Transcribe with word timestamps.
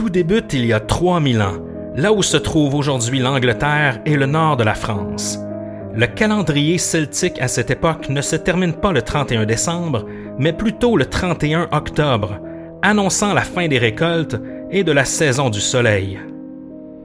Tout 0.00 0.08
débute 0.08 0.54
il 0.54 0.64
y 0.64 0.72
a 0.72 0.80
3000 0.80 1.42
ans, 1.42 1.58
là 1.94 2.10
où 2.10 2.22
se 2.22 2.38
trouve 2.38 2.74
aujourd'hui 2.74 3.18
l'Angleterre 3.18 4.00
et 4.06 4.16
le 4.16 4.24
nord 4.24 4.56
de 4.56 4.64
la 4.64 4.72
France. 4.72 5.38
Le 5.94 6.06
calendrier 6.06 6.78
celtique 6.78 7.38
à 7.38 7.48
cette 7.48 7.70
époque 7.70 8.08
ne 8.08 8.22
se 8.22 8.34
termine 8.34 8.72
pas 8.72 8.92
le 8.92 9.02
31 9.02 9.44
décembre, 9.44 10.06
mais 10.38 10.54
plutôt 10.54 10.96
le 10.96 11.04
31 11.04 11.68
octobre, 11.72 12.38
annonçant 12.80 13.34
la 13.34 13.42
fin 13.42 13.68
des 13.68 13.76
récoltes 13.76 14.40
et 14.70 14.84
de 14.84 14.92
la 14.92 15.04
saison 15.04 15.50
du 15.50 15.60
soleil. 15.60 16.18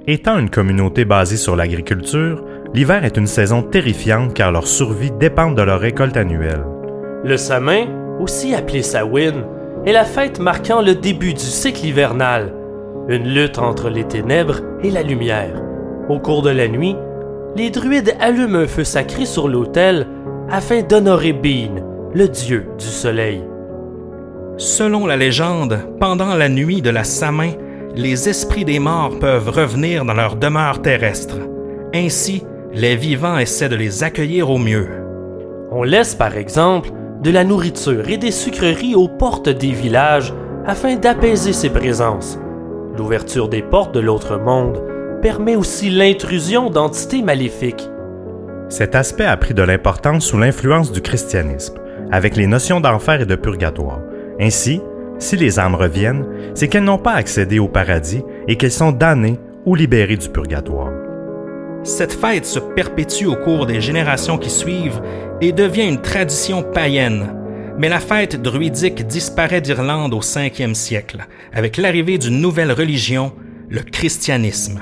Étant 0.07 0.39
une 0.39 0.49
communauté 0.49 1.03
basée 1.03 1.35
sur 1.35 1.57
l'agriculture, 1.57 2.45
l'hiver 2.73 3.03
est 3.03 3.17
une 3.17 3.27
saison 3.27 3.61
terrifiante 3.61 4.33
car 4.33 4.53
leur 4.53 4.67
survie 4.67 5.11
dépend 5.19 5.51
de 5.51 5.61
leur 5.61 5.81
récolte 5.81 6.15
annuelle. 6.15 6.63
Le 7.25 7.35
Samin, 7.35 7.87
aussi 8.21 8.55
appelé 8.55 8.83
Samhain, 8.83 9.43
est 9.85 9.91
la 9.91 10.05
fête 10.05 10.39
marquant 10.39 10.81
le 10.81 10.95
début 10.95 11.33
du 11.33 11.41
cycle 11.41 11.85
hivernal, 11.85 12.53
une 13.07 13.27
lutte 13.27 13.59
entre 13.59 13.89
les 13.89 14.03
ténèbres 14.03 14.61
et 14.81 14.89
la 14.89 15.03
lumière. 15.03 15.61
Au 16.09 16.19
cours 16.19 16.41
de 16.41 16.49
la 16.49 16.67
nuit, 16.67 16.95
les 17.55 17.69
druides 17.69 18.15
allument 18.19 18.59
un 18.59 18.67
feu 18.67 18.83
sacré 18.83 19.25
sur 19.25 19.47
l'autel 19.47 20.07
afin 20.49 20.81
d'honorer 20.81 21.33
Bean, 21.33 21.81
le 22.13 22.27
dieu 22.27 22.67
du 22.77 22.85
soleil. 22.85 23.43
Selon 24.57 25.05
la 25.05 25.17
légende, 25.17 25.79
pendant 25.99 26.33
la 26.35 26.49
nuit 26.49 26.81
de 26.81 26.89
la 26.89 27.03
Samin, 27.03 27.51
les 27.95 28.29
esprits 28.29 28.65
des 28.65 28.79
morts 28.79 29.19
peuvent 29.19 29.49
revenir 29.49 30.05
dans 30.05 30.13
leur 30.13 30.35
demeure 30.35 30.81
terrestre. 30.81 31.37
Ainsi, 31.93 32.43
les 32.73 32.95
vivants 32.95 33.37
essaient 33.37 33.69
de 33.69 33.75
les 33.75 34.03
accueillir 34.03 34.49
au 34.49 34.57
mieux. 34.57 34.87
On 35.71 35.83
laisse 35.83 36.15
par 36.15 36.35
exemple 36.35 36.91
de 37.21 37.31
la 37.31 37.43
nourriture 37.43 38.09
et 38.09 38.17
des 38.17 38.31
sucreries 38.31 38.95
aux 38.95 39.07
portes 39.07 39.49
des 39.49 39.71
villages 39.71 40.33
afin 40.65 40.95
d'apaiser 40.95 41.53
ces 41.53 41.69
présences. 41.69 42.37
L'ouverture 42.97 43.49
des 43.49 43.61
portes 43.61 43.93
de 43.93 43.99
l'autre 43.99 44.37
monde 44.37 44.81
permet 45.21 45.55
aussi 45.55 45.89
l'intrusion 45.89 46.69
d'entités 46.69 47.21
maléfiques. 47.21 47.89
Cet 48.69 48.95
aspect 48.95 49.25
a 49.25 49.35
pris 49.35 49.53
de 49.53 49.63
l'importance 49.63 50.25
sous 50.25 50.37
l'influence 50.37 50.91
du 50.91 51.01
christianisme, 51.01 51.75
avec 52.11 52.35
les 52.35 52.47
notions 52.47 52.79
d'enfer 52.79 53.21
et 53.21 53.25
de 53.25 53.35
purgatoire. 53.35 53.99
Ainsi, 54.39 54.81
si 55.19 55.35
les 55.35 55.59
âmes 55.59 55.75
reviennent, 55.75 56.25
c'est 56.53 56.67
qu'elles 56.67 56.83
n'ont 56.83 56.97
pas 56.97 57.13
accédé 57.13 57.59
au 57.59 57.67
paradis 57.67 58.23
et 58.47 58.55
qu'elles 58.55 58.71
sont 58.71 58.91
damnées 58.91 59.39
ou 59.65 59.75
libérées 59.75 60.17
du 60.17 60.29
purgatoire. 60.29 60.91
Cette 61.83 62.13
fête 62.13 62.45
se 62.45 62.59
perpétue 62.59 63.27
au 63.27 63.35
cours 63.35 63.65
des 63.65 63.81
générations 63.81 64.37
qui 64.37 64.49
suivent 64.49 65.01
et 65.41 65.51
devient 65.51 65.87
une 65.87 66.01
tradition 66.01 66.63
païenne. 66.63 67.27
Mais 67.77 67.89
la 67.89 67.99
fête 67.99 68.41
druidique 68.41 69.05
disparaît 69.05 69.59
d'Irlande 69.59 70.13
au 70.13 70.21
5e 70.21 70.73
siècle, 70.73 71.27
avec 71.53 71.75
l'arrivée 71.75 72.17
d'une 72.17 72.39
nouvelle 72.39 72.71
religion, 72.71 73.33
le 73.69 73.81
christianisme. 73.81 74.79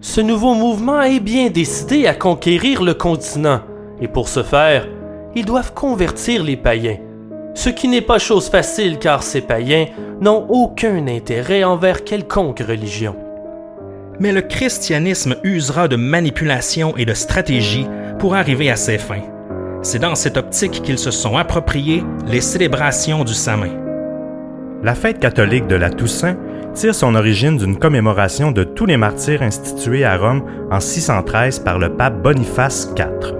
Ce 0.00 0.22
nouveau 0.22 0.54
mouvement 0.54 1.02
est 1.02 1.20
bien 1.20 1.50
décidé 1.50 2.06
à 2.06 2.14
conquérir 2.14 2.82
le 2.82 2.94
continent, 2.94 3.60
et 4.00 4.08
pour 4.08 4.28
ce 4.28 4.42
faire, 4.42 4.88
ils 5.34 5.44
doivent 5.44 5.74
convertir 5.74 6.42
les 6.42 6.56
païens. 6.56 6.98
Ce 7.54 7.68
qui 7.68 7.88
n'est 7.88 8.00
pas 8.00 8.18
chose 8.18 8.48
facile 8.48 8.98
car 8.98 9.22
ces 9.22 9.42
païens 9.42 9.86
n'ont 10.20 10.46
aucun 10.48 11.06
intérêt 11.08 11.64
envers 11.64 12.04
quelconque 12.04 12.60
religion. 12.60 13.14
Mais 14.20 14.32
le 14.32 14.40
christianisme 14.40 15.36
usera 15.44 15.88
de 15.88 15.96
manipulation 15.96 16.96
et 16.96 17.04
de 17.04 17.14
stratégie 17.14 17.86
pour 18.18 18.34
arriver 18.34 18.70
à 18.70 18.76
ses 18.76 18.96
fins. 18.96 19.35
C'est 19.82 19.98
dans 19.98 20.14
cette 20.14 20.36
optique 20.36 20.82
qu'ils 20.82 20.98
se 20.98 21.10
sont 21.10 21.36
appropriés 21.36 22.02
les 22.26 22.40
célébrations 22.40 23.24
du 23.24 23.34
Samin. 23.34 23.70
La 24.82 24.94
fête 24.94 25.18
catholique 25.18 25.66
de 25.66 25.76
la 25.76 25.90
Toussaint 25.90 26.36
tire 26.74 26.94
son 26.94 27.14
origine 27.14 27.56
d'une 27.56 27.78
commémoration 27.78 28.52
de 28.52 28.62
tous 28.62 28.86
les 28.86 28.96
martyrs 28.96 29.42
institués 29.42 30.04
à 30.04 30.16
Rome 30.16 30.42
en 30.70 30.80
613 30.80 31.60
par 31.60 31.78
le 31.78 31.96
pape 31.96 32.22
Boniface 32.22 32.92
IV. 32.96 33.34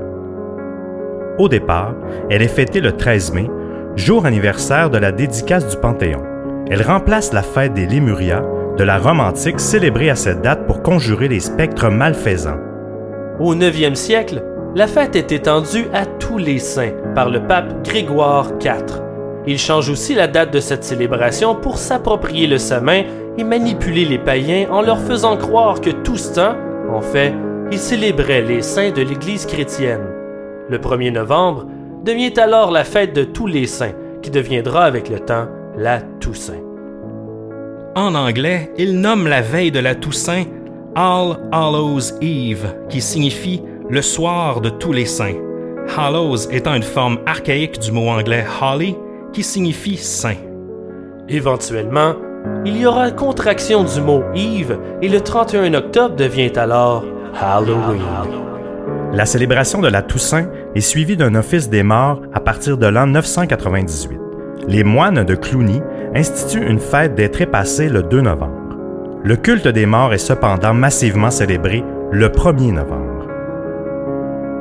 Au 1.38 1.48
départ, 1.48 1.94
elle 2.30 2.42
est 2.42 2.48
fêtée 2.48 2.80
le 2.80 2.92
13 2.92 3.34
mai, 3.34 3.50
jour 3.94 4.24
anniversaire 4.24 4.88
de 4.88 4.98
la 4.98 5.12
dédicace 5.12 5.68
du 5.68 5.76
Panthéon. 5.76 6.22
Elle 6.70 6.82
remplace 6.82 7.32
la 7.32 7.42
fête 7.42 7.74
des 7.74 7.86
Lémurias 7.86 8.42
de 8.78 8.84
la 8.84 8.98
Rome 8.98 9.20
antique 9.20 9.60
célébrée 9.60 10.10
à 10.10 10.16
cette 10.16 10.42
date 10.42 10.66
pour 10.66 10.82
conjurer 10.82 11.28
les 11.28 11.40
spectres 11.40 11.90
malfaisants. 11.90 12.58
Au 13.38 13.54
9e 13.54 13.94
siècle, 13.94 14.42
la 14.76 14.86
fête 14.86 15.16
est 15.16 15.32
étendue 15.32 15.86
à 15.94 16.04
tous 16.04 16.36
les 16.36 16.58
saints 16.58 16.92
par 17.14 17.30
le 17.30 17.46
pape 17.46 17.82
Grégoire 17.82 18.50
IV. 18.60 19.00
Il 19.46 19.58
change 19.58 19.88
aussi 19.88 20.14
la 20.14 20.28
date 20.28 20.52
de 20.52 20.60
cette 20.60 20.84
célébration 20.84 21.54
pour 21.54 21.78
s'approprier 21.78 22.46
le 22.46 22.58
samin 22.58 23.04
et 23.38 23.44
manipuler 23.44 24.04
les 24.04 24.18
païens 24.18 24.66
en 24.70 24.82
leur 24.82 25.00
faisant 25.00 25.38
croire 25.38 25.80
que 25.80 25.88
tout 25.88 26.18
ce 26.18 26.34
temps, 26.34 26.56
en 26.92 27.00
fait, 27.00 27.32
il 27.72 27.78
célébrait 27.78 28.42
les 28.42 28.60
saints 28.60 28.90
de 28.90 29.00
l'Église 29.00 29.46
chrétienne. 29.46 30.04
Le 30.68 30.76
1er 30.76 31.10
novembre 31.10 31.64
devient 32.04 32.38
alors 32.38 32.70
la 32.70 32.84
fête 32.84 33.14
de 33.14 33.24
tous 33.24 33.46
les 33.46 33.66
saints, 33.66 33.94
qui 34.20 34.30
deviendra 34.30 34.84
avec 34.84 35.08
le 35.08 35.20
temps 35.20 35.46
la 35.78 36.02
Toussaint. 36.20 36.62
En 37.94 38.14
anglais, 38.14 38.74
il 38.76 39.00
nomme 39.00 39.26
la 39.26 39.40
veille 39.40 39.72
de 39.72 39.80
la 39.80 39.94
Toussaint 39.94 40.44
All 40.94 41.38
Hallows 41.50 42.12
Eve, 42.20 42.74
qui 42.90 43.00
signifie 43.00 43.62
le 43.88 44.02
soir 44.02 44.60
de 44.60 44.68
tous 44.68 44.92
les 44.92 45.06
saints. 45.06 45.36
Hallows 45.96 46.50
étant 46.50 46.74
une 46.74 46.82
forme 46.82 47.18
archaïque 47.26 47.78
du 47.78 47.92
mot 47.92 48.08
anglais 48.08 48.44
holly, 48.60 48.96
qui 49.32 49.42
signifie 49.42 49.96
saint. 49.96 50.34
Éventuellement, 51.28 52.14
il 52.64 52.76
y 52.76 52.86
aura 52.86 53.10
contraction 53.10 53.84
du 53.84 54.00
mot 54.00 54.22
Eve 54.34 54.78
et 55.02 55.08
le 55.08 55.20
31 55.20 55.74
octobre 55.74 56.16
devient 56.16 56.52
alors 56.56 57.04
Halloween. 57.40 58.00
La 59.12 59.26
célébration 59.26 59.80
de 59.80 59.88
la 59.88 60.02
Toussaint 60.02 60.48
est 60.74 60.80
suivie 60.80 61.16
d'un 61.16 61.34
office 61.34 61.68
des 61.68 61.82
morts 61.82 62.22
à 62.32 62.40
partir 62.40 62.76
de 62.78 62.86
l'an 62.86 63.06
998. 63.06 64.18
Les 64.68 64.84
moines 64.84 65.24
de 65.24 65.34
Cluny 65.34 65.80
instituent 66.14 66.68
une 66.68 66.80
fête 66.80 67.14
des 67.14 67.30
trépassés 67.30 67.88
le 67.88 68.02
2 68.02 68.20
novembre. 68.20 68.52
Le 69.22 69.36
culte 69.36 69.68
des 69.68 69.86
morts 69.86 70.12
est 70.12 70.18
cependant 70.18 70.74
massivement 70.74 71.30
célébré 71.30 71.84
le 72.10 72.28
1er 72.28 72.72
novembre. 72.72 73.05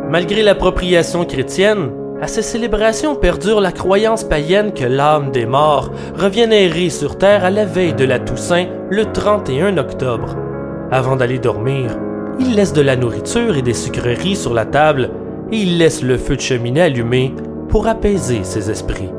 Malgré 0.10 0.44
l'appropriation 0.44 1.26
chrétienne, 1.26 1.92
à 2.22 2.28
ces 2.28 2.42
célébrations 2.42 3.16
perdure 3.16 3.60
la 3.60 3.72
croyance 3.72 4.24
païenne 4.24 4.74
que 4.74 4.86
l'âme 4.86 5.32
des 5.32 5.46
morts 5.46 5.92
revient 6.16 6.48
errer 6.52 6.90
sur 6.90 7.18
terre 7.18 7.44
à 7.44 7.50
la 7.50 7.66
veille 7.66 7.94
de 7.94 8.06
la 8.06 8.20
Toussaint 8.20 8.68
le 8.90 9.06
31 9.06 9.78
octobre. 9.78 10.36
Avant 10.92 11.16
d'aller 11.16 11.40
dormir, 11.40 11.98
il 12.40 12.56
laisse 12.56 12.74
de 12.74 12.82
la 12.82 12.96
nourriture 12.96 13.58
et 13.58 13.62
des 13.62 13.74
sucreries 13.74 14.36
sur 14.36 14.54
la 14.54 14.66
table 14.66 15.10
et 15.52 15.58
il 15.58 15.78
laisse 15.78 16.04
le 16.04 16.18
feu 16.18 16.36
de 16.36 16.42
cheminée 16.42 16.82
allumé 16.82 17.34
pour 17.70 17.88
apaiser 17.88 18.44
ses 18.44 18.70
esprits. 18.70 19.12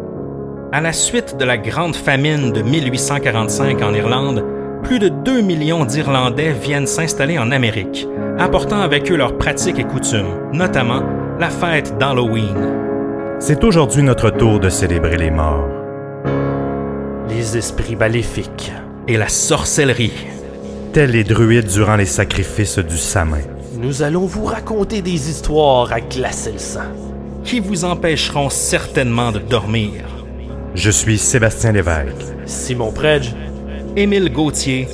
À 0.72 0.80
la 0.80 0.92
suite 0.92 1.36
de 1.36 1.44
la 1.44 1.58
grande 1.58 1.96
famine 1.96 2.52
de 2.52 2.62
1845 2.62 3.82
en 3.82 3.92
Irlande, 3.92 4.44
plus 4.82 4.98
de 4.98 5.08
2 5.08 5.40
millions 5.40 5.84
d'Irlandais 5.84 6.52
viennent 6.52 6.86
s'installer 6.86 7.38
en 7.38 7.50
Amérique, 7.50 8.08
apportant 8.38 8.80
avec 8.80 9.10
eux 9.10 9.16
leurs 9.16 9.38
pratiques 9.38 9.78
et 9.78 9.84
coutumes, 9.84 10.50
notamment 10.52 11.02
la 11.38 11.50
fête 11.50 11.96
d'Halloween. 11.98 12.84
C'est 13.38 13.64
aujourd'hui 13.64 14.02
notre 14.02 14.30
tour 14.30 14.60
de 14.60 14.68
célébrer 14.68 15.16
les 15.16 15.30
morts. 15.30 15.68
Les 17.28 17.56
esprits 17.56 17.96
maléfiques. 17.96 18.72
Et 19.08 19.16
la 19.16 19.28
sorcellerie. 19.28 20.26
Tels 20.92 21.10
les 21.10 21.22
druides 21.22 21.68
durant 21.68 21.96
les 21.96 22.06
sacrifices 22.06 22.78
du 22.78 22.96
Samin. 22.96 23.42
Nous 23.78 24.02
allons 24.02 24.26
vous 24.26 24.44
raconter 24.44 25.00
des 25.00 25.30
histoires 25.30 25.92
à 25.92 26.00
glacer 26.00 26.52
le 26.52 26.58
sang. 26.58 26.80
Qui 27.44 27.60
vous 27.60 27.84
empêcheront 27.84 28.50
certainement 28.50 29.30
de 29.30 29.38
dormir? 29.38 30.02
Je 30.74 30.90
suis 30.90 31.18
Sébastien 31.18 31.72
Lévesque. 31.72 32.16
Simon 32.46 32.90
Predge. 32.90 33.34
Émile 33.94 34.32
Gauthier. 34.32 34.88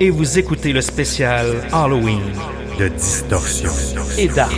Et 0.00 0.10
vous 0.10 0.38
écoutez 0.38 0.72
le 0.72 0.80
spécial 0.80 1.46
Halloween. 1.72 2.20
De 2.78 2.88
Distorsion. 2.88 3.72
Et 4.18 4.28
d'Ars 4.28 4.50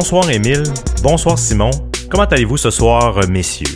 Bonsoir 0.00 0.30
Émile, 0.30 0.62
bonsoir 1.02 1.36
Simon. 1.36 1.72
Comment 2.08 2.22
allez-vous 2.22 2.56
ce 2.56 2.70
soir, 2.70 3.18
euh, 3.18 3.26
messieurs? 3.26 3.66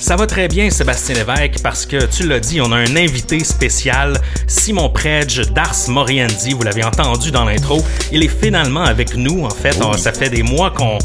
Ça 0.00 0.16
va 0.16 0.26
très 0.26 0.48
bien, 0.48 0.70
Sébastien 0.70 1.16
Lévesque, 1.16 1.62
parce 1.62 1.84
que 1.84 2.06
tu 2.06 2.26
l'as 2.26 2.40
dit, 2.40 2.62
on 2.62 2.72
a 2.72 2.76
un 2.76 2.96
invité 2.96 3.44
spécial, 3.44 4.18
Simon 4.46 4.88
Predge 4.88 5.52
d'Ars 5.52 5.76
Moriendi. 5.88 6.54
Vous 6.54 6.62
l'avez 6.62 6.82
entendu 6.82 7.30
dans 7.30 7.44
l'intro. 7.44 7.84
Il 8.10 8.22
est 8.24 8.42
finalement 8.42 8.84
avec 8.84 9.16
nous, 9.16 9.44
en 9.44 9.50
fait. 9.50 9.76
Oui. 9.78 9.98
Ça 9.98 10.12
fait 10.12 10.30
des 10.30 10.42
mois 10.42 10.70
qu'on 10.70 10.96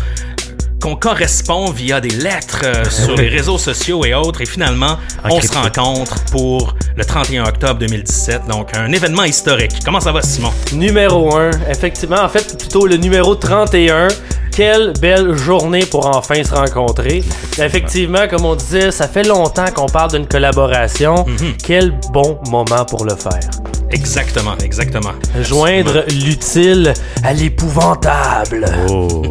qu'on 0.81 0.95
correspond 0.95 1.69
via 1.69 2.01
des 2.01 2.09
lettres 2.09 2.62
euh, 2.63 2.83
sur 2.89 3.15
les 3.15 3.27
réseaux 3.27 3.59
sociaux 3.59 4.03
et 4.03 4.15
autres. 4.15 4.41
Et 4.41 4.47
finalement, 4.47 4.97
En 5.23 5.29
on 5.29 5.38
crypto. 5.38 5.53
se 5.53 5.57
rencontre 5.59 6.15
pour 6.31 6.75
le 6.95 7.06
31 7.06 7.44
octobre 7.44 7.79
2017. 7.81 8.47
Donc, 8.50 8.75
un 8.75 8.91
événement 8.91 9.25
historique. 9.25 9.73
Comment 9.85 10.00
ça 10.00 10.12
va, 10.12 10.21
Simon? 10.23 10.51
Numéro 10.73 11.35
1, 11.35 11.51
effectivement, 11.69 12.21
en 12.23 12.29
fait, 12.29 12.57
plutôt 12.57 12.88
le 12.88 12.97
numéro 12.97 13.35
31. 13.35 14.07
Quelle 14.51 14.94
belle 15.00 15.36
journée 15.38 15.86
pour 15.86 16.06
enfin 16.06 16.44
se 16.44 16.53
rencontrer. 16.53 17.24
Effectivement, 17.57 18.27
comme 18.27 18.45
on 18.45 18.56
disait, 18.56 18.92
ça 18.92 19.07
fait 19.07 19.24
longtemps 19.24 19.71
qu'on 19.74 19.88
parle 19.88 20.12
d'une 20.12 20.27
collaboration. 20.27 21.25
Quel 21.63 21.98
bon 22.12 22.38
moment 22.50 22.86
pour 22.86 23.06
le 23.06 23.15
faire. 23.15 23.50
Exactement, 23.92 24.57
exactement. 24.63 25.12
Joindre 25.42 26.06
l'utile 26.07 26.94
à 27.24 27.33
l'épouvantable. 27.33 28.65
Oh. 28.89 29.21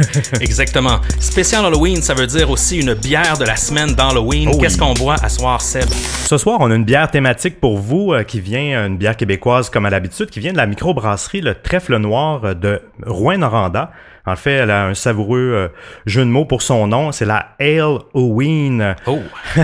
Exactement. 0.40 1.00
Spécial 1.18 1.64
Halloween, 1.64 2.02
ça 2.02 2.12
veut 2.12 2.26
dire 2.26 2.50
aussi 2.50 2.78
une 2.78 2.92
bière 2.92 3.38
de 3.38 3.44
la 3.44 3.56
semaine 3.56 3.94
d'Halloween. 3.94 4.48
Oh 4.48 4.52
oui. 4.54 4.60
Qu'est-ce 4.60 4.76
qu'on 4.76 4.92
boit 4.92 5.16
à 5.22 5.28
soir, 5.30 5.62
Seb? 5.62 5.88
Ce 5.88 6.36
soir, 6.36 6.58
on 6.60 6.70
a 6.70 6.74
une 6.74 6.84
bière 6.84 7.10
thématique 7.10 7.60
pour 7.60 7.78
vous 7.78 8.12
euh, 8.12 8.22
qui 8.22 8.40
vient, 8.40 8.86
une 8.86 8.98
bière 8.98 9.16
québécoise 9.16 9.70
comme 9.70 9.86
à 9.86 9.90
l'habitude, 9.90 10.28
qui 10.28 10.40
vient 10.40 10.52
de 10.52 10.58
la 10.58 10.66
microbrasserie 10.66 11.40
Le 11.40 11.54
Trèfle 11.54 11.96
Noir 11.96 12.44
euh, 12.44 12.54
de 12.54 12.82
Rouen-Noranda. 13.06 13.90
En 14.32 14.36
fait, 14.36 14.52
elle 14.52 14.70
a 14.70 14.86
un 14.86 14.94
savoureux 14.94 15.38
euh, 15.54 15.68
jeu 16.06 16.20
de 16.24 16.30
mots 16.30 16.44
pour 16.44 16.62
son 16.62 16.86
nom. 16.86 17.12
C'est 17.12 17.24
la 17.24 17.48
Ale 17.58 17.98
Halloween. 18.14 18.94
Oh, 19.06 19.18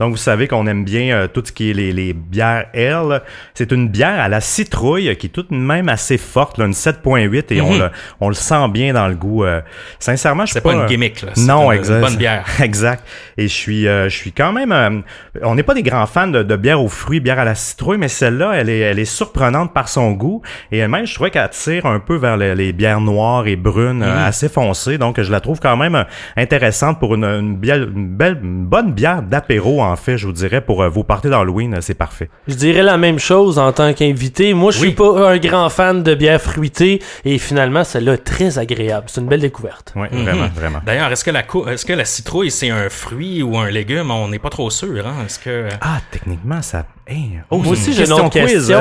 Donc, 0.00 0.12
vous 0.12 0.16
savez 0.16 0.48
qu'on 0.48 0.66
aime 0.66 0.84
bien 0.84 1.14
euh, 1.14 1.26
tout 1.28 1.42
ce 1.44 1.52
qui 1.52 1.70
est 1.70 1.74
les, 1.74 1.92
les 1.92 2.12
bières 2.12 2.66
ale. 2.74 3.22
C'est 3.54 3.72
une 3.72 3.88
bière 3.88 4.20
à 4.20 4.28
la 4.28 4.40
citrouille 4.40 5.14
qui 5.16 5.26
est 5.26 5.30
tout 5.30 5.42
de 5.42 5.54
même 5.54 5.88
assez 5.88 6.18
forte, 6.18 6.58
là, 6.58 6.66
une 6.66 6.72
7.8 6.72 7.52
et 7.54 7.60
on, 7.60 7.70
Mhm. 7.72 7.78
le, 7.78 7.90
on 8.20 8.28
le 8.28 8.34
sent 8.34 8.68
bien 8.70 8.92
dans 8.92 9.06
le 9.08 9.14
goût. 9.14 9.44
euh. 9.44 9.60
sincèrement, 9.98 10.44
je 10.46 10.52
suis 10.52 10.60
pas 10.60 10.72
une 10.72 10.80
euh, 10.80 10.86
gimmick, 10.86 11.22
là. 11.22 11.32
Non, 11.36 11.70
une, 11.72 11.78
exact. 11.78 11.94
une 11.96 12.00
bonne 12.00 12.16
bière. 12.16 12.44
exact. 12.60 13.04
Et 13.36 13.42
je 13.48 13.54
suis, 13.54 13.82
je 13.84 14.08
suis 14.08 14.32
quand 14.32 14.52
même. 14.52 15.02
on 15.42 15.54
n'est 15.54 15.62
pas 15.62 15.74
des 15.74 15.82
grands 15.82 16.06
fans 16.06 16.26
de, 16.28 16.42
de 16.42 16.56
bière 16.56 16.82
aux 16.82 16.88
fruits, 16.88 17.20
bière 17.20 17.38
à 17.38 17.44
la 17.44 17.54
citrouille, 17.54 17.98
mais 17.98 18.08
celle-là, 18.08 18.52
elle 18.54 18.68
est, 18.68 18.78
elle 18.80 18.98
est 18.98 19.04
surprenante 19.04 19.72
par 19.72 19.88
son 19.88 20.12
goût. 20.12 20.42
Et 20.72 20.86
même, 20.86 21.06
je 21.06 21.14
trouvais 21.14 21.30
qu'elle 21.30 21.48
tire 21.50 21.86
un 21.86 22.00
peu 22.00 22.16
vers 22.16 22.36
les, 22.36 22.54
les 22.54 22.72
bières 22.72 23.00
noires 23.00 23.46
et 23.46 23.56
brunes, 23.56 23.89
Mhm. 23.98 24.02
euh, 24.02 24.26
assez 24.26 24.48
foncées. 24.48 24.98
Donc, 24.98 25.20
je 25.20 25.30
la 25.30 25.40
trouve 25.40 25.60
quand 25.60 25.76
même 25.76 25.94
euh, 25.94 26.04
intéressante 26.36 26.98
pour 26.98 27.14
une, 27.14 27.24
une, 27.24 27.56
bière- 27.56 27.76
une 27.94 28.08
belle, 28.16 28.38
une 28.42 28.64
bonne 28.66 28.92
bière 28.92 29.22
d'apéro, 29.22 29.82
en 29.82 29.96
fait, 29.96 30.16
je 30.16 30.26
vous 30.26 30.32
dirais, 30.32 30.60
pour 30.60 30.82
euh, 30.82 30.88
vos 30.88 31.04
parties 31.04 31.28
d'Halloween, 31.28 31.78
c'est 31.80 31.94
parfait. 31.94 32.30
Je 32.48 32.54
dirais 32.54 32.82
la 32.82 32.96
même 32.96 33.18
chose 33.18 33.58
en 33.58 33.72
tant 33.72 33.92
qu'invité. 33.92 34.54
Moi, 34.54 34.72
je 34.72 34.78
suis 34.78 34.88
Oui. 34.88 34.94
pas 34.94 35.30
un 35.32 35.38
grand 35.38 35.68
fan 35.68 36.02
de 36.02 36.14
bière 36.14 36.40
fruitée 36.40 37.00
et 37.24 37.38
finalement, 37.38 37.84
celle-là 37.84 38.14
est 38.14 38.24
très 38.24 38.58
agréable. 38.58 39.06
C'est 39.08 39.20
une 39.20 39.26
belle 39.28 39.40
découverte. 39.40 39.92
Oui, 39.96 40.06
Mhm. 40.12 40.22
vraiment, 40.22 40.48
vraiment. 40.54 40.80
D'ailleurs, 40.84 41.10
est-ce 41.12 41.24
que 41.24 41.30
la 41.30 41.42
est-ce 41.72 41.84
que 41.84 41.92
la 41.92 42.04
citrouille 42.04 42.50
c'est 42.50 42.70
un 42.70 42.88
fruit 42.88 43.42
ou 43.42 43.56
un 43.58 43.70
légume? 43.70 44.10
On 44.10 44.28
n'est 44.28 44.38
pas 44.38 44.50
trop 44.50 44.70
sûr. 44.70 45.06
Hein? 45.06 45.14
Est-ce 45.26 45.38
que 45.38 45.68
Ah, 45.80 45.98
techniquement, 46.10 46.62
ça. 46.62 46.84
Hey, 47.06 47.40
oh, 47.50 47.58
Moi 47.58 47.72
aussi, 47.72 47.92
j'ai 47.92 48.06
une 48.06 48.12
autre 48.12 48.30
quiz. 48.30 48.44
question. 48.68 48.80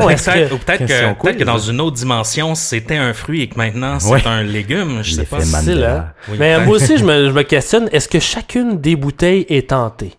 Peut-être 0.59 1.37
que- 1.37 1.43
dans 1.43 1.57
une 1.57 1.81
autre 1.81 1.95
dimension, 1.95 2.53
c'était 2.53 2.97
un 2.97 3.13
fruit 3.13 3.41
et 3.43 3.47
que 3.47 3.57
maintenant 3.57 3.99
c'est 3.99 4.11
Ouais. 4.11 4.21
un 4.27 4.43
légume. 4.43 4.88
Je 5.01 5.13
sais 5.13 5.25
pas. 5.25 5.39
Mandela. 5.45 6.13
Oui, 6.29 6.37
Mais 6.39 6.65
moi 6.65 6.75
aussi, 6.75 6.97
je 6.97 7.05
me, 7.05 7.27
je 7.27 7.31
me 7.31 7.43
questionne, 7.43 7.89
est-ce 7.91 8.07
que 8.07 8.19
chacune 8.19 8.79
des 8.79 8.95
bouteilles 8.95 9.45
est 9.49 9.69
tentée? 9.69 10.13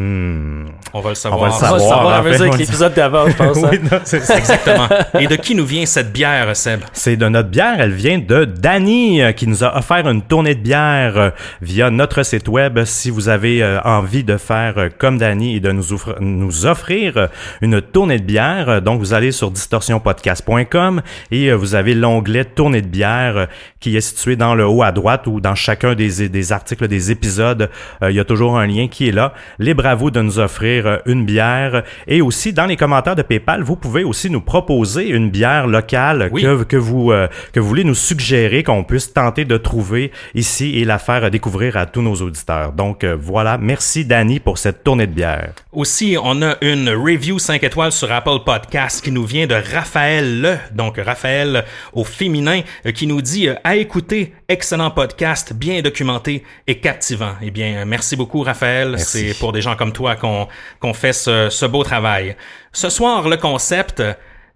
Hmm. 0.00 0.66
On 0.94 1.00
va 1.00 1.08
le 1.10 1.14
savoir. 1.16 1.40
On 1.40 1.44
va 1.44 1.48
le 1.48 1.54
On 1.54 1.58
va 1.58 1.60
savoir. 1.60 1.78
le 1.80 1.88
savoir 1.88 2.14
à 2.14 2.20
en 2.20 2.22
fait, 2.22 2.28
mesure 2.30 2.40
on 2.40 2.48
avec 2.48 2.52
le- 2.60 2.64
l'épisode 2.66 2.94
d'avant, 2.94 3.28
je 3.28 3.32
pense. 3.36 3.56
hein. 3.64 3.68
Oui, 3.72 3.80
non, 3.82 3.98
c'est 4.04 4.20
ça. 4.20 4.38
Exactement. 4.38 4.88
Et 5.18 5.26
de 5.26 5.34
qui 5.34 5.56
nous 5.56 5.66
vient 5.66 5.84
cette 5.86 6.12
bière, 6.12 6.54
Seb? 6.56 6.82
C'est 6.92 7.16
de 7.16 7.28
notre 7.28 7.48
bière, 7.48 7.74
elle 7.80 7.90
vient 7.92 8.18
de 8.18 8.44
Danny 8.44 9.20
euh, 9.20 9.32
qui 9.32 9.48
nous 9.48 9.64
a 9.64 9.76
offert 9.76 10.06
une 10.08 10.22
tournée 10.22 10.54
de 10.54 10.60
bière 10.60 11.16
euh, 11.18 11.30
via 11.62 11.90
notre 11.90 12.22
site 12.22 12.46
web. 12.46 12.78
Si 12.84 13.10
vous 13.10 13.28
avez 13.28 13.60
euh, 13.60 13.80
envie 13.82 14.22
de 14.22 14.36
faire 14.36 14.88
comme 14.98 15.18
Danny 15.18 15.56
et 15.56 15.60
de 15.60 15.72
nous, 15.72 15.92
offre- 15.92 16.16
nous 16.20 16.64
offrir 16.66 17.28
une 17.60 17.82
tournée 17.82 18.18
de 18.20 18.24
bière, 18.24 18.80
donc 18.80 19.00
vous 19.00 19.14
allez 19.14 19.32
sur 19.32 19.50
distorsionpodcast.com 19.50 21.02
et 21.32 21.52
vous 21.52 21.74
avez 21.74 21.94
l'onglet 21.94 22.44
tournée 22.44 22.82
de 22.82 22.88
bière 22.88 23.48
qui 23.80 23.96
est 23.96 24.00
situé 24.00 24.36
dans 24.36 24.54
le 24.54 24.64
haut 24.66 24.82
à 24.84 24.92
droite 24.92 25.26
ou 25.26 25.40
dans 25.40 25.54
chacun 25.56 25.94
des, 25.94 26.28
des 26.28 26.52
articles 26.52 26.86
des 26.86 27.10
épisodes. 27.10 27.68
Il 28.02 28.12
y 28.14 28.20
a 28.20 28.24
toujours 28.24 28.58
un 28.58 28.66
lien 28.66 28.86
qui 28.88 29.08
est 29.08 29.12
là. 29.12 29.32
Libre 29.58 29.87
à 29.88 29.94
vous 29.94 30.10
de 30.10 30.20
nous 30.20 30.38
offrir 30.38 30.86
euh, 30.86 30.96
une 31.06 31.24
bière 31.24 31.82
et 32.06 32.20
aussi 32.20 32.52
dans 32.52 32.66
les 32.66 32.76
commentaires 32.76 33.16
de 33.16 33.22
PayPal, 33.22 33.62
vous 33.62 33.76
pouvez 33.76 34.04
aussi 34.04 34.30
nous 34.30 34.40
proposer 34.40 35.08
une 35.08 35.30
bière 35.30 35.66
locale 35.66 36.28
Oui. 36.32 36.42
que, 36.42 36.62
que 36.64 36.76
vous 36.76 37.10
euh, 37.10 37.26
que 37.52 37.60
vous 37.60 37.66
voulez 37.68 37.84
nous 37.84 37.94
suggérer 37.94 38.62
qu'on 38.62 38.84
puisse 38.84 39.12
tenter 39.12 39.44
de 39.44 39.56
trouver 39.56 40.12
ici 40.34 40.78
et 40.78 40.84
la 40.84 40.98
faire 40.98 41.30
découvrir 41.30 41.76
à 41.76 41.86
tous 41.86 42.02
nos 42.02 42.14
auditeurs. 42.16 42.72
Donc 42.72 43.02
euh, 43.04 43.16
voilà, 43.18 43.58
merci 43.58 44.04
Danny 44.04 44.40
pour 44.40 44.58
cette 44.58 44.84
tournée 44.84 45.06
de 45.06 45.12
bière. 45.12 45.52
Aussi, 45.72 46.16
on 46.22 46.42
a 46.42 46.56
une 46.60 46.88
review 46.90 47.38
5 47.38 47.62
étoiles 47.62 47.92
sur 47.92 48.10
Apple 48.10 48.38
Podcast 48.44 49.02
qui 49.04 49.10
nous 49.12 49.24
vient 49.24 49.46
de 49.46 49.54
Raphaël 49.54 50.40
Le, 50.42 50.56
donc 50.74 50.96
Raphaël 50.98 51.64
au 51.92 52.04
féminin, 52.04 52.60
euh, 52.86 52.92
qui 52.92 53.06
nous 53.06 53.22
dit 53.22 53.48
euh, 53.48 53.54
à 53.64 53.76
écouter, 53.76 54.32
excellent 54.48 54.90
podcast, 54.90 55.52
bien 55.52 55.80
documenté 55.82 56.42
et 56.66 56.78
captivant. 56.78 57.32
Eh 57.42 57.50
bien, 57.50 57.76
euh, 57.78 57.84
merci 57.86 58.16
beaucoup 58.16 58.42
Raphaël. 58.42 58.98
C'est 58.98 59.38
pour 59.38 59.52
des 59.52 59.62
gens 59.62 59.67
comme 59.76 59.92
toi 59.92 60.16
qu'on 60.16 60.48
qu'on 60.80 60.94
fait 60.94 61.12
ce, 61.12 61.48
ce 61.50 61.66
beau 61.66 61.82
travail. 61.82 62.36
Ce 62.72 62.88
soir, 62.90 63.28
le 63.28 63.36
concept. 63.36 64.02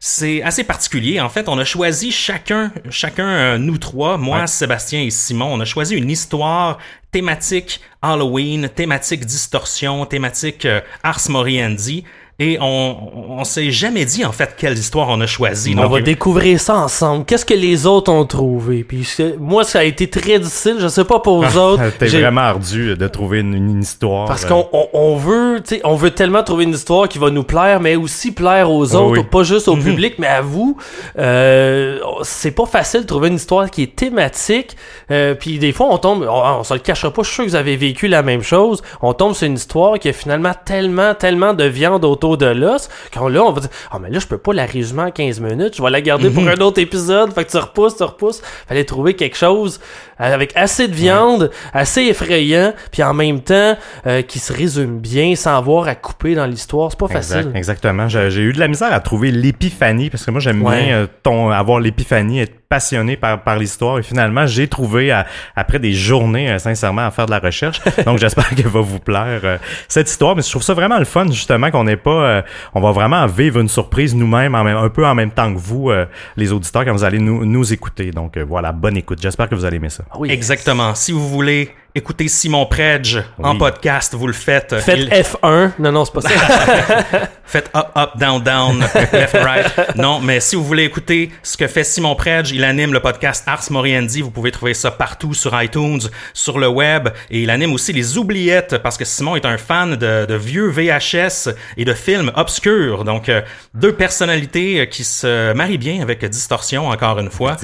C'est 0.04 0.42
assez 0.42 0.64
particulier. 0.64 1.20
En 1.20 1.28
fait, 1.28 1.48
on 1.48 1.56
a 1.58 1.64
choisi 1.64 2.10
chacun, 2.10 2.72
chacun, 2.90 3.28
euh, 3.28 3.56
nous 3.58 3.78
trois, 3.78 4.18
moi, 4.18 4.40
Ouais. 4.40 4.46
Sébastien 4.48 5.00
et 5.00 5.10
Simon, 5.10 5.46
on 5.52 5.60
a 5.60 5.64
choisi 5.64 5.94
une 5.94 6.10
histoire 6.10 6.78
thématique 7.12 7.80
Halloween, 8.02 8.68
thématique 8.68 9.24
distorsion, 9.24 10.04
thématique 10.04 10.64
euh, 10.64 10.80
Ars 11.04 11.20
Moriendi. 11.28 12.02
Et 12.38 12.58
on, 12.60 12.96
on 13.38 13.44
s'est 13.44 13.70
jamais 13.70 14.04
dit 14.04 14.24
en 14.24 14.32
fait 14.32 14.54
quelle 14.56 14.72
histoire 14.76 15.08
on 15.10 15.20
a 15.20 15.26
choisi. 15.26 15.76
On 15.78 15.86
va 15.88 16.00
découvrir 16.00 16.58
ça 16.58 16.74
ensemble. 16.76 17.24
Qu'est-ce 17.24 17.44
que 17.44 17.54
les 17.54 17.86
autres 17.86 18.10
ont 18.10 18.24
trouvé? 18.24 18.82
Puis 18.84 19.06
moi, 19.38 19.62
ça 19.64 19.80
a 19.80 19.84
été 19.84 20.08
très 20.10 20.38
difficile. 20.40 20.76
Je 20.80 20.88
sais 20.88 21.04
pas 21.04 21.20
pour 21.20 21.44
vous 21.44 21.58
autres. 21.58 21.82
C'était 21.92 22.08
J'ai- 22.08 22.20
vraiment 22.22 22.40
ardu 22.40 22.96
de 22.96 23.06
trouver 23.08 23.40
une, 23.40 23.54
une 23.54 23.80
histoire. 23.82 24.26
Parce 24.26 24.44
euh, 24.44 24.48
qu'on 24.48 24.66
on, 24.72 24.88
on 24.92 25.16
veut, 25.16 25.60
tu 25.62 25.76
sais, 25.76 25.80
on 25.84 25.94
veut 25.94 26.10
tellement 26.10 26.42
trouver 26.42 26.64
une 26.64 26.72
histoire 26.74 27.06
qui 27.08 27.18
va 27.18 27.30
nous 27.30 27.44
plaire, 27.44 27.80
mais 27.80 27.94
aussi 27.96 28.32
plaire 28.32 28.70
aux 28.70 28.92
Oh 28.94 28.98
autres, 28.98 29.20
oui. 29.20 29.26
pas 29.30 29.42
juste 29.44 29.68
au 29.68 29.76
Mhm. 29.76 29.84
public, 29.84 30.14
mais 30.18 30.26
à 30.26 30.40
vous. 30.40 30.76
Euh, 31.18 31.98
c'est 32.22 32.50
pas 32.52 32.66
facile 32.66 33.02
de 33.02 33.06
trouver 33.06 33.28
une 33.28 33.36
histoire 33.36 33.70
qui 33.70 33.82
est 33.84 33.94
thématique. 33.94 34.76
Euh, 35.10 35.34
puis 35.34 35.58
des 35.58 35.72
fois, 35.72 35.86
on 35.90 35.98
tombe, 35.98 36.26
on, 36.28 36.42
on 36.60 36.64
se 36.64 36.74
le 36.74 36.80
cachera 36.80 37.12
pas. 37.12 37.22
Je 37.22 37.28
suis 37.28 37.34
sûr 37.36 37.44
que 37.44 37.50
vous 37.50 37.56
avez 37.56 37.76
vécu 37.76 38.08
la 38.08 38.22
même 38.22 38.42
chose. 38.42 38.82
On 39.00 39.12
tombe 39.12 39.34
sur 39.34 39.46
une 39.46 39.54
histoire 39.54 39.98
qui 39.98 40.08
a 40.08 40.12
finalement 40.12 40.52
tellement, 40.64 41.14
tellement 41.14 41.54
de 41.54 41.64
viande 41.64 42.04
autour 42.04 42.31
de 42.36 42.46
l'os 42.46 42.88
quand 43.12 43.28
là, 43.28 43.42
on 43.44 43.52
va 43.52 43.60
dire, 43.60 43.70
ah 43.90 43.98
mais 44.00 44.10
là, 44.10 44.18
je 44.18 44.26
peux 44.26 44.38
pas 44.38 44.52
la 44.52 44.66
résumer 44.66 45.02
en 45.02 45.10
15 45.10 45.40
minutes. 45.40 45.76
Je 45.76 45.82
vais 45.82 45.90
la 45.90 46.00
garder 46.00 46.30
pour 46.30 46.46
un 46.48 46.56
autre 46.60 46.80
épisode. 46.80 47.32
Fait 47.32 47.44
que 47.44 47.50
tu 47.50 47.56
repousses, 47.58 47.96
tu 47.96 48.02
repousses. 48.02 48.42
Fallait 48.68 48.84
trouver 48.84 49.14
quelque 49.14 49.36
chose 49.36 49.80
euh, 50.20 50.34
avec 50.34 50.52
assez 50.56 50.88
de 50.88 50.94
viande, 50.94 51.50
assez 51.72 52.02
effrayant, 52.02 52.72
puis 52.90 53.02
en 53.02 53.14
même 53.14 53.40
temps 53.40 53.76
euh, 54.06 54.22
qui 54.22 54.38
se 54.38 54.52
résume 54.52 54.98
bien 55.00 55.34
sans 55.34 55.56
avoir 55.56 55.88
à 55.88 55.94
couper 55.94 56.34
dans 56.34 56.46
l'histoire. 56.46 56.90
C'est 56.90 56.98
pas 56.98 57.06
Exact, 57.06 57.34
facile. 57.36 57.52
exactement. 57.54 58.08
J'ai 58.08 58.30
j'ai 58.30 58.42
eu 58.42 58.52
de 58.52 58.60
la 58.60 58.68
misère 58.68 58.92
à 58.92 59.00
trouver 59.00 59.30
l'épiphanie 59.30 60.10
parce 60.10 60.24
que 60.24 60.30
moi 60.30 60.40
j'aime 60.40 60.62
Ouais. 60.62 60.84
bien 60.84 60.94
euh, 60.96 61.06
ton 61.22 61.50
avoir 61.50 61.80
l'épiphanie, 61.80 62.40
être 62.40 62.54
passionné 62.76 63.16
par 63.18 63.42
par 63.42 63.56
l'histoire 63.58 63.98
et 63.98 64.02
finalement 64.02 64.46
j'ai 64.46 64.66
trouvé 64.66 65.10
à- 65.10 65.26
après 65.54 65.78
des 65.78 65.92
journées 65.92 66.50
euh, 66.50 66.58
sincèrement 66.58 67.04
à 67.06 67.10
faire 67.10 67.26
de 67.26 67.30
la 67.30 67.38
recherche. 67.38 67.80
Donc 68.06 68.16
j'espère 68.18 68.48
qu'elle 68.54 68.68
va 68.78 68.80
vous 68.80 68.98
plaire 68.98 69.40
euh, 69.44 69.58
cette 69.88 70.08
histoire. 70.08 70.34
Mais 70.36 70.42
je 70.42 70.48
trouve 70.50 70.62
ça 70.62 70.72
vraiment 70.72 70.98
le 70.98 71.04
fun 71.04 71.26
justement 71.30 71.70
qu'on 71.70 71.84
n'ait 71.84 71.98
pas, 71.98 72.10
euh, 72.10 72.42
on 72.74 72.80
va 72.80 72.92
vraiment 72.92 73.26
vivre 73.26 73.60
une 73.60 73.68
surprise 73.68 74.14
nous-mêmes 74.14 74.54
en 74.54 74.64
même- 74.64 74.78
un 74.78 74.88
peu 74.88 75.04
en 75.06 75.14
même 75.14 75.30
temps 75.32 75.52
que 75.52 75.58
vous 75.58 75.90
euh, 75.90 76.06
les 76.36 76.50
auditeurs 76.52 76.84
quand 76.86 76.92
vous 76.92 77.04
allez 77.04 77.18
nous 77.18 77.44
nous 77.44 77.72
écouter. 77.72 78.10
Donc 78.10 78.36
euh, 78.38 78.44
voilà, 78.48 78.72
bonne 78.72 78.96
écoute. 78.96 79.18
J'espère 79.20 79.48
que 79.50 79.54
vous 79.54 79.64
allez 79.66 79.76
aimer 79.76 79.90
ça. 79.90 80.04
Ah 80.10 80.16
oui. 80.18 80.30
Exactement. 80.30 80.94
Si 80.94 81.12
vous 81.12 81.28
voulez 81.28 81.70
écouter 81.94 82.28
Simon 82.28 82.64
Predge 82.66 83.22
en 83.42 83.56
podcast, 83.56 84.14
vous 84.14 84.26
le 84.26 84.32
faites. 84.32 84.78
Faites 84.80 84.98
Il- 84.98 85.08
F1. 85.10 85.72
Non, 85.78 85.92
non, 85.92 86.04
c'est 86.04 86.12
pas 86.14 86.20
ça. 86.22 86.30
Faites 87.44 87.70
up, 87.76 87.88
up, 87.94 88.10
down, 88.16 88.42
down, 88.42 88.78
left, 89.12 89.34
right. 89.34 89.96
Non, 89.96 90.20
mais 90.20 90.40
si 90.40 90.56
vous 90.56 90.64
voulez 90.64 90.84
écouter 90.84 91.30
ce 91.42 91.58
que 91.58 91.66
fait 91.66 91.84
Simon 91.84 92.14
Predge, 92.14 92.50
il 92.52 92.64
anime 92.64 92.94
le 92.94 93.00
podcast 93.00 93.44
Ars 93.46 93.64
Moriendi. 93.70 94.22
Vous 94.22 94.30
pouvez 94.30 94.50
trouver 94.50 94.72
ça 94.72 94.90
partout 94.90 95.34
sur 95.34 95.60
iTunes, 95.62 96.00
sur 96.32 96.58
le 96.58 96.68
web. 96.68 97.10
Et 97.30 97.42
il 97.42 97.50
anime 97.50 97.74
aussi 97.74 97.92
les 97.92 98.16
oubliettes 98.16 98.78
parce 98.78 98.96
que 98.96 99.04
Simon 99.04 99.36
est 99.36 99.44
un 99.44 99.58
fan 99.58 99.96
de, 99.96 100.24
de 100.24 100.34
vieux 100.34 100.68
VHS 100.70 101.50
et 101.76 101.84
de 101.84 101.92
films 101.92 102.32
obscurs. 102.36 103.04
Donc, 103.04 103.28
euh, 103.28 103.42
deux 103.74 103.92
personnalités 103.92 104.88
qui 104.88 105.04
se 105.04 105.52
marient 105.52 105.76
bien 105.78 106.00
avec 106.00 106.24
Distorsion, 106.24 106.88
encore 106.88 107.18
une 107.18 107.30
fois. 107.30 107.56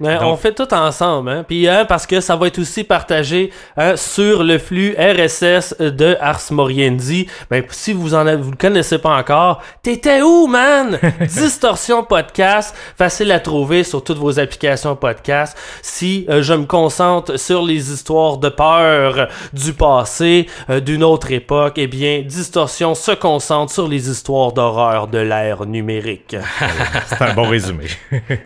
Ouais, 0.00 0.14
Donc- 0.14 0.22
on 0.28 0.36
fait 0.36 0.54
tout 0.54 0.72
ensemble, 0.72 1.28
hein. 1.30 1.44
Puis 1.46 1.66
hein, 1.66 1.84
parce 1.84 2.06
que 2.06 2.20
ça 2.20 2.36
va 2.36 2.46
être 2.46 2.60
aussi 2.60 2.84
partagé 2.84 3.50
hein, 3.76 3.96
sur 3.96 4.44
le 4.44 4.58
flux 4.58 4.94
RSS 4.96 5.74
de 5.80 6.16
Ars 6.20 6.40
Moriendi. 6.52 7.26
Ben 7.50 7.64
si 7.70 7.92
vous 7.92 8.14
en 8.14 8.24
avez, 8.26 8.40
vous 8.40 8.52
le 8.52 8.56
connaissez 8.56 8.98
pas 8.98 9.16
encore, 9.16 9.60
t'étais 9.82 10.22
où, 10.22 10.46
man? 10.46 11.00
Distorsion 11.22 12.04
podcast, 12.04 12.76
facile 12.96 13.32
à 13.32 13.40
trouver 13.40 13.82
sur 13.82 14.04
toutes 14.04 14.18
vos 14.18 14.38
applications 14.38 14.94
podcast. 14.94 15.58
Si 15.82 16.26
euh, 16.28 16.42
je 16.42 16.54
me 16.54 16.66
concentre 16.66 17.36
sur 17.36 17.62
les 17.64 17.90
histoires 17.92 18.36
de 18.38 18.50
peur 18.50 19.28
du 19.52 19.72
passé, 19.72 20.46
euh, 20.70 20.78
d'une 20.78 21.02
autre 21.02 21.32
époque, 21.32 21.74
eh 21.76 21.88
bien 21.88 22.22
Distorsion 22.24 22.94
se 22.94 23.10
concentre 23.10 23.72
sur 23.72 23.88
les 23.88 24.08
histoires 24.08 24.52
d'horreur 24.52 25.08
de 25.08 25.18
l'ère 25.18 25.66
numérique. 25.66 26.36
C'est 27.08 27.20
un 27.22 27.34
bon 27.34 27.48
résumé. 27.48 27.86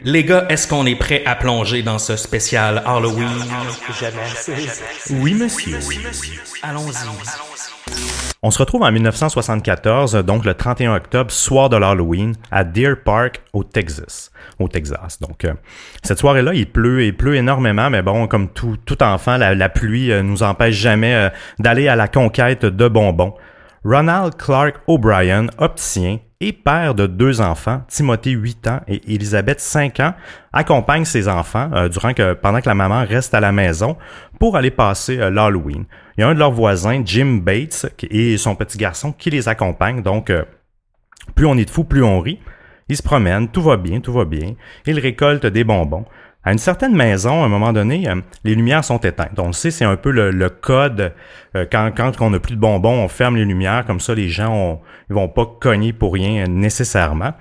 Les 0.03 0.25
gars, 0.25 0.47
est-ce 0.49 0.67
qu'on 0.67 0.87
est 0.87 0.95
prêt 0.95 1.23
à 1.27 1.35
plonger 1.43 1.83
dans 1.83 1.99
ce 1.99 2.15
spécial 2.15 2.83
Halloween? 2.87 3.27
Oui, 5.11 5.35
monsieur. 5.35 5.77
Allons-y. 6.63 6.95
On 8.45 8.53
se 8.53 8.59
retrouve 8.61 8.83
en 8.83 8.93
1974, 8.93 10.15
donc 10.25 10.45
le 10.45 10.55
31 10.55 10.95
octobre, 10.95 11.33
soir 11.33 11.69
de 11.69 11.77
l'Halloween, 11.77 12.37
à 12.53 12.63
Deer 12.63 12.95
Park, 13.05 13.43
au 13.53 13.65
Texas. 13.65 14.31
Au 14.61 14.69
Texas. 14.69 15.19
Donc, 15.21 15.45
euh, 15.45 15.55
cette 16.05 16.19
soirée-là, 16.19 16.55
il 16.55 16.71
pleut, 16.71 17.05
il 17.05 17.17
pleut 17.17 17.35
énormément, 17.35 17.91
mais 17.91 18.03
bon, 18.03 18.29
comme 18.29 18.49
tout, 18.49 18.77
tout 18.85 19.03
enfant, 19.03 19.37
la, 19.37 19.57
la 19.57 19.69
pluie 19.69 20.13
euh, 20.13 20.23
nous 20.23 20.45
empêche 20.45 20.77
jamais 20.77 21.15
euh, 21.15 21.29
d'aller 21.59 21.89
à 21.89 21.97
la 21.97 22.07
conquête 22.07 22.65
de 22.65 22.87
bonbons. 22.87 23.35
Ronald 23.85 24.37
Clark 24.37 24.77
O'Brien, 24.87 25.47
opticien 25.59 26.19
et 26.43 26.53
père 26.53 26.97
de 26.97 27.07
deux 27.07 27.41
enfants, 27.41 27.83
Timothy 27.87 28.33
8 28.33 28.67
ans 28.67 28.81
et 28.89 29.01
Elizabeth 29.15 29.61
5 29.61 30.01
ans, 30.01 30.13
accompagne 30.53 31.05
ses 31.05 31.29
enfants 31.29 31.71
euh, 31.73 31.89
durant 31.89 32.15
que, 32.15 32.35
pendant 32.35 32.61
que 32.61 32.69
la 32.69 32.75
maman 32.75 33.05
reste 33.09 33.33
à 33.33 33.39
la 33.39 33.53
maison 33.53 33.97
pour 34.41 34.57
aller 34.57 34.73
passer 34.73 35.21
euh, 35.21 35.31
l'Halloween. 35.31 35.85
Il 36.19 36.23
y 36.23 36.25
a 36.25 36.29
un 36.29 36.35
de 36.35 36.41
leurs 36.41 36.51
voisins, 36.51 37.01
Jim 37.05 37.41
Bates, 37.43 37.87
et 38.11 38.37
son 38.39 38.57
petit 38.57 38.77
garçon 38.77 39.13
qui 39.13 39.31
les 39.31 39.49
accompagne. 39.49 40.03
Donc, 40.03 40.31
euh, 40.31 40.45
plus 41.37 41.47
on 41.47 41.57
est 41.57 41.65
de 41.65 41.71
fous, 41.71 41.85
plus 41.85 42.03
on 42.03 42.19
rit. 42.19 42.41
Ils 42.89 42.97
se 42.97 43.05
promènent, 43.05 43.49
tout 43.49 43.63
va 43.63 43.77
bien, 43.77 44.01
tout 44.01 44.13
va 44.13 44.25
bien. 44.25 44.55
Ils 44.87 44.99
récoltent 44.99 45.47
des 45.47 45.63
bonbons. 45.63 46.07
À 46.45 46.53
une 46.53 46.59
certaine 46.59 46.95
maison, 46.97 47.43
à 47.43 47.47
un 47.47 47.49
moment 47.49 47.73
donné, 47.73 48.09
euh, 48.09 48.17
les 48.43 48.55
lumières 48.57 48.85
sont 48.85 48.99
éteintes. 48.99 49.39
On 49.39 49.47
le 49.49 49.53
sait, 49.53 49.71
c'est 49.71 49.85
un 49.85 49.97
peu 49.97 50.11
le, 50.11 50.49
code. 50.49 51.13
euh, 51.55 51.67
quand, 51.71 52.21
on 52.21 52.31
n'a 52.31 52.41
plus 52.41 52.57
de 52.57 52.61
bonbons, 52.61 52.99
on 53.05 53.09
ferme 53.09 53.37
les 53.37 53.45
lumières. 53.45 53.85
Comme 53.87 54.01
ça, 54.01 54.15
les 54.15 54.29
gens 54.29 54.53
ont, 54.53 54.81
ils 55.09 55.15
vont 55.15 55.29
pas 55.29 55.47
cogner 55.61 55.93
pour 55.93 56.15
rien 56.15 56.47
nécessairement. 56.49 57.33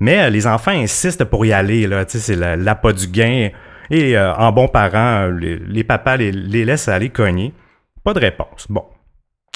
Mais 0.00 0.22
euh, 0.24 0.30
les 0.30 0.46
enfants 0.48 0.72
insistent 0.72 1.24
pour 1.24 1.46
y 1.46 1.52
aller. 1.52 1.86
Là, 1.86 2.04
c'est 2.08 2.34
la- 2.34 2.56
l'appât 2.56 2.92
du 2.92 3.06
gain. 3.06 3.50
Et 3.90 4.18
en 4.18 4.52
bon 4.52 4.68
parent, 4.68 5.28
euh, 5.30 5.58
les, 5.66 5.84
papas 5.84 6.16
les, 6.18 6.30
les 6.32 6.64
laissent 6.64 6.88
aller 6.88 7.08
cogner. 7.10 7.54
Pas 8.04 8.12
de 8.12 8.20
réponse. 8.20 8.66
Bon. 8.68 8.84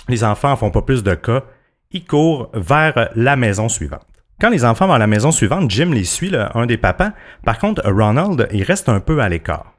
Les 0.09 0.25
enfants 0.25 0.53
en 0.53 0.57
font 0.57 0.71
pas 0.71 0.83
plus 0.83 1.03
de 1.03 1.15
cas. 1.15 1.43
Ils 1.91 2.05
courent 2.05 2.51
vers 2.55 3.11
la 3.15 3.37
maison 3.37 3.69
suivante. 3.69 4.07
Quand 4.41 4.51
les 4.51 4.65
enfants 4.65 4.87
vont 4.87 4.95
à 4.95 4.99
la 4.99 5.07
maison 5.07 5.31
suivante, 5.31 5.71
Jim 5.71 5.91
les 5.93 6.05
suit, 6.05 6.31
là, 6.31 6.51
un 6.55 6.67
des 6.67 6.77
papas. 6.77 7.13
Par 7.45 7.59
contre, 7.59 7.83
Ronald, 7.89 8.49
il 8.53 8.65
reste 8.65 8.89
un 8.89 9.01
peu 9.01 9.21
à 9.21 9.29
l'écart. 9.29 9.73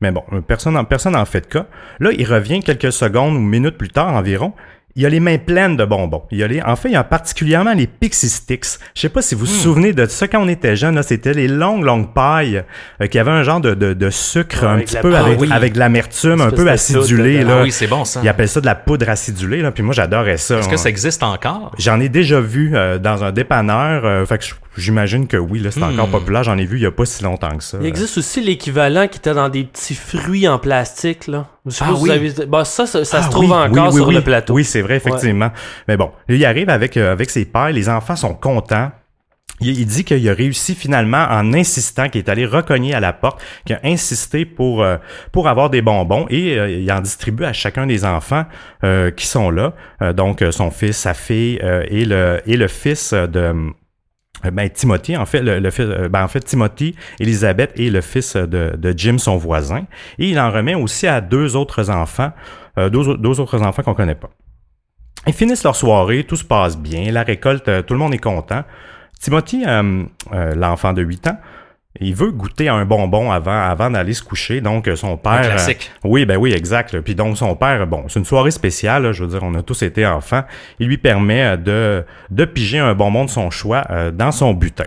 Mais 0.00 0.12
bon, 0.12 0.22
personne 0.46 0.76
en, 0.76 0.84
personne 0.84 1.16
en 1.16 1.24
fait 1.24 1.40
de 1.40 1.46
cas. 1.46 1.66
Là, 1.98 2.10
il 2.16 2.24
revient 2.24 2.60
quelques 2.60 2.92
secondes 2.92 3.34
ou 3.34 3.40
minutes 3.40 3.78
plus 3.78 3.88
tard 3.88 4.12
environ. 4.14 4.52
Il 5.00 5.06
a 5.06 5.08
les 5.08 5.20
mains 5.20 5.38
pleines 5.38 5.76
de 5.76 5.84
bonbons. 5.84 6.24
Il 6.32 6.42
a 6.42 6.48
les, 6.48 6.60
en 6.60 6.74
fait, 6.74 6.88
il 6.90 6.96
a 6.96 7.04
particulièrement 7.04 7.72
les 7.72 7.86
Pixie 7.86 8.28
Sticks. 8.28 8.64
Je 8.96 9.00
sais 9.00 9.08
pas 9.08 9.22
si 9.22 9.36
vous 9.36 9.46
vous 9.46 9.46
souvenez 9.46 9.92
de 9.92 10.04
ça 10.06 10.26
quand 10.26 10.42
on 10.42 10.48
était 10.48 10.74
jeune. 10.74 10.96
Là, 10.96 11.04
c'était 11.04 11.32
les 11.34 11.46
longues, 11.46 11.84
longues 11.84 12.12
pailles 12.12 12.64
euh, 13.00 13.06
qui 13.06 13.18
avaient 13.20 13.30
un 13.30 13.44
genre 13.44 13.60
de, 13.60 13.74
de, 13.74 13.92
de 13.94 14.10
sucre 14.10 14.64
Ouais, 14.64 14.68
un 14.68 14.78
petit 14.80 14.96
peu 15.00 15.14
avec, 15.16 15.40
oui. 15.40 15.48
avec 15.52 15.74
de 15.74 15.78
l'amertume, 15.78 16.40
un 16.40 16.50
peu 16.50 16.68
acidulé. 16.68 17.44
Là. 17.44 17.58
Ah 17.60 17.62
oui, 17.62 17.70
c'est 17.70 17.86
bon 17.86 18.04
ça. 18.04 18.20
Ils 18.24 18.28
appellent 18.28 18.48
ça 18.48 18.60
de 18.60 18.66
la 18.66 18.74
poudre 18.74 19.08
acidulée. 19.08 19.62
Là. 19.62 19.70
Puis 19.70 19.84
moi, 19.84 19.94
j'adorais 19.94 20.36
ça. 20.36 20.58
Est-ce 20.58 20.68
que 20.68 20.76
ça 20.76 20.88
existe 20.88 21.22
encore? 21.22 21.70
J'en 21.78 22.00
ai 22.00 22.08
déjà 22.08 22.40
vu 22.40 22.72
euh, 22.74 22.98
dans 22.98 23.22
un 23.22 23.30
dépanneur. 23.30 24.04
euh, 24.04 24.26
fait 24.26 24.38
que 24.38 24.44
j- 24.46 24.54
j'imagine 24.78 25.26
que 25.26 25.36
oui, 25.36 25.58
là, 25.60 25.70
c'est 25.70 25.80
Hmm. 25.80 25.92
encore 25.92 26.08
populaire. 26.08 26.42
J'en 26.44 26.56
ai 26.58 26.64
vu 26.66 26.76
il 26.78 26.82
y 26.82 26.86
a 26.86 26.90
pas 26.90 27.04
si 27.04 27.22
longtemps 27.22 27.56
que 27.56 27.62
ça. 27.64 27.78
Il 27.80 27.86
existe 27.86 28.18
aussi 28.18 28.40
l'équivalent 28.40 29.06
qui 29.08 29.18
était 29.18 29.34
dans 29.34 29.48
des 29.48 29.64
petits 29.64 29.94
fruits 29.94 30.48
en 30.48 30.58
plastique, 30.58 31.26
là. 31.26 31.46
Je 31.66 31.76
Ah 31.80 31.88
oui. 31.92 31.98
vous 32.00 32.10
avez... 32.10 32.46
Bah, 32.46 32.64
ça, 32.64 32.86
ça, 32.86 33.04
ça 33.04 33.18
Ah 33.20 33.22
se 33.24 33.30
trouve 33.30 33.50
oui, 33.50 33.56
encore 33.56 33.88
oui, 33.92 34.00
sur 34.00 34.10
le 34.10 34.22
plateau. 34.22 34.54
Oui, 34.54 34.64
c'est 34.64 34.82
vrai, 34.82 34.96
effectivement. 34.96 35.50
Mais 35.86 35.96
bon, 35.96 36.10
il 36.28 36.44
arrive 36.44 36.70
avec, 36.70 36.96
euh, 36.96 37.12
avec 37.12 37.30
ses 37.30 37.44
pères. 37.44 37.70
Les 37.70 37.88
enfants 37.88 38.16
sont 38.16 38.34
contents. 38.34 38.90
Il, 39.60 39.86
dit 39.86 40.04
qu'il 40.04 40.28
a 40.28 40.34
réussi 40.34 40.76
finalement 40.76 41.26
en 41.30 41.52
insistant, 41.52 42.08
qu'il 42.08 42.20
est 42.20 42.28
allé 42.28 42.46
recogner 42.46 42.94
à 42.94 43.00
la 43.00 43.12
porte, 43.12 43.40
qu'il 43.66 43.74
a 43.74 43.80
insisté 43.82 44.44
pour, 44.44 44.84
euh, 44.84 44.98
pour 45.32 45.48
avoir 45.48 45.68
des 45.68 45.82
bonbons 45.82 46.26
et 46.30 46.56
euh, 46.56 46.70
il 46.70 46.92
en 46.92 47.00
distribue 47.00 47.42
à 47.44 47.52
chacun 47.52 47.84
des 47.84 48.04
enfants 48.04 48.44
euh, 48.84 49.10
qui 49.10 49.26
sont 49.26 49.50
là. 49.50 49.72
Donc, 50.14 50.44
son 50.52 50.70
fils, 50.70 50.96
sa 50.98 51.12
fille 51.12 51.58
euh, 51.64 51.82
et, 51.88 52.04
le, 52.04 52.40
et 52.46 52.56
le 52.56 52.68
fils 52.68 53.12
de... 53.12 53.52
Euh, 54.44 54.50
Ben, 54.50 54.68
Timothy, 54.70 55.16
en 55.16 55.26
fait, 55.26 55.40
le, 55.42 55.60
euh, 55.80 56.08
ben, 56.08 56.22
en 56.24 56.28
fait, 56.28 56.40
Timothy, 56.40 56.94
Elisabeth 57.18 57.72
et 57.76 57.90
le 57.90 58.00
fils 58.00 58.36
de, 58.36 58.94
Jim, 58.96 59.18
son 59.18 59.36
voisin. 59.36 59.84
Et 60.18 60.28
il 60.30 60.38
en 60.38 60.50
remet 60.50 60.74
aussi 60.74 61.06
à 61.06 61.20
deux 61.20 61.56
autres 61.56 61.90
enfants, 61.90 62.32
euh, 62.78 62.88
deux, 62.88 63.08
au- 63.08 63.16
deux 63.16 63.40
autres 63.40 63.62
enfants 63.62 63.82
qu'on 63.82 63.94
connaît 63.94 64.14
pas. 64.14 64.30
Ils 65.26 65.32
finissent 65.32 65.64
leur 65.64 65.74
soirée, 65.76 66.24
tout 66.24 66.36
se 66.36 66.44
passe 66.44 66.78
bien, 66.78 67.10
la 67.10 67.22
récolte, 67.22 67.84
tout 67.86 67.94
le 67.94 67.98
monde 68.00 68.14
est 68.14 68.18
content. 68.18 68.62
Timothy, 69.20 69.64
l'enfant 70.54 70.92
de 70.92 71.02
8 71.02 71.26
ans, 71.26 71.36
il 72.00 72.14
veut 72.14 72.30
goûter 72.30 72.68
un 72.68 72.84
bonbon 72.84 73.30
avant, 73.32 73.60
avant 73.60 73.90
d'aller 73.90 74.12
se 74.14 74.22
coucher. 74.22 74.60
Donc, 74.60 74.88
euh, 74.88 74.96
son 74.96 75.16
père... 75.16 75.32
Un 75.32 75.38
euh, 75.44 75.48
classique. 75.50 75.90
oui, 76.04 76.24
ben 76.26 76.36
oui, 76.36 76.52
exact. 76.52 76.92
là. 76.92 77.02
Puis 77.02 77.14
donc, 77.14 77.36
son 77.36 77.54
père, 77.56 77.86
bon, 77.86 78.04
c'est 78.08 78.18
une 78.18 78.24
soirée 78.24 78.50
spéciale, 78.50 79.02
là, 79.04 79.12
je 79.12 79.24
veux 79.24 79.30
dire, 79.30 79.40
on 79.42 79.54
a 79.54 79.62
tous 79.62 79.82
été 79.82 80.06
enfants. 80.06 80.42
Il 80.78 80.88
lui 80.88 80.98
permet 80.98 81.42
euh, 81.42 81.56
de, 81.56 82.04
de 82.30 82.44
piger 82.44 82.78
un 82.78 82.94
bonbon 82.94 83.24
de 83.24 83.30
son 83.30 83.50
choix 83.50 83.84
euh, 83.90 84.10
dans 84.10 84.32
son 84.32 84.52
butin. 84.54 84.84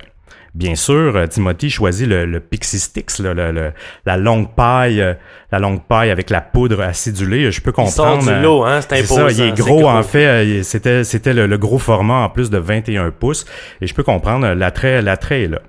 Bien 0.54 0.76
sûr, 0.76 1.30
Timothy 1.30 1.70
choisit 1.70 2.06
le, 2.10 2.26
le 2.26 2.42
Pixie 2.42 2.78
Sticks, 2.80 3.20
là, 3.20 3.34
le- 3.34 3.54
le- 3.54 3.72
la 4.06 4.18
longue 4.18 4.50
paille, 4.54 5.00
euh, 5.02 5.14
la 5.50 5.60
longue 5.60 5.82
paille 5.82 6.10
avec 6.12 6.30
la 6.30 6.42
poudre 6.42 6.82
acidulée. 6.82 7.50
Je 7.54 7.62
peux 7.62 7.72
Il 7.78 7.88
sort 7.88 8.18
comprendre. 8.18 8.38
du 8.38 8.44
lot, 8.44 8.66
hein, 8.66 8.82
c'est 8.82 9.00
imposant. 9.00 9.30
ça, 9.30 9.32
il 9.32 9.42
est 9.42 9.56
c'est 9.56 9.64
gros, 9.64 9.88
en 9.88 10.04
fait. 10.04 10.62
C'était, 10.64 11.06
c'était 11.06 11.34
le, 11.34 11.58
gros 11.58 11.80
format 11.80 12.16
en 12.26 12.30
plus 12.30 12.50
de 12.50 12.58
21 12.58 13.12
pouces. 13.12 13.46
Et 13.80 13.88
je 13.88 13.94
peux 13.94 14.04
comprendre, 14.04 14.46
l'attrait, 14.50 15.02
l'attrait 15.02 15.44
est 15.44 15.48
là. 15.48 15.62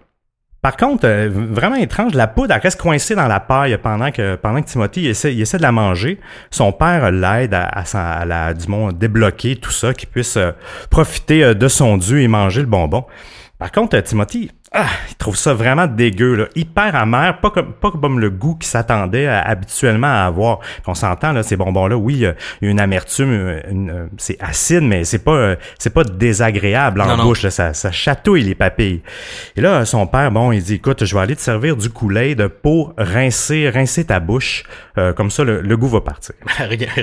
Par 0.63 0.77
contre, 0.77 1.09
euh, 1.09 1.29
vraiment 1.29 1.75
étrange, 1.75 2.15
la 2.15 2.29
poudre, 2.29 2.55
elle 2.55 2.61
reste 2.61 2.81
coincée 2.81 3.17
dans 3.17 3.27
la 3.27 3.41
paille 3.41 3.77
pendant 3.83 4.13
que, 4.13 4.37
pendant 4.37 4.63
que 4.63 4.69
Timothy 4.69 5.09
essaie, 5.09 5.35
essaie 5.37 5.57
de 5.57 5.63
la 5.63 5.73
manger. 5.73 6.21
Son 6.53 6.71
père 6.71 7.11
l'aide 7.11 7.53
à, 7.53 7.83
à, 7.95 8.25
la, 8.25 8.55
du 8.55 8.67
débloquer 8.95 9.57
tout 9.57 9.73
ça, 9.73 9.93
qu'il 9.93 10.09
puisse 10.09 10.37
euh, 10.37 10.53
profiter 10.89 11.43
euh, 11.43 11.55
de 11.55 11.67
son 11.67 11.97
dû 11.97 12.23
et 12.23 12.29
manger 12.29 12.61
le 12.61 12.69
bonbon. 12.69 13.05
Par 13.59 13.73
contre, 13.73 13.99
Timothy, 13.99 14.53
ah, 14.75 14.87
il 15.11 15.15
trouve 15.17 15.37
ça 15.37 15.53
vraiment 15.55 15.87
dégueu, 15.87 16.35
là. 16.35 16.45
hyper 16.57 16.95
amer, 16.97 17.39
pas 17.41 17.51
comme, 17.51 17.73
pas 17.73 17.91
comme 17.91 18.19
le 18.21 18.31
goût 18.31 18.55
qu'il 18.55 18.69
s'attendait 18.69 19.27
à- 19.27 19.41
habituellement 19.43 20.07
à 20.09 20.25
avoir. 20.27 20.61
On 20.87 20.95
s'entend, 20.95 21.33
là, 21.33 21.43
ces 21.43 21.57
bonbons-là, 21.57 21.97
oui, 21.97 22.25
euh, 22.25 22.33
il 22.61 22.67
y 22.67 22.69
a 22.69 22.71
une 22.71 22.81
amertume, 22.81 23.31
euh, 23.31 23.61
euh, 23.67 24.07
c'est 24.19 24.37
acide, 24.41 24.83
mais 24.83 25.05
c'est 25.05 25.19
pas, 25.19 25.33
euh, 25.33 25.57
c'est 25.79 25.93
pas 25.93 26.05
désagréable 26.05 27.01
en 27.03 27.07
Non, 27.07 27.17
non. 27.19 27.25
bouche, 27.25 27.43
là, 27.43 27.51
ça, 27.51 27.75
ça 27.75 27.93
chatouille 27.93 28.43
les 28.45 28.55
papilles. 28.55 29.03
Et 29.57 29.61
là, 29.61 29.85
son 29.85 30.07
père, 30.07 30.31
bon, 30.31 30.53
il 30.53 30.63
dit, 30.63 30.75
écoute, 30.75 31.05
je 31.05 31.15
vais 31.15 31.21
aller 31.21 31.37
te 31.37 31.43
servir 31.43 31.77
du 31.77 31.91
Kool-Aid 31.91 32.49
pour 32.49 32.95
rincer, 32.97 33.69
rincer 33.71 34.05
ta 34.07 34.21
bouche, 34.21 34.65
Euh, 34.99 35.15
comme 35.15 35.31
ça, 35.31 35.43
le, 35.43 35.63
le 35.63 35.77
goût 35.79 35.89
va 35.89 36.03
partir. 36.03 36.35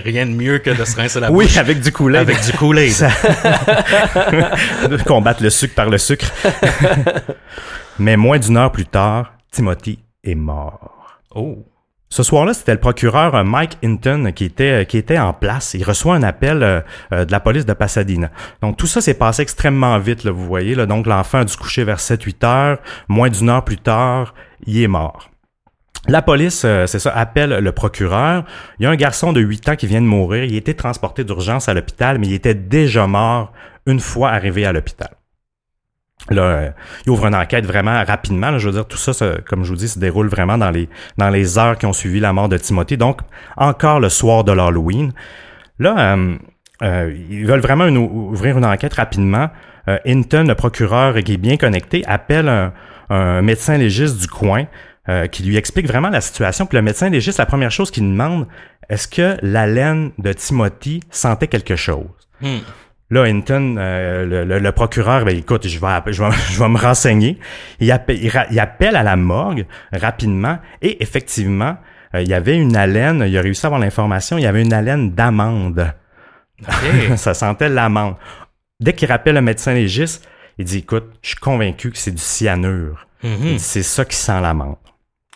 rien, 0.06 0.28
de 0.28 0.32
mieux 0.32 0.60
que 0.60 0.70
de 0.70 0.86
se 0.86 0.96
rincer 0.96 1.20
la 1.20 1.32
Oui, 1.32 1.46
bouche 1.46 1.58
avec 1.58 1.80
du 1.82 1.92
Kool-Aid. 1.92 2.22
avec 2.22 2.40
du 2.46 2.52
Kool-Aid. 2.54 2.92
Ça- 2.92 3.10
combattre 5.08 5.42
le 5.42 5.50
sucre 5.50 5.74
par 5.74 5.90
le 5.90 5.98
sucre. 5.98 6.32
Mais 8.00 8.18
moins 8.18 8.40
d'une 8.40 8.58
heure 8.58 8.72
plus 8.72 8.86
tard, 8.86 9.34
Timothy 9.52 10.00
est 10.24 10.36
mort. 10.36 11.20
Oh. 11.36 11.66
Ce 12.12 12.24
soir-là, 12.24 12.56
c'était 12.56 12.74
le 12.74 12.80
procureur 12.80 13.36
euh, 13.36 13.44
Mike 13.44 13.78
Hinton 13.84 14.32
qui 14.34 14.46
était, 14.46 14.86
qui 14.88 14.98
était 14.98 15.20
en 15.20 15.32
place. 15.32 15.76
Il 15.76 15.84
reçoit 15.84 16.16
un 16.16 16.24
appel 16.24 16.64
euh, 16.64 16.82
euh, 17.14 17.26
de 17.26 17.32
la 17.32 17.40
police 17.40 17.68
de 17.68 17.74
Pasadena. 17.74 18.32
Donc 18.62 18.78
tout 18.78 18.88
ça 18.88 19.00
s'est 19.00 19.14
passé 19.14 19.44
extrêmement 19.44 19.98
vite, 20.00 20.24
là, 20.24 20.32
vous 20.32 20.46
voyez. 20.46 20.74
Là. 20.74 20.88
Donc 20.88 21.06
l'enfant 21.06 21.40
a 21.40 21.46
dû 21.46 21.54
se 21.54 21.58
coucher 21.58 21.84
vers 21.84 22.00
7-8 22.00 22.46
heures. 22.46 22.78
Moins 23.10 23.30
d'une 23.30 23.50
heure 23.50 23.64
plus 23.64 23.78
tard, 23.78 24.34
il 24.66 24.82
est 24.82 24.88
mort. 24.88 25.30
La 26.08 26.22
police, 26.22 26.64
euh, 26.66 26.88
c'est 26.88 27.00
ça, 27.00 27.12
appelle 27.12 27.60
le 27.60 27.72
procureur. 27.72 28.46
Il 28.80 28.84
y 28.84 28.86
a 28.86 28.90
un 28.90 28.96
garçon 28.96 29.34
de 29.34 29.42
8 29.42 29.70
ans 29.70 29.76
qui 29.76 29.86
vient 29.86 30.02
de 30.02 30.08
mourir. 30.08 30.46
Il 30.46 30.56
a 30.56 30.58
été 30.58 30.74
transporté 30.74 31.24
d'urgence 31.24 31.68
à 31.68 31.74
l'hôpital, 31.74 32.18
mais 32.18 32.28
il 32.28 32.34
était 32.34 32.56
déjà 32.56 33.06
mort 33.06 33.52
une 33.86 34.00
fois 34.00 34.30
arrivé 34.30 34.66
à 34.66 34.72
l'hôpital. 34.72 35.10
Là, 36.30 36.42
euh, 36.42 36.70
il 37.06 37.12
ouvre 37.12 37.26
une 37.26 37.36
enquête 37.36 37.66
vraiment 37.66 38.04
rapidement. 38.04 38.58
je 38.58 38.68
veux 38.68 38.74
dire, 38.74 38.86
tout 38.86 38.98
ça, 38.98 39.14
comme 39.48 39.64
je 39.64 39.70
vous 39.70 39.76
dis, 39.76 39.88
se 39.88 40.00
déroule 40.00 40.28
vraiment 40.28 40.58
dans 40.58 40.70
les, 40.70 41.58
heures 41.58 41.78
qui 41.78 41.86
ont 41.86 41.94
suivi 41.94 42.20
la 42.20 42.34
mort 42.34 42.50
de 42.50 42.58
Timothy. 42.58 42.98
Donc, 42.98 43.22
encore 43.58 44.00
le 44.00 44.10
soir 44.10 44.44
de 44.44 44.52
l'Halloween. 44.52 45.14
Là, 45.80 46.16
euh, 46.16 46.36
euh, 46.84 47.18
ils 47.30 47.46
veulent 47.46 47.62
vraiment 47.62 47.86
ouvrir 47.86 48.58
une 48.58 48.66
enquête 48.66 48.94
rapidement. 48.94 49.50
Hinton, 50.06 50.46
le 50.48 50.54
procureur 50.54 51.16
qui 51.24 51.34
est 51.34 51.38
bien 51.38 51.58
connecté, 51.58 52.04
appelle 52.06 52.48
un, 53.10 53.42
médecin 53.42 53.78
légiste 53.78 54.20
du 54.20 54.28
coin. 54.28 54.68
qui 55.32 55.42
lui 55.42 55.58
explique 55.58 55.88
vraiment 55.88 56.10
la 56.10 56.22
situation. 56.22 56.68
Puis 56.68 56.76
le 56.76 56.84
médecin 56.84 57.10
légiste, 57.10 57.40
la 57.40 57.48
première 57.48 57.72
chose 57.72 57.90
qu'il 57.90 58.04
demande, 58.04 58.46
est-ce 58.88 59.08
que 59.08 59.38
la 59.42 59.66
de 59.66 60.34
Timothy 60.34 61.00
sentait 61.10 61.48
quelque 61.48 61.76
chose? 61.76 62.06
Hmm. 62.42 62.60
Là, 63.12 63.24
Hinton, 63.24 63.76
euh, 63.78 64.26
le, 64.26 64.44
le- 64.46 64.60
le 64.60 64.72
procureur, 64.72 65.26
ben 65.26 65.36
écoute, 65.36 65.68
je 65.68 65.80
vais, 65.80 66.14
je 66.14 66.24
vais, 66.24 66.30
je 66.52 66.60
vais 66.60 66.70
me 66.70 66.78
renseigner. 66.78 67.40
Il 67.80 67.92
appelle, 67.92 68.22
il, 68.24 68.30
ra- 68.30 68.46
il 68.52 68.60
appelle 68.60 68.96
à 68.96 69.02
la 69.04 69.16
morgue 69.16 69.66
rapidement 69.92 70.60
et 70.82 71.02
effectivement, 71.02 71.78
euh, 72.14 72.22
il 72.22 72.28
y 72.30 72.34
avait 72.36 72.56
une 72.58 72.76
haleine, 72.76 73.24
il 73.28 73.36
a 73.38 73.42
réussi 73.42 73.66
à 73.66 73.68
avoir 73.68 73.82
l'information, 73.82 74.38
il 74.38 74.44
y 74.44 74.48
avait 74.48 74.62
une 74.62 74.74
haleine 74.74 75.12
d'amande. 75.14 75.92
Ça 77.16 77.34
sentait 77.34 77.70
l'amande. 77.70 78.16
Dès 78.80 78.94
qu'il 78.94 79.08
rappelle 79.10 79.36
le 79.36 79.42
médecin 79.42 79.74
légiste, 79.74 80.28
il 80.58 80.66
dit, 80.66 80.80
écoute, 80.80 81.06
je 81.22 81.30
suis 81.30 81.38
convaincu 81.38 81.92
que 81.92 81.98
c'est 81.98 82.12
du 82.12 82.22
cyanure. 82.22 83.08
Mhm. 83.24 83.38
dit, 83.38 83.60
C'est 83.60 83.84
ça 83.84 84.06
qui 84.06 84.16
sent 84.16 84.40
l'amande. 84.42 84.76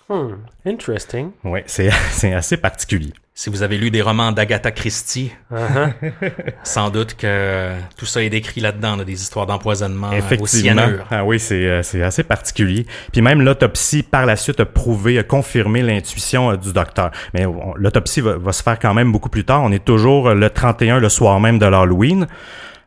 Hmm, 0.10 0.36
interesting. 0.66 1.32
Oui, 1.44 1.62
c'est 1.66 1.90
c'est 2.12 2.34
assez 2.34 2.58
particulier. 2.58 3.14
Si 3.36 3.50
vous 3.50 3.64
avez 3.64 3.80
lu 3.80 3.90
des 3.90 4.04
romans 4.04 4.32
d'Agatha 4.32 4.70
Christie, 4.70 5.32
Uh-huh. 5.52 5.92
sans 6.64 6.90
doute 6.92 7.16
que 7.16 7.72
tout 7.98 8.06
ça 8.06 8.24
est 8.24 8.30
décrit 8.30 8.62
là-dedans, 8.62 8.96
là, 8.96 9.04
des 9.04 9.22
histoires 9.22 9.48
d'empoisonnement 9.48 10.12
euh, 10.12 10.38
au 10.40 10.46
cyanure. 10.46 11.06
Ah 11.10 11.26
oui, 11.26 11.40
c'est 11.40 11.68
euh, 11.68 11.84
c'est 11.84 12.04
assez 12.04 12.24
particulier. 12.24 12.86
Puis 13.12 13.22
même 13.22 13.42
l'autopsie 13.42 14.04
par 14.04 14.26
la 14.26 14.36
suite 14.36 14.60
a 14.60 14.66
prouvé, 14.66 15.18
a 15.18 15.24
confirmé 15.24 15.82
l'intuition 15.82 16.52
euh, 16.52 16.58
du 16.58 16.74
docteur. 16.74 17.12
Mais 17.34 17.46
l'autopsie 17.76 18.22
va, 18.22 18.38
va 18.38 18.52
se 18.52 18.62
faire 18.62 18.78
quand 18.78 18.94
même 18.94 19.12
beaucoup 19.12 19.30
plus 19.30 19.46
tard. 19.46 19.64
On 19.64 19.72
est 19.72 19.84
toujours 19.84 20.34
le 20.34 20.50
31, 20.50 21.00
le 21.00 21.10
soir 21.10 21.40
même 21.40 21.58
de 21.58 21.66
l'Halloween. 21.66 22.28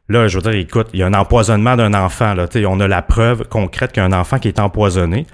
Là, 0.09 0.29
je 0.29 0.39
veux 0.39 0.43
dire, 0.43 0.61
écoute, 0.61 0.89
il 0.93 1.01
y 1.01 1.03
a 1.03 1.07
un 1.07 1.15
empoisonnement 1.15 1.77
d'un 1.77 1.93
enfant. 1.95 2.35
Là, 2.35 2.47
on 2.67 2.79
a 2.79 2.87
la 2.87 3.03
preuve 3.03 3.49
concrète 3.49 3.91
qu'il 3.91 4.01
y 4.01 4.07
a 4.07 4.09
un 4.09 4.13
enfant 4.13 4.39
qui 4.39 4.47
est 4.47 4.61
empoisonné. 4.61 5.27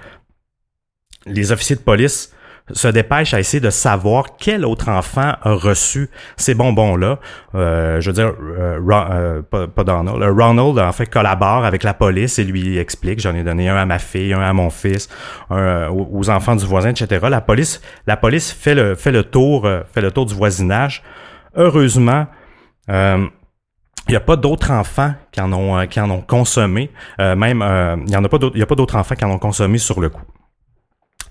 Les 1.27 1.51
officiers 1.51 1.75
de 1.75 1.81
police 1.81 2.33
se 2.71 2.87
dépêchent 2.87 3.33
à 3.33 3.39
essayer 3.39 3.59
de 3.59 3.69
savoir 3.69 4.37
quel 4.37 4.65
autre 4.65 4.89
enfant 4.89 5.33
a 5.41 5.53
reçu 5.53 6.09
ces 6.37 6.53
bonbons-là. 6.53 7.19
Euh, 7.55 7.99
je 7.99 8.09
veux 8.09 8.13
dire, 8.13 8.33
euh, 8.41 8.79
euh, 8.89 9.41
pas, 9.41 9.83
Donald, 9.83 10.21
euh, 10.21 10.31
Ronald 10.31 10.79
en 10.79 10.91
fait 10.93 11.07
collabore 11.07 11.65
avec 11.65 11.83
la 11.83 11.93
police 11.93 12.39
et 12.39 12.45
lui 12.45 12.77
explique, 12.77 13.19
j'en 13.19 13.35
ai 13.35 13.43
donné 13.43 13.67
un 13.67 13.75
à 13.75 13.85
ma 13.85 13.99
fille, 13.99 14.33
un 14.33 14.41
à 14.41 14.53
mon 14.53 14.69
fils, 14.69 15.09
un 15.49 15.57
euh, 15.57 15.89
aux 15.89 16.29
enfants 16.29 16.55
du 16.55 16.65
voisin, 16.65 16.89
etc. 16.89 17.27
La 17.29 17.41
police, 17.41 17.81
la 18.07 18.15
police 18.15 18.51
fait 18.51 18.75
le 18.75 18.95
fait 18.95 19.11
le 19.11 19.23
tour, 19.23 19.67
fait 19.93 20.01
le 20.01 20.11
tour 20.11 20.25
du 20.25 20.33
voisinage. 20.33 21.03
Heureusement. 21.55 22.27
Il 22.89 24.11
n'y 24.11 24.17
a 24.17 24.19
pas 24.19 24.35
d'autres 24.35 24.69
enfants 24.71 25.13
qui 25.31 25.39
en 25.39 25.53
ont 25.53 25.87
qui 25.87 25.97
en 26.01 26.09
ont 26.09 26.19
consommé. 26.19 26.91
Même 27.17 27.63
il 28.05 28.11
y 28.11 28.17
en 28.17 28.23
a 28.23 28.27
pas 28.27 28.37
d'autres. 28.37 28.55
Il 28.57 28.59
y 28.59 28.63
a 28.63 28.65
pas 28.65 28.75
d'autres 28.75 28.97
enfants 28.97 29.15
qui 29.15 29.23
en 29.23 29.31
ont 29.31 29.39
consommé 29.39 29.77
sur 29.77 30.01
le 30.01 30.09
coup. 30.09 30.23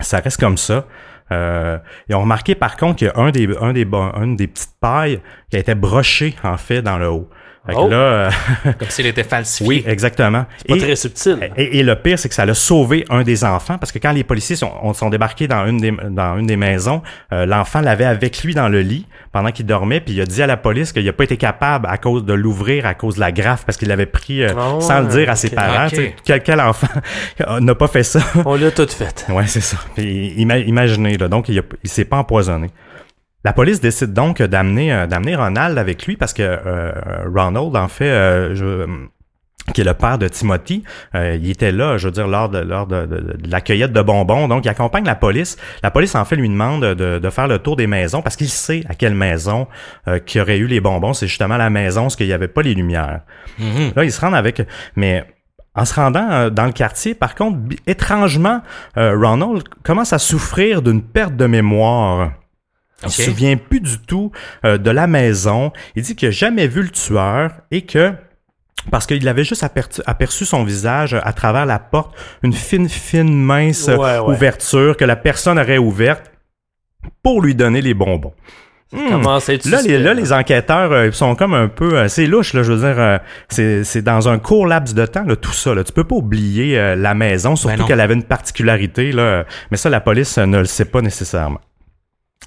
Ça 0.00 0.20
reste 0.20 0.40
comme 0.40 0.56
ça. 0.56 0.86
Euh, 1.32 1.78
ils 2.08 2.14
ont 2.14 2.20
remarqué 2.20 2.54
par 2.54 2.76
contre 2.76 2.96
qu'il 2.96 3.08
y 3.08 3.10
a 3.10 3.18
un 3.18 3.30
des 3.30 3.44
une 3.44 4.36
des 4.36 4.46
petites 4.46 4.76
pailles 4.80 5.20
qui 5.50 5.56
a 5.56 5.60
été 5.60 5.74
brochée 5.74 6.34
en 6.44 6.56
fait 6.56 6.82
dans 6.82 6.98
le 6.98 7.08
haut. 7.08 7.28
Fait 7.64 7.74
que 7.74 7.78
Oh. 7.78 7.88
là, 7.88 7.96
euh, 7.96 8.30
Comme 8.78 8.88
s'il 8.90 9.06
était 9.06 9.22
falsifié. 9.22 9.66
oui, 9.68 9.84
exactement. 9.86 10.46
Pas 10.68 10.74
Et- 10.74 10.78
très 10.78 10.96
subtil. 10.96 11.38
et, 11.56 11.78
et 11.78 11.82
le 11.84 11.94
pire, 11.94 12.18
c'est 12.18 12.28
que 12.28 12.34
ça 12.34 12.44
l'a 12.44 12.54
sauvé 12.54 13.04
un 13.08 13.22
des 13.22 13.44
enfants 13.44 13.78
parce 13.78 13.92
que 13.92 13.98
quand 14.00 14.10
les 14.10 14.24
policiers 14.24 14.56
sont, 14.56 14.72
on- 14.82 14.92
sont 14.94 15.10
débarqués 15.10 15.46
dans 15.46 15.64
une 15.66 15.78
des, 15.78 15.92
dans 16.10 16.36
une 16.38 16.46
des 16.48 16.56
maisons, 16.56 17.02
euh, 17.32 17.46
l'enfant 17.46 17.80
l'avait 17.80 18.04
avec 18.04 18.42
lui 18.42 18.52
dans 18.54 18.68
le 18.68 18.80
lit 18.80 19.06
pendant 19.30 19.52
qu'il 19.52 19.64
dormait, 19.64 20.00
puis 20.00 20.14
il 20.14 20.20
a 20.20 20.24
dit 20.24 20.42
à 20.42 20.46
la 20.48 20.56
police 20.56 20.92
qu'il 20.92 21.04
n'a 21.04 21.12
pas 21.12 21.22
été 21.24 21.36
capable 21.36 21.86
à 21.88 21.98
cause 21.98 22.24
de 22.24 22.32
l'ouvrir 22.32 22.84
à 22.84 22.94
cause 22.94 23.14
de 23.14 23.20
la 23.20 23.30
graffe 23.30 23.64
parce 23.64 23.78
qu'il 23.78 23.86
l'avait 23.88 24.06
pris 24.06 24.42
euh, 24.42 24.48
Ah 24.58 24.80
sans 24.80 25.00
le 25.00 25.06
dire 25.06 25.30
à 25.30 25.36
ses 25.36 25.50
parents. 25.50 25.84
Ok. 25.86 25.90
Tu 25.90 25.96
sais, 25.96 26.14
Quel, 26.24 26.42
quel 26.42 26.60
enfant 26.60 26.88
n'a 27.60 27.74
pas 27.76 27.86
fait 27.88 28.02
ça? 28.02 28.18
On 28.44 28.56
l'a 28.56 28.72
tout 28.72 28.88
fait. 28.88 29.24
Ouais, 29.28 29.46
c'est 29.46 29.60
ça. 29.60 29.76
Puis, 29.94 30.34
imaginez, 30.36 31.16
là, 31.16 31.28
donc 31.28 31.48
il, 31.48 31.58
a- 31.60 31.62
il 31.84 31.88
s'est 31.90 32.04
pas 32.06 32.16
empoisonné. 32.16 32.70
La 33.44 33.52
police 33.52 33.80
décide 33.80 34.12
donc 34.12 34.40
d'amener 34.42 34.92
euh, 34.92 35.06
d'amener 35.06 35.34
Ronald 35.36 35.76
avec 35.78 36.06
lui 36.06 36.16
parce 36.16 36.32
que 36.32 36.42
euh, 36.42 36.92
Ronald, 37.34 37.74
en 37.76 37.88
fait, 37.88 38.10
euh, 38.10 38.54
je- 38.54 38.86
qui 39.74 39.80
est 39.80 39.84
le 39.84 39.94
père 39.94 40.18
de 40.18 40.26
Timothy, 40.26 40.82
euh, 41.14 41.38
il 41.40 41.48
était 41.50 41.70
là, 41.70 41.96
je 41.96 42.08
veux 42.08 42.12
dire, 42.12 42.26
lors 42.26 42.48
de 42.48 42.58
lors 42.58 42.86
de, 42.86 43.06
de- 43.06 43.36
de 43.36 43.50
la 43.50 43.60
cueillette 43.60 43.92
de 43.92 44.02
bonbons. 44.02 44.48
Donc, 44.48 44.64
il 44.64 44.68
accompagne 44.68 45.04
la 45.04 45.14
police. 45.14 45.56
La 45.84 45.90
police, 45.92 46.14
en 46.16 46.24
fait, 46.24 46.34
lui 46.36 46.48
demande 46.48 46.84
de, 46.84 47.18
de 47.20 47.30
faire 47.30 47.46
le 47.48 47.58
tour 47.60 47.76
des 47.76 47.86
maisons 47.86 48.22
parce 48.22 48.34
qu'il 48.36 48.48
sait 48.48 48.82
à 48.88 48.94
quelle 48.94 49.14
maison 49.14 49.68
euh, 50.08 50.18
qui 50.18 50.40
aurait 50.40 50.58
eu 50.58 50.66
les 50.66 50.80
bonbons. 50.80 51.12
C'est 51.12 51.28
justement 51.28 51.56
la 51.56 51.70
maison 51.70 52.08
où 52.08 52.10
il 52.18 52.26
n'y 52.26 52.32
avait 52.32 52.48
pas 52.48 52.62
les 52.62 52.74
lumières. 52.74 53.20
Mhm. 53.58 53.92
Là, 53.96 54.04
ils 54.04 54.12
se 54.12 54.20
rendent 54.20 54.34
avec... 54.34 54.62
Mais 54.96 55.24
en 55.74 55.84
se 55.84 55.94
rendant 55.94 56.28
euh, 56.30 56.50
dans 56.50 56.66
le 56.66 56.72
quartier, 56.72 57.14
par 57.14 57.34
contre, 57.36 57.58
étrangement, 57.86 58.62
euh, 58.98 59.16
Ronald 59.16 59.62
commence 59.84 60.12
à 60.12 60.18
souffrir 60.18 60.82
d'une 60.82 61.02
perte 61.02 61.36
de 61.36 61.46
mémoire. 61.46 62.32
Il 63.04 63.10
se 63.10 63.22
souvient 63.22 63.56
plus 63.56 63.80
du 63.80 63.98
tout 63.98 64.30
euh, 64.64 64.78
de 64.78 64.90
la 64.90 65.06
maison. 65.06 65.72
Il 65.96 66.02
dit 66.02 66.14
qu'il 66.16 66.28
n'a 66.28 66.32
jamais 66.32 66.66
vu 66.68 66.82
le 66.82 66.90
tueur 66.90 67.50
et 67.70 67.82
que 67.82 68.12
parce 68.90 69.06
qu'il 69.06 69.26
avait 69.28 69.44
juste 69.44 69.62
aperçu, 69.62 70.00
aperçu 70.06 70.44
son 70.44 70.64
visage 70.64 71.14
à 71.22 71.32
travers 71.32 71.66
la 71.66 71.78
porte, 71.78 72.16
une 72.42 72.52
fine, 72.52 72.88
fine, 72.88 73.32
mince 73.32 73.86
Ouais, 73.88 73.96
ouais. 73.96 74.18
ouverture 74.18 74.96
que 74.96 75.04
la 75.04 75.14
personne 75.16 75.58
aurait 75.58 75.78
ouverte 75.78 76.32
pour 77.22 77.42
lui 77.42 77.54
donner 77.54 77.80
les 77.80 77.94
bonbons. 77.94 78.32
Là, 78.92 79.78
les, 79.78 79.80
suspect, 79.88 79.98
là, 79.98 80.12
les 80.14 80.32
enquêteurs 80.34 80.92
euh, 80.92 81.10
sont 81.12 81.34
comme 81.34 81.54
un 81.54 81.68
peu... 81.68 81.96
euh, 81.96 82.08
c'est 82.08 82.26
louche, 82.26 82.52
là, 82.52 82.62
je 82.62 82.72
veux 82.72 82.86
dire. 82.86 82.98
euh, 83.00 83.18
c'est, 83.48 84.02
dans 84.02 84.28
un 84.28 84.38
court 84.38 84.66
laps 84.66 84.94
de 84.94 85.06
temps, 85.06 85.24
là, 85.24 85.34
tout 85.34 85.52
ça. 85.52 85.74
Là. 85.74 85.82
Tu 85.82 85.92
peux 85.92 86.04
pas 86.04 86.16
oublier 86.16 86.78
euh, 86.78 86.94
la 86.94 87.14
maison, 87.14 87.56
surtout 87.56 87.78
Ben 87.78 87.84
qu'elle 87.86 88.00
avait 88.00 88.12
une 88.14 88.22
particularité. 88.24 89.12
Là, 89.12 89.46
mais 89.70 89.78
ça, 89.78 89.88
la 89.88 90.00
police 90.00 90.36
ne 90.36 90.58
le 90.58 90.64
sait 90.66 90.84
pas 90.84 91.00
nécessairement. 91.00 91.60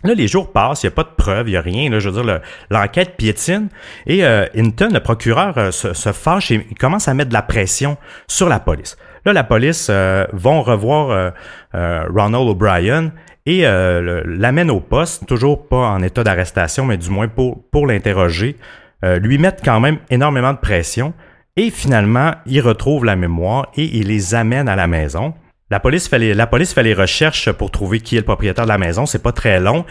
Là, 0.03 0.13
les 0.13 0.27
jours 0.27 0.51
passent, 0.51 0.83
il 0.83 0.87
n'y 0.87 0.93
a 0.93 0.95
pas 0.95 1.03
de 1.03 1.15
preuves, 1.17 1.47
il 1.47 1.51
n'y 1.51 1.57
a 1.57 1.61
rien. 1.61 1.89
Là, 1.89 1.99
je 1.99 2.09
veux 2.09 2.15
dire, 2.21 2.23
le- 2.23 2.41
l'enquête 2.69 3.15
piétine. 3.17 3.69
Et 4.05 4.23
euh, 4.25 4.45
Hinton, 4.55 4.89
le 4.93 4.99
procureur, 4.99 5.57
euh, 5.57 5.71
se, 5.71 6.11
fâche 6.11 6.51
et 6.51 6.67
il 6.69 6.77
commence 6.77 7.07
à 7.07 7.13
mettre 7.13 7.29
de 7.29 7.33
la 7.33 7.41
pression 7.41 7.97
sur 8.27 8.47
la 8.49 8.59
police. 8.59 8.97
Là, 9.25 9.33
la 9.33 9.43
police 9.43 9.87
euh, 9.89 10.27
vont 10.33 10.61
revoir 10.61 11.09
euh, 11.09 11.29
euh, 11.73 12.03
Ronald 12.15 12.47
O'Brien 12.47 13.11
et 13.47 13.61
l'amène 13.61 14.71
au 14.71 14.79
poste, 14.79 15.27
toujours 15.27 15.67
pas 15.67 15.77
en 15.89 16.01
état 16.01 16.23
d'arrestation, 16.23 16.83
mais 16.83 16.97
du 16.97 17.11
moins 17.11 17.27
pour, 17.27 17.63
pour 17.69 17.85
l'interroger. 17.85 18.55
Lui 19.03 19.37
mettent 19.37 19.61
quand 19.63 19.79
même 19.79 19.99
énormément 20.09 20.51
de 20.51 20.57
pression. 20.57 21.13
Et 21.55 21.69
finalement, 21.69 22.31
il 22.47 22.59
retrouve 22.61 23.05
la 23.05 23.15
mémoire 23.15 23.67
et 23.77 23.83
il 23.99 24.07
les 24.07 24.33
amène 24.33 24.67
à 24.67 24.75
la 24.75 24.87
maison. 24.87 25.35
La 25.71 25.79
police 25.79 26.07
fait 26.07 26.19
les, 26.19 26.33
la 26.35 26.45
police 26.45 26.73
fait 26.73 26.83
les 26.83 26.93
recherches 26.93 27.51
pour 27.51 27.71
trouver 27.71 27.99
qui 27.99 28.15
est 28.15 28.19
le 28.19 28.25
propriétaire 28.25 28.65
de 28.65 28.69
la 28.69 28.77
maison. 28.77 29.05
C'est 29.07 29.23
pas 29.23 29.31
très 29.31 29.59
long. 29.59 29.83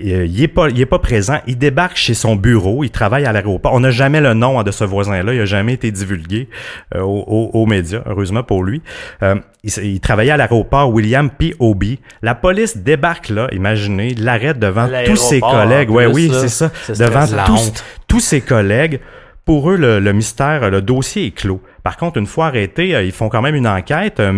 Euh, 0.00 0.26
il 0.26 0.42
est 0.42 0.48
pas, 0.48 0.68
il 0.68 0.80
est 0.80 0.86
pas 0.86 0.98
présent. 0.98 1.38
Il 1.46 1.58
débarque 1.58 1.96
chez 1.96 2.14
son 2.14 2.34
bureau. 2.34 2.82
Il 2.82 2.90
travaille 2.90 3.24
à 3.24 3.32
l'aéroport. 3.32 3.72
On 3.72 3.80
n'a 3.80 3.92
jamais 3.92 4.20
le 4.20 4.34
nom 4.34 4.58
hein, 4.58 4.64
de 4.64 4.72
ce 4.72 4.82
voisin-là. 4.82 5.32
Il 5.34 5.40
a 5.40 5.44
jamais 5.44 5.74
été 5.74 5.92
divulgué 5.92 6.48
euh, 6.96 7.02
aux, 7.02 7.66
médias, 7.66 8.02
heureusement 8.06 8.42
pour 8.42 8.64
lui. 8.64 8.82
Euh, 9.22 9.36
il, 9.62 9.72
il 9.84 10.00
travaillait 10.00 10.32
à 10.32 10.36
l'aéroport 10.36 10.90
William 10.90 11.30
P. 11.30 11.54
Obi. 11.60 12.00
La 12.22 12.34
police 12.34 12.78
débarque 12.78 13.28
là. 13.28 13.46
Imaginez, 13.52 14.14
l'arrête 14.14 14.58
devant 14.58 14.88
tous 15.06 15.16
ses 15.16 15.40
collègues. 15.40 15.90
en 15.90 15.94
Ouais, 15.94 16.06
plus, 16.06 16.14
oui, 16.14 16.32
c'est 16.32 16.48
ça. 16.48 16.72
Devant 16.88 17.26
tous, 17.46 17.72
tous 18.08 18.20
ses 18.20 18.40
collègues. 18.40 18.98
Pour 19.44 19.72
eux, 19.72 19.76
le, 19.76 19.98
le 19.98 20.12
mystère, 20.12 20.70
le 20.70 20.80
dossier 20.82 21.26
est 21.26 21.30
clos. 21.32 21.60
Par 21.82 21.96
contre, 21.96 22.18
une 22.18 22.26
fois 22.26 22.46
arrêté, 22.46 22.94
euh, 22.94 23.02
ils 23.02 23.12
font 23.12 23.28
quand 23.28 23.42
même 23.42 23.54
une 23.54 23.66
enquête. 23.66 24.20
Euh, 24.20 24.32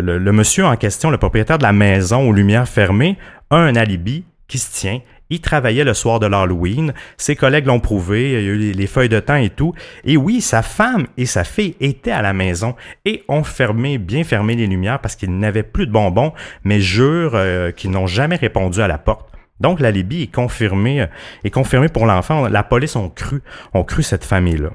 Le, 0.00 0.32
monsieur 0.32 0.66
en 0.66 0.76
question, 0.76 1.10
le 1.10 1.18
propriétaire 1.18 1.58
de 1.58 1.62
la 1.62 1.72
maison 1.72 2.28
aux 2.28 2.32
lumières 2.32 2.68
fermées, 2.68 3.16
a 3.50 3.56
un 3.56 3.74
alibi 3.74 4.24
qui 4.48 4.58
se 4.58 4.72
tient. 4.72 5.00
Il 5.32 5.40
travaillait 5.40 5.84
le 5.84 5.94
soir 5.94 6.18
de 6.18 6.26
l'Halloween. 6.26 6.92
Ses 7.16 7.36
collègues 7.36 7.66
l'ont 7.66 7.78
prouvé. 7.80 8.32
Il 8.32 8.32
y 8.32 8.36
a 8.36 8.40
eu 8.40 8.56
les, 8.56 8.72
les 8.72 8.86
feuilles 8.86 9.08
de 9.08 9.20
temps 9.20 9.36
et 9.36 9.50
tout. 9.50 9.72
Et 10.04 10.16
oui, 10.16 10.40
sa 10.40 10.62
femme 10.62 11.06
et 11.16 11.24
sa 11.24 11.44
fille 11.44 11.76
étaient 11.80 12.10
à 12.10 12.20
la 12.20 12.32
maison 12.32 12.74
et 13.04 13.22
ont 13.28 13.44
fermé, 13.44 13.98
bien 13.98 14.24
fermé 14.24 14.56
les 14.56 14.66
lumières 14.66 14.98
parce 14.98 15.14
qu'ils 15.14 15.36
n'avaient 15.38 15.62
plus 15.62 15.86
de 15.86 15.92
bonbons, 15.92 16.32
mais 16.64 16.80
jurent 16.80 17.36
euh, 17.36 17.70
qu'ils 17.70 17.92
n'ont 17.92 18.08
jamais 18.08 18.36
répondu 18.36 18.80
à 18.80 18.88
la 18.88 18.98
porte. 18.98 19.30
Donc, 19.60 19.78
l'alibi 19.78 20.22
est 20.22 20.34
confirmé, 20.34 21.06
est 21.44 21.50
confirmé 21.50 21.88
pour 21.88 22.06
l'enfant. 22.06 22.48
La 22.48 22.62
police 22.62 22.96
ont 22.96 23.10
cru, 23.10 23.42
ont 23.74 23.84
cru 23.84 24.02
cette 24.02 24.24
famille-là. 24.24 24.70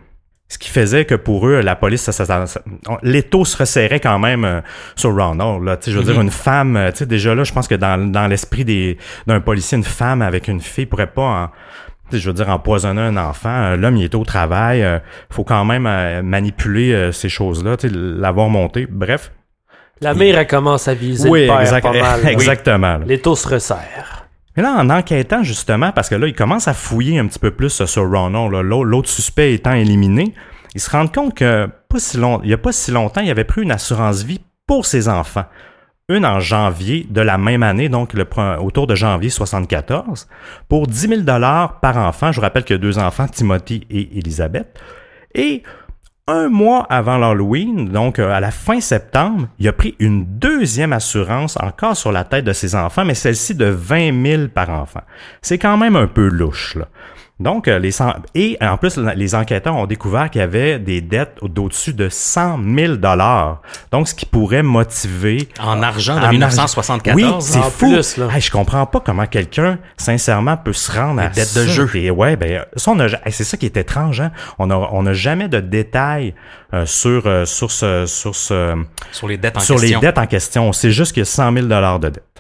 Ce 0.48 0.60
qui 0.60 0.70
faisait 0.70 1.06
que 1.06 1.16
pour 1.16 1.48
eux, 1.48 1.62
la 1.62 1.76
police, 1.76 2.04
ça, 2.10 2.12
ça, 2.26 2.46
l'étau 3.02 3.46
se 3.46 3.58
resserrait 3.58 4.00
quand 4.00 4.20
même 4.20 4.46
euh, 4.46 4.62
sur 4.96 5.10
Ronald. 5.16 5.64
Là. 5.64 5.78
Je 5.86 5.98
veux 5.98 6.04
dire, 6.04 6.22
une 6.22 6.30
femme, 6.30 6.78
euh, 6.78 6.92
déjà 7.02 7.34
là, 7.34 7.44
je 7.44 7.52
pense 7.52 7.68
que 7.68 7.74
dans, 7.74 8.12
dans 8.12 8.28
l'esprit 8.28 8.64
des, 8.64 8.98
d'un 9.26 9.40
policier, 9.42 9.76
une 9.78 9.84
femme 9.84 10.22
avec 10.22 10.48
une 10.48 10.62
fille 10.62 10.86
pourrait 10.86 11.08
pas, 11.08 11.24
en- 11.24 11.50
je 12.12 12.28
veux 12.30 12.34
dire, 12.34 12.48
empoisonner 12.50 13.02
un 13.02 13.18
enfant. 13.18 13.50
Euh, 13.50 13.76
L'homme, 13.76 13.98
il 13.98 14.04
est 14.04 14.14
au 14.14 14.24
travail. 14.24 14.84
euh, 14.84 15.00
faut 15.32 15.44
quand 15.44 15.66
même 15.66 16.22
manipuler 16.24 16.94
euh, 16.94 17.12
ces 17.12 17.28
choses-là, 17.30 17.76
l'avoir 17.92 18.48
monté. 18.50 18.86
Bref. 18.88 19.32
La 20.00 20.14
mère, 20.14 20.38
elle 20.38 20.46
commence 20.48 20.88
à 20.88 20.94
viser 20.94 21.28
oui, 21.28 21.42
le 21.42 21.48
père 21.48 21.62
exact- 21.62 21.82
pas 21.82 21.92
mal. 21.94 22.22
là. 22.24 22.32
exactement. 22.32 22.98
là. 22.98 23.06
Les 23.08 23.20
taux 23.20 23.36
se 23.36 23.48
resserrent. 23.48 24.25
Mais 24.56 24.64
là, 24.64 24.74
en 24.78 24.90
enquêtant 24.90 25.44
justement, 25.44 25.92
parce 25.92 26.10
que 26.10 26.16
là, 26.16 26.28
il 26.28 26.34
commence 26.34 26.68
à 26.68 26.74
fouiller 26.74 27.20
un 27.20 27.28
petit 27.28 27.40
peu 27.40 27.52
plus 27.52 27.82
euh, 27.82 27.86
sur 27.86 28.06
l'au- 28.06 28.84
l'autre 28.84 29.10
suspect 29.10 29.54
étant 29.54 29.74
éliminé, 29.74 30.34
il 30.74 30.82
se 30.82 30.90
rend 30.90 31.08
compte 31.08 31.36
que 31.36 31.68
pas 31.90 32.00
il 32.44 32.50
y 32.50 32.54
a 32.54 32.58
pas 32.58 32.72
si 32.72 32.92
longtemps, 32.92 33.22
il 33.22 33.30
avait 33.32 33.44
pris 33.46 33.62
une 33.62 33.72
assurance 33.72 34.24
vie 34.24 34.42
pour 34.68 34.86
ses 34.86 35.08
enfants. 35.10 35.46
une 36.08 36.26
en 36.26 36.40
janvier 36.40 37.08
de 37.10 37.22
la 37.22 37.38
même 37.40 37.64
année, 37.64 37.90
donc 37.90 38.14
autour 38.60 38.86
de 38.88 38.94
janvier 38.96 39.30
74, 39.32 40.28
pour 40.70 40.86
10 40.88 41.00
000 41.08 41.22
dollars 41.22 41.80
par 41.80 41.98
enfant. 41.98 42.32
Je 42.32 42.36
vous 42.36 42.42
rappelle 42.44 42.64
qu'il 42.64 42.76
y 42.76 42.80
a 42.80 42.82
deux 42.82 43.00
enfants, 43.00 43.28
Timothy 43.28 43.88
et 43.90 44.18
Elisabeth. 44.20 44.68
Et 45.34 45.64
un 46.28 46.50
mois 46.50 46.88
avant 46.90 47.18
l'Halloween, 47.18 47.90
donc 47.90 48.18
euh, 48.18 48.32
à 48.32 48.40
la 48.40 48.50
fin 48.50 48.80
septembre, 48.80 49.48
il 49.60 49.68
a 49.68 49.74
pris 49.74 49.96
une 50.00 50.26
deuxième 50.26 50.92
assurance 50.92 51.56
encore 51.62 51.96
sur 51.96 52.12
la 52.12 52.24
tête 52.24 52.46
de 52.46 52.54
ses 52.54 52.74
enfants, 52.74 53.06
mais 53.06 53.14
celle-ci 53.14 53.54
de 53.54 53.66
20 53.66 54.24
000 54.26 54.48
par 54.48 54.72
enfant. 54.72 55.02
C'est 55.44 55.60
quand 55.60 55.78
même 55.78 55.96
un 55.96 56.08
peu 56.08 56.28
louche. 56.28 56.76
Là. 56.76 56.88
Donc, 57.38 57.68
euh, 57.68 57.80
les 57.80 57.92
et 58.34 58.58
en 58.62 58.78
plus, 58.78 58.98
les 58.98 59.36
enquêteurs 59.36 59.76
ont 59.76 59.88
découvert 59.88 60.30
qu'il 60.30 60.40
y 60.40 60.44
avait 60.44 60.80
des 60.80 61.02
dettes 61.02 61.38
d'au-dessus 61.42 61.94
de 61.94 62.08
100 62.08 62.60
000 62.78 62.96
dollars. 62.96 63.62
Donc, 63.92 64.08
ce 64.08 64.16
qui 64.16 64.26
pourrait 64.26 64.64
motiver 64.64 65.50
en 65.60 65.84
argent 65.84 66.18
de 66.18 66.28
1974. 66.28 67.16
Oui, 67.16 67.30
c'est 67.42 67.62
fou. 67.64 67.92
Plus, 67.92 68.16
là. 68.16 68.30
je 68.40 68.50
comprends 68.50 68.86
pas 68.86 69.02
comment 69.02 69.26
quelqu'un, 69.26 69.80
sincèrement, 69.98 70.56
peut 70.56 70.72
se 70.72 70.90
rendre 70.98 71.22
à 71.22 71.28
dettes 71.28 71.56
de 71.56 71.66
jeu. 71.66 71.90
Et 71.96 72.10
ouais, 72.10 72.38
ben 72.38 72.66
ça, 72.78 72.94
c'est 73.30 73.44
ça 73.44 73.58
qui 73.58 73.66
est 73.66 73.76
étrange. 73.76 74.22
Hein? 74.22 74.32
On 74.58 74.70
a, 74.72 74.76
on 74.76 75.06
a 75.06 75.14
jamais 75.14 75.50
de 75.50 75.60
détails 75.60 76.36
euh, 76.74 76.86
sur 76.86 77.28
euh, 77.28 77.46
sur 77.46 77.70
ce 77.70 78.06
sur 78.06 78.36
ce 78.36 78.76
sur 79.12 79.28
les 79.28 79.38
dettes 79.38 79.58
en 79.58 79.60
sur 79.60 79.76
question. 79.76 80.00
les 80.00 80.08
dettes 80.08 80.18
en 80.18 80.26
question. 80.26 80.74
C'est 80.74 80.92
juste 80.92 81.12
qu'il 81.12 81.22
y 81.22 81.24
a 81.24 81.26
100 81.26 81.54
000 81.54 81.66
dollars 81.68 82.00
de 82.00 82.10
dettes. 82.10 82.35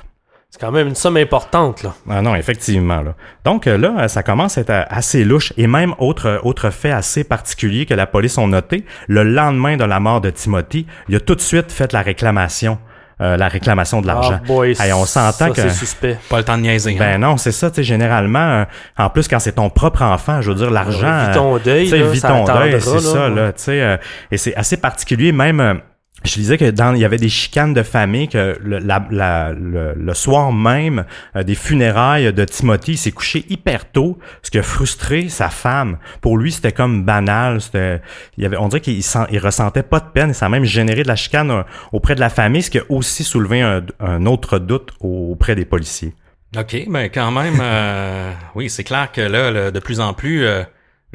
C'est 0.49 0.61
quand 0.61 0.71
même 0.71 0.87
une 0.87 0.95
somme 0.95 1.17
importante, 1.17 1.83
là. 1.83 1.93
Ah 2.09 2.21
non, 2.21 2.33
effectivement. 2.33 3.01
Là. 3.01 3.15
Donc 3.43 3.67
euh, 3.67 3.77
là, 3.77 4.07
ça 4.07 4.23
commence 4.23 4.57
à 4.57 4.61
être 4.61 4.85
assez 4.89 5.25
louche. 5.25 5.51
Et 5.57 5.67
même 5.67 5.93
autre, 5.97 6.39
autre 6.43 6.69
fait 6.69 6.91
assez 6.91 7.25
particulier 7.25 7.85
que 7.85 7.93
la 7.93 8.07
police 8.07 8.37
ont 8.37 8.47
noté, 8.47 8.85
le 9.07 9.23
lendemain 9.23 9.75
de 9.75 9.83
la 9.83 9.99
mort 9.99 10.21
de 10.21 10.29
Timothy, 10.29 10.85
il 11.09 11.15
a 11.17 11.19
tout 11.19 11.35
de 11.35 11.41
suite 11.41 11.73
fait 11.73 11.91
la 11.91 12.01
réclamation. 12.01 12.77
Euh, 13.21 13.37
la 13.37 13.47
réclamation 13.47 14.01
de 14.01 14.07
l'argent. 14.07 14.39
Ah 14.41 14.45
boy, 14.45 14.75
on 14.93 15.05
s'entend 15.05 15.51
que 15.51 15.61
c'est 15.61 15.69
suspect. 15.69 16.17
Pas 16.29 16.37
le 16.39 16.43
temps 16.43 16.57
de 16.57 16.63
niaiser. 16.63 16.95
Ben 16.95 17.15
hein? 17.15 17.17
non, 17.17 17.37
c'est 17.37 17.53
ça, 17.53 17.69
tu 17.69 17.75
sais 17.75 17.83
généralement 17.83 18.39
euh, 18.39 18.65
en 18.97 19.09
plus 19.09 19.29
quand 19.29 19.39
c'est 19.39 19.53
ton 19.53 19.69
propre 19.69 20.01
enfant, 20.01 20.41
je 20.41 20.51
veux 20.51 20.57
dire 20.57 20.69
l'argent 20.69 21.27
vis 21.27 21.33
ton 21.33 21.57
deuil, 21.57 21.87
là, 21.87 22.07
vis 22.09 22.19
ça 22.19 22.27
ton 22.27 22.43
deuil, 22.43 22.81
c'est 22.81 22.99
ça 22.99 23.29
là. 23.29 23.53
tu 23.53 23.63
sais 23.63 23.99
et 24.31 24.37
c'est 24.37 24.53
assez 24.55 24.75
particulier 24.75 25.31
même 25.31 25.79
je 26.25 26.33
disais 26.35 26.57
que 26.57 26.69
dans 26.69 26.93
il 26.93 27.01
y 27.01 27.05
avait 27.05 27.17
des 27.17 27.29
chicanes 27.29 27.73
de 27.73 27.83
famille 27.83 28.27
que 28.27 28.57
le, 28.61 28.79
le, 28.79 30.13
soir 30.13 30.51
même 30.51 31.05
euh, 31.35 31.43
des 31.43 31.55
funérailles 31.55 32.33
de 32.33 32.43
Timothy, 32.43 32.97
s'est 32.97 33.11
couché 33.11 33.45
hyper 33.49 33.91
tôt, 33.91 34.17
ce 34.41 34.51
qui 34.51 34.57
a 34.57 34.63
frustré 34.63 35.29
sa 35.29 35.49
femme. 35.49 35.97
Pour 36.21 36.37
lui, 36.37 36.51
c'était 36.51 36.71
comme 36.71 37.03
banal. 37.03 37.61
C'était, 37.61 38.01
il 38.37 38.45
avait, 38.45 38.57
on 38.57 38.67
dirait 38.67 38.81
qu'il 38.81 39.03
sent, 39.03 39.25
ressentait 39.39 39.83
pas 39.83 39.99
de 39.99 40.09
peine 40.13 40.31
et 40.31 40.33
ça 40.33 40.47
a 40.47 40.49
même 40.49 40.65
généré 40.65 41.03
de 41.03 41.07
la 41.07 41.15
chicane 41.15 41.51
euh, 41.51 41.63
auprès 41.91 42.15
de 42.15 42.19
la 42.19 42.29
famille, 42.29 42.61
ce 42.61 42.69
qui 42.69 42.79
a 42.79 42.83
aussi 42.89 43.23
soulevé 43.23 43.61
un, 43.61 44.25
autre 44.25 44.59
doute 44.59 44.91
auprès 44.99 45.55
des 45.55 45.65
policiers. 45.65 46.13
OK, 46.57 46.85
ben 46.89 47.09
quand 47.13 47.31
même, 47.31 47.59
euh, 47.61 48.31
oui, 48.55 48.69
c'est 48.69 48.83
clair 48.83 49.11
que 49.11 49.21
là, 49.21 49.71
de 49.71 49.79
plus 49.79 49.99
en 49.99 50.13
plus, 50.13 50.47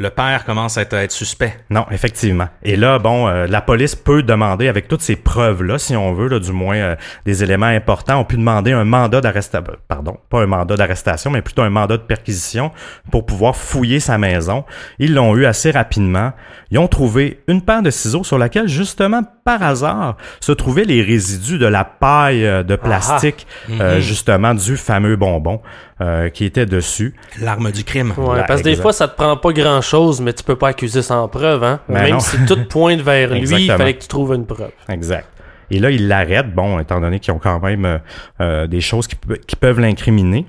le 0.01 0.09
père 0.09 0.47
commence 0.47 0.79
à 0.79 0.83
être, 0.83 0.95
à 0.95 1.03
être 1.03 1.13
suspect. 1.13 1.55
Non, 1.69 1.85
effectivement. 1.91 2.49
Et 2.63 2.75
là, 2.77 2.99
bon, 2.99 3.29
euh, 3.29 3.47
la 3.47 3.61
police 3.61 3.95
peut 3.95 4.23
demander, 4.23 4.67
avec 4.67 4.89
toutes 4.89 5.03
ces 5.03 5.15
preuves-là, 5.15 5.77
si 5.79 5.95
on 5.95 6.15
veut, 6.15 6.27
là, 6.29 6.39
du 6.39 6.53
moins 6.53 6.77
euh, 6.77 6.97
des 7.27 7.45
éléments 7.45 7.67
importants, 7.67 8.17
on 8.19 8.25
peut 8.25 8.39
demander 8.39 8.73
un 8.73 8.85
mandat 8.85 9.21
d'arrestation, 9.21 9.63
pardon, 9.89 10.17
pas 10.31 10.41
un 10.41 10.47
mandat 10.47 10.77
d'arrestation, 10.77 11.31
mais 11.31 11.43
plutôt 11.43 11.61
un 11.61 11.69
mandat 11.69 11.99
de 11.99 12.03
perquisition 12.03 12.73
pour 13.11 13.27
pouvoir 13.27 13.55
fouiller 13.57 14.01
sa 14.01 14.17
maison. 14.17 14.65
Ils 14.99 15.13
l'ont 15.15 15.37
eu 15.37 15.45
assez 15.45 15.71
rapidement. 15.71 16.33
Ils 16.71 16.79
ont 16.79 16.89
trouvé 16.89 17.43
une 17.47 17.61
paire 17.61 17.83
de 17.83 17.91
ciseaux 17.91 18.25
sur 18.25 18.39
laquelle, 18.39 18.69
justement, 18.69 19.21
par 19.45 19.63
hasard, 19.63 20.17
se 20.41 20.53
trouvaient 20.53 20.85
les 20.85 21.03
résidus 21.03 21.59
de 21.59 21.67
la 21.67 21.85
paille 21.85 22.47
euh, 22.47 22.63
de 22.63 22.75
plastique, 22.77 23.47
euh, 23.69 23.97
Mhm. 23.97 24.01
justement, 24.01 24.55
du 24.55 24.79
fameux 24.79 25.17
bonbon 25.17 25.61
euh, 26.01 26.29
qui 26.29 26.45
était 26.45 26.67
dessus. 26.67 27.15
L'arme 27.41 27.71
du 27.73 27.85
crime. 27.85 28.13
Ouais, 28.17 28.43
parce 28.47 28.61
que 28.61 28.65
des 28.65 28.71
exact. 28.71 28.83
fois, 28.83 28.93
ça 28.93 29.09
te 29.09 29.17
prend 29.17 29.37
pas 29.37 29.53
grand 29.53 29.81
chose, 29.81 30.21
mais 30.21 30.33
tu 30.33 30.43
peux 30.45 30.57
pas 30.57 30.69
accuser 30.69 31.03
sans 31.03 31.27
preuve, 31.29 31.63
hein. 31.65 31.81
Ben 31.89 32.03
Même 32.03 32.11
non. 32.13 32.21
si 32.21 32.37
tout 32.47 32.59
pointe 32.69 33.01
vers 33.01 33.31
lui, 33.35 33.41
il 33.67 33.67
fallait 33.71 33.95
que 33.95 34.03
tu 34.03 34.09
trouves 34.09 34.35
une 34.35 34.47
preuve. 34.47 34.71
Exact. 34.89 35.29
Et 35.71 35.79
là, 35.79 35.91
ils 35.91 36.09
l'arrêtent, 36.09 36.53
bon, 36.55 36.79
étant 36.81 37.01
donné 37.01 37.21
qu'ils 37.21 37.33
ont 37.33 37.39
quand 37.39 37.61
même 37.61 37.85
euh, 37.85 37.99
euh, 38.41 38.67
des 38.67 38.81
choses 38.81 39.07
qui, 39.07 39.15
pe- 39.17 39.39
qui 39.47 39.55
peuvent 39.57 39.79
l'incriminer. 39.79 40.47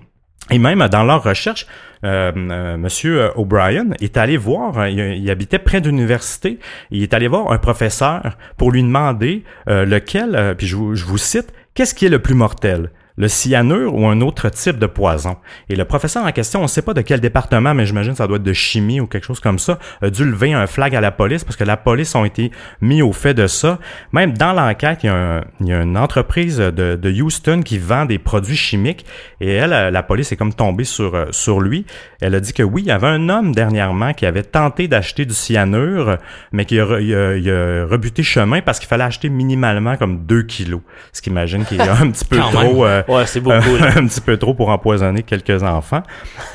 Et 0.49 0.57
même 0.57 0.85
dans 0.87 1.03
leur 1.03 1.23
recherche, 1.23 1.67
euh, 2.03 2.31
euh, 2.35 2.75
Monsieur 2.77 3.21
euh, 3.21 3.29
O'Brien 3.35 3.85
est 4.01 4.17
allé 4.17 4.35
voir, 4.35 4.79
euh, 4.79 4.89
il, 4.89 4.99
il 4.99 5.29
habitait 5.29 5.59
près 5.59 5.79
d'une 5.79 5.95
université, 5.99 6.57
il 6.89 7.03
est 7.03 7.13
allé 7.13 7.27
voir 7.27 7.51
un 7.51 7.59
professeur 7.59 8.35
pour 8.57 8.71
lui 8.71 8.81
demander 8.81 9.43
euh, 9.69 9.85
lequel, 9.85 10.35
euh, 10.35 10.55
puis 10.55 10.65
je 10.65 10.75
vous, 10.75 10.95
je 10.95 11.05
vous 11.05 11.19
cite, 11.19 11.53
qu'est-ce 11.75 11.93
qui 11.93 12.07
est 12.07 12.09
le 12.09 12.19
plus 12.19 12.33
mortel? 12.33 12.89
Le 13.17 13.27
cyanure 13.27 13.93
ou 13.95 14.07
un 14.07 14.21
autre 14.21 14.49
type 14.49 14.79
de 14.79 14.85
poison. 14.85 15.37
Et 15.69 15.75
le 15.75 15.85
professeur 15.85 16.23
en 16.25 16.31
question, 16.31 16.59
on 16.59 16.63
ne 16.63 16.67
sait 16.67 16.81
pas 16.81 16.93
de 16.93 17.01
quel 17.01 17.19
département, 17.19 17.73
mais 17.73 17.85
j'imagine 17.85 18.11
que 18.13 18.17
ça 18.17 18.27
doit 18.27 18.37
être 18.37 18.43
de 18.43 18.53
chimie 18.53 18.99
ou 18.99 19.07
quelque 19.07 19.25
chose 19.25 19.39
comme 19.39 19.59
ça, 19.59 19.79
a 20.01 20.09
dû 20.09 20.25
lever 20.25 20.53
un 20.53 20.67
flag 20.67 20.95
à 20.95 21.01
la 21.01 21.11
police 21.11 21.43
parce 21.43 21.55
que 21.55 21.63
la 21.63 21.77
police 21.77 22.15
ont 22.15 22.25
été 22.25 22.51
mis 22.81 23.01
au 23.01 23.11
fait 23.13 23.33
de 23.33 23.47
ça. 23.47 23.79
Même 24.13 24.37
dans 24.37 24.53
l'enquête, 24.53 24.99
il 25.03 25.07
y 25.07 25.09
a, 25.09 25.15
un- 25.15 25.41
il 25.59 25.67
y 25.67 25.73
a 25.73 25.81
une 25.81 25.97
entreprise 25.97 26.57
de, 26.57 26.95
de 26.95 27.21
Houston 27.21 27.61
qui 27.63 27.77
vend 27.77 28.05
des 28.05 28.17
produits 28.19 28.55
chimiques 28.55 29.05
et 29.39 29.51
elle, 29.51 29.73
euh, 29.73 29.91
la 29.91 30.03
police 30.03 30.31
est 30.31 30.37
comme 30.37 30.53
tombée 30.53 30.83
sur, 30.85 31.13
euh, 31.15 31.25
sur 31.31 31.59
lui. 31.61 31.85
Elle 32.21 32.35
a 32.35 32.39
dit 32.39 32.53
que 32.53 32.63
oui, 32.63 32.81
il 32.83 32.87
y 32.87 32.91
avait 32.91 33.07
un 33.07 33.29
homme 33.29 33.53
dernièrement 33.53 34.13
qui 34.13 34.25
avait 34.25 34.43
tenté 34.43 34.87
d'acheter 34.87 35.25
du 35.25 35.33
cyanure, 35.33 36.17
mais 36.51 36.65
qui 36.65 36.79
a, 36.79 36.99
il 36.99 37.13
a- 37.15 37.35
il 37.37 37.49
a 37.49 37.85
rebuté 37.85 38.23
chemin 38.23 38.61
parce 38.61 38.79
qu'il 38.79 38.87
fallait 38.87 39.03
acheter 39.03 39.29
minimalement 39.29 39.97
comme 39.97 40.25
2 40.25 40.43
kilos. 40.43 40.81
Ce 41.13 41.21
qui 41.21 41.29
imagine 41.29 41.65
qu'il 41.65 41.77
y 41.77 41.81
a 41.81 41.93
un 41.97 42.09
petit 42.11 42.25
peu 42.25 42.37
trop... 42.37 42.85
euh, 42.85 43.00
Ouais, 43.07 43.25
c'est 43.25 43.39
beaucoup, 43.39 43.75
là. 43.79 43.89
un 43.97 44.07
petit 44.07 44.21
peu 44.21 44.37
trop 44.37 44.53
pour 44.53 44.69
empoisonner 44.69 45.23
quelques 45.23 45.63
enfants. 45.63 46.03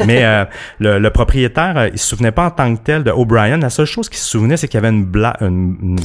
Mais 0.05 0.25
euh, 0.25 0.45
le, 0.81 0.99
le 0.99 1.11
propriétaire, 1.11 1.77
euh, 1.77 1.89
il 1.93 1.99
se 1.99 2.07
souvenait 2.09 2.33
pas 2.33 2.47
en 2.47 2.51
tant 2.51 2.75
que 2.75 2.83
tel 2.83 3.05
de 3.05 3.11
O'Brien. 3.11 3.59
La 3.59 3.71
seule 3.71 3.87
chose 3.87 4.09
qu'il 4.09 4.19
se 4.19 4.29
souvenait, 4.29 4.57
c'est 4.57 4.69
qu'il 4.69 4.79
y 4.79 4.85
avait 4.85 4.95
une, 4.95 5.05
bla 5.05 5.37
une- 5.41 5.77
une- 5.83 5.97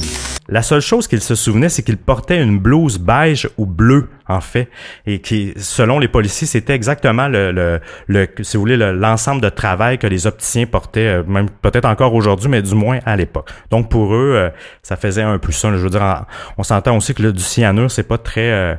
La 0.48 0.62
seule 0.62 0.80
chose 0.80 1.06
qu'il 1.08 1.20
se 1.20 1.34
souvenait, 1.34 1.68
c'est 1.68 1.82
qu'il 1.82 1.96
portait 1.96 2.42
une 2.42 2.58
blouse 2.58 2.98
beige 2.98 3.48
ou 3.58 3.66
bleue, 3.66 4.08
en 4.28 4.40
fait, 4.40 4.68
et 5.06 5.20
qui, 5.20 5.52
selon 5.56 5.98
les 5.98 6.08
policiers, 6.08 6.46
c'était 6.46 6.74
exactement 6.74 7.28
le, 7.28 7.52
le, 7.52 7.80
le- 8.06 8.28
si 8.42 8.56
vous 8.56 8.62
voulez, 8.62 8.76
le- 8.76 8.92
l'ensemble 8.92 9.40
de 9.40 9.48
travail 9.48 9.98
que 9.98 10.06
les 10.06 10.26
opticiens 10.26 10.66
portaient, 10.66 11.00
euh, 11.18 11.22
même 11.26 11.48
peut-être 11.50 11.84
encore 11.86 12.14
aujourd'hui, 12.14 12.48
mais 12.48 12.62
du 12.62 12.74
moins 12.74 12.98
à 13.06 13.16
l'époque. 13.16 13.50
Donc 13.70 13.88
pour 13.90 14.14
eux, 14.14 14.34
euh, 14.36 14.50
ça 14.82 14.96
faisait 14.96 15.22
un 15.22 15.38
ça. 15.50 15.70
là. 15.70 15.76
Je 15.76 15.82
veux 15.82 15.90
dire, 15.90 16.24
on 16.58 16.62
s'entend 16.62 16.96
aussi 16.96 17.14
que 17.14 17.22
le, 17.22 17.32
du 17.32 17.42
cyanure, 17.42 17.90
c'est 17.90 18.02
pas 18.08 18.18
très 18.18 18.50
euh, 18.50 18.74
euh, 18.74 18.76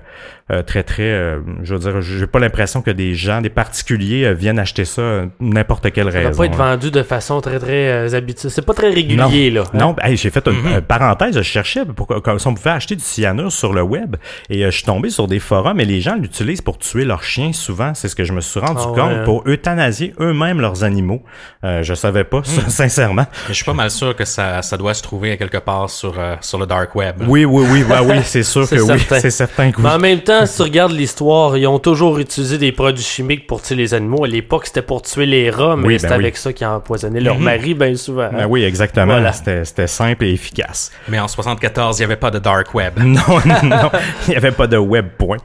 très 0.61 0.83
très 0.83 1.03
euh, 1.03 1.39
je 1.63 1.73
veux 1.73 1.79
dire 1.79 2.01
j'ai 2.01 2.27
pas 2.27 2.39
l'impression 2.39 2.81
que 2.81 2.91
des 2.91 3.15
gens 3.15 3.41
des 3.41 3.49
particuliers 3.49 4.25
euh, 4.25 4.33
viennent 4.33 4.59
acheter 4.59 4.85
ça 4.85 5.01
euh, 5.01 5.25
n'importe 5.39 5.91
quelle 5.91 6.11
Ça 6.11 6.19
doit 6.19 6.27
raison 6.29 6.37
pas 6.37 6.45
être 6.45 6.55
vendu 6.55 6.91
de 6.91 7.01
façon 7.03 7.41
très 7.41 7.59
très 7.59 7.87
euh, 7.89 8.13
habituelle. 8.15 8.51
C'est 8.51 8.65
pas 8.65 8.73
très 8.73 8.89
régulier, 8.89 9.49
là. 9.49 9.63
hein? 9.73 9.77
non, 9.77 9.95
hey, 10.01 10.15
j'ai 10.17 10.29
fait 10.29 10.45
une 10.47 10.53
Mhm. 10.61 10.73
euh, 10.73 10.81
parenthèse, 10.81 11.35
je 11.35 11.41
cherchais 11.41 11.81
pourquoi 11.95 12.21
comme 12.21 12.37
si 12.39 12.47
on 12.47 12.53
pouvait 12.53 12.69
acheter 12.71 12.95
du 12.95 13.03
cyanure 13.03 13.51
sur 13.51 13.73
le 13.73 13.81
web 13.81 14.15
et 14.49 14.63
euh, 14.63 14.71
je 14.71 14.77
suis 14.77 14.85
tombé 14.85 15.09
sur 15.09 15.27
des 15.27 15.39
forums 15.39 15.79
et 15.79 15.85
les 15.85 16.01
gens 16.01 16.15
l'utilisent 16.15 16.61
pour 16.61 16.77
tuer 16.77 17.05
leurs 17.05 17.23
chiens 17.23 17.53
souvent, 17.53 17.93
c'est 17.95 18.07
ce 18.07 18.15
que 18.15 18.23
je 18.23 18.33
me 18.33 18.41
suis 18.41 18.59
rendu 18.59 18.81
Ah 18.81 18.85
compte 18.93 18.97
ouais. 19.17 19.23
pour 19.23 19.43
euthanasier 19.47 20.13
eux-mêmes 20.19 20.59
leurs 20.61 20.83
animaux. 20.83 21.23
Euh, 21.63 21.81
je 21.83 21.93
savais 21.93 22.23
pas 22.23 22.41
ça, 22.43 22.61
sincèrement. 22.69 23.25
Mais 23.47 23.49
je 23.49 23.53
suis 23.53 23.65
pas 23.65 23.73
mal 23.73 23.89
sûr 23.89 24.15
que 24.15 24.25
ça, 24.25 24.61
ça 24.61 24.77
doit 24.77 24.93
se 24.93 25.01
trouver 25.01 25.37
quelque 25.37 25.57
part 25.57 25.89
sur, 25.89 26.19
euh, 26.19 26.35
sur 26.41 26.59
le 26.59 26.65
dark 26.65 26.93
web. 26.95 27.15
Oui, 27.27 27.45
oui, 27.45 27.65
oui, 27.71 27.83
bah 27.87 28.01
oui, 28.03 28.17
c'est 28.23 28.43
sûr 28.43 28.69
que 28.69 28.75
oui, 28.79 28.99
c'est 29.19 29.29
certain 29.31 29.71
que 29.71 29.77
oui. 29.77 29.83
Mais 29.83 29.89
en 29.89 29.99
même 29.99 30.19
temps, 30.21 30.42
si 30.45 30.57
tu 30.57 30.61
regardes 30.63 30.91
l'histoire, 30.91 31.57
ils 31.57 31.67
ont 31.67 31.79
toujours 31.79 32.19
utilisé 32.19 32.57
des 32.57 32.71
produits 32.71 33.03
chimiques 33.03 33.47
pour 33.47 33.61
tuer 33.61 33.75
les 33.75 33.93
animaux. 33.93 34.23
À 34.25 34.27
l'époque, 34.27 34.65
c'était 34.67 34.81
pour 34.81 35.01
tuer 35.01 35.25
les 35.25 35.49
rats, 35.49 35.75
mais 35.75 35.87
Oui, 35.87 35.93
ben 35.95 35.99
c'était 35.99 36.13
oui. 36.13 36.19
avec 36.19 36.37
ça 36.37 36.53
qu'ils 36.53 36.67
empoisonnaient 36.67 37.19
leur 37.19 37.35
Mhm. 37.37 37.43
mari 37.43 37.73
bien 37.73 37.95
souvent. 37.95 38.29
Ben 38.31 38.45
oui, 38.47 38.63
exactement, 38.63 39.13
Voilà. 39.13 39.33
c'était 39.33 39.65
c'était 39.65 39.87
simple 39.87 40.25
et 40.25 40.31
efficace. 40.33 40.91
Mais 41.09 41.19
en 41.19 41.27
74, 41.27 41.97
il 41.97 42.01
n'y 42.01 42.05
avait 42.05 42.15
pas 42.15 42.31
de 42.31 42.39
dark 42.39 42.73
web. 42.73 42.93
Non, 43.03 43.21
non, 43.63 43.89
il 44.27 44.29
n'y 44.31 44.35
avait 44.35 44.51
pas 44.51 44.67
de 44.67 44.77
web 44.77 45.07
point. 45.17 45.37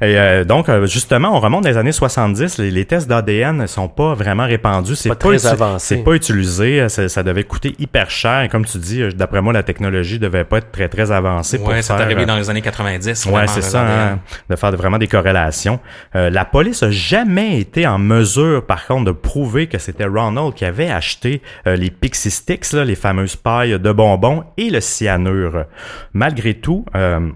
Et 0.00 0.16
euh, 0.18 0.44
donc, 0.44 0.68
euh, 0.68 0.86
justement, 0.86 1.36
on 1.36 1.40
remonte 1.40 1.64
des 1.64 1.76
années 1.76 1.92
70, 1.92 2.58
les, 2.58 2.70
les 2.70 2.84
tests 2.84 3.08
d'ADN 3.08 3.56
ne 3.56 3.66
sont 3.66 3.88
pas 3.88 4.14
vraiment 4.14 4.44
répandus. 4.46 4.96
C'est 4.96 5.08
Pas 5.08 5.14
très 5.14 5.36
uti- 5.36 5.46
avancé. 5.48 5.96
C'est 5.96 6.02
pas 6.04 6.12
utilisé, 6.12 6.88
ça, 6.88 7.08
ça 7.08 7.22
devait 7.22 7.44
coûter 7.44 7.74
hyper 7.78 8.10
cher. 8.10 8.42
Et 8.42 8.48
comme 8.48 8.64
tu 8.64 8.78
dis, 8.78 9.02
euh, 9.02 9.10
d'après 9.12 9.40
moi, 9.42 9.52
la 9.52 9.62
technologie 9.62 10.18
devait 10.18 10.44
pas 10.44 10.58
être 10.58 10.70
très, 10.70 10.88
très 10.88 11.10
avancée 11.10 11.58
pour 11.58 11.68
Ouais, 11.68 11.82
c'est 11.82 11.94
faire, 11.94 12.02
arrivé 12.04 12.22
euh, 12.22 12.26
dans 12.26 12.36
les 12.36 12.50
années 12.50 12.62
90. 12.62 13.26
Ouais, 13.26 13.46
c'est 13.46 13.62
ça, 13.62 13.80
hein, 13.82 14.18
de 14.50 14.56
faire 14.56 14.72
vraiment 14.72 14.98
des 14.98 15.08
corrélations. 15.08 15.80
Euh, 16.14 16.30
la 16.30 16.44
police 16.44 16.82
a 16.82 16.90
jamais 16.90 17.60
été 17.60 17.86
en 17.86 17.98
mesure, 17.98 18.64
par 18.64 18.86
contre, 18.86 19.04
de 19.06 19.12
prouver 19.12 19.66
que 19.66 19.78
c'était 19.78 20.06
Ronald 20.06 20.54
qui 20.54 20.64
avait 20.64 20.90
acheté 20.90 21.42
euh, 21.66 21.76
les 21.76 21.90
Pixie 21.90 22.30
Sticks, 22.30 22.72
là, 22.72 22.84
les 22.84 22.94
fameuses 22.96 23.36
pailles 23.36 23.78
de 23.78 23.92
bonbons 23.92 24.44
et 24.56 24.70
le 24.70 24.80
cyanure. 24.80 25.64
Malgré 26.12 26.54
tout, 26.54 26.84
euh, 26.94 27.30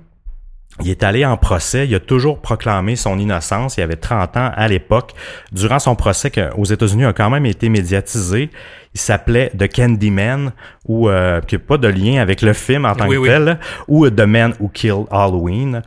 il 0.82 0.90
est 0.90 1.04
allé 1.04 1.26
en 1.26 1.36
procès, 1.36 1.86
il 1.86 1.94
a 1.94 2.00
toujours 2.00 2.40
proclamé 2.40 2.96
son 2.96 3.18
innocence, 3.18 3.76
il 3.76 3.82
avait 3.82 3.96
30 3.96 4.36
ans 4.36 4.50
à 4.54 4.68
l'époque. 4.68 5.12
Durant 5.52 5.78
son 5.78 5.94
procès 5.94 6.30
qui, 6.30 6.40
aux 6.56 6.64
États-Unis 6.64 7.04
a 7.04 7.12
quand 7.12 7.28
même 7.28 7.44
été 7.44 7.68
médiatisé, 7.68 8.50
il 8.94 9.00
s'appelait 9.00 9.50
The 9.58 9.68
Candyman 9.72 10.52
ou 10.86 11.08
euh, 11.08 11.40
qui 11.42 11.56
n'a 11.56 11.58
pas 11.58 11.76
de 11.76 11.88
lien 11.88 12.20
avec 12.20 12.42
le 12.42 12.52
film 12.54 12.86
en 12.86 12.94
tant 12.94 13.06
Oui, 13.08 13.16
que 13.16 13.20
oui. 13.20 13.28
tel, 13.28 13.58
ou 13.88 14.08
The 14.08 14.20
Man 14.20 14.54
Who 14.58 14.68
Killed 14.68 15.06
Halloween. 15.10 15.82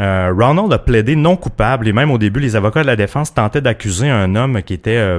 Euh, 0.00 0.32
Ronald 0.36 0.72
a 0.72 0.78
plaidé 0.78 1.16
non 1.16 1.36
coupable 1.36 1.88
et 1.88 1.92
même 1.92 2.10
au 2.10 2.18
début, 2.18 2.40
les 2.40 2.54
avocats 2.54 2.82
de 2.82 2.86
la 2.86 2.96
défense 2.96 3.34
tentaient 3.34 3.60
d'accuser 3.60 4.08
un 4.08 4.36
homme 4.36 4.62
qui 4.62 4.74
était 4.74 4.96
euh, 4.96 5.18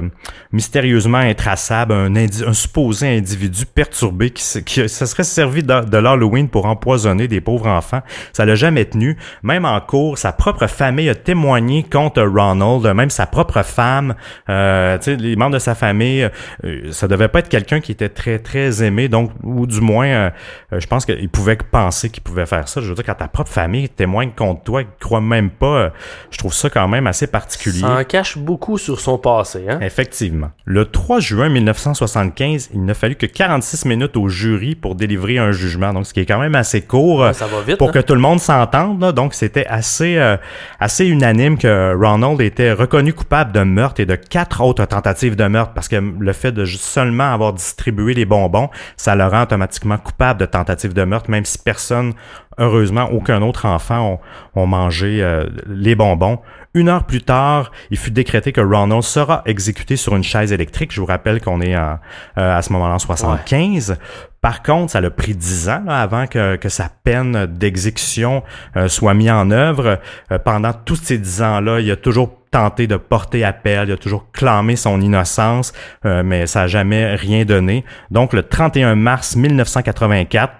mystérieusement 0.52 1.18
intraçable, 1.18 1.92
un, 1.92 2.52
supposé 2.52 3.18
individu 3.18 3.66
perturbé 3.66 4.30
qui, 4.30 4.42
se 4.42 4.60
serait 4.88 5.24
servi 5.24 5.62
de, 5.62 5.96
l'Halloween 5.96 6.48
pour 6.48 6.66
empoisonner 6.66 7.28
des 7.28 7.40
pauvres 7.40 7.68
enfants. 7.68 8.00
Ça 8.32 8.46
l'a 8.46 8.54
jamais 8.54 8.86
tenu. 8.86 9.18
Même 9.42 9.64
en 9.64 9.80
cours, 9.80 10.16
sa 10.16 10.32
propre 10.32 10.66
famille 10.66 11.08
a 11.08 11.14
témoigné 11.14 11.82
contre 11.82 12.22
Ronald, 12.22 12.94
même 12.94 13.10
sa 13.10 13.26
propre 13.26 13.62
femme, 13.62 14.14
euh, 14.48 14.98
les 15.06 15.36
membres 15.36 15.54
de 15.54 15.58
sa 15.58 15.74
famille. 15.74 16.28
Euh, 16.64 16.92
ça 16.92 17.06
devait 17.06 17.28
pas 17.28 17.40
être 17.40 17.48
quelqu'un 17.48 17.80
qui 17.80 17.92
était 17.92 18.08
très 18.08 18.38
très 18.38 18.82
aimé, 18.82 19.08
donc 19.08 19.30
ou 19.42 19.66
du 19.66 19.80
moins, 19.80 20.30
je 20.72 20.86
pense 20.86 21.04
qu'il 21.04 21.28
pouvait 21.28 21.56
penser 21.56 22.08
qu'il 22.08 22.22
pouvait 22.22 22.46
faire 22.46 22.68
ça. 22.68 22.80
Je 22.80 22.88
veux 22.88 22.94
dire, 22.94 23.04
quand 23.04 23.14
ta 23.14 23.28
propre 23.28 23.50
famille 23.50 23.88
témoigne 23.88 24.30
contre 24.34 24.62
toi, 24.62 24.69
croit 24.98 25.20
même 25.20 25.50
pas, 25.50 25.66
euh, 25.66 25.90
je 26.30 26.38
trouve 26.38 26.54
ça 26.54 26.70
quand 26.70 26.88
même 26.88 27.06
assez 27.06 27.26
particulier. 27.26 27.80
Ça 27.80 27.96
en 27.98 28.04
cache 28.04 28.38
beaucoup 28.38 28.78
sur 28.78 29.00
son 29.00 29.18
passé, 29.18 29.66
hein? 29.68 29.78
Effectivement. 29.80 30.50
Le 30.64 30.84
3 30.84 31.20
juin 31.20 31.48
1975, 31.48 32.70
il 32.74 32.84
n'a 32.84 32.94
fallu 32.94 33.16
que 33.16 33.26
46 33.26 33.84
minutes 33.86 34.16
au 34.16 34.28
jury 34.28 34.74
pour 34.74 34.94
délivrer 34.94 35.38
un 35.38 35.52
jugement, 35.52 35.92
donc 35.92 36.06
ce 36.06 36.14
qui 36.14 36.20
est 36.20 36.26
quand 36.26 36.40
même 36.40 36.54
assez 36.54 36.82
court 36.82 37.28
ça 37.34 37.46
va 37.46 37.62
vite, 37.62 37.78
pour 37.78 37.88
hein? 37.88 37.92
que 37.92 37.98
tout 37.98 38.14
le 38.14 38.20
monde 38.20 38.40
s'entende. 38.40 39.12
Donc 39.12 39.34
c'était 39.34 39.66
assez 39.66 40.16
euh, 40.16 40.36
assez 40.78 41.06
unanime 41.06 41.58
que 41.58 41.94
Ronald 41.94 42.40
était 42.40 42.72
reconnu 42.72 43.12
coupable 43.12 43.52
de 43.52 43.60
meurtre 43.60 44.00
et 44.00 44.06
de 44.06 44.14
quatre 44.14 44.62
autres 44.62 44.84
tentatives 44.86 45.36
de 45.36 45.46
meurtre 45.46 45.72
parce 45.74 45.88
que 45.88 45.96
le 45.96 46.32
fait 46.32 46.52
de 46.52 46.64
seulement 46.64 47.32
avoir 47.32 47.52
distribué 47.52 48.14
les 48.14 48.24
bonbons, 48.24 48.70
ça 48.96 49.14
le 49.14 49.26
rend 49.26 49.42
automatiquement 49.42 49.98
coupable 49.98 50.40
de 50.40 50.46
tentative 50.46 50.92
de 50.92 51.04
meurtre, 51.04 51.30
même 51.30 51.44
si 51.44 51.58
personne, 51.58 52.14
heureusement, 52.60 53.10
aucun 53.10 53.42
autre 53.42 53.66
enfant 53.66 54.20
ont, 54.54 54.66
mangé 54.66 55.22
euh, 55.22 55.46
les 55.66 55.94
bonbons. 55.94 56.38
Une 56.74 56.88
heure 56.88 57.04
plus 57.04 57.22
tard, 57.22 57.72
il 57.90 57.96
fut 57.96 58.12
décrété 58.12 58.52
que 58.52 58.60
Ronald 58.60 59.02
sera 59.02 59.42
exécuté 59.46 59.96
sur 59.96 60.14
une 60.14 60.22
chaise 60.22 60.52
électrique. 60.52 60.92
Je 60.92 61.00
vous 61.00 61.06
rappelle 61.06 61.40
qu'on 61.40 61.60
est 61.60 61.76
en, 61.76 61.98
euh, 62.38 62.56
à 62.56 62.62
ce 62.62 62.72
moment-là 62.72 62.94
en 62.94 62.98
75. 63.00 63.98
Par 64.40 64.62
contre, 64.62 64.92
ça 64.92 64.98
a 64.98 65.10
pris 65.10 65.34
dix 65.34 65.68
ans 65.68 65.82
là, 65.84 66.00
avant 66.00 66.26
que, 66.26 66.56
que, 66.56 66.68
sa 66.68 66.88
peine 66.88 67.46
d'exécution 67.46 68.44
euh, 68.76 68.88
soit 68.88 69.14
mise 69.14 69.30
en 69.30 69.50
œuvre. 69.50 69.98
pendant 70.44 70.72
tous 70.72 70.96
ces 70.96 71.18
dix 71.18 71.42
ans-là, 71.42 71.80
il 71.80 71.90
a 71.90 71.96
toujours 71.96 72.40
tenté 72.50 72.86
de 72.86 72.96
porter 72.96 73.44
appel, 73.44 73.88
il 73.88 73.92
a 73.92 73.96
toujours 73.96 74.30
clamé 74.32 74.76
son 74.76 75.00
innocence, 75.00 75.72
euh, 76.04 76.22
mais 76.24 76.46
ça 76.46 76.60
n'a 76.60 76.66
jamais 76.66 77.14
rien 77.14 77.44
donné. 77.44 77.84
Donc 78.10 78.32
le 78.32 78.42
31 78.42 78.96
mars 78.96 79.36
1984, 79.36 80.52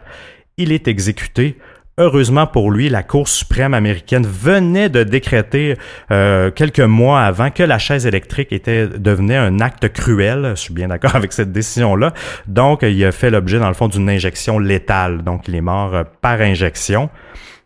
il 0.57 0.73
est 0.73 0.89
exécuté. 0.89 1.59
Heureusement 2.03 2.47
pour 2.47 2.71
lui, 2.71 2.89
la 2.89 3.03
Cour 3.03 3.29
suprême 3.29 3.75
américaine 3.75 4.27
venait 4.27 4.89
de 4.89 5.03
décréter 5.03 5.77
euh, 6.11 6.51
quelques 6.51 6.81
mois 6.81 7.21
avant 7.21 7.51
que 7.51 7.63
la 7.63 7.79
chaise 7.79 8.07
électrique 8.07 8.55
était 8.55 8.87
devenait 8.87 9.37
un 9.37 9.61
acte 9.61 9.93
cruel. 9.93 10.53
Je 10.57 10.61
suis 10.63 10.73
bien 10.73 10.89
d'accord 10.89 11.15
avec 11.15 11.35
cette 11.35 11.53
décision-là. 11.53 12.15
Donc, 12.47 12.81
il 12.85 13.05
a 13.05 13.13
fait 13.13 13.29
l'objet, 13.29 13.59
dans 13.59 13.69
le 13.69 13.75
fond, 13.75 13.89
d'une 13.89 14.09
injection 14.09 14.59
létale. 14.59 15.23
Donc, 15.25 15.47
il 15.47 15.55
est 15.55 15.61
mort 15.61 15.95
euh, 15.95 16.05
par 16.23 16.41
injection. 16.41 17.11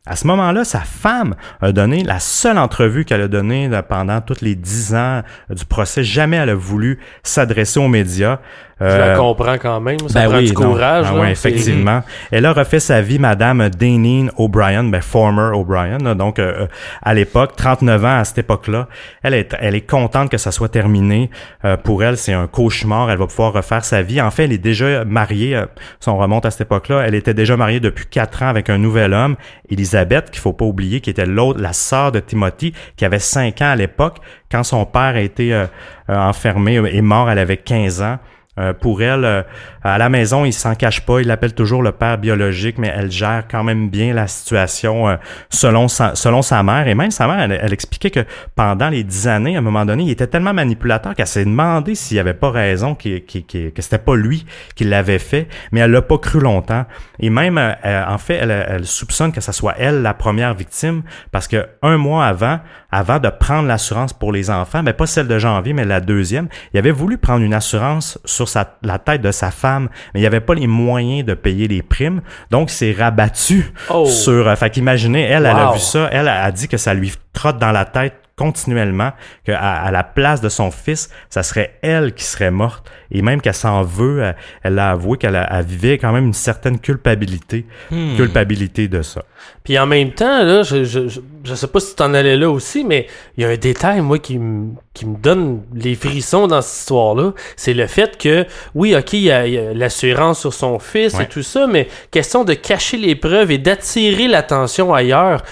À 0.07 0.17
ce 0.17 0.27
moment-là, 0.27 0.65
sa 0.65 0.81
femme 0.81 1.37
a 1.63 1.71
donné 1.71 2.03
la 2.03 2.19
seule 2.19 2.59
entrevue 2.59 3.05
qu'elle 3.05 3.23
a 3.23 3.29
donnée 3.29 3.71
pendant 3.89 4.21
tous 4.21 4.43
les 4.43 4.55
dix 4.57 4.95
ans 4.95 5.23
du 5.49 5.65
procès. 5.65 6.03
Jamais 6.03 6.37
elle 6.37 6.51
a 6.51 6.55
voulu 6.55 6.99
s'adresser 7.23 7.79
aux 7.79 7.89
médias. 7.89 8.41
Je 8.81 8.87
la 8.87 9.15
euh, 9.15 9.17
comprends 9.17 9.57
quand 9.57 9.81
même. 9.81 9.99
Ça 10.09 10.23
ben 10.23 10.31
prend 10.31 10.39
oui, 10.39 10.47
du 10.47 10.53
courage. 10.53 11.07
Ah, 11.09 11.15
ouais, 11.15 11.31
effectivement. 11.31 12.03
Elle 12.33 12.45
a 12.45 12.53
refait 12.53 12.81
sa 12.81 13.01
vie, 13.03 13.21
Madame 13.21 13.69
Danine 13.69 14.33
O'Brien, 14.37 14.83
ben 14.85 15.01
former 15.01 15.51
O'Brien. 15.55 15.99
Donc, 15.99 16.39
euh, 16.39 16.67
à 17.03 17.15
l'époque, 17.15 17.55
39 17.57 18.05
ans 18.05 18.19
à 18.19 18.25
cette 18.25 18.39
époque-là, 18.39 18.89
elle 19.23 19.35
est, 19.35 19.55
elle 19.61 19.77
est 19.77 19.89
contente 19.89 20.29
que 20.29 20.39
ça 20.39 20.51
soit 20.51 20.69
terminé. 20.69 21.31
Euh, 21.65 21.77
pour 21.77 22.03
elle, 22.03 22.17
c'est 22.17 22.33
un 22.33 22.49
cauchemar. 22.49 23.11
Elle 23.11 23.19
va 23.19 23.29
pouvoir 23.29 23.53
refaire 23.53 23.85
sa 23.85 24.03
vie. 24.03 24.21
En 24.21 24.33
fait, 24.33 24.45
elle 24.45 24.53
est 24.53 24.59
déjà 24.59 25.05
mariée. 25.05 25.63
si 26.01 26.09
on 26.09 26.19
remonte 26.19 26.45
à 26.45 26.51
cette 26.51 26.63
époque-là, 26.63 27.05
elle 27.07 27.15
était 27.15 27.35
déjà 27.35 27.57
mariée 27.57 27.81
depuis 27.81 28.07
quatre 28.07 28.43
ans 28.43 28.49
avec 28.49 28.71
un 28.71 28.79
nouvel 28.79 29.13
homme, 29.13 29.37
Elisabeth, 29.71 30.31
qu'il 30.31 30.41
faut 30.41 30.53
pas 30.53 30.65
oublier, 30.65 31.01
qui 31.01 31.11
était 31.11 31.27
l'autre, 31.27 31.61
la 31.61 31.73
sœur 31.73 32.11
de 32.11 32.19
Timothy, 32.19 32.75
qui 32.97 33.05
avait 33.05 33.21
cinq 33.21 33.63
ans 33.63 33.71
à 33.71 33.77
l'époque. 33.77 34.19
Quand 34.51 34.65
son 34.65 34.85
père 34.85 35.15
a 35.15 35.21
été 35.21 35.65
enfermé 36.09 36.81
et 36.93 37.03
mort, 37.03 37.31
elle 37.31 37.39
avait 37.39 37.57
15 37.57 38.03
ans. 38.03 38.19
Euh, 38.57 38.73
pour 38.73 39.03
elle, 39.03 39.25
euh, 39.25 39.43
à 39.83 39.99
la 39.99 40.09
maison, 40.09 40.45
il 40.45 40.53
s'en 40.53 40.77
cache 40.77 41.01
pas, 41.01 41.21
il 41.21 41.27
l'appelle 41.27 41.55
toujours 41.55 41.83
le 41.83 41.91
père 41.91 42.19
biologique, 42.19 42.79
mais 42.79 42.93
elle 42.95 43.11
gère 43.11 43.45
quand 43.51 43.65
même 43.65 43.89
bien 43.89 44.15
la 44.15 44.29
situation 44.29 45.09
euh, 45.09 45.17
selon 45.51 45.89
sa, 45.89 46.15
selon 46.15 46.41
sa 46.41 46.63
mère. 46.63 46.87
Et 46.87 46.95
même 46.95 47.11
sa 47.11 47.27
mère, 47.27 47.51
elle, 47.51 47.73
expliquait 47.73 48.11
que 48.11 48.25
pendant 48.55 48.91
les 48.91 49.03
dix 49.03 49.27
années, 49.27 49.57
à 49.57 49.59
un 49.59 49.63
moment 49.63 49.85
donné, 49.85 50.05
il 50.05 50.11
était 50.11 50.29
tellement 50.29 50.55
manipulateur 50.55 51.17
qu'elle 51.17 51.27
s'est 51.27 51.45
demandé 51.45 51.97
s'il 51.97 52.19
avait 52.21 52.33
pas 52.33 52.51
raison, 52.51 52.95
qu 52.95 53.23
que 53.25 53.83
c'était 53.83 53.99
pas 53.99 54.15
lui 54.15 54.47
qui 54.77 54.85
l'avait 54.85 55.19
fait, 55.19 55.49
mais 55.73 55.81
elle 55.81 55.91
l'a 55.91 56.03
pas 56.03 56.19
cru 56.19 56.39
longtemps. 56.39 56.87
Et 57.19 57.31
même, 57.31 57.59
en 57.59 58.19
fait, 58.19 58.35
elle, 58.35 58.51
elle 58.51 58.87
soupçonne 58.87 59.33
que 59.33 59.41
ce 59.41 59.53
soit 59.53 59.75
elle 59.79 60.03
la 60.03 60.15
première 60.15 60.55
victime, 60.55 61.03
parce 61.33 61.49
que 61.49 61.67
un 61.83 61.97
mois 61.97 62.27
avant, 62.27 62.61
avant 62.95 63.19
de 63.19 63.29
prendre 63.29 63.67
l'assurance 63.67 64.13
pour 64.13 64.33
les 64.33 64.51
enfants, 64.51 64.83
mais 64.85 64.93
pas 64.93 65.07
celle 65.07 65.27
de 65.27 65.37
janvier, 65.39 65.73
mais 65.73 65.85
la 65.85 66.01
deuxième, 66.01 66.47
il 66.73 66.79
avait 66.79 66.93
voulu 66.93 67.19
prendre 67.19 67.43
une 67.43 67.53
assurance 67.53 68.19
sur 68.25 68.49
sa, 68.49 68.77
la 68.83 68.99
tête 69.01 69.21
de 69.21 69.33
sa 69.33 69.51
femme, 69.51 69.89
mais 70.15 70.21
il 70.21 70.23
n'y 70.23 70.27
avait 70.29 70.41
pas 70.41 70.55
les 70.55 70.69
moyens 70.69 71.25
de 71.25 71.35
payer 71.35 71.67
les 71.67 71.83
primes, 71.83 72.21
donc 72.51 72.71
c'est 72.71 72.93
rabattu 72.93 73.73
Oh. 73.91 74.07
sur. 74.07 74.47
Euh, 74.47 74.55
fait 74.55 74.71
qu'imaginez, 74.71 75.23
elle, 75.23 75.47
elle 75.47 75.57
a 75.57 75.73
vu 75.73 75.81
ça, 75.81 76.09
elle 76.13 76.29
a 76.29 76.51
dit 76.53 76.69
que 76.69 76.77
ça 76.77 76.95
lui 76.95 77.13
trotte 77.33 77.59
dans 77.59 77.73
la 77.73 77.85
tête 77.85 78.15
continuellement 78.37 79.13
qu'à 79.45 79.59
à 79.61 79.91
la 79.91 80.03
place 80.03 80.41
de 80.41 80.49
son 80.49 80.71
fils, 80.71 81.09
ça 81.31 81.43
serait 81.43 81.75
elle 81.83 82.15
qui 82.15 82.25
serait 82.25 82.51
morte 82.51 82.91
et 83.11 83.23
même 83.23 83.41
qu'elle 83.41 83.55
s'en 83.55 83.83
veut, 83.83 84.23
elle, 84.23 84.37
elle 84.63 84.79
a 84.79 84.91
avoué 84.91 85.19
qu'elle 85.19 85.39
vivait 85.67 85.99
quand 85.99 86.13
même 86.13 86.27
une 86.27 86.33
certaine 86.33 86.79
culpabilité, 86.81 87.65
Hmm. 87.91 88.17
culpabilité 88.17 88.89
de 88.89 89.03
ça. 89.03 89.23
Puis 89.63 89.79
en 89.79 89.87
même 89.87 90.13
temps, 90.13 90.43
là, 90.45 90.63
je, 90.63 90.85
je, 90.85 91.09
je, 91.09 91.21
je 91.45 91.55
sais 91.55 91.67
pas 91.67 91.81
si 91.81 91.95
t'en 91.95 92.13
allais 92.15 92.37
là 92.37 92.51
aussi, 92.51 92.83
mais 92.85 93.07
il 93.37 93.43
y 93.43 93.47
a 93.47 93.51
un 93.51 93.57
détail, 93.57 94.01
moi, 94.01 94.19
qui, 94.19 94.39
me- 94.39 94.73
qui 94.95 95.07
me 95.07 95.17
donne 95.17 95.63
les 95.75 95.95
frissons 95.95 96.47
dans 96.47 96.61
cette 96.63 96.81
histoire-là. 96.81 97.33
C'est 97.57 97.75
le 97.75 97.87
fait 97.87 98.17
que, 98.19 98.47
oui, 98.75 98.95
OK, 98.97 99.13
il 99.15 99.21
y 99.21 99.31
a, 99.31 99.47
il 99.47 99.55
y 99.55 99.59
a 99.59 99.75
l'assurance 99.75 100.41
sur 100.41 100.53
son 100.55 100.79
fils 100.79 101.15
Ouais. 101.15 101.25
et 101.25 101.27
tout 101.27 101.43
ça, 101.43 101.67
mais 101.67 101.89
question 102.11 102.45
de 102.45 102.55
cacher 102.55 102.97
les 102.97 103.15
preuves 103.17 103.51
et 103.51 103.59
d'attirer 103.59 104.29
l'attention 104.29 104.93
ailleurs. 104.95 105.43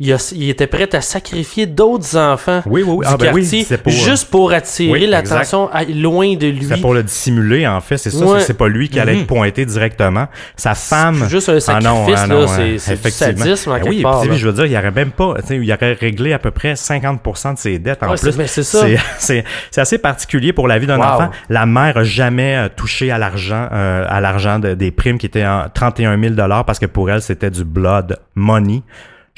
Il, 0.00 0.12
a- 0.12 0.32
il 0.32 0.48
était 0.48 0.68
prêt 0.68 0.88
à 0.94 1.00
sacrifier 1.00 1.66
d'autres 1.66 2.16
enfants 2.16 2.62
Oui, 2.66 2.84
oui, 2.86 2.98
oui. 2.98 3.04
du 3.06 3.12
Ah, 3.12 3.16
ben 3.16 3.32
oui, 3.34 3.40
quartier 3.42 3.64
c'est 3.64 3.82
pour- 3.82 3.90
juste 3.90 4.30
pour 4.30 4.52
attirer 4.52 5.08
l'attention 5.08 5.68
loin 5.92 6.36
de 6.36 6.46
lui. 6.46 6.66
C'est 6.66 6.80
pour 6.80 6.94
le 6.94 7.02
dissimuler, 7.02 7.66
en 7.66 7.80
fait. 7.80 7.98
C'est 7.98 8.10
ça, 8.10 8.24
Ouais. 8.24 8.38
c'est- 8.38 8.54
pas 8.54 8.68
lui 8.68 8.88
qui 8.88 9.00
allait 9.00 9.14
Mhm. 9.14 9.20
être 9.22 9.26
pointé 9.26 9.66
directement. 9.66 10.28
Sa 10.54 10.76
femme. 10.76 11.28
Juste 11.28 11.48
un 11.48 11.56
Ah 11.56 11.60
sacrifice, 11.60 11.88
non, 11.90 12.04
ah 12.16 12.26
non, 12.28 12.40
là, 12.42 12.44
hein, 12.44 12.54
c'est 12.56 12.78
c'est 12.78 13.02
du 13.02 13.10
sadisme 13.10 13.70
en 13.72 13.78
Ben 13.78 13.88
oui, 13.88 14.02
part. 14.02 14.20
puis, 14.20 14.36
je 14.38 14.46
veux 14.46 14.52
dire, 14.52 14.66
il 14.66 14.76
aurait 14.76 14.92
même 14.92 15.10
pas, 15.10 15.34
tu 15.40 15.46
sais, 15.48 15.56
il 15.56 15.72
aurait 15.72 15.94
réglé 15.94 16.32
à 16.32 16.38
peu 16.38 16.52
près 16.52 16.76
50% 16.76 17.54
de 17.54 17.58
ses 17.58 17.80
dettes 17.80 18.00
en 18.04 18.10
Ouais, 18.10 18.16
plus. 18.16 18.30
c'est- 18.30 18.38
mais 18.38 18.46
c'est 18.46 18.62
ça. 18.62 18.82
C'est- 18.82 18.96
C'est 19.18 19.44
c'est 19.72 19.80
assez 19.80 19.98
particulier 19.98 20.52
pour 20.52 20.68
la 20.68 20.78
vie 20.78 20.86
d'un 20.86 20.98
Wow. 20.98 21.04
enfant. 21.04 21.30
La 21.48 21.66
mère 21.66 21.96
a 21.96 22.04
jamais 22.04 22.56
euh, 22.56 22.68
touché 22.74 23.10
à 23.10 23.18
l'argent, 23.18 23.66
euh, 23.72 24.04
à 24.08 24.20
l'argent 24.20 24.60
de- 24.60 24.74
des 24.74 24.92
primes 24.92 25.18
qui 25.18 25.26
étaient 25.26 25.44
en 25.44 25.64
31 25.74 26.16
000 26.20 26.34
dollars 26.34 26.64
parce 26.64 26.78
que 26.78 26.86
pour 26.86 27.10
elle 27.10 27.20
c'était 27.20 27.50
du 27.50 27.64
blood 27.64 28.16
money. 28.36 28.82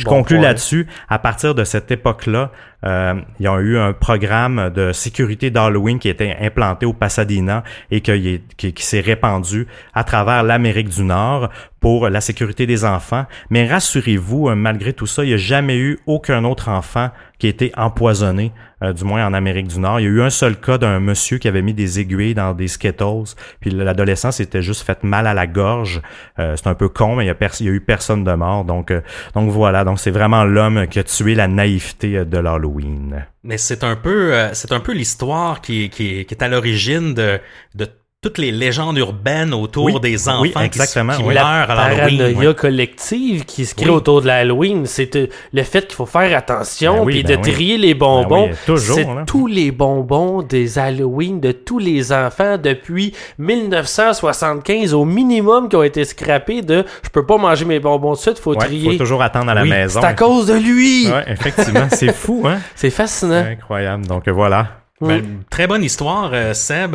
Je 0.01 0.05
Bon 0.05 0.11
conclus 0.11 0.37
là-dessus. 0.43 0.87
À 1.09 1.19
partir 1.19 1.55
de 1.55 1.65
cette 1.65 1.91
époque-là, 1.91 2.51
euh, 2.87 3.15
il 3.39 3.45
y 3.45 3.49
a 3.49 3.59
eu 3.61 3.77
un 3.79 3.93
programme 3.93 4.71
de 4.75 4.93
sécurité 4.93 5.51
d'Halloween 5.51 5.99
qui 5.99 6.09
était 6.09 6.37
implanté 6.41 6.87
au 6.87 6.93
Pasadena 6.93 7.63
et 7.91 8.01
qui, 8.01 8.11
est- 8.11 8.43
qui- 8.57 8.73
qui 8.73 8.83
s'est 8.85 9.01
répandu 9.01 9.67
à 9.95 10.03
travers 10.05 10.43
l'Amérique 10.43 10.89
du 10.89 11.03
Nord 11.03 11.51
pour 11.81 12.09
la 12.09 12.21
sécurité 12.21 12.67
des 12.67 12.85
enfants. 12.85 13.27
Mais 13.51 13.67
rassurez-vous, 13.69 14.49
euh, 14.49 14.55
malgré 14.55 14.93
tout 14.93 15.07
ça, 15.07 15.25
il 15.25 15.29
n'y 15.29 15.35
a 15.35 15.39
jamais 15.39 15.77
eu 15.77 15.99
aucun 16.07 16.45
autre 16.45 16.69
enfant 16.69 17.11
qui 17.39 17.47
a 17.47 17.51
été 17.51 17.73
empoisonné, 17.77 18.53
euh, 18.83 18.93
du 18.93 19.05
moins 19.05 19.27
en 19.27 19.33
Amérique 19.33 19.69
du 19.69 19.79
Nord. 19.79 20.01
Il 20.01 20.05
y 20.05 20.07
a 20.07 20.11
eu 20.11 20.23
un 20.23 20.31
seul 20.31 20.57
cas 20.57 20.79
d'un 20.79 21.01
monsieur 21.01 21.39
qui 21.39 21.49
avait 21.49 21.63
mis 21.63 21.75
des 21.75 22.01
aiguilles 22.01 22.35
dans 22.35 22.55
des 22.55 22.69
Skittles, 22.69 23.35
puis 23.61 23.71
l'adolescent 23.71 24.31
s'était 24.31 24.63
juste 24.63 24.83
fait 24.83 25.05
mal 25.05 25.27
à 25.27 25.35
la 25.35 25.47
gorge. 25.47 26.01
Euh, 26.39 26.57
c'est 26.57 26.67
un 26.67 26.75
peu 26.75 26.89
con, 26.89 27.17
mais 27.17 27.25
il 27.25 27.29
y 27.29 27.69
a, 27.69 27.73
eu 27.73 27.81
personne 27.81 28.25
de 28.25 28.33
mort. 28.33 28.65
Donc, 28.65 28.91
euh, 28.91 29.01
donc 29.35 29.51
voilà, 29.51 29.85
donc 29.85 30.01
c'est 30.01 30.11
vraiment 30.11 30.45
l'homme 30.45 30.87
qui 30.87 30.99
a 30.99 31.05
tué 31.05 31.35
la 31.35 31.49
naïveté 31.49 32.25
de 32.25 32.39
l'Halloween. 32.39 33.27
Mais 33.43 33.59
c'est 33.59 33.85
un 33.85 33.97
peu, 33.97 34.35
c'est 34.53 34.73
un 34.73 34.81
peu 34.81 34.93
l'histoire 34.93 35.61
qui, 35.61 35.89
qui, 35.89 36.27
qui 36.27 36.35
est 36.35 36.43
à 36.43 36.49
l'origine 36.49 37.15
de, 37.15 37.41
de 37.75 37.87
toutes 38.23 38.37
les 38.37 38.51
légendes 38.51 38.99
urbaines 38.99 39.55
autour 39.55 39.85
Oui, 39.87 39.99
des 39.99 40.29
enfants 40.29 40.43
oui, 40.43 40.53
exactement, 40.63 41.15
qui, 41.15 41.23
oui. 41.23 41.33
meurent 41.35 41.43
à 41.71 41.75
l'Halloween. 41.75 42.19
paranoïa 42.19 42.49
ouais. 42.51 42.55
collective 42.55 43.47
qui 43.47 43.65
se 43.65 43.75
crée 43.75 43.89
autour 43.89 44.21
de 44.21 44.27
l'Halloween. 44.27 44.85
C'est 44.85 45.17
euh, 45.17 45.29
le 45.55 45.63
fait 45.63 45.87
qu'il 45.87 45.95
faut 45.97 46.05
faire 46.05 46.37
attention 46.37 46.99
Ben 46.99 47.07
puis 47.07 47.23
ben 47.23 47.37
de 47.39 47.43
trier 47.51 47.79
les 47.79 47.95
bonbons. 47.95 48.49
Ben 48.49 48.53
oui, 48.53 48.59
toujours, 48.67 48.97
c'est 48.99 49.07
tous 49.27 49.47
les 49.47 49.71
bonbons 49.71 50.43
des 50.43 50.79
Halloween 50.79 51.41
de 51.41 51.53
tous 51.53 51.79
les 51.79 52.13
enfants 52.13 52.59
depuis 52.59 53.15
1975 53.39 54.93
au 54.93 55.07
minimum 55.07 55.71
qui 55.71 55.77
ont 55.77 55.83
été 55.83 56.05
scrappés 56.05 56.61
de 56.61 56.85
je 57.03 57.09
peux 57.09 57.25
pas 57.25 57.39
manger 57.39 57.65
mes 57.65 57.81
bonbons 57.81 58.13
de 58.13 58.19
suite, 58.19 58.39
faut 58.39 58.51
Ouais, 58.53 58.67
trier. 58.67 58.93
faut 58.93 58.99
toujours 58.99 59.23
attendre 59.23 59.51
à 59.51 59.55
la 59.55 59.65
maison. 59.65 59.99
C'est 60.03 60.07
à 60.07 60.13
cause 60.13 60.47
de 60.47 60.57
lui. 60.57 61.09
Ouais, 61.11 61.25
effectivement, 61.27 61.89
c'est 61.91 62.13
fou, 62.13 62.43
hein? 62.45 62.59
C'est 62.75 62.91
fascinant. 62.91 63.47
Incroyable. 63.47 64.07
Donc 64.07 64.29
euh, 64.29 64.33
voilà. 64.33 64.67
Ben, 65.01 65.25
très 65.49 65.67
bonne 65.67 65.83
histoire, 65.83 66.33
euh, 66.35 66.53
Seb. 66.53 66.95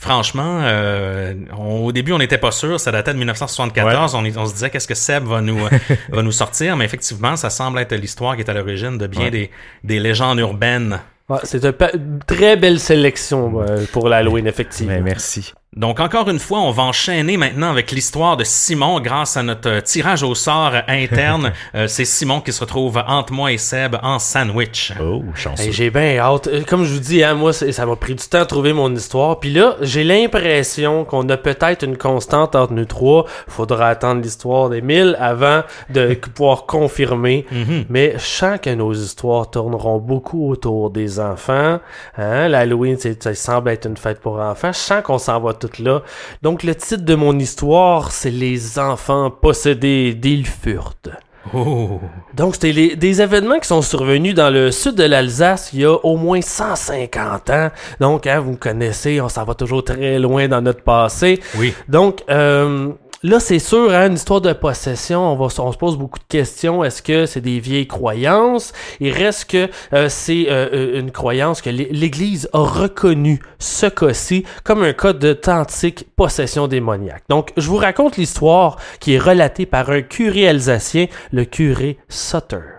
Franchement, 0.00 0.60
euh, 0.62 1.34
on- 1.58 1.84
au 1.84 1.90
début, 1.92 2.12
on 2.12 2.18
n'était 2.18 2.38
pas 2.38 2.52
sûr. 2.52 2.78
Ça 2.78 2.92
datait 2.92 3.12
de 3.12 3.18
1974. 3.18 4.14
On, 4.14 4.24
on 4.24 4.46
se 4.46 4.52
disait 4.54 4.70
qu'est-ce 4.70 4.86
que 4.86 4.94
Seb 4.94 5.24
va 5.24 5.40
nous 5.40 5.58
va 6.10 6.22
nous 6.22 6.30
sortir, 6.32 6.76
mais 6.76 6.84
effectivement, 6.84 7.34
ça 7.36 7.50
semble 7.50 7.80
être 7.80 7.94
l'histoire 7.96 8.36
qui 8.36 8.42
est 8.42 8.48
à 8.50 8.54
l'origine 8.54 8.96
de 8.96 9.06
bien 9.08 9.22
Ouais. 9.24 9.30
des, 9.30 9.50
des 9.82 9.98
légendes 9.98 10.38
urbaines. 10.38 11.00
Ouais, 11.28 11.38
c'est 11.42 11.62
une 11.64 12.20
très 12.26 12.56
belle 12.56 12.78
sélection 12.80 13.60
euh, 13.60 13.84
pour 13.92 14.08
l'Halloween, 14.08 14.46
effectivement. 14.46 14.92
Mais 14.94 15.00
merci. 15.02 15.52
Donc, 15.76 16.00
encore 16.00 16.28
une 16.30 16.38
fois, 16.38 16.60
on 16.60 16.70
va 16.70 16.82
enchaîner 16.84 17.36
maintenant 17.36 17.68
avec 17.70 17.90
l'histoire 17.92 18.38
de 18.38 18.42
Simon 18.42 19.00
grâce 19.00 19.36
à 19.36 19.42
notre 19.42 19.68
euh, 19.68 19.80
tirage 19.82 20.22
au 20.22 20.34
sort 20.34 20.72
interne. 20.88 21.52
Euh, 21.74 21.86
C'est 21.86 22.06
Simon 22.06 22.40
qui 22.40 22.52
se 22.52 22.60
retrouve 22.60 23.02
entre 23.06 23.32
moi 23.32 23.52
et 23.52 23.58
Seb 23.58 23.96
en 24.02 24.18
sandwich. 24.18 24.92
Oh, 25.00 25.22
chanceux. 25.34 25.64
Hey, 25.64 25.72
j'ai 25.72 25.90
bien 25.90 26.16
hâte. 26.18 26.46
Euh, 26.46 26.62
Comme 26.66 26.84
je 26.84 26.94
vous 26.94 27.00
dis, 27.00 27.22
hein, 27.22 27.34
moi, 27.34 27.52
ça 27.52 27.84
m'a 27.84 27.94
pris 27.96 28.14
du 28.14 28.24
temps 28.26 28.40
à 28.40 28.46
trouver 28.46 28.72
mon 28.72 28.92
histoire. 28.94 29.38
Puis 29.38 29.50
là, 29.52 29.76
j'ai 29.82 30.04
l'impression 30.04 31.04
qu'on 31.04 31.28
a 31.28 31.36
peut-être 31.36 31.82
une 31.84 31.98
constante 31.98 32.56
entre 32.56 32.72
nous 32.72 32.86
trois. 32.86 33.26
Faudra 33.48 33.88
attendre 33.88 34.22
l'histoire 34.22 34.70
d'Émile 34.70 35.16
avant 35.20 35.62
de 35.90 36.14
pouvoir 36.34 36.64
confirmer. 36.64 37.44
Mhm. 37.52 37.84
Mais 37.90 38.14
je 38.14 38.24
sens 38.24 38.58
que 38.62 38.70
nos 38.70 38.94
histoires 38.94 39.50
tourneront 39.50 39.98
beaucoup 39.98 40.50
autour 40.50 40.90
des 40.90 41.20
enfants. 41.20 41.78
Hein? 42.16 42.48
L'Halloween, 42.48 42.96
c'est- 42.98 43.22
ça 43.22 43.34
semble 43.34 43.70
être 43.70 43.86
une 43.86 43.96
fête 43.98 44.20
pour 44.20 44.38
enfants. 44.40 44.72
Je 44.72 44.78
sens 44.78 45.02
qu'on 45.02 45.18
s'en 45.18 45.38
va 45.40 45.52
tout 45.58 45.82
là. 45.82 46.02
Donc, 46.42 46.62
le 46.62 46.74
titre 46.74 47.04
de 47.04 47.14
mon 47.14 47.38
histoire, 47.38 48.12
c'est 48.12 48.30
Les 48.30 48.78
enfants 48.78 49.30
possédés 49.30 50.14
d'Ilfurt. 50.14 51.10
Oh. 51.54 52.00
Donc, 52.34 52.56
c'était 52.56 52.96
des 52.96 53.22
événements 53.22 53.58
qui 53.58 53.68
sont 53.68 53.82
survenus 53.82 54.34
dans 54.34 54.50
le 54.50 54.70
sud 54.70 54.94
de 54.94 55.04
l'Alsace 55.04 55.70
il 55.72 55.80
y 55.80 55.84
a 55.84 55.92
au 55.92 56.16
moins 56.16 56.40
150 56.40 57.50
ans. 57.50 57.70
Donc, 58.00 58.26
hein, 58.26 58.40
vous 58.40 58.52
me 58.52 58.56
connaissez, 58.56 59.20
on 59.20 59.28
s'en 59.28 59.44
va 59.44 59.54
toujours 59.54 59.82
très 59.84 60.18
loin 60.18 60.48
dans 60.48 60.60
notre 60.60 60.82
passé. 60.82 61.40
Oui. 61.56 61.74
Donc, 61.88 62.22
euh, 62.28 62.90
là, 63.22 63.40
c'est 63.40 63.58
sûr, 63.58 63.92
hein, 63.92 64.06
une 64.08 64.14
histoire 64.14 64.40
de 64.40 64.52
possession, 64.52 65.32
on, 65.32 65.36
va, 65.36 65.46
on 65.62 65.72
se 65.72 65.76
pose 65.76 65.96
beaucoup 65.96 66.18
de 66.18 66.24
questions. 66.28 66.84
Est-ce 66.84 67.02
que 67.02 67.26
c'est 67.26 67.40
des 67.40 67.60
vieilles 67.60 67.86
croyances? 67.86 68.72
Il 69.00 69.12
reste 69.12 69.50
que 69.50 69.68
euh, 69.92 70.08
c'est 70.08 70.46
euh, 70.48 70.68
euh, 70.72 71.00
une 71.00 71.10
croyance 71.10 71.60
que 71.60 71.70
l'É- 71.70 71.88
l'Église 71.90 72.48
a 72.52 72.58
reconnu 72.60 73.40
ce 73.58 73.86
cas-ci 73.86 74.44
comme 74.64 74.82
un 74.82 74.92
cas 74.92 75.12
d'authentique 75.12 76.06
possession 76.16 76.68
démoniaque. 76.68 77.24
Donc, 77.28 77.52
je 77.56 77.68
vous 77.68 77.76
raconte 77.76 78.16
l'histoire 78.16 78.76
qui 79.00 79.14
est 79.14 79.18
relatée 79.18 79.66
par 79.66 79.90
un 79.90 80.02
curé 80.02 80.48
alsacien, 80.48 81.06
le 81.32 81.44
curé 81.44 81.98
Sutter. 82.08 82.77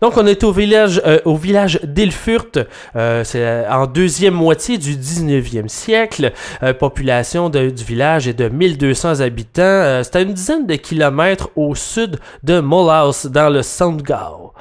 Donc, 0.00 0.16
on 0.16 0.26
est 0.26 0.44
au 0.44 0.52
village, 0.52 1.02
euh, 1.04 1.18
au 1.26 1.36
village 1.36 1.78
d'Ilfurt, 1.84 2.58
euh, 2.96 3.22
c'est 3.22 3.44
euh, 3.44 3.70
en 3.70 3.86
deuxième 3.86 4.32
moitié 4.34 4.78
du 4.78 4.94
19e 4.94 5.68
siècle. 5.68 6.32
Euh, 6.62 6.72
population 6.72 7.50
du 7.50 7.68
village 7.86 8.26
est 8.26 8.32
de 8.34 8.48
1200 8.48 9.20
habitants. 9.20 9.62
Euh, 9.62 10.02
c'est 10.02 10.16
à 10.16 10.20
une 10.22 10.32
dizaine 10.32 10.66
de 10.66 10.76
kilomètres 10.76 11.50
au 11.54 11.74
sud 11.74 12.18
de 12.42 12.60
Mulhouse, 12.60 13.26
dans 13.26 13.50
le 13.50 13.62
Sundgau. 13.62 14.52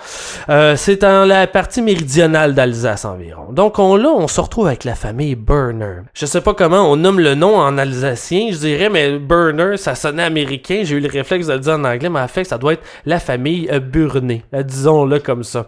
Euh, 0.50 0.76
c'est 0.76 1.02
dans 1.02 1.28
la 1.28 1.48
partie 1.48 1.82
méridionale 1.82 2.54
d'Alsace 2.54 3.06
environ. 3.06 3.52
Donc, 3.54 3.80
on, 3.80 3.96
là, 3.96 4.10
on 4.10 4.28
se 4.28 4.42
retrouve 4.42 4.68
avec 4.68 4.84
la 4.84 4.96
famille 4.96 5.36
Burner. 5.36 6.02
Je 6.14 6.26
sais 6.26 6.42
pas 6.42 6.54
comment 6.54 6.92
on 6.92 6.98
nomme 6.98 7.20
le 7.20 7.36
nom 7.36 7.56
en 7.58 7.78
alsacien, 7.78 8.50
je 8.52 8.58
dirais, 8.58 8.90
mais 8.90 9.18
Burner, 9.20 9.78
ça 9.78 9.96
sonnait 9.96 10.24
américain. 10.24 10.82
J'ai 10.84 10.98
eu 10.98 11.00
le 11.00 11.10
réflexe 11.10 11.48
de 11.48 11.54
le 11.54 11.60
dire 11.60 11.74
en 11.74 11.84
anglais, 11.86 12.10
mais 12.10 12.20
en 12.20 12.28
fait, 12.28 12.44
ça 12.44 12.58
doit 12.58 12.74
être 12.74 12.84
la 13.06 13.20
famille 13.20 13.70
Burnet. 13.80 14.44
Disons-le 14.54 15.20
comme 15.30 15.44
ça. 15.44 15.68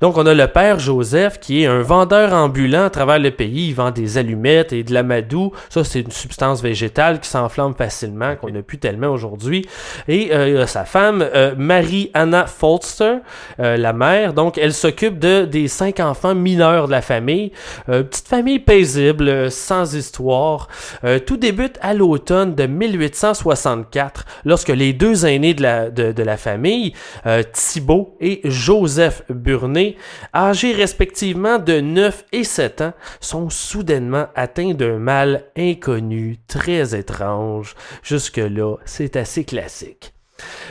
Donc, 0.00 0.16
on 0.16 0.26
a 0.26 0.34
le 0.34 0.46
père 0.46 0.78
Joseph 0.78 1.40
qui 1.40 1.62
est 1.62 1.66
un 1.66 1.82
vendeur 1.82 2.32
ambulant 2.32 2.84
à 2.84 2.90
travers 2.90 3.18
le 3.18 3.30
pays. 3.30 3.68
Il 3.68 3.74
vend 3.74 3.90
des 3.90 4.18
allumettes 4.18 4.72
et 4.72 4.82
de 4.84 4.94
l'amadou. 4.94 5.52
Ça, 5.68 5.84
c'est 5.84 6.00
une 6.00 6.10
substance 6.10 6.62
végétale 6.62 7.20
qui 7.20 7.28
s'enflamme 7.28 7.74
facilement, 7.74 8.36
qu'on 8.36 8.50
n'a 8.50 8.62
plus 8.62 8.78
tellement 8.78 9.08
aujourd'hui. 9.08 9.66
Et 10.06 10.32
euh, 10.32 10.48
il 10.48 10.54
y 10.54 10.58
a 10.58 10.66
sa 10.66 10.84
femme, 10.84 11.22
euh, 11.34 11.54
Marie-Anna 11.56 12.46
Folster, 12.46 13.18
euh, 13.60 13.76
la 13.76 13.92
mère. 13.92 14.34
Donc, 14.34 14.58
elle 14.58 14.72
s'occupe 14.72 15.18
de, 15.18 15.44
des 15.44 15.68
cinq 15.68 16.00
enfants 16.00 16.34
mineurs 16.34 16.86
de 16.86 16.92
la 16.92 17.02
famille. 17.02 17.52
Euh, 17.88 18.02
petite 18.02 18.28
famille 18.28 18.58
paisible, 18.58 19.50
sans 19.50 19.94
histoire. 19.94 20.68
Euh, 21.04 21.18
tout 21.18 21.36
débute 21.36 21.78
à 21.80 21.94
l'automne 21.94 22.54
de 22.54 22.66
1864, 22.66 24.24
lorsque 24.44 24.68
les 24.68 24.92
deux 24.92 25.26
aînés 25.26 25.54
de 25.54 25.62
la, 25.62 25.90
de, 25.90 26.12
de 26.12 26.22
la 26.22 26.36
famille, 26.36 26.92
euh, 27.26 27.42
Thibault 27.52 28.16
et 28.20 28.40
Joseph 28.44 29.22
Burnet, 29.28 29.87
âgés 30.34 30.72
respectivement 30.72 31.58
de 31.58 31.80
9 31.80 32.24
et 32.32 32.44
7 32.44 32.80
ans, 32.80 32.92
sont 33.20 33.50
soudainement 33.50 34.26
atteints 34.34 34.74
d'un 34.74 34.98
mal 34.98 35.44
inconnu, 35.56 36.38
très 36.48 36.98
étrange. 36.98 37.74
Jusque-là, 38.02 38.76
c'est 38.84 39.16
assez 39.16 39.44
classique. 39.44 40.12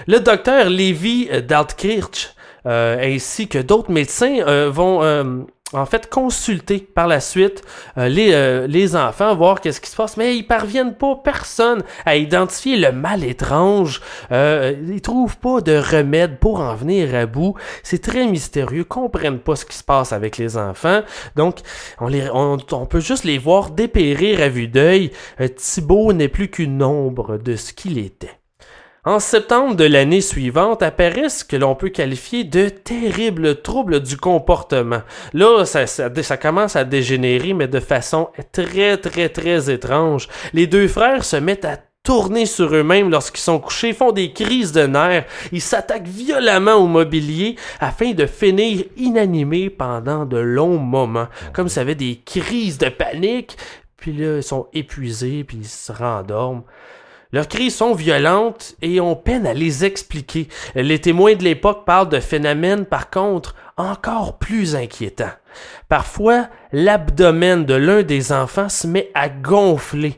Le 0.07 0.19
docteur 0.19 0.69
Lévy 0.69 1.29
Daltkirch 1.47 2.33
euh, 2.67 2.97
ainsi 3.01 3.47
que 3.47 3.59
d'autres 3.59 3.91
médecins 3.91 4.39
euh, 4.45 4.69
vont 4.69 5.01
euh, 5.01 5.23
en 5.73 5.85
fait 5.85 6.09
consulter 6.09 6.79
par 6.79 7.07
la 7.07 7.19
suite 7.19 7.61
euh, 7.97 8.07
les, 8.07 8.31
euh, 8.33 8.67
les 8.67 8.95
enfants, 8.95 9.35
voir 9.35 9.59
qu'est-ce 9.61 9.81
qui 9.81 9.89
se 9.89 9.95
passe, 9.95 10.17
mais 10.17 10.37
ils 10.37 10.47
parviennent 10.47 10.95
pas, 10.95 11.15
personne, 11.15 11.83
à 12.05 12.15
identifier 12.15 12.77
le 12.77 12.91
mal 12.91 13.23
étrange. 13.23 14.01
Euh, 14.31 14.75
ils 14.87 15.01
trouvent 15.01 15.37
pas 15.37 15.61
de 15.61 15.77
remède 15.77 16.39
pour 16.39 16.59
en 16.59 16.75
venir 16.75 17.13
à 17.15 17.25
bout. 17.25 17.55
C'est 17.83 18.01
très 18.01 18.25
mystérieux, 18.27 18.83
comprennent 18.83 19.39
pas 19.39 19.55
ce 19.55 19.65
qui 19.65 19.75
se 19.75 19.83
passe 19.83 20.13
avec 20.13 20.37
les 20.37 20.57
enfants. 20.57 21.01
Donc, 21.35 21.59
on, 21.99 22.11
on, 22.71 22.85
peut 22.85 22.99
juste 22.99 23.23
les 23.23 23.37
voir 23.37 23.71
dépérir 23.71 24.41
à 24.41 24.49
vue 24.49 24.67
d'œil. 24.67 25.11
Euh, 25.41 25.47
Thibaut 25.47 26.13
n'est 26.13 26.29
plus 26.29 26.49
qu'une 26.49 26.81
ombre 26.81 27.37
de 27.37 27.55
ce 27.55 27.73
qu'il 27.73 27.97
était. 27.97 28.37
En 29.07 29.21
septembre 29.21 29.77
de 29.77 29.85
l'année 29.85 30.19
suivante 30.19 30.83
apparaît 30.83 31.29
ce 31.29 31.45
que 31.45 31.55
l'on 31.55 31.75
peut 31.75 31.87
qualifier 31.87 32.43
de 32.43 32.67
terribles 32.67 33.61
troubles 33.61 34.01
du 34.01 34.17
comportement. 34.17 35.01
Là, 35.31 35.63
ça, 35.63 35.87
ça, 35.87 36.09
ça 36.21 36.35
commence 36.35 36.75
à 36.75 36.83
dégénérer, 36.83 37.53
mais 37.53 37.69
de 37.69 37.79
façon 37.79 38.27
très, 38.51 38.97
très, 38.97 39.29
très 39.29 39.71
étrange. 39.71 40.27
Les 40.51 40.67
deux 40.67 40.89
frères 40.89 41.23
se 41.23 41.37
mettent 41.37 41.63
à 41.63 41.77
tourner 42.03 42.45
sur 42.45 42.75
eux-mêmes 42.75 43.09
lorsqu'ils 43.09 43.39
sont 43.39 43.59
couchés, 43.59 43.93
font 43.93 44.11
des 44.11 44.33
crises 44.33 44.73
de 44.73 44.85
nerfs, 44.85 45.23
ils 45.53 45.61
s'attaquent 45.61 46.05
violemment 46.05 46.75
au 46.75 46.87
mobilier 46.87 47.55
afin 47.79 48.11
de 48.11 48.25
finir 48.25 48.83
inanimés 48.97 49.69
pendant 49.69 50.25
de 50.25 50.37
longs 50.37 50.79
moments, 50.79 51.29
comme 51.53 51.69
ça 51.69 51.79
avait 51.79 51.95
des 51.95 52.21
crises 52.25 52.77
de 52.77 52.89
panique, 52.89 53.55
puis 53.95 54.11
là, 54.11 54.35
ils 54.35 54.43
sont 54.43 54.67
épuisés, 54.73 55.45
puis 55.45 55.59
ils 55.61 55.65
se 55.65 55.93
rendorment. 55.93 56.63
Leurs 57.33 57.47
crises 57.47 57.75
sont 57.75 57.93
violentes 57.93 58.75
et 58.81 59.01
on 59.01 59.15
peine 59.15 59.45
à 59.45 59.53
les 59.53 59.83
expliquer. 59.83 60.47
Les 60.75 60.99
témoins 60.99 61.35
de 61.35 61.43
l'époque 61.43 61.85
parlent 61.85 62.09
de 62.09 62.19
phénomènes, 62.19 62.85
par 62.85 63.09
contre, 63.09 63.55
encore 63.75 64.37
plus 64.37 64.75
inquiétants. 64.75 65.33
Parfois, 65.89 66.47
l'abdomen 66.71 67.65
de 67.65 67.73
l'un 67.73 68.03
des 68.03 68.31
enfants 68.31 68.69
se 68.69 68.87
met 68.87 69.11
à 69.13 69.29
gonfler. 69.29 70.17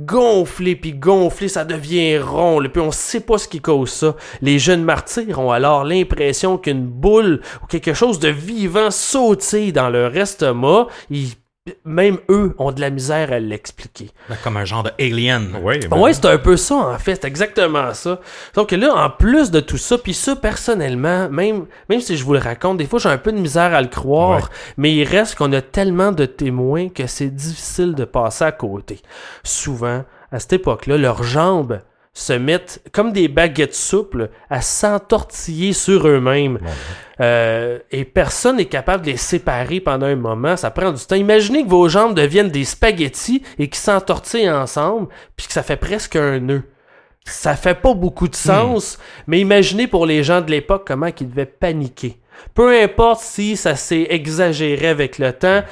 Gonfler 0.00 0.76
puis 0.76 0.94
gonfler, 0.94 1.48
ça 1.48 1.66
devient 1.66 2.18
rond, 2.18 2.62
puis 2.72 2.80
on 2.80 2.90
sait 2.90 3.20
pas 3.20 3.36
ce 3.36 3.46
qui 3.46 3.60
cause 3.60 3.90
ça. 3.90 4.16
Les 4.40 4.58
jeunes 4.58 4.82
martyrs 4.82 5.38
ont 5.38 5.50
alors 5.50 5.84
l'impression 5.84 6.56
qu'une 6.56 6.86
boule 6.86 7.42
ou 7.62 7.66
quelque 7.66 7.92
chose 7.92 8.18
de 8.18 8.28
vivant 8.28 8.90
sautille 8.90 9.72
dans 9.72 9.90
leur 9.90 10.16
estomac. 10.16 10.86
Même 11.84 12.18
eux 12.30 12.54
ont 12.58 12.72
de 12.72 12.80
la 12.80 12.88
misère 12.90 13.32
à 13.32 13.38
l'expliquer. 13.38 14.10
Comme 14.42 14.56
un 14.56 14.64
genre 14.64 14.82
de 14.82 14.90
alien. 14.98 15.58
Oui, 15.62 15.78
ben, 15.90 15.98
Ouais, 15.98 16.12
c'est 16.14 16.24
un 16.26 16.38
peu 16.38 16.56
ça, 16.56 16.74
en 16.76 16.98
fait. 16.98 17.16
C'est 17.16 17.26
exactement 17.26 17.92
ça. 17.92 18.20
Donc 18.54 18.72
là, 18.72 18.94
en 18.94 19.10
plus 19.10 19.50
de 19.50 19.60
tout 19.60 19.76
ça, 19.76 19.98
puis 19.98 20.14
ça, 20.14 20.36
personnellement, 20.36 21.28
même, 21.28 21.66
même 21.88 22.00
si 22.00 22.16
je 22.16 22.24
vous 22.24 22.32
le 22.32 22.38
raconte, 22.38 22.78
des 22.78 22.86
fois, 22.86 22.98
j'ai 22.98 23.10
un 23.10 23.18
peu 23.18 23.30
de 23.32 23.38
misère 23.38 23.74
à 23.74 23.82
le 23.82 23.88
croire, 23.88 24.30
Ouais. 24.44 24.48
mais 24.78 24.94
il 24.94 25.04
reste 25.04 25.34
qu'on 25.36 25.52
a 25.52 25.60
tellement 25.60 26.12
de 26.12 26.24
témoins 26.24 26.88
que 26.88 27.06
c'est 27.06 27.28
difficile 27.30 27.94
de 27.94 28.04
passer 28.04 28.44
à 28.44 28.52
côté. 28.52 29.00
Souvent, 29.44 30.04
à 30.32 30.38
cette 30.38 30.54
époque-là, 30.54 30.96
leurs 30.96 31.22
jambes 31.22 31.80
se 32.12 32.32
mettent 32.32 32.82
comme 32.92 33.12
des 33.12 33.28
baguettes 33.28 33.74
souples 33.74 34.30
à 34.48 34.60
s'entortiller 34.60 35.72
sur 35.72 36.06
eux-mêmes. 36.08 36.58
Euh, 37.20 37.78
et 37.90 38.04
personne 38.04 38.56
n'est 38.56 38.64
capable 38.64 39.04
de 39.04 39.12
les 39.12 39.16
séparer 39.16 39.80
pendant 39.80 40.06
un 40.06 40.16
moment. 40.16 40.56
Ça 40.56 40.70
prend 40.70 40.92
du 40.92 41.04
temps. 41.04 41.16
Imaginez 41.16 41.64
que 41.64 41.68
vos 41.70 41.88
jambes 41.88 42.14
deviennent 42.14 42.50
des 42.50 42.64
spaghettis 42.64 43.42
et 43.58 43.68
qu'ils 43.68 43.76
s'entortillent 43.76 44.50
ensemble, 44.50 45.08
puis 45.36 45.46
que 45.46 45.52
ça 45.52 45.62
fait 45.62 45.76
presque 45.76 46.16
un 46.16 46.40
nœud. 46.40 46.62
Ça 47.24 47.54
fait 47.54 47.74
pas 47.74 47.94
beaucoup 47.94 48.28
de 48.28 48.34
sens, 48.34 48.98
mais 49.26 49.40
imaginez 49.40 49.86
pour 49.86 50.06
les 50.06 50.24
gens 50.24 50.40
de 50.40 50.50
l'époque 50.50 50.86
comment 50.86 51.10
ils 51.20 51.28
devaient 51.28 51.46
paniquer. 51.46 52.16
Peu 52.54 52.82
importe 52.82 53.20
si 53.20 53.56
ça 53.56 53.76
s'est 53.76 54.06
exagéré 54.10 54.88
avec 54.88 55.18
le 55.18 55.32
temps, 55.32 55.62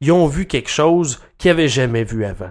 ils 0.00 0.12
ont 0.12 0.26
vu 0.26 0.46
quelque 0.46 0.70
chose 0.70 1.20
qu'ils 1.38 1.50
n'avaient 1.50 1.68
jamais 1.68 2.04
vu 2.04 2.24
avant. 2.24 2.50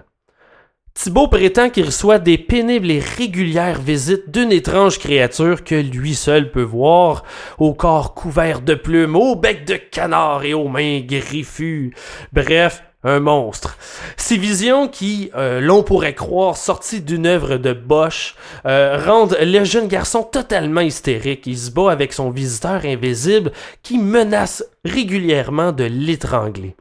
Thibault 0.94 1.28
prétend 1.28 1.70
qu'il 1.70 1.86
reçoit 1.86 2.18
des 2.18 2.38
pénibles 2.38 2.90
et 2.90 2.98
régulières 2.98 3.80
visites 3.80 4.30
d'une 4.30 4.50
étrange 4.50 4.98
créature 4.98 5.62
que 5.62 5.76
lui 5.76 6.14
seul 6.14 6.50
peut 6.50 6.62
voir, 6.62 7.22
au 7.58 7.72
corps 7.72 8.14
couvert 8.14 8.60
de 8.60 8.74
plumes, 8.74 9.14
au 9.14 9.36
bec 9.36 9.64
de 9.64 9.76
canard 9.76 10.44
et 10.44 10.54
aux 10.54 10.68
mains 10.68 11.00
griffues. 11.00 11.94
Bref, 12.32 12.82
un 13.04 13.20
monstre. 13.20 13.78
Ces 14.16 14.36
visions 14.36 14.88
qui, 14.88 15.30
euh, 15.36 15.60
l'on 15.60 15.82
pourrait 15.82 16.14
croire 16.14 16.56
sorties 16.56 17.00
d'une 17.00 17.26
œuvre 17.26 17.56
de 17.56 17.72
Bosch, 17.72 18.34
euh, 18.66 19.00
rendent 19.04 19.38
le 19.40 19.64
jeune 19.64 19.86
garçon 19.86 20.24
totalement 20.24 20.80
hystérique. 20.80 21.46
Il 21.46 21.58
se 21.58 21.70
bat 21.70 21.92
avec 21.92 22.12
son 22.12 22.30
visiteur 22.30 22.84
invisible 22.84 23.52
qui 23.82 23.98
menace 23.98 24.64
régulièrement 24.84 25.70
de 25.70 25.84
l'étrangler. 25.84 26.74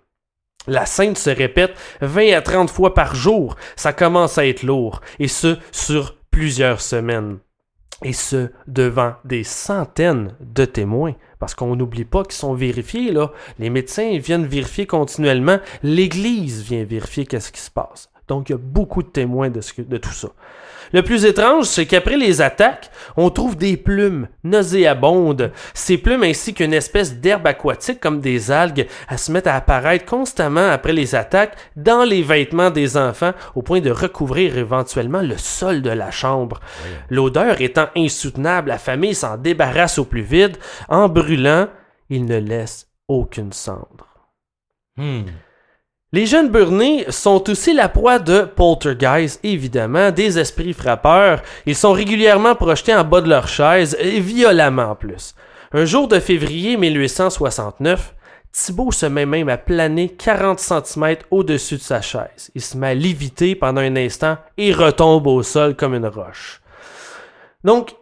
La 0.68 0.86
scène 0.86 1.16
se 1.16 1.30
répète 1.30 1.76
20 2.02 2.34
à 2.34 2.42
30 2.42 2.70
fois 2.70 2.94
par 2.94 3.16
jour. 3.16 3.56
Ça 3.76 3.94
commence 3.94 4.38
à 4.38 4.46
être 4.46 4.64
lourd. 4.64 5.02
Et 5.20 5.28
ce, 5.28 5.58
sur 5.72 6.18
plusieurs 6.30 6.82
semaines. 6.82 7.40
Et 8.04 8.14
ce, 8.14 8.52
devant 8.68 9.14
des 9.26 9.44
centaines 9.44 10.36
de 10.40 10.66
témoins. 10.66 11.16
Parce 11.40 11.56
qu'on 11.56 11.76
n'oublie 11.76 12.06
pas 12.06 12.24
qu'ils 12.24 12.34
sont 12.34 12.54
vérifiés, 12.54 13.12
là. 13.12 13.32
Les 13.60 13.70
médecins 13.70 14.18
viennent 14.18 14.46
vérifier 14.46 14.86
continuellement. 14.86 15.60
L'Église 15.84 16.64
vient 16.64 16.84
vérifier 16.84 17.26
qu'est-ce 17.26 17.52
qui 17.52 17.62
se 17.62 17.72
passe. 17.72 18.10
Donc, 18.28 18.50
il 18.50 18.52
y 18.52 18.56
a 18.56 18.60
beaucoup 18.60 19.04
de 19.04 19.08
témoins 19.08 19.50
de, 19.50 19.62
de 19.78 19.98
tout 19.98 20.14
ça. 20.14 20.30
Le 20.94 21.02
plus 21.02 21.26
étrange, 21.26 21.66
c'est 21.66 21.86
qu'après 21.86 22.18
les 22.18 22.42
attaques, 22.42 22.90
on 23.16 23.30
trouve 23.30 23.58
des 23.58 23.78
plumes 23.78 24.28
nauséabondes. 24.44 25.52
Ces 25.74 25.98
plumes 25.98 26.24
ainsi 26.24 26.54
qu'une 26.54 26.74
espèce 26.74 27.16
d'herbe 27.16 27.48
aquatique 27.48 28.00
comme 28.00 28.22
des 28.22 28.52
algues, 28.52 28.88
elles 29.10 29.20
se 29.20 29.32
mettent 29.32 29.48
à 29.48 29.56
apparaître 29.56 30.06
constamment 30.06 30.70
après 30.70 30.94
les 30.94 31.16
attaques 31.16 31.56
dans 31.76 32.04
les 32.04 32.22
vêtements 32.22 32.70
des 32.70 32.98
enfants 32.98 33.34
au 33.56 33.62
point 33.62 33.82
de 33.82 33.92
recouvrir 33.92 34.58
éventuellement 34.58 35.22
le 35.22 35.38
sol 35.38 35.82
de 35.82 35.90
la 35.90 36.12
chambre. 36.12 36.60
L'odeur 37.10 37.62
étant 37.62 37.88
insoutenable, 37.96 38.70
la 38.70 38.78
famille 38.78 39.16
s'en 39.16 39.38
débarrasse 39.38 40.00
au 40.00 40.06
plus 40.06 40.22
vite. 40.22 40.60
En 40.90 41.10
brûlant, 41.10 41.68
il 42.10 42.26
ne 42.26 42.38
laisse 42.38 42.88
aucune 43.08 43.54
cendre. 43.54 44.08
Hmm. 44.96 45.24
Les 46.14 46.26
jeunes 46.26 46.48
burnés 46.48 47.06
sont 47.10 47.50
aussi 47.50 47.74
la 47.74 47.90
proie 47.90 48.18
de 48.18 48.44
poltergeists, 48.44 49.42
évidemment, 49.44 50.10
des 50.10 50.40
esprits 50.40 50.72
frappeurs. 50.72 51.42
Ils 51.66 51.76
sont 51.76 51.92
régulièrement 51.92 52.56
projetés 52.56 52.96
en 52.96 53.04
bas 53.04 53.20
de 53.20 53.28
leur 53.28 53.50
chaise, 53.50 53.98
et 54.00 54.22
violemment 54.22 54.92
en 54.92 54.96
plus. 54.96 55.36
Un 55.74 55.84
jour 55.84 56.08
de 56.08 56.22
février 56.22 56.78
1869, 56.78 58.16
Thibault 58.54 58.94
se 58.94 59.06
met 59.06 59.26
même 59.26 59.50
à 59.50 59.58
planer 59.58 60.08
40 60.08 60.60
cm 60.60 61.18
au-dessus 61.30 61.76
de 61.76 61.82
sa 61.82 62.00
chaise. 62.00 62.52
Il 62.56 62.62
se 62.62 62.78
met 62.78 62.88
à 62.88 62.94
léviter 62.94 63.56
pendant 63.56 63.82
un 63.82 63.98
instant 63.98 64.38
et 64.58 64.72
retombe 64.72 65.28
au 65.28 65.44
sol 65.44 65.76
comme 65.76 65.94
une 65.94 66.08
roche. 66.08 66.62
Donc, 67.66 67.98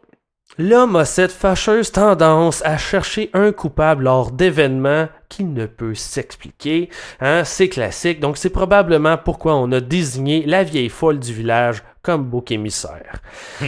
L'homme 0.58 0.96
a 0.96 1.04
cette 1.04 1.34
fâcheuse 1.34 1.92
tendance 1.92 2.64
à 2.64 2.78
chercher 2.78 3.30
un 3.34 3.52
coupable 3.52 4.06
lors 4.06 4.32
d'événements 4.32 5.10
qui 5.28 5.44
ne 5.44 5.66
peut 5.66 5.96
s'expliquer. 5.96 6.90
Hein, 7.20 7.44
c'est 7.44 7.68
classique, 7.68 8.22
donc 8.22 8.38
c'est 8.38 8.50
probablement 8.50 9.18
pourquoi 9.18 9.56
on 9.56 9.70
a 9.74 9.82
désigné 9.82 10.46
la 10.46 10.64
vieille 10.64 10.90
folle 10.90 11.20
du 11.20 11.34
village 11.34 11.84
comme 12.02 12.24
bouc 12.24 12.52
émissaire. 12.52 13.22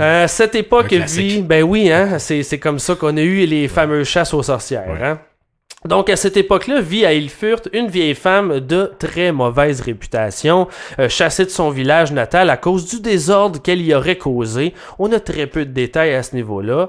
euh, 0.00 0.26
cette 0.26 0.56
époque 0.56 0.92
vit, 0.92 1.42
ben 1.42 1.62
oui, 1.62 1.92
hein, 1.92 2.18
c'est 2.18 2.58
comme 2.58 2.80
ça 2.80 2.96
qu'on 2.96 3.16
a 3.16 3.22
eu 3.22 3.46
les 3.46 3.68
fameuses 3.68 4.08
chasses 4.08 4.34
aux 4.34 4.42
sorcières. 4.42 4.98
Hein. 5.00 5.20
Donc 5.86 6.08
à 6.08 6.16
cette 6.16 6.38
époque-là, 6.38 6.80
vit 6.80 7.04
à 7.04 7.12
Ilfurt 7.12 7.68
une 7.74 7.88
vieille 7.88 8.14
femme 8.14 8.60
de 8.60 8.90
très 8.98 9.32
mauvaise 9.32 9.82
réputation, 9.82 10.66
euh, 10.98 11.10
chassée 11.10 11.44
de 11.44 11.50
son 11.50 11.68
village 11.68 12.10
natal 12.10 12.48
à 12.48 12.56
cause 12.56 12.88
du 12.88 13.02
désordre 13.02 13.60
qu'elle 13.60 13.82
y 13.82 13.94
aurait 13.94 14.16
causé. 14.16 14.72
On 14.98 15.12
a 15.12 15.20
très 15.20 15.46
peu 15.46 15.66
de 15.66 15.72
détails 15.72 16.14
à 16.14 16.22
ce 16.22 16.36
niveau-là. 16.36 16.88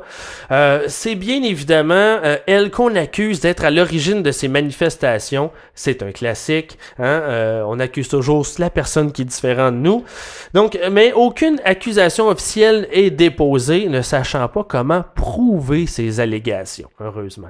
Euh, 0.52 0.86
c'est 0.88 1.16
bien 1.16 1.44
évidemment 1.44 1.94
euh, 1.94 2.38
elle 2.48 2.72
qu'on 2.72 2.96
accuse 2.96 3.42
d'être 3.42 3.66
à 3.66 3.70
l'origine 3.70 4.24
de 4.24 4.32
ces 4.32 4.48
manifestations. 4.48 5.52
C'est 5.74 6.02
un 6.02 6.14
classique. 6.14 6.78
Hein? 6.98 7.64
on 7.68 7.82
accuse 7.82 8.08
toujours 8.08 8.48
la 8.60 8.70
personne 8.70 9.12
qui 9.12 9.24
est 9.24 9.26
différente 9.26 9.74
de 9.74 9.80
nous. 9.80 10.06
Donc, 10.54 10.80
mais 10.90 11.12
aucune 11.12 11.60
accusation 11.66 12.30
officielle 12.30 12.88
est 12.94 13.10
déposée, 13.10 13.90
ne 13.90 14.02
sachant 14.02 14.48
pas 14.48 14.64
comment 14.64 15.04
prouver 15.16 15.86
ces 15.86 16.22
allégations. 16.22 16.90
Heureusement. 17.02 17.50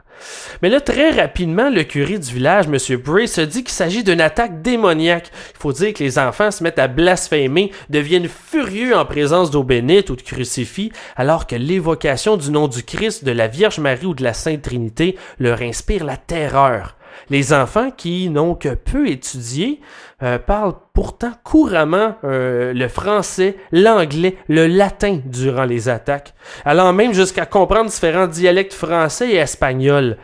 Mais 0.64 0.70
là, 0.70 0.82
très 0.82 1.12
rapidement 1.12 1.35
rapidement, 1.36 1.70
le 1.70 1.84
curé 1.84 2.18
du 2.18 2.34
village, 2.34 2.68
M. 2.68 2.98
Bray, 3.04 3.28
se 3.28 3.42
dit 3.42 3.66
qu'il 3.66 3.74
s'agit 3.74 4.06
d'une 4.06 4.22
attaque 4.22 4.62
démoniaque. 4.62 5.32
Il 5.54 5.60
faut 5.60 5.74
dire 5.74 5.94
que 5.94 6.02
les 6.02 6.18
enfants 6.18 6.50
se 6.50 6.64
mettent 6.64 6.80
à 6.80 6.88
blasphémer, 6.88 7.74
deviennent 7.90 8.30
furieux 8.30 8.96
en 8.96 9.04
présence 9.04 9.52
d'eau 9.52 9.64
bénite 9.64 10.10
ou 10.10 10.16
de 10.16 10.22
crucifix, 10.22 10.94
alors 11.18 11.46
que 11.46 11.58
l'évocation 11.58 12.38
du 12.38 12.52
nom 12.52 12.70
du 12.70 12.84
Christ, 12.84 13.26
de 13.26 13.32
la 13.32 13.48
Vierge 13.48 13.80
Marie 13.80 14.06
ou 14.06 14.14
de 14.14 14.24
la 14.24 14.34
Sainte 14.34 14.62
Trinité 14.62 15.18
leur 15.38 15.62
inspire 15.62 16.06
la 16.06 16.16
terreur. 16.16 16.96
Les 17.30 17.52
enfants 17.52 17.92
qui 17.92 18.30
n'ont 18.30 18.56
que 18.56 18.74
peu 18.74 19.10
étudié 19.10 19.82
euh, 20.24 20.40
parlent 20.40 20.76
pourtant 20.94 21.34
couramment 21.44 22.16
euh, 22.24 22.72
le 22.72 22.88
français, 22.88 23.58
l'anglais, 23.74 24.38
le 24.48 24.68
latin 24.68 25.20
durant 25.26 25.66
les 25.66 25.90
attaques, 25.90 26.34
allant 26.64 26.94
même 26.94 27.14
jusqu'à 27.14 27.46
comprendre 27.46 27.90
différents 27.90 28.28
dialectes 28.28 28.74
français 28.74 29.32
et 29.32 29.36
espagnols 29.36 30.16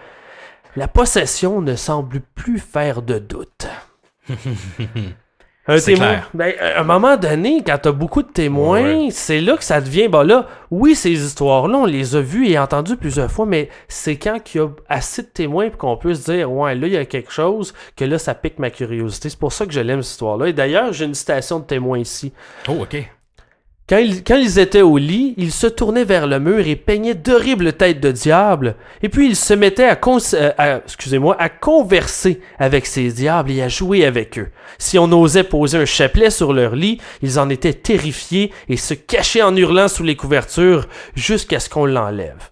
la 0.75 0.87
possession 0.87 1.61
ne 1.61 1.75
semble 1.75 2.21
plus 2.35 2.59
faire 2.59 3.01
de 3.01 3.19
doute. 3.19 3.67
Un 5.67 5.79
témoin, 5.79 6.21
ben, 6.33 6.53
à 6.59 6.81
un 6.81 6.83
moment 6.83 7.17
donné, 7.17 7.61
quand 7.63 7.77
t'as 7.79 7.91
beaucoup 7.91 8.23
de 8.23 8.31
témoins, 8.31 9.09
c'est 9.11 9.39
là 9.39 9.55
que 9.55 9.63
ça 9.63 9.79
devient, 9.79 10.07
bah 10.07 10.23
là, 10.23 10.47
oui, 10.71 10.95
ces 10.95 11.11
histoires-là, 11.11 11.77
on 11.77 11.85
les 11.85 12.15
a 12.15 12.21
vues 12.21 12.47
et 12.47 12.57
entendues 12.57 12.97
plusieurs 12.97 13.31
fois, 13.31 13.45
mais 13.45 13.69
c'est 13.87 14.17
quand 14.17 14.39
qu'il 14.39 14.59
y 14.59 14.63
a 14.63 14.69
assez 14.89 15.21
de 15.21 15.27
témoins 15.27 15.69
pour 15.69 15.77
qu'on 15.77 15.97
peut 15.97 16.15
se 16.15 16.31
dire, 16.31 16.51
ouais, 16.51 16.73
là, 16.73 16.87
il 16.87 16.93
y 16.93 16.97
a 16.97 17.05
quelque 17.05 17.31
chose, 17.31 17.75
que 17.95 18.03
là, 18.03 18.17
ça 18.17 18.33
pique 18.33 18.57
ma 18.57 18.71
curiosité. 18.71 19.29
C'est 19.29 19.39
pour 19.39 19.53
ça 19.53 19.67
que 19.67 19.71
je 19.71 19.81
l'aime, 19.81 20.01
cette 20.01 20.13
histoire-là. 20.13 20.47
Et 20.47 20.53
d'ailleurs, 20.53 20.93
j'ai 20.93 21.05
une 21.05 21.13
citation 21.13 21.59
de 21.59 21.65
témoin 21.65 21.99
ici. 21.99 22.33
Oh, 22.67 22.77
ok. 22.81 23.07
Quand 23.91 24.37
ils, 24.37 24.57
étaient 24.57 24.81
au 24.81 24.97
lit, 24.97 25.33
ils 25.35 25.51
se 25.51 25.67
tournaient 25.67 26.05
vers 26.05 26.25
le 26.25 26.39
mur 26.39 26.65
et 26.65 26.77
peignaient 26.77 27.13
d'horribles 27.13 27.73
têtes 27.73 27.99
de 27.99 28.09
diable, 28.09 28.75
et 29.03 29.09
puis 29.09 29.27
ils 29.27 29.35
se 29.35 29.53
mettaient 29.53 29.89
à, 29.89 29.99
euh, 30.33 31.33
à 31.37 31.49
converser 31.49 32.39
avec 32.57 32.85
ces 32.85 33.11
diables 33.11 33.51
et 33.51 33.61
à 33.61 33.67
jouer 33.67 34.05
avec 34.05 34.39
eux. 34.39 34.47
Si 34.77 34.97
on 34.97 35.11
osait 35.11 35.43
poser 35.43 35.77
un 35.79 35.85
chapelet 35.85 36.29
sur 36.29 36.53
leur 36.53 36.73
lit, 36.73 37.01
ils 37.21 37.37
en 37.37 37.49
étaient 37.49 37.73
terrifiés 37.73 38.53
et 38.69 38.77
se 38.77 38.93
cachaient 38.93 39.41
en 39.41 39.57
hurlant 39.57 39.89
sous 39.89 40.03
les 40.03 40.15
couvertures 40.15 40.87
jusqu'à 41.15 41.59
ce 41.59 41.69
qu'on 41.69 41.85
l'enlève. 41.85 42.50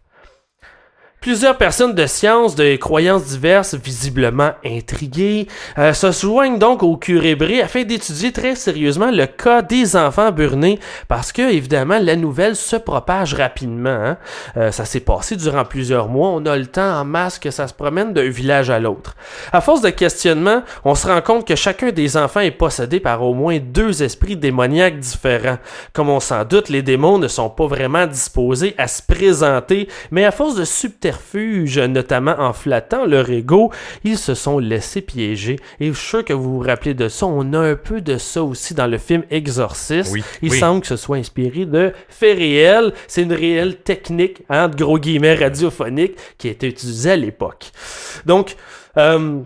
Plusieurs 1.22 1.58
personnes 1.58 1.96
de 1.96 2.06
sciences, 2.06 2.56
de 2.56 2.78
croyances 2.78 3.26
diverses, 3.26 3.76
visiblement 3.76 4.52
intriguées, 4.66 5.50
euh, 5.78 5.92
se 5.92 6.14
joignent 6.14 6.60
donc 6.60 6.82
au 6.82 6.96
curé 6.96 7.36
Bré 7.36 7.62
afin 7.62 7.84
d'étudier 7.84 8.32
très 8.32 8.56
sérieusement 8.56 9.12
le 9.12 9.26
cas 9.26 9.62
des 9.62 9.98
enfants 9.98 10.32
burnés, 10.32 10.80
parce 11.10 11.34
que 11.34 11.42
évidemment 11.42 12.00
la 12.02 12.16
nouvelle 12.16 12.56
se 12.56 12.78
propage 12.78 13.34
rapidement. 13.34 13.90
Hein. 13.90 14.18
Euh, 14.56 14.72
ça 14.72 14.86
s'est 14.86 15.02
passé 15.02 15.36
durant 15.36 15.66
plusieurs 15.66 16.08
mois, 16.08 16.30
on 16.30 16.46
a 16.46 16.56
le 16.56 16.68
temps 16.68 17.02
en 17.02 17.04
masse 17.04 17.38
que 17.38 17.52
ça 17.52 17.68
se 17.68 17.74
promène 17.74 18.14
d'un 18.14 18.30
village 18.30 18.70
à 18.70 18.80
l'autre. 18.80 19.18
À 19.52 19.60
force 19.60 19.82
de 19.82 19.90
questionnement, 19.90 20.64
on 20.86 20.96
se 20.96 21.06
rend 21.06 21.22
compte 21.22 21.46
que 21.46 21.58
chacun 21.58 21.92
des 21.92 22.16
enfants 22.16 22.40
est 22.40 22.52
possédé 22.52 23.02
par 23.02 23.24
au 23.24 23.34
moins 23.34 23.60
deux 23.60 24.04
esprits 24.04 24.38
démoniaques 24.38 25.00
différents. 25.00 25.58
Comme 25.92 26.08
on 26.08 26.22
s'en 26.22 26.46
doute, 26.46 26.70
les 26.70 26.82
démons 26.82 27.18
ne 27.18 27.28
sont 27.28 27.50
pas 27.50 27.68
vraiment 27.68 28.08
disposés 28.08 28.74
à 28.78 28.88
se 28.88 29.02
présenter, 29.02 29.90
mais 30.12 30.24
à 30.24 30.32
force 30.32 30.56
de 30.56 30.64
notamment 31.88 32.36
en 32.40 32.54
flattant 32.54 33.06
leur 33.06 33.30
ego, 33.30 33.72
ils 34.04 34.18
se 34.18 34.34
sont 34.34 34.60
laissés 34.60 35.02
piéger. 35.02 35.58
Et 35.80 35.88
je 35.88 35.94
suis 35.94 36.08
sûr 36.08 36.26
que 36.26 36.34
vous 36.34 36.60
vous 36.60 36.66
rappelez 36.66 36.94
de 36.94 37.10
ça. 37.10 37.26
On 37.26 37.54
a 37.54 37.60
un 37.60 37.76
peu 37.76 38.02
de 38.02 38.18
ça 38.18 38.44
aussi 38.44 38.74
dans 38.74 38.88
le 38.88 38.98
film 38.98 39.24
Exorcist. 39.30 40.16
Il 40.42 40.54
semble 40.54 40.82
que 40.82 40.88
ce 40.88 40.96
soit 40.96 41.18
inspiré 41.18 41.66
de 41.66 41.94
faits 42.08 42.38
réels. 42.38 42.94
C'est 43.08 43.24
une 43.24 43.34
réelle 43.34 43.78
technique, 43.78 44.44
hein, 44.50 44.68
de 44.70 44.76
gros 44.76 45.00
guillemets 45.00 45.36
radiophonique, 45.36 46.16
qui 46.38 46.48
a 46.48 46.52
été 46.52 46.68
utilisée 46.68 47.12
à 47.12 47.16
l'époque. 47.16 47.72
Donc, 48.26 48.56
euh, 48.98 49.42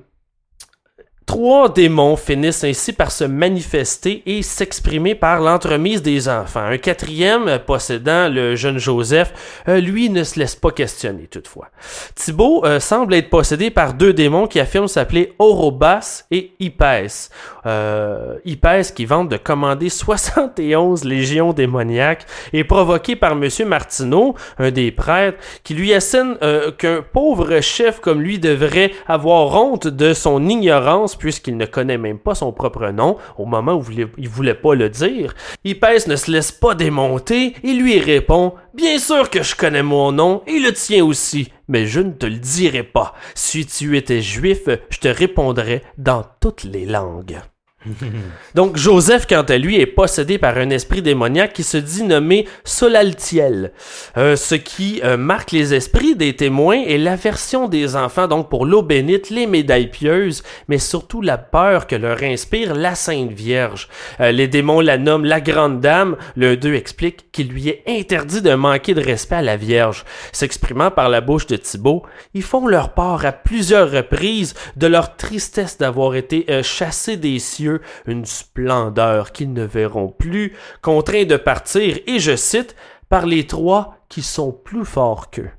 Trois 1.25 1.69
démons 1.69 2.17
finissent 2.17 2.63
ainsi 2.65 2.91
par 2.91 3.11
se 3.11 3.23
manifester 3.23 4.23
et 4.25 4.41
s'exprimer 4.41 5.15
par 5.15 5.39
l'entremise 5.39 6.01
des 6.01 6.27
enfants. 6.27 6.65
Un 6.65 6.77
quatrième, 6.77 7.47
euh, 7.47 7.59
possédant 7.59 8.27
le 8.29 8.55
jeune 8.55 8.77
Joseph, 8.77 9.33
euh, 9.69 9.79
lui 9.79 10.09
ne 10.09 10.23
se 10.23 10.37
laisse 10.37 10.55
pas 10.55 10.71
questionner 10.71 11.27
toutefois. 11.27 11.69
Thibaut 12.15 12.65
euh, 12.65 12.79
semble 12.79 13.13
être 13.13 13.29
possédé 13.29 13.69
par 13.69 13.93
deux 13.93 14.11
démons 14.11 14.47
qui 14.47 14.59
affirment 14.59 14.87
s'appeler 14.89 15.33
Orobas 15.39 16.25
et 16.29 16.51
Hippès. 16.59 17.29
Euh, 17.65 18.35
Hippès 18.43 18.91
qui 18.91 19.05
vante 19.05 19.29
de 19.29 19.37
commander 19.37 19.89
71 20.03 21.05
légions 21.05 21.53
démoniaques 21.53 22.25
et 22.51 22.65
provoqué 22.65 23.15
par 23.15 23.35
Monsieur 23.35 23.65
Martineau, 23.65 24.35
un 24.59 24.71
des 24.71 24.91
prêtres, 24.91 25.37
qui 25.63 25.73
lui 25.73 25.93
assène 25.93 26.37
qu'un 26.77 27.01
pauvre 27.01 27.61
chef 27.61 27.99
comme 27.99 28.21
lui 28.21 28.39
devrait 28.39 28.91
avoir 29.07 29.55
honte 29.55 29.87
de 29.87 30.13
son 30.13 30.47
ignorance 30.47 31.12
puisqu'il 31.15 31.57
ne 31.57 31.65
connaît 31.65 31.97
même 31.97 32.19
pas 32.19 32.35
son 32.35 32.51
propre 32.51 32.89
nom 32.89 33.17
au 33.37 33.45
moment 33.45 33.73
où 33.73 33.85
il 34.17 34.29
voulait 34.29 34.53
pas 34.53 34.75
le 34.75 34.89
dire. 34.89 35.33
Hippès 35.63 36.07
ne 36.07 36.15
se 36.15 36.31
laisse 36.31 36.51
pas 36.51 36.75
démonter 36.75 37.55
et 37.63 37.73
lui 37.73 37.99
répond 37.99 38.53
Bien 38.73 38.97
sûr 38.97 39.29
que 39.29 39.43
je 39.43 39.55
connais 39.55 39.83
mon 39.83 40.11
nom 40.11 40.41
et 40.47 40.59
le 40.59 40.73
tien 40.73 41.05
aussi, 41.05 41.51
mais 41.67 41.85
je 41.85 41.99
ne 41.99 42.11
te 42.11 42.25
le 42.25 42.37
dirai 42.37 42.83
pas. 42.83 43.13
Si 43.35 43.65
tu 43.65 43.97
étais 43.97 44.21
juif, 44.21 44.67
je 44.89 44.97
te 44.97 45.07
répondrais 45.07 45.83
dans 45.97 46.23
toutes 46.39 46.63
les 46.63 46.85
langues. 46.85 47.39
Donc 48.55 48.77
Joseph, 48.77 49.25
quant 49.27 49.43
à 49.43 49.57
lui, 49.57 49.79
est 49.79 49.85
possédé 49.85 50.37
par 50.37 50.57
un 50.57 50.69
esprit 50.69 51.01
démoniaque 51.01 51.53
qui 51.53 51.63
se 51.63 51.77
dit 51.77 52.03
nommé 52.03 52.47
Solaltiel, 52.63 53.71
euh, 54.17 54.35
ce 54.35 54.55
qui 54.55 55.01
euh, 55.03 55.17
marque 55.17 55.51
les 55.51 55.73
esprits 55.73 56.15
des 56.15 56.35
témoins 56.35 56.81
et 56.85 56.97
l'aversion 56.97 57.67
des 57.67 57.95
enfants, 57.95 58.27
donc 58.27 58.49
pour 58.49 58.65
l'eau 58.65 58.81
bénite, 58.81 59.29
les 59.29 59.47
médailles 59.47 59.89
pieuses, 59.89 60.43
mais 60.67 60.77
surtout 60.77 61.21
la 61.21 61.37
peur 61.37 61.87
que 61.87 61.95
leur 61.95 62.23
inspire 62.23 62.73
la 62.75 62.95
Sainte 62.95 63.31
Vierge. 63.31 63.89
Euh, 64.19 64.31
les 64.31 64.47
démons 64.47 64.79
la 64.79 64.97
nomment 64.97 65.25
la 65.25 65.41
Grande 65.41 65.81
Dame, 65.81 66.15
l'un 66.35 66.55
d'eux 66.55 66.75
explique 66.75 67.31
qu'il 67.31 67.49
lui 67.49 67.69
est 67.69 67.83
interdit 67.87 68.41
de 68.41 68.53
manquer 68.53 68.93
de 68.93 69.01
respect 69.01 69.35
à 69.35 69.41
la 69.41 69.57
Vierge. 69.57 70.05
S'exprimant 70.31 70.91
par 70.91 71.09
la 71.09 71.21
bouche 71.21 71.47
de 71.47 71.55
Thibaut, 71.55 72.03
ils 72.33 72.43
font 72.43 72.67
leur 72.67 72.93
part 72.93 73.25
à 73.25 73.31
plusieurs 73.31 73.91
reprises 73.91 74.53
de 74.77 74.87
leur 74.87 75.15
tristesse 75.15 75.77
d'avoir 75.77 76.15
été 76.15 76.45
chassés 76.63 77.17
des 77.17 77.39
cieux 77.39 77.72
une 78.05 78.25
splendeur 78.25 79.31
qu'ils 79.31 79.53
ne 79.53 79.63
verront 79.63 80.09
plus, 80.09 80.55
contraints 80.81 81.25
de 81.25 81.37
partir, 81.37 81.97
et 82.07 82.19
je 82.19 82.35
cite, 82.35 82.75
par 83.09 83.25
les 83.25 83.45
trois 83.45 83.97
qui 84.09 84.21
sont 84.21 84.51
plus 84.51 84.85
forts 84.85 85.29
qu'eux. 85.29 85.49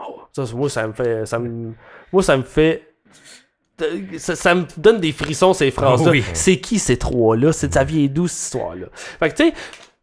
Oh, 0.00 0.20
ça, 0.32 0.44
moi, 0.54 0.70
ça 0.70 0.86
me 0.86 0.92
fait. 0.92 1.26
Ça 1.26 1.38
me, 1.38 1.72
moi, 2.12 2.22
ça 2.22 2.36
me 2.36 2.42
fait. 2.42 2.86
Ça, 4.18 4.54
me 4.54 4.66
donne 4.76 5.00
des 5.00 5.10
frissons 5.10 5.54
ces 5.54 5.70
phrases-là. 5.70 6.12
C'est 6.34 6.60
qui 6.60 6.78
ces 6.78 6.98
trois-là? 6.98 7.52
C'est 7.52 7.74
sa 7.74 7.82
vieille 7.82 8.10
douce 8.10 8.44
histoire-là? 8.44 8.86
Fait 8.92 9.30
que 9.30 9.36
tu 9.36 9.48
sais, 9.48 9.54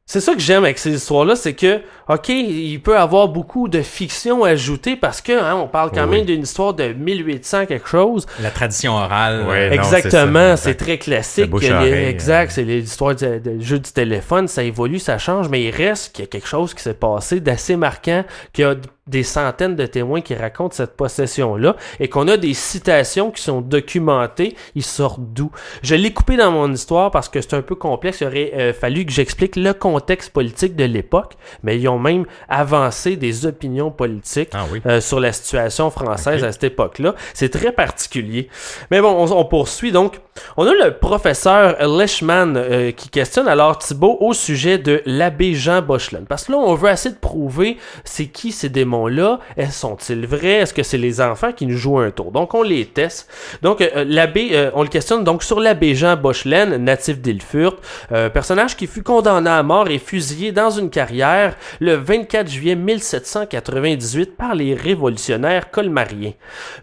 c'est 0.08 0.22
ça 0.22 0.34
que 0.34 0.39
j'aime 0.39 0.64
avec 0.64 0.80
ces 0.80 0.93
histoires-là, 0.93 1.36
c'est 1.36 1.53
que, 1.53 1.82
ok, 2.08 2.30
il 2.30 2.80
peut 2.82 2.97
avoir 2.97 3.28
beaucoup 3.28 3.68
de 3.68 3.82
fiction 3.82 4.45
ajoutée 4.45 4.95
parce 4.95 5.20
que, 5.20 5.34
hein, 5.34 5.55
on 5.55 5.68
parle 5.68 5.91
quand 5.91 6.08
même 6.08 6.24
d'une 6.24 6.43
histoire 6.43 6.74
de 6.74 6.93
1800 6.93 7.66
quelque 7.66 7.89
chose. 7.89 8.26
La 8.41 8.49
tradition 8.49 8.93
orale. 8.93 9.45
Exactement, 9.74 10.55
c'est 10.55 10.76
très 10.76 10.97
classique. 10.97 11.51
exact, 11.62 12.53
c'est 12.53 12.64
l'histoire 12.64 13.16
du 13.16 13.41
jeu 13.60 13.80
du 13.80 13.91
téléphone, 13.91 14.47
ça 14.47 14.64
évolue, 14.64 14.99
ça 14.99 15.18
change, 15.18 15.49
mais 15.49 15.62
il 15.62 15.72
reste 15.72 16.16
qu'il 16.16 16.24
y 16.24 16.28
a 16.28 16.30
quelque 16.30 16.47
chose 16.47 16.74
qui 16.74 16.82
s'est 16.82 16.93
passé 16.93 17.41
d'assez 17.41 17.76
marquant, 17.76 18.24
qu'il 18.53 18.64
y 18.64 18.66
a 18.66 18.76
des 19.08 19.24
centaines 19.24 19.76
de 19.76 19.86
témoins 19.86 20.22
qui 20.22 20.36
racontent 20.36 20.76
cette 20.76 20.95
possession-là 20.95 21.76
et 21.99 22.10
qu'on 22.10 22.28
a 22.28 22.38
des 22.38 22.53
citations 22.53 23.32
qui 23.32 23.41
sont 23.41 23.62
documentées, 23.62 24.55
ils 24.76 24.84
sortent 24.84 25.22
d'où? 25.22 25.51
Je 25.82 25.95
l'ai 25.95 26.14
coupé 26.14 26.38
dans 26.38 26.51
mon 26.51 26.72
histoire 26.72 27.12
parce 27.12 27.30
que 27.30 27.41
c'est 27.41 27.53
un 27.53 27.62
peu 27.62 27.76
complexe, 27.76 28.22
il 28.22 28.28
aurait 28.28 28.51
euh, 28.55 28.74
fallu 28.74 29.05
que 29.05 29.12
j'explique 29.12 29.55
le 29.55 29.74
contexte 29.74 30.32
politique 30.32 30.76
de 30.76 30.84
l'époque, 30.84 31.34
mais 31.64 31.80
ils 31.80 31.88
ont 31.88 31.99
même 31.99 32.26
avancé 32.49 33.16
des 33.16 33.45
opinions 33.45 33.91
politiques 33.91 34.49
ah 34.53 34.66
euh, 34.86 35.01
sur 35.01 35.20
la 35.20 35.32
situation 35.32 35.89
française 35.89 36.43
à 36.43 36.51
cette 36.51 36.66
époque-là. 36.66 37.16
C'est 37.34 37.49
très 37.49 37.72
particulier. 37.72 38.49
Mais 38.91 39.01
bon, 39.01 39.26
on, 39.32 39.45
poursuit 39.45 39.91
donc. 39.91 40.20
On 40.58 40.66
a 40.68 40.74
le 40.74 40.97
professeur 40.97 41.76
Leishman 41.88 42.55
euh, 42.58 42.91
qui 42.91 43.10
questionne 43.10 43.47
alors 43.47 43.78
Thibault 43.78 44.18
au 44.20 44.34
sujet 44.34 44.78
de 44.78 45.01
l'abbé 45.05 45.53
Jean 45.53 45.82
Bochelen. 45.82 46.26
Parce 46.26 46.45
que 46.45 46.51
là, 46.51 46.58
on 46.58 46.76
veut 46.76 46.89
essayer 46.89 47.14
de 47.14 47.20
prouver 47.20 47.78
c'est 48.03 48.28
qui 48.28 48.51
ces 48.51 48.70
démons 48.70 48.97
là 49.06 49.39
sont-ils 49.70 50.26
vrais? 50.26 50.62
Est-ce 50.62 50.74
que 50.74 50.84
c'est 50.84 50.98
les 50.98 51.22
enfants 51.22 51.52
qui 51.52 51.66
nous 51.66 51.78
jouent 51.78 52.00
un 52.00 52.12
tour? 52.12 52.32
Donc, 52.32 52.54
on 52.54 52.64
les 52.64 52.86
teste. 52.86 53.30
Donc, 53.62 53.82
euh, 53.82 54.06
l'abbé, 54.08 54.50
euh, 54.54 54.72
on 54.74 54.82
le 54.82 54.89
questionne 54.89 55.24
donc 55.24 55.43
sur 55.43 55.60
l'abbé 55.60 55.95
Jean 55.95 56.16
Bochelen, 56.16 56.78
natif 56.78 57.20
d'Ilfurt, 57.20 57.78
euh, 58.12 58.30
personnage 58.30 58.76
qui 58.76 58.88
fut 58.88 59.04
condamné 59.04 59.50
à 59.50 59.64
mort 59.64 59.89
et 59.89 60.00
fusillé 60.00 60.52
dans 60.52 60.70
une 60.70 60.89
carrière 60.89 61.56
le 61.80 61.95
24 61.95 62.50
juillet 62.50 62.76
1798 62.76 64.36
par 64.36 64.56
les 64.56 64.74
révolutionnaires 64.74 65.70
colmariens. 65.72 66.34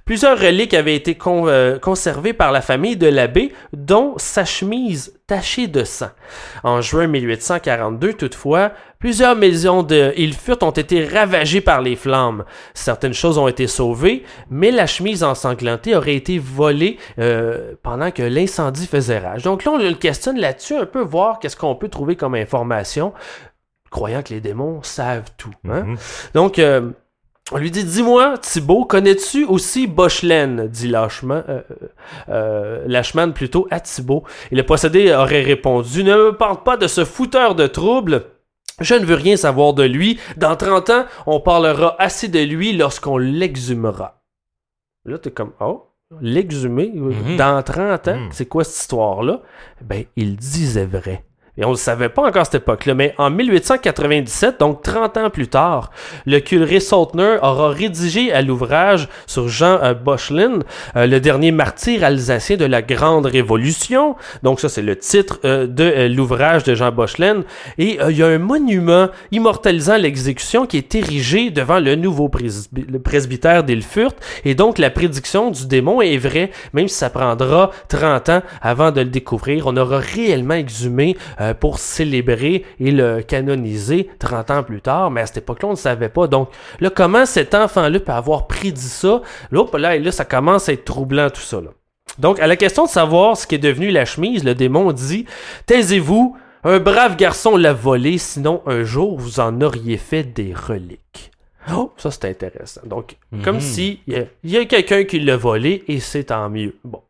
Plusieurs 0.05 0.39
reliques 0.39 0.75
avaient 0.75 0.97
été 0.97 1.17
conservées 1.17 2.33
par 2.33 2.53
la 2.53 2.61
famille 2.61 2.97
de 2.97 3.07
l'abbé, 3.07 3.53
dont 3.73 4.15
sa 4.17 4.45
chemise 4.45 5.15
tachée 5.27 5.69
de 5.69 5.85
sang. 5.85 6.11
En 6.63 6.81
juin 6.81 7.07
1842, 7.07 8.13
toutefois, 8.15 8.73
plusieurs 8.99 9.37
maisons 9.37 9.83
de 9.83 10.13
Ilfurt 10.17 10.63
ont 10.63 10.71
été 10.71 11.07
ravagées 11.07 11.63
par 11.63 11.81
les 11.81 11.97
flammes. 11.97 12.45
Certaines 12.75 13.15
choses 13.15 13.39
ont 13.39 13.49
été 13.49 13.67
sauvées, 13.67 14.25
mais 14.51 14.71
la 14.71 14.87
chemise 14.87 15.25
ensanglantée 15.25 15.97
aurait 15.97 16.17
été 16.17 16.39
volée 16.39 16.99
euh, 17.19 17.75
pendant 17.83 18.11
que 18.11 18.23
l'incendie 18.23 18.87
faisait 18.87 19.19
rage. 19.19 19.43
Donc 19.43 19.65
là, 19.65 19.73
on 19.73 19.79
le 19.79 19.95
questionne 19.95 20.39
là-dessus, 20.39 20.77
un 20.77 20.87
peu 20.87 21.01
voir 21.01 21.39
qu'est-ce 21.39 21.57
qu'on 21.57 21.75
peut 21.75 21.89
trouver 21.89 22.17
comme 22.17 22.35
information, 22.35 23.15
croyant 23.91 24.23
que 24.23 24.35
les 24.35 24.41
démons 24.41 24.83
savent 24.83 25.31
tout. 25.39 25.55
Hein? 25.69 25.85
Mm-hmm. 25.85 25.99
Donc, 26.35 26.59
euh, 26.59 26.91
on 27.53 27.59
lui 27.59 27.71
dit, 27.71 27.85
dis-moi, 27.85 28.39
Thibaut, 28.39 28.87
connais-tu 28.87 29.45
aussi 29.45 29.87
Bochlen 29.87 30.67
dit 30.69 30.89
Lachman, 30.89 31.45
euh, 31.49 31.61
euh, 32.31 32.85
Lachman 32.87 33.33
plutôt 33.33 33.67
à 33.71 33.81
Thibaut. 33.81 34.25
Et 34.51 34.57
le 34.57 34.63
possédé 34.63 35.13
aurait 35.13 35.43
répondu, 35.43 36.05
ne 36.05 36.17
me 36.17 36.33
parle 36.33 36.63
pas 36.63 36.79
de 36.79 36.87
ce 36.87 37.05
fouteur 37.05 37.55
de 37.55 37.67
troubles. 37.67 38.25
Je 38.81 38.95
ne 38.95 39.05
veux 39.05 39.15
rien 39.15 39.37
savoir 39.37 39.75
de 39.75 39.85
lui. 39.85 40.19
Dans 40.39 40.57
30 40.57 40.91
ans, 40.91 41.05
on 41.27 41.39
parlera 41.39 41.95
assez 42.01 42.29
de 42.29 42.41
lui 42.41 42.73
lorsqu'on 42.73 43.19
l'exhumera. 43.19 44.23
Là, 45.05 45.19
t'es 45.19 45.31
comme, 45.31 45.53
oh, 45.61 45.91
l'exhumer? 46.23 46.91
Mhm. 46.95 47.37
Dans 47.37 47.63
30 47.63 48.09
ans? 48.09 48.17
Mhm. 48.17 48.29
C'est 48.33 48.47
quoi 48.47 48.65
cette 48.65 48.81
histoire-là? 48.81 49.43
Ben, 49.83 50.05
il 50.17 50.37
disait 50.37 50.87
vrai. 50.87 51.25
Et 51.57 51.65
on 51.65 51.69
ne 51.69 51.75
le 51.75 51.79
savait 51.79 52.09
pas 52.09 52.23
encore 52.23 52.43
à 52.43 52.45
cette 52.45 52.63
époque-là, 52.63 52.95
mais 52.95 53.15
en 53.17 53.31
1897, 53.31 54.59
donc 54.59 54.83
30 54.83 55.17
ans 55.19 55.31
plus 55.31 55.47
tard, 55.47 55.93
le 56.27 56.41
curé 56.41 56.81
Saltner 56.81 57.37
aura 57.43 57.69
rédigé 57.69 58.33
à 58.33 58.43
l'ouvrage 58.43 59.09
sur 59.27 59.47
Jean 59.47 59.79
euh, 59.81 59.95
euh, 60.97 61.07
le 61.07 61.21
dernier 61.21 61.53
martyr 61.53 62.03
alsacien 62.03 62.57
de 62.57 62.65
la 62.65 62.83
Grande 62.83 63.27
Révolution. 63.27 64.17
Donc 64.43 64.59
ça, 64.59 64.69
c'est 64.69 64.83
le 64.83 64.97
titre 64.97 65.39
euh, 65.45 65.69
de 65.69 66.09
l'ouvrage 66.13 66.65
de 66.65 66.75
Jean 66.75 66.91
Bochlin. 66.91 67.45
Et 67.79 68.01
il 68.09 68.17
y 68.17 68.25
a 68.25 68.27
un 68.27 68.39
monument 68.39 69.09
immortalisant 69.31 69.97
l'exécution 69.97 70.67
qui 70.67 70.79
est 70.79 70.93
érigé 70.97 71.51
devant 71.51 71.79
le 71.79 71.95
nouveau 71.95 72.29
presbytère 73.05 73.63
d'Ilfurt. 73.63 74.17
Et 74.45 74.57
donc 74.57 74.79
la 74.79 74.91
prédiction 74.91 75.53
du 75.53 75.69
démon 75.69 76.03
est 76.03 76.17
vraie, 76.17 76.51
même 76.73 76.89
si 76.89 76.97
ça 76.97 77.11
prendra 77.11 77.71
30 77.89 78.29
ans 78.29 78.43
avant 78.61 78.91
de 78.91 79.03
le 79.03 79.09
découvrir. 79.09 79.69
On 79.69 79.77
aura 79.77 79.99
réellement 79.99 80.55
exhumé 80.55 81.17
euh, 81.45 81.55
pour 81.55 81.79
célébrer 81.79 82.65
et 82.81 82.91
le 82.91 83.23
canoniser 83.23 84.09
30 84.19 84.51
ans 84.51 84.63
plus 84.63 84.81
tard, 84.81 85.11
mais 85.11 85.21
à 85.21 85.27
cette 85.27 85.39
époque-là, 85.39 85.69
on 85.69 85.73
ne 85.73 85.77
savait 85.77 86.09
pas. 86.09 86.27
Donc, 86.27 86.49
là, 86.81 86.91
comment 86.91 87.27
cet 87.27 87.55
enfant-là 87.55 88.01
peut 88.01 88.13
avoir 88.13 88.47
prédit 88.47 88.81
ça? 88.81 89.21
Là, 89.51 89.65
là, 89.75 89.99
là, 89.99 90.13
ça 90.13 90.25
commence 90.25 90.69
à 90.69 90.73
être 90.73 90.85
troublant 90.85 91.29
tout 91.31 91.41
ça. 91.41 91.61
Donc, 92.19 92.41
à 92.41 92.47
la 92.47 92.57
question 92.57 92.85
de 92.85 92.91
savoir 92.91 93.37
ce 93.37 93.47
qui 93.47 93.57
est 93.57 93.59
devenu 93.59 93.91
la 93.91 94.05
chemise, 94.05 94.45
le 94.45 94.55
démon 94.55 94.93
dit 94.93 95.27
Taisez-vous, 95.67 96.37
un 96.65 96.79
brave 96.79 97.17
garçon 97.17 97.57
l'a 97.57 97.73
volé, 97.73 98.19
sinon 98.19 98.63
un 98.67 98.85
jour 98.85 99.19
vous 99.19 99.41
en 99.41 99.61
auriez 99.61 99.99
fait 99.99 100.23
des 100.23 100.55
reliques. 100.55 101.31
Oh, 101.73 101.93
ça 101.97 102.11
c'est 102.11 102.27
intéressant. 102.27 102.83
Donc, 102.85 103.17
comme 103.43 103.57
mhm. 103.57 103.61
si 103.61 104.01
il 104.07 104.27
y 104.45 104.57
a 104.57 104.65
quelqu'un 104.65 105.05
qui 105.05 105.21
l'a 105.21 105.37
volé 105.37 105.85
et 105.89 106.01
c'est 106.01 106.25
tant 106.25 106.49
mieux. 106.49 106.77
Bon. 106.85 107.03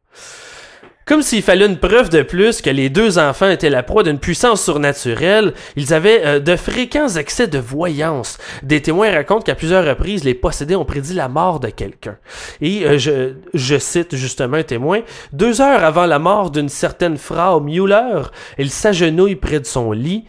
Comme 1.06 1.20
s'il 1.20 1.42
fallait 1.42 1.66
une 1.66 1.78
preuve 1.78 2.08
de 2.08 2.22
plus 2.22 2.62
que 2.62 2.70
les 2.70 2.88
deux 2.88 3.18
enfants 3.18 3.50
étaient 3.50 3.68
la 3.68 3.82
proie 3.82 4.02
d'une 4.02 4.18
puissance 4.18 4.62
surnaturelle, 4.64 5.52
ils 5.76 5.92
avaient 5.92 6.24
euh, 6.24 6.40
de 6.40 6.56
fréquents 6.56 7.08
excès 7.08 7.46
de 7.46 7.58
voyance. 7.58 8.38
Des 8.62 8.80
témoins 8.80 9.12
racontent 9.12 9.42
qu'à 9.42 9.54
plusieurs 9.54 9.84
reprises, 9.84 10.24
les 10.24 10.32
possédés 10.32 10.76
ont 10.76 10.86
prédit 10.86 11.12
la 11.12 11.28
mort 11.28 11.60
de 11.60 11.68
quelqu'un. 11.68 12.16
Et 12.62 12.86
euh, 12.86 12.96
je, 12.96 13.34
je, 13.52 13.78
cite 13.78 14.16
justement 14.16 14.56
un 14.56 14.62
témoin, 14.62 15.00
deux 15.34 15.60
heures 15.60 15.84
avant 15.84 16.06
la 16.06 16.18
mort 16.18 16.50
d'une 16.50 16.70
certaine 16.70 17.18
Frau 17.18 17.60
Müller, 17.60 18.22
il 18.56 18.70
s'agenouille 18.70 19.36
près 19.36 19.60
de 19.60 19.66
son 19.66 19.92
lit, 19.92 20.24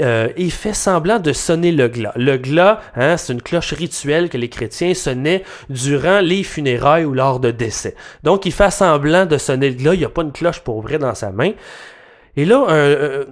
euh, 0.00 0.28
et 0.36 0.50
fait 0.50 0.74
semblant 0.74 1.18
de 1.18 1.32
sonner 1.32 1.72
le 1.72 1.88
glas. 1.88 2.12
Le 2.16 2.36
glas, 2.36 2.80
hein, 2.96 3.16
c'est 3.16 3.32
une 3.32 3.42
cloche 3.42 3.72
rituelle 3.72 4.28
que 4.28 4.38
les 4.38 4.48
chrétiens 4.48 4.94
sonnaient 4.94 5.42
durant 5.68 6.20
les 6.20 6.42
funérailles 6.42 7.04
ou 7.04 7.12
lors 7.12 7.40
de 7.40 7.50
décès. 7.50 7.94
Donc, 8.22 8.46
il 8.46 8.52
fait 8.52 8.70
semblant 8.70 9.26
de 9.26 9.38
sonner 9.38 9.70
le 9.70 9.76
glas. 9.76 9.94
Il 9.94 9.98
n'y 9.98 10.04
a 10.04 10.10
pas 10.10 10.22
une 10.22 10.32
cloche 10.32 10.60
pour 10.60 10.80
vrai 10.82 10.98
dans 10.98 11.14
sa 11.14 11.30
main. 11.30 11.52
Et 12.36 12.44
là, 12.44 12.64
un, 12.68 13.24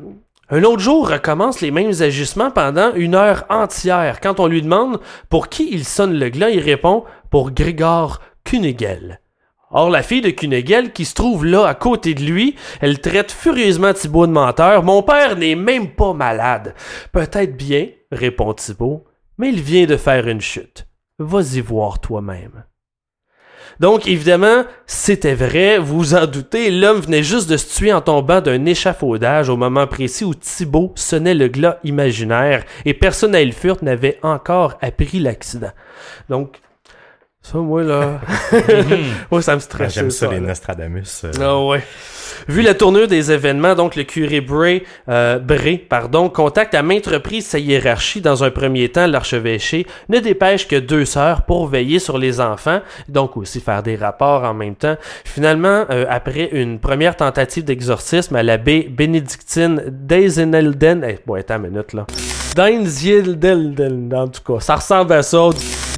un 0.50 0.64
autre 0.64 0.80
jour 0.80 1.10
recommence 1.10 1.60
les 1.60 1.70
mêmes 1.70 1.92
ajustements 2.00 2.50
pendant 2.50 2.94
une 2.94 3.14
heure 3.14 3.44
entière. 3.50 4.20
Quand 4.20 4.40
on 4.40 4.46
lui 4.46 4.62
demande 4.62 4.98
pour 5.28 5.48
qui 5.48 5.68
il 5.70 5.84
sonne 5.84 6.18
le 6.18 6.30
glas, 6.30 6.50
il 6.50 6.60
répond 6.60 7.04
pour 7.30 7.50
Grégor 7.50 8.20
Kunigel. 8.44 9.20
Or, 9.70 9.90
la 9.90 10.02
fille 10.02 10.22
de 10.22 10.30
Kunegel, 10.30 10.92
qui 10.92 11.04
se 11.04 11.14
trouve 11.14 11.44
là 11.44 11.66
à 11.66 11.74
côté 11.74 12.14
de 12.14 12.22
lui, 12.22 12.56
elle 12.80 13.00
traite 13.00 13.30
furieusement 13.30 13.92
Thibault 13.92 14.26
de 14.26 14.32
menteur. 14.32 14.82
Mon 14.82 15.02
père 15.02 15.36
n'est 15.36 15.56
même 15.56 15.90
pas 15.90 16.14
malade. 16.14 16.74
Peut-être 17.12 17.56
bien, 17.56 17.88
répond 18.10 18.54
Thibault, 18.54 19.04
mais 19.36 19.50
il 19.50 19.60
vient 19.60 19.86
de 19.86 19.98
faire 19.98 20.26
une 20.26 20.40
chute. 20.40 20.86
Vas-y 21.18 21.60
voir 21.60 22.00
toi-même. 22.00 22.64
Donc, 23.80 24.08
évidemment, 24.08 24.64
c'était 24.86 25.34
vrai, 25.34 25.78
vous 25.78 25.98
vous 25.98 26.14
en 26.14 26.26
doutez, 26.26 26.70
l'homme 26.70 27.00
venait 27.00 27.22
juste 27.22 27.48
de 27.48 27.56
se 27.56 27.76
tuer 27.76 27.92
en 27.92 28.00
tombant 28.00 28.40
d'un 28.40 28.64
échafaudage 28.64 29.48
au 29.48 29.56
moment 29.56 29.86
précis 29.86 30.24
où 30.24 30.34
Thibault 30.34 30.92
sonnait 30.96 31.34
le 31.34 31.46
glas 31.46 31.78
imaginaire 31.84 32.64
et 32.84 32.94
personne 32.94 33.34
à 33.36 33.40
Ilfurt 33.40 33.82
n'avait 33.82 34.18
encore 34.22 34.78
appris 34.80 35.20
l'accident. 35.20 35.70
Donc, 36.28 36.60
ça, 37.50 37.58
moi, 37.58 37.82
là. 37.82 38.20
moi, 39.30 39.40
ça 39.42 39.54
me 39.54 39.60
stresse. 39.60 39.94
J'aime 39.94 40.10
ça, 40.10 40.28
les 40.28 40.40
Nostradamus. 40.40 41.22
euh. 41.24 41.30
Ah 41.40 41.64
ouais. 41.64 41.82
Vu 42.46 42.62
la 42.62 42.74
tournure 42.74 43.08
des 43.08 43.32
événements, 43.32 43.74
donc 43.74 43.96
le 43.96 44.04
curé 44.04 44.40
Bray, 44.40 44.82
euh, 45.08 45.38
Bray 45.38 45.78
pardon, 45.78 46.28
contacte 46.28 46.74
à 46.74 46.82
maintes 46.82 47.06
reprises 47.06 47.46
sa 47.46 47.58
hiérarchie. 47.58 48.20
Dans 48.20 48.44
un 48.44 48.50
premier 48.50 48.90
temps, 48.90 49.06
l'archevêché 49.06 49.86
ne 50.08 50.18
dépêche 50.18 50.68
que 50.68 50.76
deux 50.76 51.04
sœurs 51.04 51.42
pour 51.42 51.66
veiller 51.68 51.98
sur 51.98 52.18
les 52.18 52.40
enfants, 52.40 52.80
donc 53.08 53.36
aussi 53.36 53.60
faire 53.60 53.82
des 53.82 53.96
rapports 53.96 54.44
en 54.44 54.54
même 54.54 54.74
temps. 54.76 54.96
Finalement, 55.24 55.84
euh, 55.90 56.04
après 56.08 56.50
une 56.52 56.78
première 56.78 57.16
tentative 57.16 57.64
d'exorcisme 57.64 58.36
à 58.36 58.42
l'abbé 58.42 58.88
bénédictine 58.90 59.82
d'Eisenelden, 59.88 61.04
eh, 61.08 61.18
bon, 61.26 61.34
attends 61.34 61.56
une 61.56 61.70
minute 61.70 61.92
là. 61.94 62.06
Deinziedelden, 62.54 64.12
en 64.14 64.28
tout 64.28 64.42
cas, 64.54 64.60
ça 64.60 64.76
ressemble 64.76 65.12
à 65.12 65.22
ça. 65.22 65.48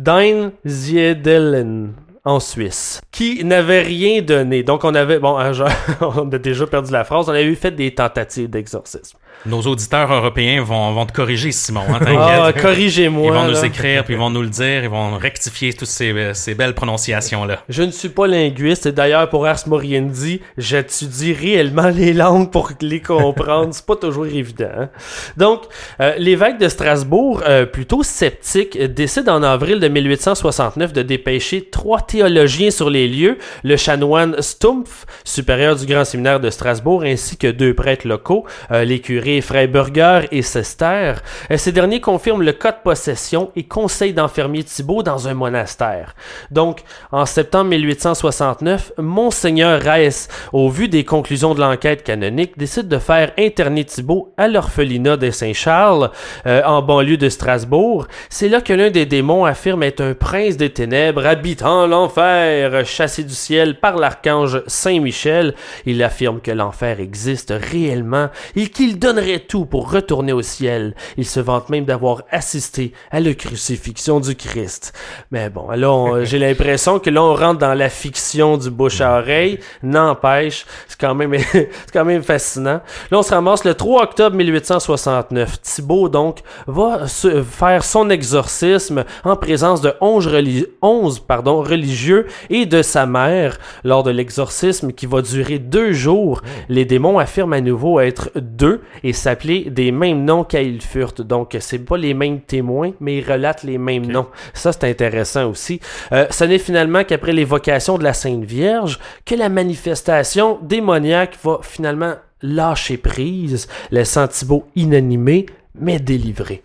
Deinziedelen 0.01 1.93
en 2.25 2.41
Suisse, 2.41 3.01
qui 3.11 3.45
n'avait 3.45 3.83
rien 3.83 4.23
donné. 4.23 4.63
Donc 4.63 4.85
on 4.85 4.95
avait, 4.95 5.19
bon, 5.19 5.37
on 6.01 6.33
a 6.33 6.39
déjà 6.39 6.67
perdu 6.67 6.93
la 6.93 7.05
phrase, 7.05 7.29
on 7.29 7.33
avait 7.33 7.45
eu 7.45 7.55
fait 7.55 7.71
des 7.71 7.95
tentatives 7.95 8.49
d'exorcisme. 8.49 9.19
Nos 9.47 9.63
auditeurs 9.63 10.13
européens 10.13 10.63
vont, 10.63 10.93
vont 10.93 11.07
te 11.07 11.13
corriger, 11.13 11.51
Simon. 11.53 11.81
Hein, 11.89 11.99
Ah, 12.19 12.53
corrigez-moi. 12.53 13.27
Ils 13.27 13.33
vont 13.33 13.49
nous 13.49 13.65
écrire, 13.65 14.05
puis 14.05 14.15
ils 14.15 14.19
vont 14.21 14.29
nous 14.31 14.43
le 14.43 14.49
dire, 14.49 14.85
ils 14.85 14.91
vont 14.91 15.17
rectifier 15.17 15.73
toutes 15.73 15.89
ces, 15.89 16.33
ces 16.35 16.55
belles 16.55 16.75
prononciations-là. 16.75 17.61
Je 17.69 17.83
ne 17.83 17.91
suis 17.91 18.11
pas 18.11 18.27
linguiste 18.27 18.87
et 18.87 18.93
d'ailleurs 18.93 19.29
pour 19.31 19.47
Ars 19.47 19.67
Moriendi, 19.67 20.41
j'étudie 20.59 21.33
réellement 21.33 21.89
les 21.89 22.13
langues 22.13 22.51
pour 22.51 22.71
les 22.83 23.01
comprendre. 23.01 23.69
C'est 23.73 23.87
pas 23.87 23.97
toujours 23.97 24.27
évident. 24.27 24.69
hein. 24.79 24.89
Donc, 25.37 25.63
euh, 26.01 26.13
l'évêque 26.19 26.59
de 26.59 26.69
Strasbourg, 26.69 27.43
euh, 27.49 27.65
plutôt 27.65 28.03
sceptique, 28.03 28.79
décide 28.79 29.29
en 29.31 29.43
avril 29.43 29.81
de 29.81 29.89
1869 29.89 30.93
de 30.93 31.03
dépêcher 31.03 31.63
trois 31.71 32.01
théologiens 32.01 32.71
sur 32.71 32.91
les 32.91 33.09
lieux, 33.09 33.39
le 33.65 33.77
chanoine 33.77 34.37
Stumpf, 34.41 35.07
supérieur 35.25 35.77
du 35.77 35.87
grand 35.87 36.05
séminaire 36.05 36.41
de 36.41 36.51
Strasbourg, 36.51 37.05
ainsi 37.05 37.37
que 37.37 37.47
deux 37.47 37.73
prêtres 37.75 38.07
locaux, 38.07 38.45
euh, 38.71 38.85
les 38.85 39.01
curés 39.01 39.30
Freiburger 39.41 40.23
et 40.33 40.43
Sester. 40.43 41.15
Euh, 41.51 41.57
ces 41.57 41.73
derniers 41.73 42.01
confirment 42.01 42.43
le 42.43 42.53
cas 42.53 42.73
de 42.73 42.79
possession 42.83 43.51
et 43.55 43.65
conseillent 43.65 44.13
d'enfermer 44.13 44.65
Thibault 44.65 45.03
dans 45.03 45.29
un 45.29 45.35
monastère. 45.35 46.15
Donc, 46.51 46.83
en 47.13 47.27
septembre 47.27 47.71
1869, 47.71 48.93
Monseigneur 48.99 49.81
Reiss, 49.81 50.29
au 50.53 50.69
vu 50.69 50.89
des 50.89 51.05
conclusions 51.05 51.55
de 51.55 51.61
l'enquête 51.61 52.03
canonique, 52.03 52.59
décide 52.59 52.89
de 52.89 52.99
faire 52.99 53.33
interner 53.39 53.85
Thibault 53.85 54.33
à 54.37 54.49
l'orphelinat 54.49 55.17
de 55.17 55.31
Saint-Charles, 55.31 56.11
euh, 56.47 56.63
en 56.65 56.83
banlieue 56.83 57.17
de 57.17 57.29
Strasbourg. 57.29 58.07
C'est 58.29 58.49
là 58.49 58.61
que 58.61 58.73
l'un 58.73 58.91
des 58.91 59.07
démons 59.07 59.45
affirme 59.45 59.83
être 59.83 60.01
un 60.01 60.15
prince 60.15 60.57
des 60.57 60.71
ténèbres 60.71 61.27
habitant 61.27 61.87
l'enfer, 61.87 62.85
chassé 62.85 63.25
du 63.25 63.35
ciel 63.35 63.79
par 63.79 63.97
l'archange 63.97 64.63
Saint-Michel. 64.67 65.55
Il 65.87 66.03
affirme 66.03 66.41
que 66.41 66.51
l'enfer 66.51 67.01
existe 67.01 67.53
réellement 67.57 68.29
et 68.57 68.69
qu'il 68.69 68.99
donnerait 69.21 69.41
tout 69.41 69.67
pour 69.67 69.91
retourner 69.93 70.33
au 70.33 70.43
ciel. 70.43 70.95
Il 71.17 71.27
se 71.27 71.41
vante 71.41 71.69
même 71.69 71.85
d'avoir 71.85 72.23
assisté 72.31 72.93
à 73.11 73.21
la 73.21 73.35
crucifixion 73.35 74.21
du 74.21 74.35
Christ. 74.35 74.93
Mais 75.31 75.51
bon, 75.51 75.71
là, 75.71 76.25
j'ai 76.25 76.39
l'impression 76.39 76.99
que 76.99 77.11
là, 77.11 77.23
on 77.23 77.35
rentre 77.35 77.59
dans 77.61 77.75
la 77.75 77.89
fiction 77.89 78.57
du 78.57 78.71
bouche 78.71 79.01
à 79.01 79.19
oreille. 79.19 79.59
N'empêche, 79.83 80.65
c'est 80.89 80.99
quand 80.99 81.15
même, 81.15 81.35
c'est 81.53 81.69
quand 81.93 82.05
même 82.05 82.23
fascinant. 82.23 82.81
Là, 83.11 83.19
on 83.19 83.23
se 83.23 83.35
ramasse 83.35 83.65
le 83.65 83.75
3 83.75 84.03
octobre 84.05 84.37
1869. 84.37 85.61
Thibault, 85.63 86.09
donc, 86.09 86.39
va 86.67 87.07
se- 87.07 87.43
faire 87.43 87.85
son 87.85 88.11
exorcisme 88.11 89.05
en 89.25 89.37
présence 89.37 89.81
de 89.81 89.93
11, 90.01 90.29
reli- 90.29 90.67
11, 90.83 91.21
pardon, 91.21 91.63
religieux 91.63 92.27
et 92.49 92.67
de 92.67 92.83
sa 92.83 93.07
mère. 93.07 93.59
Lors 93.85 94.03
de 94.03 94.11
l'exorcisme 94.11 94.93
qui 94.93 95.07
va 95.07 95.21
durer 95.23 95.59
deux 95.59 95.93
jours, 95.93 96.41
les 96.69 96.85
démons 96.85 97.19
affirment 97.19 97.53
à 97.55 97.61
nouveau 97.61 98.01
être 98.01 98.31
deux 98.37 98.81
et 99.03 99.10
s'appeler 99.13 99.71
des 99.71 99.93
mêmes 99.93 100.25
noms 100.25 100.45
qu'à 100.45 100.63
Ilfurt. 100.63 101.23
Donc, 101.23 101.57
c'est 101.61 101.79
pas 101.79 101.97
les 101.97 102.15
mêmes 102.15 102.41
témoins, 102.41 102.93
mais 103.01 103.19
ils 103.19 103.31
relatent 103.31 103.63
les 103.63 103.79
mêmes 103.79 104.07
noms. 104.07 104.27
Ça, 104.55 104.73
c'est 104.73 104.85
intéressant 104.85 105.51
aussi. 105.51 105.81
Euh, 106.13 106.27
ce 106.31 106.45
n'est 106.45 106.59
finalement 106.59 107.05
qu'après 107.05 107.33
l'évocation 107.33 107.99
de 107.99 108.05
la 108.05 108.15
Sainte 108.15 108.45
Vierge 108.45 108.99
que 109.25 109.35
la 109.35 109.49
manifestation 109.49 110.59
démoniaque 110.63 111.37
va 111.43 111.61
finalement 111.63 112.15
lâcher 112.43 112.97
prise, 112.97 113.69
laissant 113.91 114.29
Thibault 114.29 114.67
inanimé, 114.77 115.47
mais 115.75 115.99
délivré. 115.99 116.63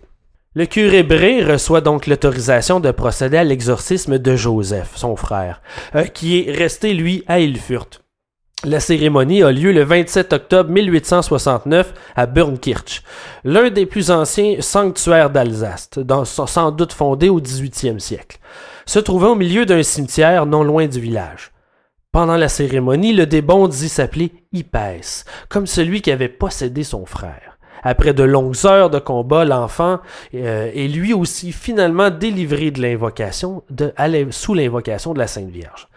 Le 0.54 0.64
curé 0.64 1.02
Bré 1.02 1.44
reçoit 1.44 1.82
donc 1.82 2.06
l'autorisation 2.06 2.80
de 2.80 2.90
procéder 2.90 3.36
à 3.36 3.44
l'exorcisme 3.44 4.18
de 4.18 4.36
Joseph, 4.36 4.92
son 4.96 5.14
frère, 5.14 5.60
euh, 5.94 6.04
qui 6.04 6.38
est 6.38 6.50
resté, 6.50 6.94
lui, 6.94 7.24
à 7.26 7.40
Ilfurt. 7.40 8.05
La 8.64 8.80
cérémonie 8.80 9.42
a 9.42 9.52
lieu 9.52 9.70
le 9.70 9.84
27 9.84 10.32
octobre 10.32 10.70
1869 10.70 11.92
à 12.16 12.24
Burnkirch, 12.24 13.02
l'un 13.44 13.68
des 13.68 13.84
plus 13.84 14.10
anciens 14.10 14.56
sanctuaires 14.60 15.28
d'Alsace, 15.28 15.90
sans 16.46 16.70
doute 16.70 16.94
fondé 16.94 17.28
au 17.28 17.38
18e 17.38 17.98
siècle, 17.98 18.38
se 18.86 18.98
trouvant 18.98 19.32
au 19.32 19.34
milieu 19.34 19.66
d'un 19.66 19.82
cimetière 19.82 20.46
non 20.46 20.64
loin 20.64 20.86
du 20.86 20.98
village. 21.00 21.52
Pendant 22.12 22.38
la 22.38 22.48
cérémonie, 22.48 23.12
le 23.12 23.26
démon 23.26 23.68
dit 23.68 23.90
s'appeler 23.90 24.32
comme 25.50 25.66
celui 25.66 26.00
qui 26.00 26.10
avait 26.10 26.30
possédé 26.30 26.82
son 26.82 27.04
frère. 27.04 27.58
Après 27.82 28.14
de 28.14 28.22
longues 28.22 28.64
heures 28.64 28.88
de 28.88 28.98
combat, 28.98 29.44
l'enfant 29.44 30.00
euh, 30.34 30.70
est 30.74 30.88
lui 30.88 31.12
aussi 31.12 31.52
finalement 31.52 32.08
délivré 32.08 32.70
de 32.70 32.80
l'invocation 32.80 33.62
sous 34.30 34.54
l'invocation 34.54 35.12
de 35.12 35.18
la 35.18 35.26
Sainte 35.26 35.50
Vierge. 35.50 35.88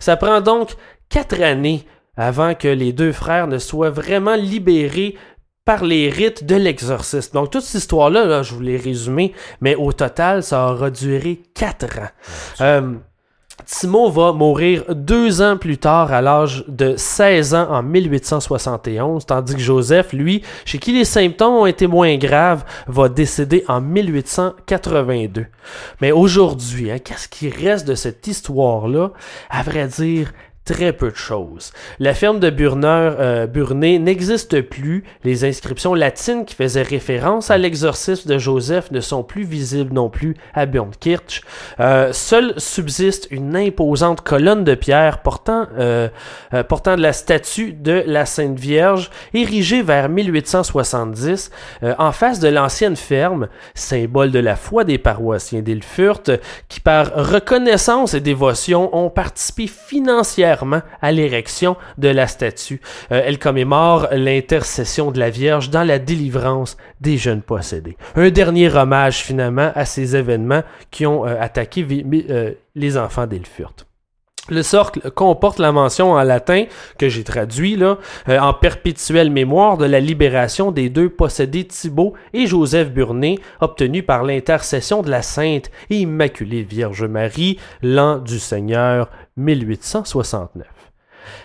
Ça 0.00 0.16
prend 0.16 0.40
donc 0.40 0.74
quatre 1.08 1.40
années 1.40 1.86
avant 2.20 2.54
que 2.54 2.68
les 2.68 2.92
deux 2.92 3.12
frères 3.12 3.46
ne 3.46 3.58
soient 3.58 3.90
vraiment 3.90 4.36
libérés 4.36 5.16
par 5.64 5.84
les 5.84 6.10
rites 6.10 6.44
de 6.44 6.56
l'exorcisme. 6.56 7.32
Donc 7.34 7.50
toute 7.50 7.62
cette 7.62 7.82
histoire-là, 7.82 8.24
là, 8.24 8.42
je 8.42 8.54
vous 8.54 8.60
l'ai 8.60 8.76
résumé, 8.76 9.32
mais 9.60 9.74
au 9.74 9.92
total, 9.92 10.42
ça 10.42 10.70
aura 10.70 10.90
duré 10.90 11.40
quatre 11.54 11.98
ans. 11.98 12.10
Euh, 12.60 12.94
Timo 13.66 14.10
va 14.10 14.32
mourir 14.32 14.84
deux 14.88 15.42
ans 15.42 15.56
plus 15.56 15.78
tard 15.78 16.12
à 16.12 16.22
l'âge 16.22 16.64
de 16.66 16.96
16 16.96 17.54
ans 17.54 17.68
en 17.70 17.82
1871, 17.82 19.26
tandis 19.26 19.54
que 19.54 19.60
Joseph, 19.60 20.12
lui, 20.12 20.42
chez 20.64 20.78
qui 20.78 20.92
les 20.92 21.04
symptômes 21.04 21.54
ont 21.54 21.66
été 21.66 21.86
moins 21.86 22.16
graves, 22.16 22.64
va 22.86 23.08
décéder 23.08 23.64
en 23.68 23.80
1882. 23.80 25.46
Mais 26.00 26.12
aujourd'hui, 26.12 26.90
hein, 26.90 26.98
qu'est-ce 26.98 27.28
qui 27.28 27.48
reste 27.48 27.86
de 27.86 27.94
cette 27.94 28.26
histoire-là? 28.26 29.12
À 29.50 29.62
vrai 29.62 29.86
dire, 29.86 30.32
très 30.64 30.92
peu 30.92 31.10
de 31.10 31.16
choses. 31.16 31.72
La 31.98 32.14
ferme 32.14 32.38
de 32.38 32.50
Burner, 32.50 33.12
euh, 33.18 33.46
Burnay 33.46 33.98
n'existe 33.98 34.60
plus. 34.60 35.04
Les 35.24 35.44
inscriptions 35.44 35.94
latines 35.94 36.44
qui 36.44 36.54
faisaient 36.54 36.82
référence 36.82 37.50
à 37.50 37.58
l'exorcisme 37.58 38.28
de 38.28 38.38
Joseph 38.38 38.90
ne 38.90 39.00
sont 39.00 39.22
plus 39.22 39.44
visibles 39.44 39.92
non 39.92 40.10
plus 40.10 40.36
à 40.54 40.66
Burnkirch. 40.66 41.42
Euh, 41.80 42.12
seule 42.12 42.54
subsiste 42.58 43.28
une 43.30 43.56
imposante 43.56 44.20
colonne 44.20 44.64
de 44.64 44.74
pierre 44.74 45.22
portant, 45.22 45.66
euh, 45.78 46.08
euh, 46.54 46.62
portant 46.62 46.96
de 46.96 47.02
la 47.02 47.12
statue 47.12 47.72
de 47.72 48.04
la 48.06 48.26
Sainte 48.26 48.58
Vierge, 48.58 49.10
érigée 49.34 49.82
vers 49.82 50.08
1870, 50.08 51.50
euh, 51.82 51.94
en 51.98 52.12
face 52.12 52.38
de 52.38 52.48
l'ancienne 52.48 52.96
ferme, 52.96 53.48
symbole 53.74 54.30
de 54.30 54.38
la 54.38 54.56
foi 54.56 54.84
des 54.84 54.98
paroissiens 54.98 55.62
d'Ilfurt, 55.62 56.30
qui 56.68 56.80
par 56.80 57.12
reconnaissance 57.14 58.14
et 58.14 58.20
dévotion 58.20 58.94
ont 58.96 59.10
participé 59.10 59.66
financièrement 59.66 60.49
à 61.00 61.12
l'érection 61.12 61.76
de 61.98 62.08
la 62.08 62.26
statue. 62.26 62.80
Euh, 63.12 63.22
elle 63.24 63.38
commémore 63.38 64.08
l'intercession 64.12 65.10
de 65.10 65.18
la 65.18 65.30
Vierge 65.30 65.70
dans 65.70 65.84
la 65.84 65.98
délivrance 65.98 66.76
des 67.00 67.16
jeunes 67.16 67.42
possédés. 67.42 67.96
Un 68.16 68.30
dernier 68.30 68.74
hommage 68.74 69.18
finalement 69.18 69.72
à 69.74 69.84
ces 69.84 70.16
événements 70.16 70.62
qui 70.90 71.06
ont 71.06 71.26
euh, 71.26 71.36
attaqué 71.40 71.86
euh, 72.30 72.52
les 72.74 72.96
enfants 72.96 73.26
d'Elfurt. 73.26 73.86
Le 74.48 74.62
socle 74.62 75.10
comporte 75.12 75.60
la 75.60 75.70
mention 75.70 76.12
en 76.12 76.22
latin, 76.24 76.64
que 76.98 77.08
j'ai 77.08 77.22
traduit 77.22 77.76
là, 77.76 77.98
en 78.26 78.52
perpétuelle 78.52 79.30
mémoire 79.30 79.76
de 79.76 79.84
la 79.84 80.00
libération 80.00 80.72
des 80.72 80.88
deux 80.88 81.08
possédés 81.08 81.66
Thibaut 81.66 82.14
et 82.32 82.46
Joseph 82.46 82.90
Burnet, 82.90 83.36
obtenus 83.60 84.04
par 84.04 84.24
l'intercession 84.24 85.02
de 85.02 85.10
la 85.10 85.22
Sainte 85.22 85.70
et 85.90 85.98
Immaculée 85.98 86.62
Vierge 86.62 87.04
Marie, 87.04 87.58
l'an 87.82 88.18
du 88.18 88.40
Seigneur 88.40 89.10
1869. 89.40 90.66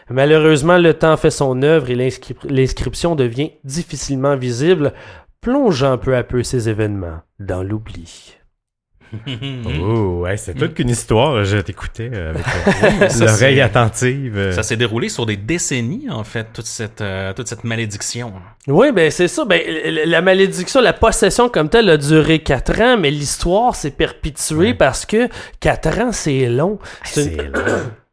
Malheureusement, 0.10 0.78
le 0.78 0.94
temps 0.94 1.18
fait 1.18 1.32
son 1.32 1.62
œuvre 1.64 1.90
et 1.90 2.12
l'inscription 2.44 3.16
devient 3.16 3.52
difficilement 3.64 4.36
visible, 4.36 4.94
plongeant 5.42 5.98
peu 5.98 6.16
à 6.16 6.24
peu 6.24 6.44
ces 6.44 6.70
événements 6.70 7.22
dans 7.40 7.64
l'oubli. 7.64 8.38
oh, 9.82 10.22
ouais, 10.22 10.38
c'est 10.38 10.54
toute 10.54 10.74
qu'une 10.74 10.90
histoire. 10.90 11.44
Je 11.44 11.58
t'écoutais 11.58 12.10
euh, 12.14 12.34
avec 12.34 12.46
euh, 13.02 13.20
l'oreille 13.26 13.62
attentive. 13.62 14.38
Euh. 14.38 14.52
Ça 14.52 14.64
s'est 14.64 14.78
déroulé 14.78 15.10
sur 15.10 15.26
des 15.26 15.38
décennies, 15.38 16.08
en 16.10 16.24
fait, 16.24 16.48
toute 16.54 16.66
cette, 16.66 17.04
toute 17.36 17.48
cette 17.48 17.64
malédiction. 17.64 18.34
Oui, 18.68 18.92
ben 18.92 19.12
c'est 19.12 19.28
ça. 19.28 19.46
Ben, 19.46 19.62
la 20.06 20.22
malédiction, 20.22 20.82
la 20.82 20.94
possession 20.94 21.50
comme 21.50 21.70
telle 21.70 21.90
a 21.90 21.98
duré 21.98 22.40
quatre 22.40 22.80
ans, 22.82 22.98
mais 22.98 23.12
l'histoire 23.12 23.76
s'est 23.76 23.92
perpétuée 23.92 24.74
parce 24.74 25.06
que 25.06 25.30
quatre 25.60 26.00
ans, 26.00 26.12
c'est 26.12 26.48
long. 26.48 26.80
C'est 27.04 27.36
long. 27.38 27.62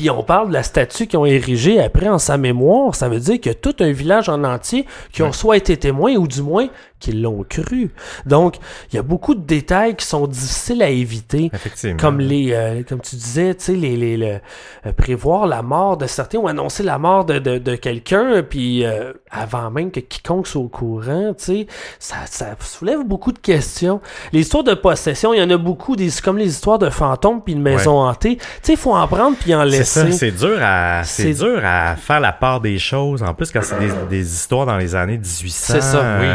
Puis 0.00 0.08
on 0.08 0.22
parle 0.22 0.48
de 0.48 0.54
la 0.54 0.62
statue 0.62 1.06
qu'ils 1.06 1.18
ont 1.18 1.26
érigée 1.26 1.78
après 1.78 2.08
en 2.08 2.18
sa 2.18 2.38
mémoire. 2.38 2.94
Ça 2.94 3.10
veut 3.10 3.20
dire 3.20 3.38
que 3.38 3.50
tout 3.50 3.76
un 3.80 3.92
village 3.92 4.30
en 4.30 4.44
entier 4.44 4.86
qui 5.12 5.22
ont 5.22 5.30
soit 5.30 5.58
été 5.58 5.76
témoins 5.76 6.14
ou 6.14 6.26
du 6.26 6.40
moins 6.40 6.68
qui 7.00 7.12
l'ont 7.12 7.44
cru. 7.48 7.90
Donc, 8.26 8.56
il 8.92 8.96
y 8.96 8.98
a 8.98 9.02
beaucoup 9.02 9.34
de 9.34 9.40
détails 9.40 9.96
qui 9.96 10.06
sont 10.06 10.26
difficiles 10.26 10.82
à 10.82 10.88
éviter. 10.88 11.50
Effectivement. 11.52 11.96
Comme 11.98 12.20
les, 12.20 12.52
euh, 12.52 12.82
comme 12.88 13.00
tu 13.00 13.16
disais, 13.16 13.54
tu 13.54 13.64
sais, 13.64 13.72
les, 13.72 13.96
les, 13.96 14.16
le, 14.16 14.38
euh, 14.86 14.92
prévoir 14.96 15.46
la 15.46 15.62
mort 15.62 15.96
de 15.96 16.06
certains 16.06 16.38
ou 16.38 16.46
annoncer 16.46 16.82
la 16.82 16.98
mort 16.98 17.24
de, 17.24 17.38
de, 17.38 17.58
de 17.58 17.74
quelqu'un, 17.74 18.42
puis 18.42 18.84
euh, 18.84 19.12
avant 19.30 19.70
même 19.70 19.90
que 19.90 20.00
quiconque 20.00 20.46
soit 20.46 20.60
au 20.60 20.68
courant, 20.68 21.34
tu 21.36 21.44
sais, 21.44 21.66
ça, 21.98 22.16
ça 22.26 22.54
soulève 22.60 23.02
beaucoup 23.04 23.32
de 23.32 23.38
questions. 23.38 24.00
Les 24.32 24.40
histoires 24.40 24.64
de 24.64 24.74
possession, 24.74 25.32
il 25.32 25.40
y 25.40 25.42
en 25.42 25.50
a 25.50 25.56
beaucoup, 25.56 25.96
des, 25.96 26.10
comme 26.22 26.36
les 26.36 26.48
histoires 26.48 26.78
de 26.78 26.90
fantômes 26.90 27.40
puis 27.42 27.54
de 27.54 27.60
maisons 27.60 27.98
hantées. 27.98 28.36
Tu 28.36 28.44
sais, 28.62 28.72
il 28.74 28.78
faut 28.78 28.94
en 28.94 29.08
prendre 29.08 29.36
puis 29.38 29.54
en 29.54 29.64
laisser. 29.64 29.84
C'est 29.84 30.12
ça, 30.12 30.18
c'est 30.18 30.30
dur 30.32 30.58
à, 30.60 31.02
c'est 31.04 31.32
dur 31.32 31.60
à 31.64 31.96
faire 31.96 32.20
la 32.20 32.32
part 32.32 32.60
des 32.60 32.78
choses. 32.78 33.22
En 33.22 33.32
plus, 33.32 33.50
quand 33.50 33.62
c'est 33.62 33.78
des, 33.78 33.90
des 34.10 34.34
histoires 34.34 34.66
dans 34.66 34.76
les 34.76 34.94
années 34.94 35.18
1800, 35.18 35.72
c'est 35.72 35.80
ça, 35.80 36.18
oui. 36.20 36.26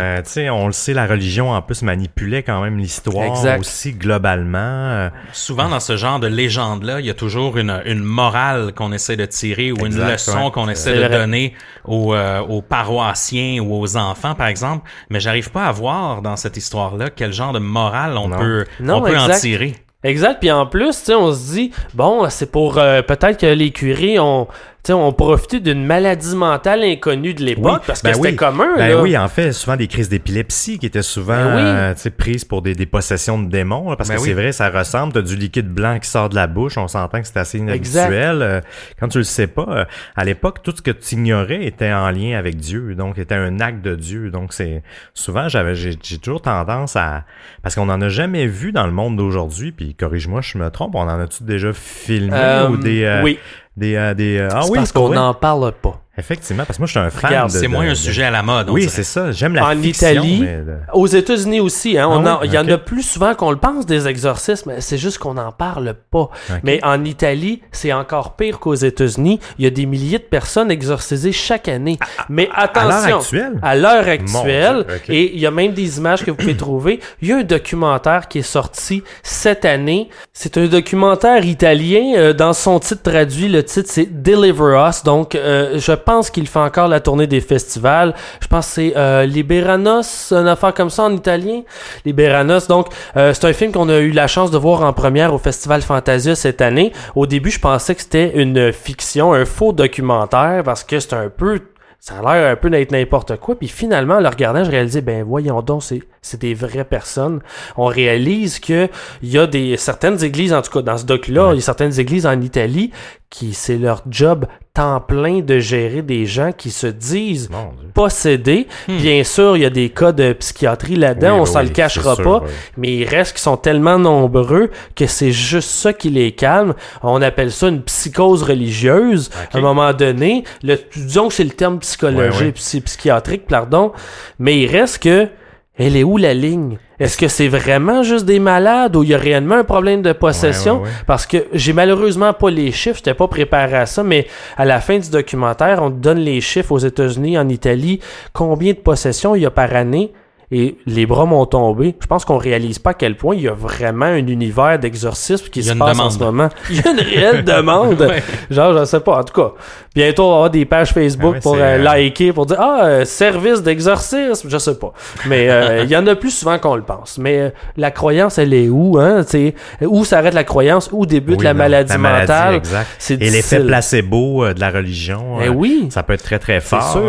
On 0.56 0.68
le 0.68 0.74
sait, 0.74 0.94
la 0.94 1.06
religion 1.08 1.52
en 1.52 1.62
plus 1.62 1.82
manipulait 1.82 2.44
quand 2.44 2.62
même 2.62 2.78
l'histoire 2.78 3.32
aussi 3.60 3.94
globalement. 3.94 5.10
Souvent 5.32 5.70
dans 5.70 5.80
ce 5.80 5.98
genre 5.98 6.20
de 6.20 6.28
légende-là, 6.28 7.00
il 7.00 7.06
y 7.06 7.10
a 7.10 7.14
toujours 7.14 7.58
une, 7.58 7.82
une 7.86 8.04
morale 8.04 8.74
qu'on 8.74 8.92
essaie 8.92 9.18
de 9.18 9.26
tirer 9.26 9.72
ou 9.72 9.86
une 9.86 9.98
leçon 9.98 10.52
qu'on 10.52 10.70
essaie 10.70 10.96
de 10.96 11.08
donner 11.08 11.54
aux, 11.84 12.14
euh, 12.14 12.40
aux 12.42 12.62
paroissiens 12.62 13.60
ou 13.62 13.76
aux 13.76 13.98
enfants, 13.98 14.36
par 14.36 14.48
exemple. 14.48 14.88
Mais 15.10 15.20
j'arrive 15.20 15.52
pas 15.52 15.66
à 15.66 15.72
voir 15.72 16.22
dans 16.22 16.36
cette 16.36 16.58
histoire-là 16.58 17.10
quel 17.10 17.34
genre 17.34 17.54
de 17.54 17.60
morale 17.60 18.18
on 18.18 18.30
peut, 18.30 18.66
on 18.82 19.02
peut 19.02 19.18
en 19.18 19.30
tirer. 19.30 19.76
Exact. 20.04 20.40
Puis 20.40 20.52
en 20.52 20.68
plus, 20.68 21.10
on 21.10 21.34
se 21.34 21.54
dit, 21.54 21.72
bon, 21.96 22.30
c'est 22.30 22.52
pour 22.52 22.78
euh, 22.78 23.02
peut-être 23.02 23.40
que 23.40 23.48
les 23.48 23.72
curés 23.72 24.20
ont 24.20 24.48
on 24.94 25.12
profitait 25.14 25.60
d'une 25.60 25.86
maladie 25.86 26.36
mentale 26.36 26.84
inconnue 26.84 27.34
de 27.34 27.44
l'époque 27.44 27.84
parce 27.86 28.02
que 28.02 28.08
ben 28.08 28.14
c'était 28.14 28.36
commun. 28.36 28.76
Ben 28.78 29.00
oui, 29.02 29.18
en 29.18 29.28
fait, 29.28 29.52
souvent 29.52 29.76
des 29.76 29.88
crises 29.88 30.10
d'épilepsie 30.10 30.80
qui 30.80 30.86
étaient 30.86 31.02
souvent 31.02 31.34
ben 31.34 31.96
euh, 31.96 32.10
prises 32.18 32.46
pour 32.46 32.62
des, 32.62 32.76
des, 32.76 32.86
possessions 32.86 33.42
de 33.42 33.50
démons. 33.50 33.96
parce 33.96 34.10
ben 34.10 34.16
que 34.16 34.22
c'est 34.22 34.34
vrai, 34.34 34.52
ça 34.52 34.70
ressemble. 34.70 35.14
T'as 35.14 35.22
du 35.22 35.36
liquide 35.36 35.70
blanc 35.70 36.00
qui 36.00 36.10
sort 36.10 36.30
de 36.30 36.36
la 36.36 36.48
bouche. 36.48 36.78
On 36.78 36.88
s'entend 36.88 37.22
que 37.22 37.28
c'est 37.28 37.38
assez 37.38 37.58
inhabituel. 37.58 38.42
Euh, 38.42 38.62
quand 39.00 39.08
tu 39.08 39.18
le 39.18 39.24
sais 39.24 39.48
pas, 39.48 39.66
euh, 39.70 39.86
à 40.16 40.26
l'époque, 40.26 40.62
tout 40.64 40.74
ce 40.76 40.82
que 40.82 40.92
tu 40.92 41.16
ignorais 41.16 41.66
était 41.66 41.94
en 41.94 42.10
lien 42.12 42.38
avec 42.38 42.58
Dieu. 42.58 42.96
Donc, 42.96 43.18
était 43.18 43.36
un 43.36 43.60
acte 43.60 43.82
de 43.82 43.96
Dieu. 43.96 44.30
Donc, 44.32 44.54
c'est 44.54 44.84
souvent, 45.14 45.48
j'avais, 45.48 45.76
j'ai, 45.76 45.96
toujours 45.96 46.42
tendance 46.42 46.96
à... 46.96 47.24
Parce 47.64 47.76
qu'on 47.76 47.90
en 47.90 48.02
a 48.02 48.10
jamais 48.10 48.48
vu 48.48 48.72
dans 48.72 48.86
le 48.86 48.94
monde 48.94 49.18
d'aujourd'hui. 49.18 49.72
Puis, 49.72 49.96
corrige-moi, 49.96 50.42
je 50.42 50.58
me 50.58 50.70
trompe. 50.70 50.96
On 50.96 51.02
en 51.02 51.20
a-tu 51.20 51.44
déjà 51.44 51.74
filmé 51.74 52.68
ou 52.70 52.78
des... 52.78 53.22
oui. 53.24 53.40
Des, 53.78 53.96
euh, 53.96 54.14
des, 54.14 54.38
euh, 54.38 54.50
ah 54.52 54.62
oui, 54.70 54.78
parce 54.78 54.92
qu'on 54.92 55.10
n'en 55.10 55.34
parle 55.34 55.74
pas. 55.74 56.02
Effectivement, 56.18 56.64
parce 56.64 56.78
que 56.78 56.82
moi, 56.82 56.88
je 56.88 56.92
suis 56.92 57.00
un 57.00 57.10
fan. 57.10 57.50
c'est 57.50 57.68
moins 57.68 57.90
un 57.90 57.96
sujet 57.96 58.24
à 58.24 58.32
la 58.32 58.42
mode. 58.42 58.70
Oui, 58.70 58.88
c'est 58.90 59.04
ça. 59.04 59.32
J'aime 59.32 59.56
la 59.56 59.68
en 59.68 59.76
fiction. 59.76 60.10
Italie, 60.10 60.48
aux 60.94 61.08
États-Unis 61.08 61.60
aussi. 61.60 61.98
Hein, 61.98 62.24
ah 62.26 62.40
il 62.44 62.54
y 62.54 62.58
en 62.58 62.68
a 62.68 62.78
plus 62.78 63.04
souvent 63.04 63.36
qu'on 63.36 63.52
le 63.52 63.58
pense 63.58 63.86
des 63.86 64.08
exorcismes. 64.08 64.74
C'est 64.80 64.98
juste 64.98 65.18
qu'on 65.18 65.34
n'en 65.34 65.52
parle 65.52 65.96
pas. 66.12 66.30
Mais 66.64 66.80
en 66.84 67.04
Italie, 67.04 67.62
c'est 67.72 67.92
encore 67.94 68.36
pire 68.36 68.60
qu'aux 68.60 68.76
États-Unis. 68.76 69.40
Il 69.60 69.66
y 69.66 69.68
a 69.68 69.72
des 69.72 69.86
milliers 69.86 70.20
de 70.20 70.24
personnes 70.24 70.72
exorcisées 70.72 71.32
chaque 71.32 71.68
année. 71.68 72.00
Mais 72.30 72.50
attention. 72.54 72.80
À 72.82 72.96
l'heure 73.00 73.16
actuelle? 73.16 73.60
À 73.62 73.76
l'heure 73.76 74.08
actuelle. 74.08 74.86
Et 75.10 75.34
il 75.34 75.40
y 75.40 75.46
a 75.46 75.52
même 75.52 75.74
des 75.74 75.98
images 75.98 76.24
que 76.24 76.32
vous 76.32 76.38
pouvez 76.38 76.58
trouver. 76.58 77.00
Il 77.22 77.28
y 77.28 77.34
a 77.34 77.38
un 77.38 77.44
documentaire 77.44 78.28
qui 78.28 78.40
est 78.40 78.42
sorti 78.42 79.04
cette 79.24 79.66
année. 79.66 80.10
C'est 80.34 80.58
un 80.58 80.68
documentaire 80.68 81.44
italien. 81.46 82.14
Euh, 82.16 82.34
dans 82.34 82.54
son 82.54 82.80
titre 82.80 83.04
traduit, 83.04 83.50
le 83.50 83.64
titre 83.64 83.90
c'est 83.92 84.22
Deliver 84.22 84.88
Us. 84.88 85.04
Donc, 85.04 85.36
euh, 85.36 85.78
je 85.78 85.92
pense 86.06 86.30
qu'il 86.30 86.48
fait 86.48 86.60
encore 86.60 86.88
la 86.88 87.00
tournée 87.00 87.28
des 87.28 87.42
festivals. 87.42 88.14
Je 88.42 88.48
pense 88.48 88.68
que 88.68 88.74
c'est 88.74 88.94
euh, 88.96 89.26
Liberanos, 89.26 90.32
une 90.32 90.48
affaire 90.48 90.74
comme 90.74 90.90
ça 90.90 91.04
en 91.04 91.14
italien. 91.14 91.62
Liberanos. 92.06 92.68
Donc, 92.68 92.88
euh, 93.18 93.34
c'est 93.34 93.46
un 93.46 93.54
film 93.54 93.72
qu'on 93.72 93.90
a 93.90 93.98
eu 93.98 94.12
la 94.12 94.28
chance 94.28 94.52
de 94.52 94.58
voir 94.58 94.82
en 94.84 94.94
première 94.94 95.34
au 95.34 95.38
Festival 95.38 95.82
Fantasia 95.82 96.36
cette 96.36 96.62
année. 96.62 96.94
Au 97.16 97.26
début, 97.26 97.52
je 97.52 97.60
pensais 97.60 97.96
que 97.96 98.02
c'était 98.02 98.32
une 98.36 98.72
fiction, 98.72 99.34
un 99.34 99.46
faux 99.46 99.74
documentaire, 99.74 100.62
parce 100.64 100.84
que 100.84 101.00
c'est 101.00 101.14
un 101.14 101.30
peu 101.30 101.60
ça 102.06 102.20
a 102.20 102.22
l'air 102.22 102.52
un 102.52 102.56
peu 102.56 102.70
d'être 102.70 102.92
n'importe 102.92 103.38
quoi. 103.38 103.56
Puis 103.56 103.68
finalement, 103.68 104.18
en 104.18 104.20
le 104.20 104.30
regardant, 104.30 104.64
je 104.64 104.70
réalisais, 104.70 105.02
ben 105.02 105.24
voyons 105.24 105.64
donc, 105.64 105.82
c'est, 105.82 106.04
c'est 106.26 106.42
des 106.42 106.56
vraies 106.56 106.86
personnes. 106.86 107.40
On 107.78 107.86
réalise 107.86 108.60
que 108.60 108.90
il 109.22 109.30
y 109.30 109.38
a 109.38 109.46
des 109.46 109.78
certaines 109.78 110.24
églises, 110.24 110.54
en 110.54 110.62
tout 110.64 110.72
cas 110.72 110.82
dans 110.82 110.98
ce 110.98 111.06
doc-là, 111.06 111.52
il 111.54 111.58
y 111.58 111.60
a 111.60 111.62
certaines 111.62 112.00
églises 112.00 112.26
en 112.26 112.42
Italie 112.42 112.92
qui 113.30 113.54
c'est 113.54 113.78
leur 113.78 114.02
job 114.10 114.46
temps 114.74 115.02
plein 115.02 115.40
de 115.40 115.60
gérer 115.60 116.02
des 116.02 116.26
gens 116.26 116.52
qui 116.52 116.72
se 116.72 116.88
disent 116.88 117.50
possédés. 117.94 118.68
Hmm. 118.88 118.98
Bien 118.98 119.24
sûr, 119.24 119.58
il 119.58 119.64
y 119.64 119.66
a 119.66 119.70
des 119.70 119.90
cas 119.90 120.12
de 120.12 120.34
psychiatrie 120.34 120.96
là-dedans, 120.96 121.40
on 121.42 121.46
s'en 121.46 121.62
le 121.62 121.70
cachera 121.70 122.16
pas, 122.16 122.44
mais 122.78 122.96
il 122.96 123.06
reste 123.06 123.34
qu'ils 123.34 123.42
sont 123.42 123.58
tellement 123.58 124.00
nombreux 124.00 124.72
que 124.96 125.06
c'est 125.06 125.32
juste 125.32 125.70
ça 125.70 125.94
qui 125.94 126.10
les 126.10 126.32
calme. 126.32 126.76
On 127.04 127.22
appelle 127.22 127.52
ça 127.52 127.68
une 127.68 127.82
psychose 127.82 128.44
religieuse. 128.44 129.30
À 129.54 129.58
un 129.58 129.62
moment 129.62 129.94
donné, 129.94 130.44
le, 130.64 130.78
disons 130.96 131.28
que 131.28 131.34
c'est 131.34 131.44
le 131.44 131.52
terme 131.52 131.80
psychologique, 131.80 132.56
psychiatrique, 132.56 133.48
pardon, 133.48 133.92
mais 134.40 134.60
il 134.60 134.68
reste 134.68 135.04
que 135.04 135.30
elle 135.78 135.98
est 135.98 136.04
où 136.04 136.18
la 136.18 136.34
ligne? 136.34 136.78
Est-ce 137.00 137.18
que 137.18 137.28
c'est 137.28 137.50
vraiment 137.50 138.04
juste 138.04 138.26
des 138.26 138.40
malades 138.40 138.96
ou 138.96 139.04
il 139.04 139.10
y 139.10 139.14
a 139.14 139.18
réellement 139.18 139.56
un 139.56 139.64
problème 139.64 140.02
de 140.02 140.14
possession? 140.14 140.84
Parce 141.06 141.26
que 141.26 141.46
j'ai 141.52 141.74
malheureusement 141.74 142.32
pas 142.34 142.50
les 142.50 142.72
chiffres, 142.72 142.98
j'étais 142.98 143.14
pas 143.14 143.28
préparé 143.28 143.76
à 143.76 143.86
ça, 143.86 144.04
mais 144.04 144.28
à 144.56 144.64
la 144.64 144.80
fin 144.80 144.98
du 144.98 145.10
documentaire, 145.10 145.82
on 145.82 145.90
donne 145.90 146.20
les 146.20 146.40
chiffres 146.40 146.72
aux 146.72 146.80
États-Unis, 146.80 147.38
en 147.38 147.50
Italie, 147.50 148.00
combien 148.32 148.72
de 148.72 148.78
possessions 148.78 149.36
il 149.36 149.42
y 149.42 149.46
a 149.46 149.52
par 149.52 149.76
année? 149.76 150.14
Et 150.52 150.78
les 150.86 151.06
bras 151.06 151.26
m'ont 151.26 151.46
tombé. 151.46 151.96
Je 152.00 152.06
pense 152.08 152.24
qu'on 152.24 152.38
réalise 152.38 152.78
pas 152.78 152.92
à 152.92 152.94
quel 152.94 153.18
point 153.18 153.36
il 153.36 153.42
y 153.42 153.48
a 153.48 153.54
vraiment 153.54 154.06
un 154.06 154.28
univers 154.28 154.78
d'exorcisme 154.78 155.48
qui 155.50 155.64
se 155.64 155.74
passe 155.74 156.00
en 156.00 156.10
ce 156.10 156.20
moment. 156.20 156.50
Il 156.70 156.78
y 156.78 156.88
a 156.88 156.92
une 156.92 157.00
réelle 157.00 157.44
demande. 157.44 158.08
Genre, 158.52 158.78
je 158.78 158.86
sais 158.86 159.00
pas. 159.00 159.20
En 159.20 159.24
tout 159.24 159.34
cas, 159.42 159.54
bientôt 159.96 160.24
on 160.26 160.30
va 160.30 160.36
avoir 160.36 160.50
des 160.52 160.66
pages 160.66 160.92
Facebook 160.92 161.36
ah 161.38 161.42
pour 161.42 161.56
euh, 161.60 161.78
liker, 161.78 162.32
pour 162.32 162.46
dire 162.46 162.58
ah 162.60 162.82
euh, 162.84 163.06
service 163.06 163.64
d'exorcisme, 163.64 164.48
je 164.50 164.58
sais 164.58 164.78
pas. 164.78 164.94
Mais 165.26 165.50
euh, 165.50 165.84
il 165.84 165.90
y 165.90 165.98
en 165.98 166.06
a 166.06 166.16
plus 166.16 166.32
souvent 166.32 166.60
qu'on 166.60 166.76
le 166.76 166.84
pense. 166.84 167.18
Mais 167.18 167.52
la 167.76 167.90
croyance, 167.90 168.38
elle 168.38 168.54
est 168.54 168.70
où 168.70 169.00
hein 169.00 169.24
C'est 169.26 169.56
où 169.82 170.06
s'arrête 170.06 170.36
la 170.36 170.44
croyance, 170.44 170.90
où 170.92 171.08
débute 171.08 171.42
la, 171.42 171.56
maladie 171.56 171.98
mentale? 171.98 172.62
C'est 173.00 173.20
Et 173.22 173.32
l'effet 173.32 173.60
placebo 173.62 174.54
de 174.54 174.60
la 174.60 174.70
religion. 174.70 175.40
Eh 175.44 175.50
oui. 175.50 175.88
Ça 175.90 176.04
peut 176.04 176.14
être 176.14 176.24
très 176.24 176.40
très 176.40 176.62
fort. 176.62 177.00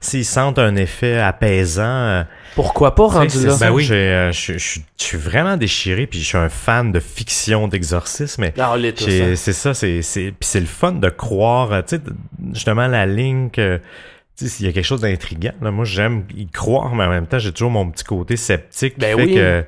S'ils 0.00 0.26
sentent 0.26 0.58
un 0.58 0.76
effet 0.76 1.18
apaisant 1.18 2.24
pourquoi 2.54 2.94
pas 2.94 3.06
rendu 3.06 3.46
là? 3.46 3.56
Ben 3.58 3.70
oui. 3.70 3.88
Euh, 3.90 4.32
je, 4.32 4.58
suis 4.58 5.18
vraiment 5.18 5.56
déchiré, 5.56 6.06
puis 6.06 6.20
je 6.20 6.24
suis 6.24 6.38
un 6.38 6.48
fan 6.48 6.92
de 6.92 7.00
fiction 7.00 7.68
d'exorcisme. 7.68 8.44
Ah, 8.58 8.76
c'est 8.96 9.36
ça, 9.36 9.74
c'est 9.74 10.02
c'est 10.02 10.60
le 10.60 10.66
fun 10.66 10.92
de 10.92 11.08
croire, 11.08 11.72
euh, 11.72 11.82
tu 11.82 11.96
sais, 11.96 12.02
justement 12.52 12.86
la 12.86 13.06
ligne 13.06 13.50
que 13.50 13.80
s'il 14.34 14.66
y 14.66 14.68
a 14.68 14.72
quelque 14.72 14.84
chose 14.84 15.02
d'intriguant. 15.02 15.52
Moi, 15.60 15.84
j'aime 15.84 16.24
y 16.36 16.46
croire, 16.46 16.94
mais 16.94 17.04
en 17.04 17.10
même 17.10 17.26
temps, 17.26 17.38
j'ai 17.38 17.52
toujours 17.52 17.70
mon 17.70 17.90
petit 17.90 18.04
côté 18.04 18.36
sceptique. 18.36 18.98
Ben 18.98 19.14
oui. 19.14 19.34
Que, 19.34 19.64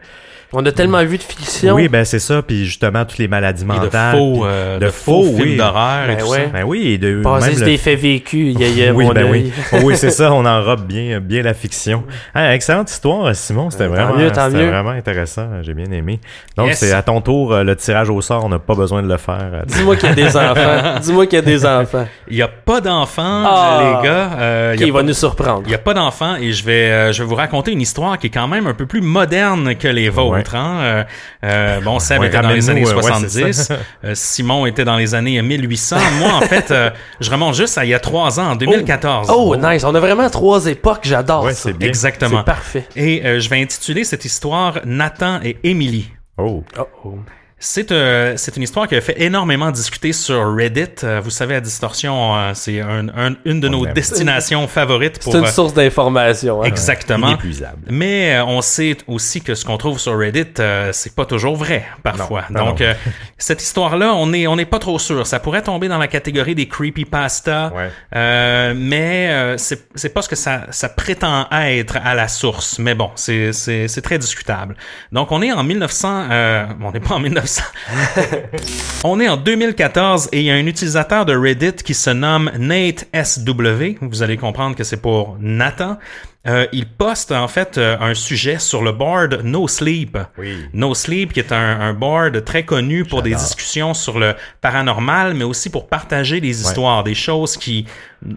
On 0.57 0.65
a 0.65 0.73
tellement 0.73 1.05
vu 1.05 1.19
de 1.19 1.23
fiction. 1.23 1.75
Oui, 1.75 1.89
ben 1.89 2.05
c'est 2.05 2.19
ça, 2.19 2.41
puis 2.43 2.65
justement 2.65 3.05
toutes 3.05 3.19
les 3.19 3.29
maladies 3.29 3.63
Et 3.63 3.67
de 3.67 3.73
mentales. 3.73 4.17
faux, 4.17 4.47
euh, 4.47 4.79
de 4.79 4.87
de 4.87 4.91
faux 4.91 5.23
faux, 5.25 5.37
films 5.37 5.41
oui. 5.51 5.57
d'horreur 5.57 6.05
et 6.05 6.15
Ben 6.15 6.17
tout 6.19 6.31
ouais. 6.31 6.45
ça. 6.45 6.51
Ben 6.53 6.65
oui, 6.65 6.87
et 6.89 6.99
de 6.99 7.21
Basé 7.23 7.47
même 7.47 7.57
sur 7.57 7.65
le- 7.67 7.71
des 7.73 7.77
faits 7.79 7.99
vécus. 7.99 8.55
Il 8.55 8.61
y 8.61 8.65
a, 8.65 8.69
il 8.69 8.79
y 8.79 8.87
a 8.87 8.93
oui, 8.93 9.07
ben 9.15 9.27
oui. 9.31 9.53
oui, 9.83 9.97
c'est 9.97 10.11
ça, 10.11 10.33
on 10.33 10.45
enrobe 10.47 10.83
bien, 10.87 11.21
bien 11.21 11.43
la 11.43 11.55
fiction. 11.55 12.05
Ah, 12.35 12.55
excellente 12.55 12.91
histoire, 12.91 13.35
Simon. 13.35 13.71
C'était 13.71 13.85
Euh, 13.85 13.89
vraiment, 13.89 14.15
mieux, 14.15 14.29
vraiment 14.69 14.91
intéressant. 14.91 15.49
J'ai 15.63 15.75
bien 15.75 15.91
aimé. 15.91 16.21
Donc, 16.57 16.69
Yes. 16.69 16.79
c'est 16.79 16.93
à 16.93 17.03
ton 17.03 17.21
tour, 17.21 17.53
euh, 17.53 17.65
le 17.65 17.75
tirage 17.77 18.11
au 18.11 18.21
sort. 18.21 18.45
On 18.45 18.49
n'a 18.49 18.59
pas 18.59 18.75
besoin 18.75 19.03
de 19.03 19.09
le 19.09 19.17
faire. 19.17 19.63
Dis-moi 19.67 19.97
qu'il 19.97 20.09
y 20.09 20.13
a 20.13 20.15
des 20.15 20.37
enfants. 20.37 20.99
Dis-moi 21.03 21.27
qu'il 21.27 21.37
y 21.39 21.43
a 21.43 21.45
des 21.45 21.67
enfants. 21.67 22.07
Il 22.29 22.37
n'y 22.37 22.43
a 22.43 22.49
pas 22.49 22.81
d'enfants, 22.81 23.23
Ah. 23.47 23.81
les 24.03 24.09
gars. 24.09 24.31
Euh, 24.39 24.77
il 24.79 24.93
va 24.93 25.01
pas- 25.01 25.05
nous 25.05 25.15
surprendre. 25.15 25.63
Il 25.65 25.69
n'y 25.69 25.75
a 25.75 25.79
pas 25.79 25.95
d'enfants 25.95 26.37
et 26.37 26.53
je 26.53 26.65
vais, 26.65 26.91
euh, 26.91 27.13
je 27.13 27.23
vais 27.23 27.29
vous 27.29 27.35
raconter 27.35 27.73
une 27.73 27.81
histoire 27.81 28.19
qui 28.19 28.27
est 28.29 28.31
quand 28.31 28.49
même 28.49 28.67
un 28.67 28.75
peu 28.75 28.87
plus 28.87 29.01
moderne 29.01 29.75
que 29.75 29.89
les 29.89 30.09
vôtres. 30.09 30.43
Euh, 30.80 31.05
euh, 31.45 31.80
bon, 31.80 31.99
Seb 31.99 32.20
Ouais, 32.20 32.28
était 32.28 32.40
dans 32.40 32.51
les 32.51 32.70
années 32.70 32.84
ramène-nous, 32.84 33.01
euh, 33.01 33.03
ouais, 33.11 33.28
c'est 33.28 33.42
70, 33.42 33.53
ça. 33.62 33.76
euh, 34.05 34.12
Simon 34.14 34.66
était 34.66 34.84
dans 34.84 34.97
les 34.97 35.14
années 35.14 35.40
1800. 35.40 35.97
Moi, 36.18 36.32
en 36.32 36.40
fait, 36.42 36.70
euh, 36.70 36.90
je 37.20 37.30
remonte 37.30 37.55
juste 37.55 37.76
à 37.78 37.84
il 37.84 37.88
y 37.88 37.95
a 37.95 38.01
trois 38.01 38.38
ans, 38.40 38.53
en 38.53 38.57
2014. 38.57 39.28
Oh, 39.34 39.57
nice. 39.57 39.84
On 39.84 39.95
a 39.95 40.01
vraiment 40.01 40.28
trois 40.30 40.66
époques. 40.66 41.01
J'adore 41.05 41.45
Ouais, 41.45 41.55
ça. 41.55 41.72
bien. 41.72 41.88
Exactement. 41.88 42.38
C'est 42.38 42.45
parfait. 42.45 42.86
Et 42.97 43.24
euh, 43.24 43.40
je 43.40 43.49
vais 43.49 43.61
intituler 43.61 44.05
cette 44.05 44.24
histoire 44.24 44.80
Nathan 44.84 45.40
et 45.42 45.57
Émilie. 45.64 46.11
Oh. 46.38 46.64
Oh, 46.78 46.82
oh. 47.05 47.18
C'est 47.67 47.93
euh, 47.93 48.35
c'est 48.37 48.59
une 48.59 48.62
histoire 48.62 48.87
qui 48.87 48.95
a 48.95 49.01
fait 49.01 49.23
énormément 49.23 49.71
discuter 49.71 50.12
sur 50.12 50.55
Reddit. 50.55 50.85
Euh, 51.03 51.23
vous 51.25 51.31
savez, 51.31 51.55
à 51.55 51.62
Distorsion, 51.62 52.37
euh, 52.37 52.51
c'est 52.53 52.83
un- 52.83 53.09
un- 53.09 53.37
une 53.47 53.59
de 53.61 53.69
On 53.69 53.71
nos 53.71 53.87
destinations 53.87 54.69
favorites 54.69 55.19
pour... 55.19 55.33
C'est 55.33 55.39
une 55.39 55.47
euh, 55.47 55.49
source 55.49 55.73
d'information. 55.73 56.62
hein. 56.62 56.67
Exactement. 56.67 57.29
Inépuisable. 57.29 57.79
Mais 57.89 58.35
euh, 58.37 58.45
on 58.45 58.61
sait 58.61 58.99
aussi 59.07 59.41
que 59.41 59.55
ce 59.55 59.65
qu'on 59.65 59.79
trouve 59.79 59.99
sur 59.99 60.19
Reddit, 60.19 60.45
euh, 60.61 60.91
c'est 60.93 61.15
pas 61.15 61.25
toujours 61.25 61.57
vrai 61.57 61.87
parfois. 62.03 62.45
Non, 62.51 62.59
non, 62.61 62.67
Donc 62.67 62.81
non. 62.81 62.87
euh, 62.87 62.95
cette 63.39 63.62
histoire-là, 63.62 64.12
on 64.15 64.35
est 64.35 64.47
on 64.47 64.57
n'est 64.57 64.67
pas 64.67 64.79
trop 64.79 64.99
sûr. 64.99 65.27
Ça 65.27 65.41
pourrait 65.41 65.62
tomber 65.62 65.89
dans 65.89 65.97
la 65.99 66.07
catégorie 66.09 66.55
des 66.55 66.69
creepypasta, 66.69 67.73
Ouais. 67.75 67.89
euh, 68.15 68.75
mais 68.77 69.29
euh, 69.31 69.57
c'est 69.57 69.89
c'est 69.95 70.11
pas 70.12 70.21
ce 70.21 70.29
que 70.29 70.37
ça 70.37 70.67
ça 70.69 70.91
prétend 70.91 71.47
être 71.51 71.97
à 72.05 72.15
la 72.15 72.29
source. 72.29 72.79
Mais 72.79 72.95
bon, 72.95 73.11
c'est 73.15 73.55
c'est 73.55 73.89
c'est 73.89 74.03
très 74.03 74.19
discutable. 74.19 74.77
Donc 75.12 75.33
on 75.33 75.41
est 75.41 75.51
en 75.51 75.62
1900, 75.65 76.27
euh, 76.31 76.67
on 76.83 76.93
n'est 76.93 77.01
pas 77.01 77.15
en 77.15 77.21
1900. 77.21 77.54
On 79.05 79.21
est 79.21 79.29
en 79.29 79.37
2014 79.37 80.29
et 80.33 80.41
il 80.41 80.45
y 80.47 80.51
a 80.51 80.55
un 80.55 80.67
utilisateur 80.67 81.27
de 81.27 81.37
Reddit 81.37 81.75
qui 81.85 81.95
se 81.95 82.11
nomme 82.11 82.51
Nate 82.59 83.07
SW. 83.15 83.99
Vous 84.01 84.23
allez 84.23 84.37
comprendre 84.37 84.77
que 84.77 84.85
c'est 84.85 85.01
pour 85.01 85.37
Nathan. 85.41 85.99
Euh, 86.47 86.67
il 86.73 86.87
poste 86.87 87.33
en 87.33 87.49
fait 87.49 87.79
euh, 87.79 87.97
un 88.01 88.13
sujet 88.13 88.59
sur 88.59 88.83
le 88.83 88.93
board 88.93 89.41
No 89.45 89.67
Sleep. 89.67 90.19
Oui. 90.37 90.59
No 90.75 90.95
Sleep, 90.95 91.33
qui 91.33 91.41
est 91.41 91.53
un, 91.53 91.81
un 91.81 91.95
board 91.95 92.45
très 92.45 92.65
connu 92.65 93.05
pour 93.05 93.23
des 93.23 93.35
discussions 93.35 93.95
sur 93.95 94.19
le 94.19 94.35
paranormal, 94.61 95.33
mais 95.35 95.45
aussi 95.45 95.71
pour 95.71 95.89
partager 95.89 96.43
des 96.43 96.61
histoires, 96.61 97.03
des 97.03 97.15
choses 97.15 97.57
qui 97.57 97.87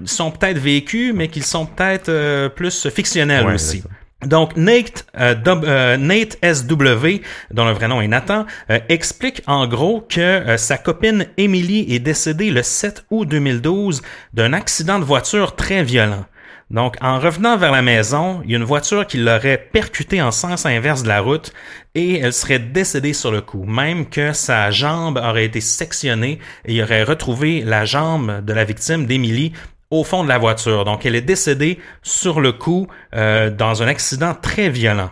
sont 0.06 0.32
peut-être 0.32 0.58
vécues, 0.58 1.12
mais 1.14 1.28
qui 1.28 1.42
sont 1.42 1.66
peut-être 1.66 2.08
euh, 2.10 2.48
plus 2.48 2.88
fictionnelles 2.90 3.46
Ouais, 3.46 3.56
aussi. 3.56 3.84
Donc 4.26 4.58
Nate, 4.58 5.06
euh, 5.20 5.36
euh, 5.46 6.26
SW, 6.42 7.22
dont 7.52 7.66
le 7.66 7.72
vrai 7.72 7.88
nom 7.88 8.02
est 8.02 8.08
Nathan, 8.08 8.48
euh, 8.72 8.80
explique 8.90 9.44
en 9.46 9.68
gros 9.68 10.02
que 10.02 10.20
euh, 10.20 10.58
sa 10.58 10.80
copine 10.80 11.28
Emily 11.38 11.94
est 11.94 12.00
décédée 12.00 12.50
le 12.50 12.64
7 12.64 13.06
août 13.12 13.28
2012 13.28 14.02
d'un 14.34 14.54
accident 14.54 14.98
de 14.98 15.04
voiture 15.04 15.56
très 15.56 15.84
violent. 15.84 16.26
Donc, 16.72 16.98
en 17.00 17.20
revenant 17.20 17.58
vers 17.58 17.72
la 17.72 17.82
maison, 17.82 18.42
il 18.44 18.52
y 18.52 18.54
a 18.56 18.58
une 18.58 18.66
voiture 18.66 19.08
qui 19.08 19.18
l'aurait 19.18 19.70
percutée 19.72 20.22
en 20.22 20.32
sens 20.32 20.66
inverse 20.66 21.04
de 21.04 21.08
la 21.08 21.22
route 21.22 21.54
et 21.96 22.20
elle 22.20 22.34
serait 22.34 22.60
décédée 22.60 23.14
sur 23.14 23.32
le 23.32 23.40
coup. 23.40 23.64
Même 23.64 24.10
que 24.10 24.34
sa 24.34 24.70
jambe 24.70 25.18
aurait 25.18 25.46
été 25.46 25.62
sectionnée 25.62 26.40
et 26.66 26.74
il 26.74 26.84
aurait 26.84 27.04
retrouvé 27.04 27.62
la 27.62 27.86
jambe 27.86 28.44
de 28.44 28.52
la 28.52 28.66
victime 28.66 29.06
d'Emily 29.06 29.54
au 29.90 30.04
fond 30.04 30.24
de 30.24 30.30
la 30.30 30.38
voiture. 30.38 30.86
Donc, 30.86 31.06
elle 31.06 31.16
est 31.16 31.22
décédée 31.22 31.80
sur 32.04 32.40
le 32.40 32.52
coup 32.52 32.88
euh, 33.16 33.50
dans 33.50 33.84
un 33.84 33.88
accident 33.88 34.34
très 34.34 34.70
violent. 34.70 35.12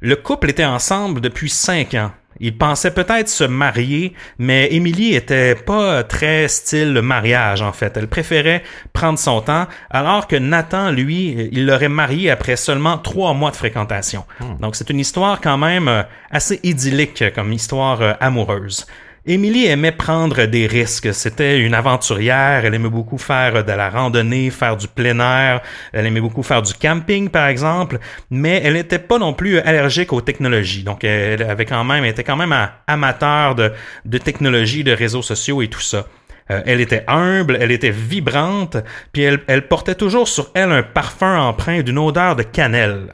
Le 0.00 0.16
couple 0.16 0.50
était 0.50 0.64
ensemble 0.64 1.20
depuis 1.20 1.50
cinq 1.50 1.94
ans. 1.94 2.10
Ils 2.42 2.56
pensaient 2.56 2.94
peut-être 2.94 3.28
se 3.28 3.44
marier, 3.44 4.14
mais 4.38 4.72
Émilie 4.72 5.14
était 5.14 5.54
pas 5.54 6.02
très 6.02 6.48
style 6.48 7.02
mariage 7.02 7.60
en 7.60 7.72
fait. 7.72 7.98
Elle 7.98 8.08
préférait 8.08 8.62
prendre 8.94 9.18
son 9.18 9.42
temps, 9.42 9.66
alors 9.90 10.26
que 10.26 10.36
Nathan, 10.36 10.90
lui, 10.90 11.50
il 11.52 11.66
l'aurait 11.66 11.90
marié 11.90 12.30
après 12.30 12.56
seulement 12.56 12.96
trois 12.96 13.34
mois 13.34 13.50
de 13.50 13.56
fréquentation. 13.56 14.24
Donc 14.58 14.74
c'est 14.74 14.88
une 14.88 15.00
histoire 15.00 15.42
quand 15.42 15.58
même 15.58 15.88
euh, 15.88 16.02
assez 16.30 16.60
idyllique 16.62 17.24
comme 17.34 17.52
histoire 17.52 18.00
euh, 18.00 18.12
amoureuse. 18.20 18.86
Émilie 19.26 19.66
aimait 19.66 19.92
prendre 19.92 20.46
des 20.46 20.66
risques. 20.66 21.12
C'était 21.12 21.58
une 21.58 21.74
aventurière. 21.74 22.64
Elle 22.64 22.74
aimait 22.74 22.88
beaucoup 22.88 23.18
faire 23.18 23.62
de 23.64 23.72
la 23.72 23.90
randonnée, 23.90 24.50
faire 24.50 24.76
du 24.78 24.88
plein 24.88 25.20
air. 25.20 25.60
Elle 25.92 26.06
aimait 26.06 26.22
beaucoup 26.22 26.42
faire 26.42 26.62
du 26.62 26.72
camping, 26.72 27.28
par 27.28 27.48
exemple. 27.48 27.98
Mais 28.30 28.62
elle 28.64 28.74
n'était 28.74 28.98
pas 28.98 29.18
non 29.18 29.34
plus 29.34 29.58
allergique 29.58 30.14
aux 30.14 30.22
technologies. 30.22 30.84
Donc, 30.84 31.04
elle 31.04 31.42
avait 31.42 31.66
quand 31.66 31.84
même, 31.84 32.04
elle 32.04 32.10
était 32.10 32.24
quand 32.24 32.36
même 32.36 32.54
amateur 32.86 33.54
de, 33.54 33.72
de 34.06 34.18
technologie, 34.18 34.84
de 34.84 34.92
réseaux 34.92 35.22
sociaux 35.22 35.60
et 35.60 35.68
tout 35.68 35.80
ça. 35.80 36.06
Euh, 36.50 36.62
elle 36.64 36.80
était 36.80 37.04
humble, 37.06 37.58
elle 37.60 37.70
était 37.70 37.90
vibrante, 37.90 38.76
puis 39.12 39.22
elle, 39.22 39.40
elle 39.46 39.68
portait 39.68 39.94
toujours 39.94 40.26
sur 40.28 40.50
elle 40.54 40.72
un 40.72 40.82
parfum 40.82 41.38
empreint 41.38 41.82
d'une 41.82 41.98
odeur 41.98 42.36
de 42.36 42.42
cannelle. 42.42 43.12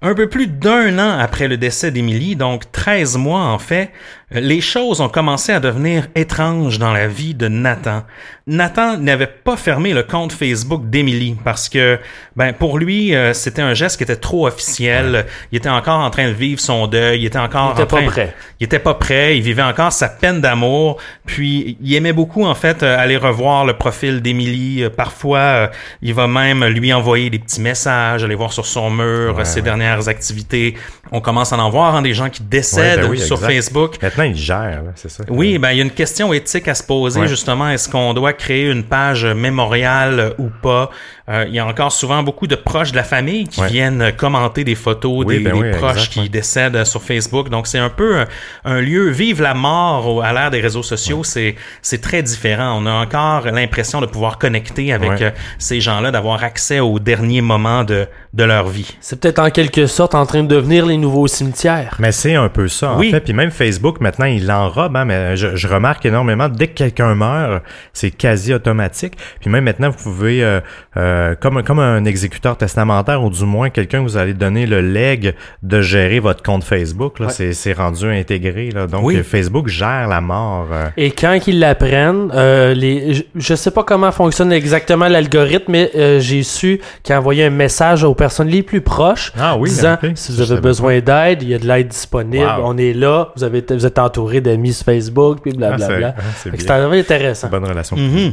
Un 0.00 0.14
peu 0.14 0.28
plus 0.28 0.46
d'un 0.46 0.96
an 1.00 1.18
après 1.18 1.48
le 1.48 1.56
décès 1.56 1.90
d'Émilie, 1.90 2.36
donc 2.36 2.70
13 2.70 3.16
mois 3.16 3.40
en 3.40 3.58
fait, 3.58 3.90
les 4.30 4.60
choses 4.60 5.00
ont 5.00 5.08
commencé 5.08 5.52
à 5.52 5.58
devenir 5.58 6.06
étranges 6.14 6.78
dans 6.78 6.92
la 6.92 7.08
vie 7.08 7.34
de 7.34 7.48
Nathan. 7.48 8.04
Nathan 8.46 8.98
n'avait 8.98 9.26
pas 9.26 9.56
fermé 9.56 9.92
le 9.94 10.02
compte 10.02 10.32
Facebook 10.32 10.88
d'Émilie 10.88 11.36
parce 11.44 11.68
que, 11.68 11.98
ben, 12.36 12.52
pour 12.52 12.78
lui, 12.78 13.14
euh, 13.14 13.32
c'était 13.32 13.62
un 13.62 13.72
geste 13.74 13.96
qui 13.96 14.02
était 14.04 14.16
trop 14.16 14.46
officiel. 14.46 15.24
Il 15.50 15.56
était 15.58 15.68
encore 15.70 15.98
en 16.00 16.10
train 16.10 16.28
de 16.28 16.32
vivre 16.34 16.60
son 16.60 16.86
deuil. 16.86 17.22
Il 17.22 17.26
était 17.26 17.38
encore 17.38 17.74
Il 17.76 17.82
était 17.82 17.82
en 17.82 17.86
train- 17.96 18.04
pas 18.04 18.10
prêt. 18.10 18.34
il 18.60 18.64
était 18.64 18.78
pas 18.78 18.94
prêt, 18.94 19.36
il 19.38 19.42
vivait 19.42 19.62
encore 19.62 19.92
sa 19.92 20.08
peine 20.08 20.40
d'amour, 20.42 20.98
puis 21.26 21.76
il 21.82 21.94
aimait 21.94 22.12
beaucoup 22.12 22.44
en 22.44 22.54
fait 22.54 22.82
euh, 22.82 22.98
aller 22.98 23.16
revoir 23.16 23.64
le 23.64 23.72
profil 23.72 24.20
d'Émilie. 24.22 24.84
Euh, 24.84 24.90
Parfois, 24.90 25.70
il 26.02 26.12
va 26.14 26.26
même 26.28 26.64
lui 26.66 26.92
envoyer 26.92 27.30
des 27.30 27.38
petits 27.38 27.60
messages, 27.62 28.22
aller 28.24 28.34
voir 28.34 28.52
sur 28.52 28.66
son 28.66 28.90
mur 28.90 29.34
ouais. 29.36 29.62
dernières 29.62 29.87
activités. 30.08 30.74
On 31.12 31.20
commence 31.20 31.52
à 31.52 31.58
en 31.58 31.70
voir 31.70 31.96
hein, 31.96 32.02
des 32.02 32.12
gens 32.14 32.28
qui 32.28 32.42
décèdent 32.42 32.98
Ouais, 32.98 33.04
ben 33.04 33.10
oui, 33.10 33.18
sur 33.18 33.36
exact. 33.36 33.52
Facebook. 33.52 34.02
Maintenant, 34.02 34.24
il 34.24 34.36
gère, 34.36 34.82
là, 34.84 34.92
c'est 34.94 35.10
ça. 35.10 35.24
Oui, 35.28 35.58
ben 35.58 35.70
il 35.72 35.78
y 35.78 35.80
a 35.80 35.84
une 35.84 35.90
question 35.90 36.32
éthique 36.32 36.68
à 36.68 36.74
se 36.74 36.82
poser 36.82 37.20
Ouais. 37.20 37.28
justement. 37.28 37.68
Est-ce 37.70 37.88
qu'on 37.88 38.12
doit 38.14 38.32
créer 38.34 38.70
une 38.70 38.84
page 38.84 39.24
mémoriale 39.24 40.34
ou 40.38 40.48
pas? 40.62 40.90
Euh, 41.28 41.44
Il 41.48 41.54
y 41.54 41.58
a 41.58 41.66
encore 41.66 41.92
souvent 41.92 42.22
beaucoup 42.22 42.46
de 42.46 42.54
proches 42.54 42.90
de 42.92 42.96
la 42.96 43.02
famille 43.04 43.46
qui 43.48 43.60
Ouais. 43.60 43.68
viennent 43.68 44.12
commenter 44.16 44.64
des 44.64 44.74
photos 44.74 45.24
Oui, 45.26 45.38
des, 45.38 45.44
ben 45.44 45.52
des 45.52 45.58
oui, 45.60 45.70
proches 45.72 45.92
exact, 45.96 46.12
qui 46.12 46.20
ouais. 46.20 46.28
décèdent 46.28 46.76
euh, 46.76 46.84
sur 46.84 47.02
Facebook. 47.02 47.48
Donc 47.50 47.66
c'est 47.66 47.78
un 47.78 47.90
peu 47.90 48.18
un, 48.20 48.26
un 48.64 48.80
lieu 48.80 49.08
vive 49.10 49.42
la 49.42 49.54
mort 49.54 50.06
au- 50.08 50.20
à 50.22 50.32
l'ère 50.32 50.50
des 50.50 50.60
réseaux 50.60 50.82
sociaux. 50.82 51.24
C'est 51.24 51.54
c'est 51.82 52.00
très 52.00 52.22
différent. 52.22 52.80
On 52.80 52.86
a 52.86 52.92
encore 52.92 53.46
l'impression 53.50 54.00
de 54.00 54.06
pouvoir 54.06 54.38
connecter 54.38 54.92
avec 54.92 55.10
Ouais. 55.10 55.22
euh, 55.22 55.30
ces 55.58 55.80
gens-là, 55.80 56.10
d'avoir 56.10 56.42
accès 56.44 56.80
aux 56.80 56.98
derniers 56.98 57.42
moments 57.42 57.84
de 57.84 58.06
de 58.34 58.44
leur 58.44 58.68
vie. 58.68 58.96
C'est 59.00 59.18
peut-être 59.20 59.38
en 59.38 59.50
quelque 59.50 59.86
sorte 59.86 60.14
en 60.14 60.24
train 60.26 60.42
de 60.42 60.48
devenir 60.48 60.84
les 60.86 60.96
nouveaux 60.98 61.26
cimetières. 61.26 61.96
Mais 61.98 62.12
c'est 62.12 62.34
un 62.34 62.48
peu 62.50 62.68
ça, 62.68 62.92
en 62.92 62.98
Oui. 62.98 63.10
fait. 63.10 63.20
Puis 63.20 63.32
même 63.32 63.50
Facebook, 63.50 64.00
maintenant, 64.00 64.26
il 64.26 64.46
l'enrobe, 64.46 64.96
hein, 64.96 65.04
mais 65.06 65.36
je, 65.36 65.56
je 65.56 65.66
remarque 65.66 66.04
énormément, 66.06 66.48
dès 66.48 66.68
que 66.68 66.74
quelqu'un 66.74 67.14
meurt, 67.14 67.62
c'est 67.94 68.10
quasi 68.10 68.52
automatique. 68.52 69.14
Puis 69.40 69.50
même 69.50 69.64
maintenant, 69.64 69.88
vous 69.90 70.02
pouvez, 70.02 70.44
euh, 70.44 70.60
euh, 70.98 71.17
comme, 71.40 71.62
comme 71.62 71.78
un 71.78 72.04
exécuteur 72.04 72.56
testamentaire, 72.56 73.22
ou 73.22 73.30
du 73.30 73.44
moins 73.44 73.70
quelqu'un 73.70 73.98
que 73.98 74.04
vous 74.04 74.16
allez 74.16 74.34
donner 74.34 74.66
le 74.66 74.80
leg 74.80 75.34
de 75.62 75.80
gérer 75.80 76.20
votre 76.20 76.42
compte 76.42 76.64
Facebook, 76.64 77.18
là, 77.18 77.26
Ouais. 77.26 77.32
c'est, 77.32 77.52
c'est 77.52 77.72
rendu 77.72 78.06
intégré. 78.10 78.70
Là. 78.70 78.86
Donc, 78.86 79.04
Oui. 79.04 79.16
euh, 79.16 79.22
Facebook 79.22 79.68
gère 79.68 80.08
la 80.08 80.20
mort. 80.20 80.66
euh, 80.72 80.86
Et 80.96 81.10
quand 81.10 81.38
ils 81.46 81.58
l'apprennent, 81.58 82.30
euh, 82.34 82.74
les, 82.74 83.14
je, 83.14 83.22
je 83.36 83.54
sais 83.54 83.70
pas 83.70 83.84
comment 83.84 84.10
fonctionne 84.12 84.52
exactement 84.52 85.08
l'algorithme, 85.08 85.72
mais 85.72 85.90
euh, 85.94 86.20
j'ai 86.20 86.42
su 86.42 86.80
qu'ils 87.02 87.14
envoyaient 87.14 87.44
un 87.46 87.50
message 87.50 88.04
aux 88.04 88.14
personnes 88.14 88.48
les 88.48 88.62
plus 88.62 88.80
proches 88.80 89.32
Ah 89.38 89.56
oui, 89.56 89.68
disant 89.70 89.96
si 90.14 90.32
vous 90.32 90.52
avez 90.52 90.60
besoin 90.60 91.00
d'aide, 91.00 91.42
il 91.42 91.48
y 91.50 91.54
a 91.54 91.58
de 91.58 91.66
l'aide 91.66 91.88
disponible, 91.88 92.44
Wow. 92.44 92.62
on 92.64 92.76
est 92.78 92.92
là, 92.92 93.28
vous, 93.36 93.44
avez, 93.44 93.64
vous 93.68 93.86
êtes 93.86 93.98
entouré 93.98 94.40
d'amis 94.40 94.72
sur 94.72 94.84
Facebook, 94.84 95.38
puis 95.42 95.52
Ah, 95.54 95.56
blablabla. 95.56 96.14
c'est, 96.36 96.50
ah, 96.50 96.54
c'est 96.56 96.66
vraiment 96.66 96.92
intéressant. 96.92 97.48
Bonne 97.48 97.64
relation. 97.64 97.96
Mhm. 97.96 98.32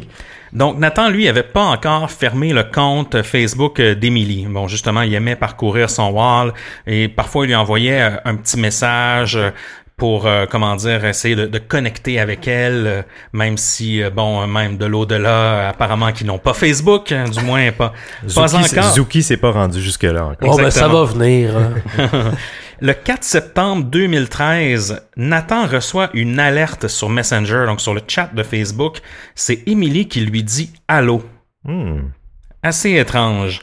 Donc 0.55 0.79
Nathan, 0.79 1.09
lui, 1.09 1.27
avait 1.27 1.43
pas 1.43 1.63
encore 1.65 2.09
fermé 2.09 2.53
le 2.53 2.63
compte 2.63 3.21
Facebook 3.21 3.79
euh, 3.79 3.93
d'Émilie. 3.93 4.47
Bon, 4.49 4.67
justement, 4.67 5.01
il 5.01 5.13
aimait 5.13 5.35
parcourir 5.35 5.89
son 5.89 6.09
wall 6.11 6.53
et 6.87 7.07
parfois 7.09 7.45
il 7.45 7.49
lui 7.49 7.55
envoyait 7.55 8.01
euh, 8.01 8.09
un 8.25 8.35
petit 8.35 8.57
message 8.57 9.35
euh, 9.35 9.49
pour, 9.97 10.27
euh, 10.27 10.45
comment 10.49 10.75
dire, 10.75 11.05
essayer 11.05 11.35
de, 11.37 11.45
de 11.45 11.57
connecter 11.57 12.19
avec 12.19 12.47
elle, 12.49 12.83
euh, 12.85 13.01
même 13.31 13.57
si, 13.57 14.01
euh, 14.03 14.09
bon, 14.09 14.45
même 14.47 14.77
de 14.77 14.85
l'au-delà, 14.85 15.69
apparemment 15.69 16.11
qu'ils 16.11 16.27
n'ont 16.27 16.37
pas 16.37 16.53
Facebook, 16.53 17.11
hein, 17.13 17.25
du 17.31 17.41
moins 17.43 17.71
pas, 17.71 17.93
pas 18.35 18.47
Zuki, 18.47 18.63
c'est- 18.65 18.79
encore. 18.79 18.93
Zuki 18.93 19.23
s'est 19.23 19.37
pas 19.37 19.51
rendu 19.51 19.81
jusque-là 19.81 20.25
encore. 20.25 20.53
Oh, 20.53 20.57
ben, 20.57 20.69
ça 20.71 20.87
va 20.89 21.03
venir. 21.05 21.51
hein. 21.57 22.31
Le 22.81 22.93
4 22.93 23.23
septembre 23.23 23.85
2013, 23.85 25.07
Nathan 25.15 25.65
reçoit 25.65 26.09
une 26.13 26.39
alerte 26.39 26.89
sur 26.89 27.09
Messenger, 27.09 27.63
donc 27.67 27.79
sur 27.79 27.93
le 27.93 28.01
chat 28.05 28.29
de 28.33 28.43
Facebook. 28.43 28.99
C'est 29.33 29.63
Emily 29.65 30.09
qui 30.09 30.21
lui 30.21 30.43
dit 30.43 30.73
Allô. 30.89 31.23
Hmm. 31.63 32.09
Assez 32.63 32.97
étrange. 32.97 33.61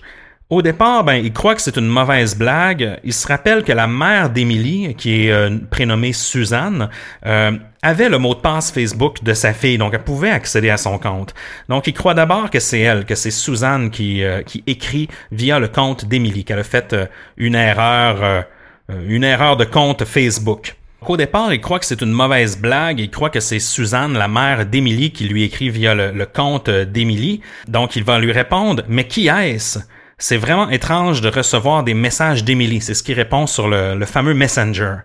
Au 0.49 0.63
départ, 0.63 1.05
ben, 1.05 1.15
il 1.15 1.33
croit 1.33 1.55
que 1.55 1.61
c'est 1.61 1.77
une 1.77 1.89
mauvaise 1.89 2.37
blague. 2.37 3.01
Il 3.05 3.13
se 3.13 3.27
rappelle 3.27 3.65
que 3.65 3.73
la 3.73 3.87
mère 3.87 4.31
d'Emily, 4.31 4.95
qui 4.97 5.27
est 5.27 5.31
euh, 5.31 5.59
prénommée 5.71 6.13
Suzanne, 6.13 6.89
euh, 7.27 7.53
avait 7.83 8.09
le 8.09 8.19
mot 8.19 8.35
de 8.35 8.41
passe 8.41 8.71
Facebook 8.71 9.23
de 9.23 9.35
sa 9.35 9.53
fille, 9.53 9.79
donc 9.79 9.93
elle 9.95 10.05
pouvait 10.05 10.31
accéder 10.31 10.71
à 10.71 10.77
son 10.77 10.99
compte. 10.99 11.35
Donc 11.69 11.87
il 11.87 11.93
croit 11.95 12.15
d'abord 12.15 12.51
que 12.51 12.61
c'est 12.61 12.81
elle, 12.81 13.05
que 13.05 13.15
c'est 13.15 13.31
Suzanne 13.31 13.91
qui, 13.91 14.23
euh, 14.23 14.43
qui 14.43 14.63
écrit 14.67 15.09
via 15.33 15.59
le 15.59 15.69
compte 15.69 16.07
d'Emily, 16.07 16.45
qu'elle 16.45 16.59
a 16.59 16.65
fait 16.65 16.95
une 17.37 17.55
erreur, 17.55 18.45
une 19.07 19.25
erreur 19.25 19.57
de 19.57 19.65
compte 19.65 20.05
Facebook. 20.05 20.77
Au 21.07 21.17
départ, 21.17 21.53
il 21.53 21.61
croit 21.61 21.81
que 21.81 21.85
c'est 21.85 22.01
une 22.01 22.13
mauvaise 22.13 22.57
blague. 22.57 23.01
Il 23.01 23.11
croit 23.11 23.31
que 23.31 23.41
c'est 23.41 23.59
Suzanne, 23.59 24.15
la 24.15 24.29
mère 24.29 24.67
d'Emily, 24.67 25.11
qui 25.11 25.25
lui 25.25 25.43
écrit 25.43 25.69
via 25.69 25.95
le, 25.95 26.27
compte 26.27 26.71
d'Emily. 26.71 27.41
Donc, 27.67 27.97
il 27.97 28.05
va 28.05 28.21
lui 28.21 28.31
répondre, 28.31 28.85
mais 28.89 29.07
qui 29.07 29.29
est-ce? 29.29 29.81
C'est 30.19 30.37
vraiment 30.37 30.71
étrange 30.71 31.21
de 31.21 31.29
recevoir 31.29 31.83
des 31.83 31.95
messages 31.95 32.45
d'Emily. 32.45 32.81
C'est 32.81 32.95
ce 32.95 33.03
qu'il 33.03 33.15
répond 33.15 33.49
sur 33.49 33.67
le, 33.67 33.97
le 33.97 34.07
fameux 34.07 34.35
Messenger. 34.35 34.99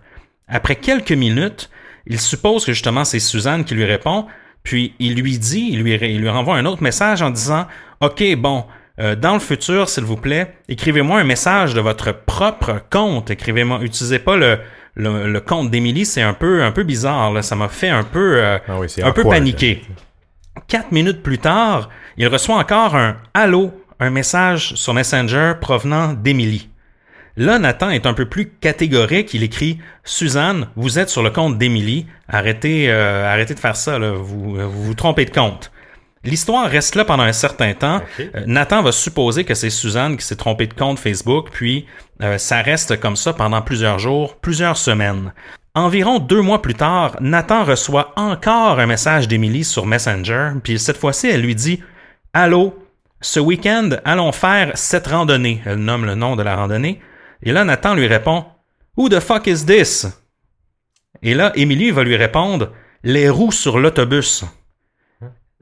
Après 0.46 0.76
quelques 0.76 1.12
minutes, 1.12 1.68
il 2.06 2.20
suppose 2.20 2.64
que 2.64 2.72
justement 2.72 3.04
c'est 3.04 3.18
Suzanne 3.18 3.64
qui 3.64 3.74
lui 3.74 3.84
répond, 3.84 4.26
puis 4.62 4.94
il 4.98 5.14
lui 5.14 5.38
dit, 5.38 5.68
il 5.72 5.82
lui, 5.82 5.94
il 5.94 6.20
lui 6.20 6.28
renvoie 6.28 6.56
un 6.56 6.64
autre 6.64 6.82
message 6.82 7.22
en 7.22 7.30
disant 7.30 7.66
OK, 8.00 8.22
bon, 8.36 8.64
euh, 9.00 9.14
dans 9.14 9.34
le 9.34 9.40
futur, 9.40 9.88
s'il 9.88 10.04
vous 10.04 10.16
plaît, 10.16 10.54
écrivez-moi 10.68 11.20
un 11.20 11.24
message 11.24 11.74
de 11.74 11.80
votre 11.80 12.12
propre 12.12 12.82
compte. 12.90 13.30
Écrivez-moi, 13.30 13.80
utilisez 13.82 14.18
pas 14.18 14.36
le, 14.36 14.58
le, 14.94 15.30
le 15.30 15.40
compte 15.40 15.70
d'Émilie, 15.70 16.04
c'est 16.04 16.22
un 16.22 16.34
peu, 16.34 16.62
un 16.62 16.72
peu 16.72 16.82
bizarre. 16.82 17.32
Là. 17.32 17.42
Ça 17.42 17.54
m'a 17.56 17.68
fait 17.68 17.90
un 17.90 18.04
peu, 18.04 18.36
euh, 18.36 18.58
Ah 18.68 18.78
oui, 18.78 18.88
un 19.02 19.12
peu 19.12 19.22
paniquer. 19.24 19.82
Quatre 20.66 20.90
minutes 20.92 21.22
plus 21.22 21.38
tard, 21.38 21.88
il 22.16 22.26
reçoit 22.26 22.56
encore 22.56 22.96
un 22.96 23.16
Allô, 23.34 23.72
un 24.00 24.10
message 24.10 24.74
sur 24.74 24.92
Messenger 24.94 25.52
provenant 25.60 26.12
d'Émilie. 26.12 26.68
Là, 27.36 27.60
Nathan 27.60 27.90
est 27.90 28.04
un 28.04 28.14
peu 28.14 28.24
plus 28.26 28.50
catégorique. 28.60 29.32
Il 29.32 29.44
écrit 29.44 29.78
Suzanne, 30.02 30.66
vous 30.74 30.98
êtes 30.98 31.08
sur 31.08 31.22
le 31.22 31.30
compte 31.30 31.56
d'Émilie. 31.56 32.06
Arrêtez, 32.28 32.90
euh, 32.90 33.32
arrêtez 33.32 33.54
de 33.54 33.60
faire 33.60 33.76
ça. 33.76 33.96
Là. 34.00 34.10
Vous, 34.10 34.56
vous 34.56 34.82
vous 34.82 34.94
trompez 34.94 35.24
de 35.24 35.30
compte. 35.30 35.70
L'histoire 36.24 36.68
reste 36.68 36.94
là 36.94 37.04
pendant 37.04 37.22
un 37.22 37.32
certain 37.32 37.74
temps. 37.74 38.00
Euh, 38.18 38.42
Nathan 38.46 38.82
va 38.82 38.92
supposer 38.92 39.44
que 39.44 39.54
c'est 39.54 39.70
Suzanne 39.70 40.16
qui 40.16 40.26
s'est 40.26 40.36
trompée 40.36 40.66
de 40.66 40.74
compte 40.74 40.98
Facebook, 40.98 41.50
puis 41.52 41.86
euh, 42.22 42.38
ça 42.38 42.60
reste 42.60 42.98
comme 43.00 43.16
ça 43.16 43.32
pendant 43.32 43.62
plusieurs 43.62 43.98
jours, 43.98 44.36
plusieurs 44.36 44.76
semaines. 44.76 45.32
Environ 45.74 46.18
deux 46.18 46.42
mois 46.42 46.60
plus 46.60 46.74
tard, 46.74 47.16
Nathan 47.20 47.62
reçoit 47.62 48.12
encore 48.16 48.80
un 48.80 48.86
message 48.86 49.28
d'Émilie 49.28 49.64
sur 49.64 49.86
Messenger, 49.86 50.50
puis 50.62 50.78
cette 50.78 50.96
fois-ci, 50.96 51.28
elle 51.28 51.42
lui 51.42 51.54
dit 51.54 51.80
Allô, 52.32 52.76
ce 53.20 53.40
week-end, 53.40 53.90
allons 54.04 54.32
faire 54.32 54.72
cette 54.74 55.06
randonnée. 55.06 55.60
Elle 55.64 55.78
nomme 55.78 56.04
le 56.04 56.14
nom 56.14 56.36
de 56.36 56.42
la 56.42 56.56
randonnée. 56.56 57.00
Et 57.42 57.52
là, 57.52 57.64
Nathan 57.64 57.94
lui 57.94 58.06
répond 58.06 58.44
Who 58.96 59.08
the 59.08 59.20
fuck 59.20 59.46
is 59.46 59.64
this? 59.66 60.06
Et 61.22 61.34
là, 61.34 61.52
Émilie 61.56 61.90
va 61.90 62.04
lui 62.04 62.16
répondre 62.16 62.72
Les 63.02 63.28
roues 63.28 63.52
sur 63.52 63.78
l'autobus. 63.78 64.44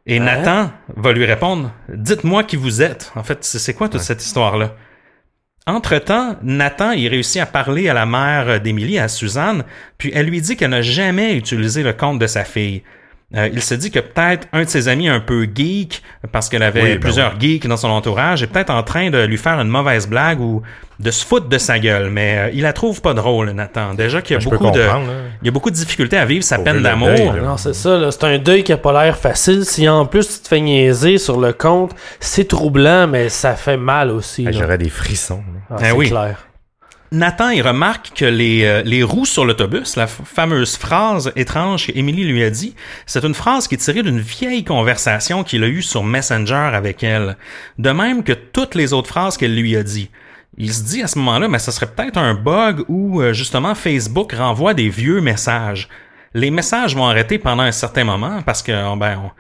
Et 0.07 0.19
Hein? 0.19 0.25
Nathan 0.25 0.71
va 0.97 1.13
lui 1.13 1.25
répondre 1.25 1.73
Dites-moi 1.89 2.45
qui 2.45 2.57
vous 2.57 2.83
êtes. 2.83 3.13
En 3.17 3.25
fait, 3.25 3.45
c'est 3.45 3.75
quoi 3.75 3.89
toute 3.89 4.01
cette 4.01 4.25
histoire-là? 4.25 4.75
Entre-temps, 5.69 6.37
Nathan, 6.43 6.93
il 6.93 7.09
réussit 7.09 7.43
à 7.43 7.47
parler 7.47 7.89
à 7.89 7.95
la 7.95 8.07
mère 8.07 8.61
d'Émilie, 8.61 9.01
à 9.01 9.09
Suzanne, 9.09 9.65
puis 9.99 10.13
elle 10.15 10.27
lui 10.27 10.41
dit 10.41 10.57
qu'elle 10.57 10.71
n'a 10.71 10.83
jamais 10.83 11.35
utilisé 11.35 11.83
le 11.83 11.93
compte 11.93 12.21
de 12.21 12.29
sa 12.29 12.45
fille. 12.45 12.85
Euh, 13.35 13.49
il 13.53 13.61
se 13.61 13.74
dit 13.74 13.91
que 13.91 13.99
peut-être 13.99 14.47
un 14.53 14.62
de 14.62 14.68
ses 14.68 14.87
amis 14.87 15.09
un 15.09 15.18
peu 15.18 15.49
geek, 15.53 16.01
parce 16.31 16.49
qu'elle 16.49 16.62
avait 16.62 16.83
Oui, 16.83 16.89
ben 16.91 17.01
plusieurs 17.01 17.41
geeks 17.41 17.66
dans 17.66 17.77
son 17.77 17.89
entourage, 17.89 18.45
est 18.45 18.47
peut-être 18.47 18.70
en 18.70 18.85
train 18.85 19.11
de 19.11 19.18
lui 19.24 19.37
faire 19.37 19.59
une 19.61 19.66
mauvaise 19.68 20.07
blague 20.07 20.41
ou 20.41 20.62
de 21.01 21.11
se 21.11 21.27
foutre 21.27 21.49
de 21.49 21.59
sa 21.59 21.81
gueule. 21.81 22.09
Mais 22.11 22.39
euh, 22.39 22.51
il 22.55 22.62
la 22.62 22.72
trouve 22.72 23.03
pas 23.03 23.14
drôle, 23.14 23.51
Nathan. 23.51 23.95
Déjà 23.95 24.22
qu'il 24.22 24.35
y 24.35 24.41
a 24.41 24.43
peux 24.49 24.57
beaucoup 24.57 24.70
de, 24.70 24.79
là. 24.81 25.01
il 25.43 25.47
y 25.47 25.49
a 25.49 25.51
beaucoup 25.51 25.70
de 25.70 25.74
difficultés 25.74 26.16
à 26.16 26.24
vivre 26.24 26.45
sa 26.45 26.57
Faut 26.57 26.62
peine 26.62 26.83
d'amour. 26.83 27.35
Non, 27.43 27.57
c'est 27.57 27.74
ça, 27.74 27.99
là. 27.99 28.12
C'est 28.12 28.22
un 28.24 28.39
deuil 28.39 28.62
qui 28.62 28.72
a 28.72 28.77
pas 28.77 28.93
l'air 29.05 29.16
facile. 29.18 29.64
Si 29.64 29.89
en 29.89 30.07
plus 30.07 30.29
tu 30.29 30.43
te 30.45 30.47
fais 30.49 30.61
niaiser 30.61 31.18
sur 31.18 31.41
le 31.41 31.53
compte, 31.53 31.97
c'est 32.20 32.47
troublant, 32.47 33.09
mais 33.09 33.29
ça 33.29 33.57
fait 33.57 33.77
mal 33.77 34.12
aussi. 34.12 34.45
Ah. 34.47 34.53
J'aurais 34.53 34.79
des 34.79 34.89
frissons. 34.89 35.43
Ah, 35.68 35.79
Eh 35.81 35.85
c'est 35.87 35.91
oui. 35.93 36.09
clair. 36.11 36.47
Nathan, 37.13 37.51
il 37.51 37.63
remarque 37.63 38.13
que 38.17 38.25
les, 38.25 38.65
euh, 38.65 38.83
les 38.85 39.03
roues 39.03 39.27
sur 39.27 39.45
l'autobus, 39.45 39.97
la 39.97 40.07
fameuse 40.07 40.77
phrase 40.77 41.33
étrange 41.37 41.87
qu'Émilie 41.87 42.25
lui 42.25 42.43
a 42.43 42.51
dit, 42.51 42.75
c'est 43.07 43.25
une 43.25 43.35
phrase 43.35 43.69
qui 43.69 43.77
est 43.77 43.79
tirée 43.79 44.03
d'une 44.03 44.19
vieille 44.19 44.65
conversation 44.65 45.45
qu'il 45.45 45.63
a 45.63 45.69
eue 45.69 45.83
sur 45.83 46.03
Messenger 46.03 46.71
avec 46.75 47.05
elle. 47.05 47.37
De 47.79 47.91
même 47.91 48.25
que 48.25 48.33
toutes 48.33 48.75
les 48.75 48.93
autres 48.93 49.09
phrases 49.09 49.37
qu'elle 49.37 49.55
lui 49.55 49.77
a 49.77 49.85
dit. 49.85 50.11
Il 50.59 50.73
se 50.73 50.83
dit 50.83 51.03
à 51.03 51.07
ce 51.07 51.19
moment-là, 51.19 51.49
mais 51.49 51.59
ce 51.59 51.71
serait 51.71 51.87
peut-être 51.87 52.19
un 52.19 52.35
bug 52.35 52.85
où 52.89 53.21
euh, 53.21 53.33
justement 53.33 53.75
Facebook 53.75 54.33
renvoie 54.33 54.75
des 54.75 54.89
vieux 54.89 55.21
messages. 55.21 55.89
Les 56.35 56.51
messages 56.51 56.97
vont 56.97 57.07
arrêter 57.07 57.39
pendant 57.39 57.63
un 57.63 57.73
certain 57.73 58.05
moment 58.05 58.43
parce 58.43 58.63
que 58.63 58.73
ben, 58.97 59.21
on, 59.25 59.31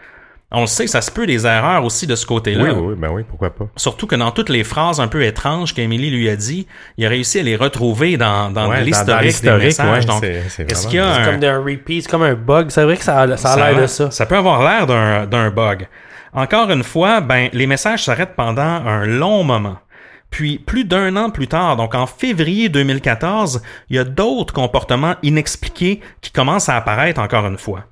on 0.52 0.60
le 0.62 0.66
sait, 0.66 0.86
ça 0.86 1.00
se 1.00 1.10
peut 1.10 1.26
des 1.26 1.44
erreurs 1.46 1.84
aussi 1.84 2.06
de 2.06 2.14
ce 2.14 2.24
côté-là. 2.24 2.64
Oui, 2.64 2.70
oui, 2.70 2.82
oui, 2.90 2.94
ben 2.96 3.10
oui, 3.10 3.22
pourquoi 3.28 3.50
pas. 3.50 3.66
Surtout 3.76 4.06
que 4.06 4.14
dans 4.14 4.30
toutes 4.30 4.48
les 4.48 4.62
phrases 4.64 5.00
un 5.00 5.08
peu 5.08 5.24
étranges 5.24 5.74
qu'Émilie 5.74 6.10
lui 6.10 6.28
a 6.28 6.36
dit, 6.36 6.66
il 6.96 7.04
a 7.04 7.08
réussi 7.08 7.40
à 7.40 7.42
les 7.42 7.56
retrouver 7.56 8.16
dans, 8.16 8.50
dans 8.50 8.68
Ouais, 8.70 8.82
l'historique 8.82 9.42
des 9.42 9.50
messages. 9.52 10.00
ouais, 10.04 10.06
Donc, 10.06 10.20
c'est- 10.24 10.42
c'est 10.48 10.70
est-ce 10.70 10.86
qu'il 10.86 10.96
y 10.96 11.00
a 11.00 11.14
C'est 11.14 11.20
un- 11.20 11.32
comme 11.38 11.44
un 11.44 11.58
repeat, 11.64 12.02
c'est 12.04 12.10
comme 12.10 12.22
un 12.22 12.34
bug. 12.34 12.70
C'est 12.70 12.84
vrai 12.84 12.96
que 12.96 13.04
ça 13.04 13.20
a 13.22 13.36
ça 13.36 13.52
a 13.54 13.72
l'air 13.72 13.82
de 13.82 13.86
ça. 13.86 14.10
Ça 14.10 14.24
peut 14.26 14.36
avoir 14.36 14.62
l'air 14.62 14.86
d'un 14.86 15.26
d'un 15.26 15.50
bug. 15.50 15.88
Encore 16.32 16.70
une 16.70 16.84
fois, 16.84 17.20
ben, 17.20 17.48
les 17.52 17.66
messages 17.66 18.04
s'arrêtent 18.04 18.36
pendant 18.36 18.62
un 18.62 19.04
long 19.06 19.42
moment. 19.42 19.78
Puis, 20.30 20.58
plus 20.58 20.84
d'un 20.84 21.16
an 21.16 21.30
plus 21.30 21.48
tard, 21.48 21.76
donc 21.76 21.94
en 21.94 22.06
février 22.06 22.68
2014, 22.68 23.62
il 23.88 23.96
y 23.96 23.98
a 23.98 24.04
d'autres 24.04 24.52
comportements 24.52 25.14
inexpliqués 25.22 26.00
qui 26.20 26.30
commencent 26.32 26.68
à 26.68 26.76
apparaître 26.76 27.20
encore 27.20 27.46
une 27.46 27.56
fois. 27.58 27.84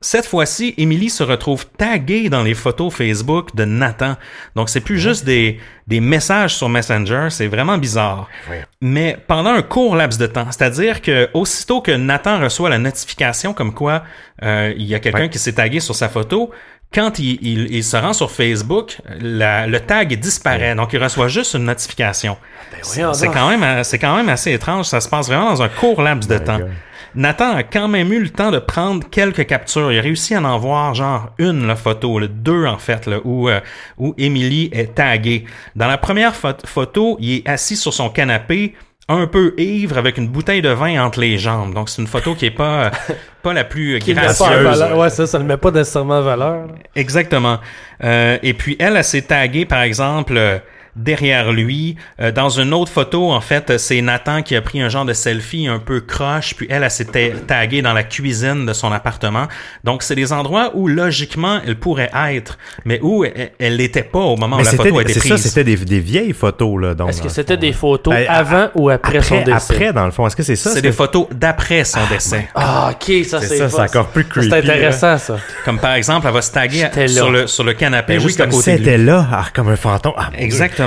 Cette 0.00 0.26
fois-ci, 0.26 0.74
Emily 0.76 1.08
se 1.08 1.22
retrouve 1.22 1.66
taguée 1.78 2.28
dans 2.28 2.42
les 2.42 2.54
photos 2.54 2.92
Facebook 2.94 3.54
de 3.56 3.64
Nathan. 3.64 4.16
Donc, 4.54 4.68
c'est 4.68 4.80
plus 4.82 4.98
juste 5.00 5.24
des, 5.24 5.58
des 5.86 6.00
messages 6.00 6.54
sur 6.54 6.68
Messenger, 6.68 7.28
c'est 7.30 7.46
vraiment 7.46 7.78
bizarre. 7.78 8.28
Ouais. 8.50 8.64
Mais 8.82 9.16
pendant 9.26 9.50
un 9.50 9.62
court 9.62 9.96
laps 9.96 10.18
de 10.18 10.26
temps, 10.26 10.46
c'est-à-dire 10.50 11.00
que 11.00 11.28
aussitôt 11.34 11.80
que 11.80 11.92
Nathan 11.92 12.40
reçoit 12.40 12.68
la 12.68 12.78
notification 12.78 13.54
comme 13.54 13.72
quoi 13.72 14.04
euh, 14.42 14.72
il 14.76 14.84
y 14.84 14.94
a 14.94 14.98
quelqu'un 14.98 15.28
qui 15.28 15.38
s'est 15.38 15.54
tagué 15.54 15.80
sur 15.80 15.94
sa 15.94 16.08
photo, 16.10 16.50
quand 16.94 17.18
il, 17.18 17.38
il- 17.42 17.74
il 17.74 17.82
se 17.82 17.96
rend 17.96 18.12
sur 18.12 18.30
Facebook, 18.30 18.98
la- 19.20 19.66
le 19.66 19.80
tag 19.80 20.14
disparaît. 20.20 20.74
Donc, 20.74 20.92
il 20.92 21.02
reçoit 21.02 21.26
juste 21.28 21.54
une 21.54 21.64
notification. 21.64 22.36
C'est 22.82 23.00
voyons 23.00 23.14
c'est 23.14 23.28
quand, 23.28 23.48
même, 23.48 23.82
c'est 23.82 23.98
quand 23.98 24.14
même 24.16 24.28
assez 24.28 24.52
étrange. 24.52 24.84
Ça 24.86 25.00
se 25.00 25.08
passe 25.08 25.26
vraiment 25.26 25.50
dans 25.50 25.62
un 25.62 25.68
court 25.68 26.00
laps 26.02 26.28
de 26.28 26.34
My 26.38 26.44
temps. 26.44 26.58
God. 26.58 26.70
Nathan 27.16 27.56
a 27.56 27.62
quand 27.62 27.88
même 27.88 28.12
eu 28.12 28.20
le 28.20 28.28
temps 28.28 28.50
de 28.50 28.58
prendre 28.58 29.08
quelques 29.10 29.46
captures. 29.46 29.90
Il 29.92 29.98
a 29.98 30.02
réussi 30.02 30.34
à 30.34 30.42
en 30.42 30.58
voir 30.58 30.94
genre 30.94 31.30
une 31.38 31.66
la 31.66 31.74
photo, 31.76 32.18
là, 32.18 32.26
deux 32.28 32.66
en 32.66 32.78
fait, 32.78 33.06
là, 33.06 33.18
où 33.24 33.48
euh, 33.48 33.60
où 33.98 34.14
Emily 34.18 34.68
est 34.72 34.94
taguée. 34.94 35.44
Dans 35.74 35.86
la 35.88 35.98
première 35.98 36.34
pho- 36.34 36.54
photo, 36.66 37.16
il 37.20 37.36
est 37.38 37.48
assis 37.48 37.76
sur 37.76 37.92
son 37.94 38.10
canapé, 38.10 38.74
un 39.08 39.26
peu 39.26 39.54
ivre, 39.56 39.98
avec 39.98 40.18
une 40.18 40.28
bouteille 40.28 40.62
de 40.62 40.68
vin 40.68 41.02
entre 41.04 41.20
les 41.20 41.38
jambes. 41.38 41.72
Donc 41.74 41.88
c'est 41.88 42.02
une 42.02 42.08
photo 42.08 42.34
qui 42.34 42.46
est 42.46 42.50
pas 42.50 42.84
euh, 42.86 42.90
pas 43.42 43.52
la 43.52 43.64
plus 43.64 43.98
Qui 44.00 44.14
pas 44.14 44.20
en 44.20 44.24
gracieuse. 44.24 44.48
valeur. 44.78 44.98
Ouais, 44.98 45.10
ça, 45.10 45.26
ça 45.26 45.38
le 45.38 45.44
met 45.44 45.56
pas 45.56 45.70
nécessairement 45.70 46.18
en 46.18 46.22
valeur. 46.22 46.68
Exactement. 46.94 47.58
Euh, 48.04 48.36
et 48.42 48.52
puis 48.52 48.76
elle, 48.78 48.96
elle 48.96 49.04
s'est 49.04 49.22
taguée, 49.22 49.64
par 49.64 49.82
exemple, 49.82 50.34
euh, 50.36 50.58
derrière 50.96 51.52
lui. 51.52 51.96
Euh, 52.20 52.32
dans 52.32 52.48
une 52.48 52.72
autre 52.74 52.90
photo, 52.90 53.30
en 53.30 53.40
fait, 53.40 53.78
c'est 53.78 54.00
Nathan 54.00 54.42
qui 54.42 54.56
a 54.56 54.62
pris 54.62 54.80
un 54.80 54.88
genre 54.88 55.04
de 55.04 55.12
selfie 55.12 55.66
un 55.68 55.78
peu 55.78 56.00
croche, 56.00 56.54
puis 56.56 56.66
elle, 56.70 56.82
elle 56.82 56.90
s'était 56.90 57.34
taguée 57.46 57.82
dans 57.82 57.92
la 57.92 58.02
cuisine 58.02 58.66
de 58.66 58.72
son 58.72 58.90
appartement. 58.92 59.46
Donc, 59.84 60.02
c'est 60.02 60.14
des 60.14 60.32
endroits 60.32 60.70
où, 60.74 60.88
logiquement, 60.88 61.60
elle 61.66 61.76
pourrait 61.76 62.10
être, 62.30 62.58
mais 62.84 62.98
où 63.02 63.24
elle- 63.24 63.52
elle 63.58 63.76
l'était 63.76 64.02
pas 64.02 64.18
au 64.20 64.36
moment 64.36 64.56
Mais 64.56 64.62
où 64.62 64.64
la 64.64 64.70
c'était 64.72 64.82
photo 64.84 64.98
a 64.98 65.02
été 65.02 65.12
c'est 65.14 65.20
prise. 65.20 65.32
ça, 65.36 65.48
c'était 65.48 65.64
des, 65.64 65.76
des 65.76 66.00
vieilles 66.00 66.32
photos, 66.32 66.80
là. 66.82 66.94
donc, 66.94 67.10
Est-ce 67.10 67.22
que 67.22 67.28
c'était 67.28 67.56
des 67.56 67.72
photos 67.72 68.14
Ben, 68.14 68.26
avant 68.28 68.68
ou 68.74 68.88
après, 68.90 69.20
son 69.22 69.36
Après, 69.38 69.52
décès? 69.52 69.72
après, 69.74 69.92
dans 69.92 70.06
le 70.06 70.10
fond, 70.12 70.26
est-ce 70.26 70.36
que 70.36 70.42
c'est 70.42 70.56
ça? 70.56 70.70
c'est 70.72 70.82
des 70.82 70.92
photos 70.92 71.26
d'après 71.30 71.84
son 71.84 72.00
décès. 72.10 72.48
Ah, 72.54 72.90
ok, 72.92 73.24
ça 73.24 73.40
C'est 73.40 73.46
c'est 73.48 73.56
ça, 73.58 73.64
pas- 73.64 73.70
c'est 73.88 73.96
encore 73.98 74.08
plus 74.08 74.24
creepy. 74.24 74.48
C'est 74.50 74.56
intéressant, 74.58 75.18
ça. 75.18 75.36
Comme 75.64 75.78
par 75.78 75.94
exemple, 75.94 76.26
elle 76.26 76.32
va 76.34 76.42
se 76.42 76.52
taguer 76.52 76.88
sur 77.08 77.30
le, 77.30 77.46
sur 77.46 77.64
le 77.64 77.74
canapé 77.74 78.14
Ben 78.14 78.18
oui, 78.20 78.28
juste 78.28 78.40
à 78.40 78.44
comme 78.44 78.52
côté 78.52 78.62
si 78.62 78.70
de 78.70 78.74
elle 78.76 78.80
lui. 78.82 78.88
était 78.88 78.98
là, 78.98 79.26
ah, 79.32 79.44
comme 79.54 79.68
un 79.68 79.76
fantôme. 79.76 80.12
Ah, 80.16 80.30
Dieu. 80.30 80.40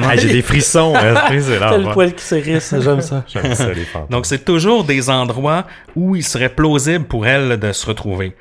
Exactement. 0.04 0.08
Ah, 0.12 0.16
J'ai 0.28 0.34
des 0.34 0.42
frissons. 0.42 0.94
hein, 0.96 1.16
c'est 1.40 1.60
T'as 1.60 1.72
le 1.72 1.78
l'enfer. 1.78 1.94
poil 1.94 2.14
qui 2.14 2.24
s'érisse, 2.24 2.76
j'aime 2.80 3.02
ça. 3.02 3.24
J'aime 3.28 3.54
ça, 3.56 3.68
les 3.74 3.84
fantômes. 3.86 4.10
Donc, 4.10 4.26
c'est 4.26 4.44
toujours 4.46 4.84
des 4.84 5.10
endroits 5.10 5.66
où 5.96 6.16
il 6.16 6.24
serait 6.24 6.50
plausible 6.50 7.06
pour 7.06 7.26
elle 7.28 7.58
de 7.60 7.72
se 7.72 7.86
retrouver. 7.86 8.36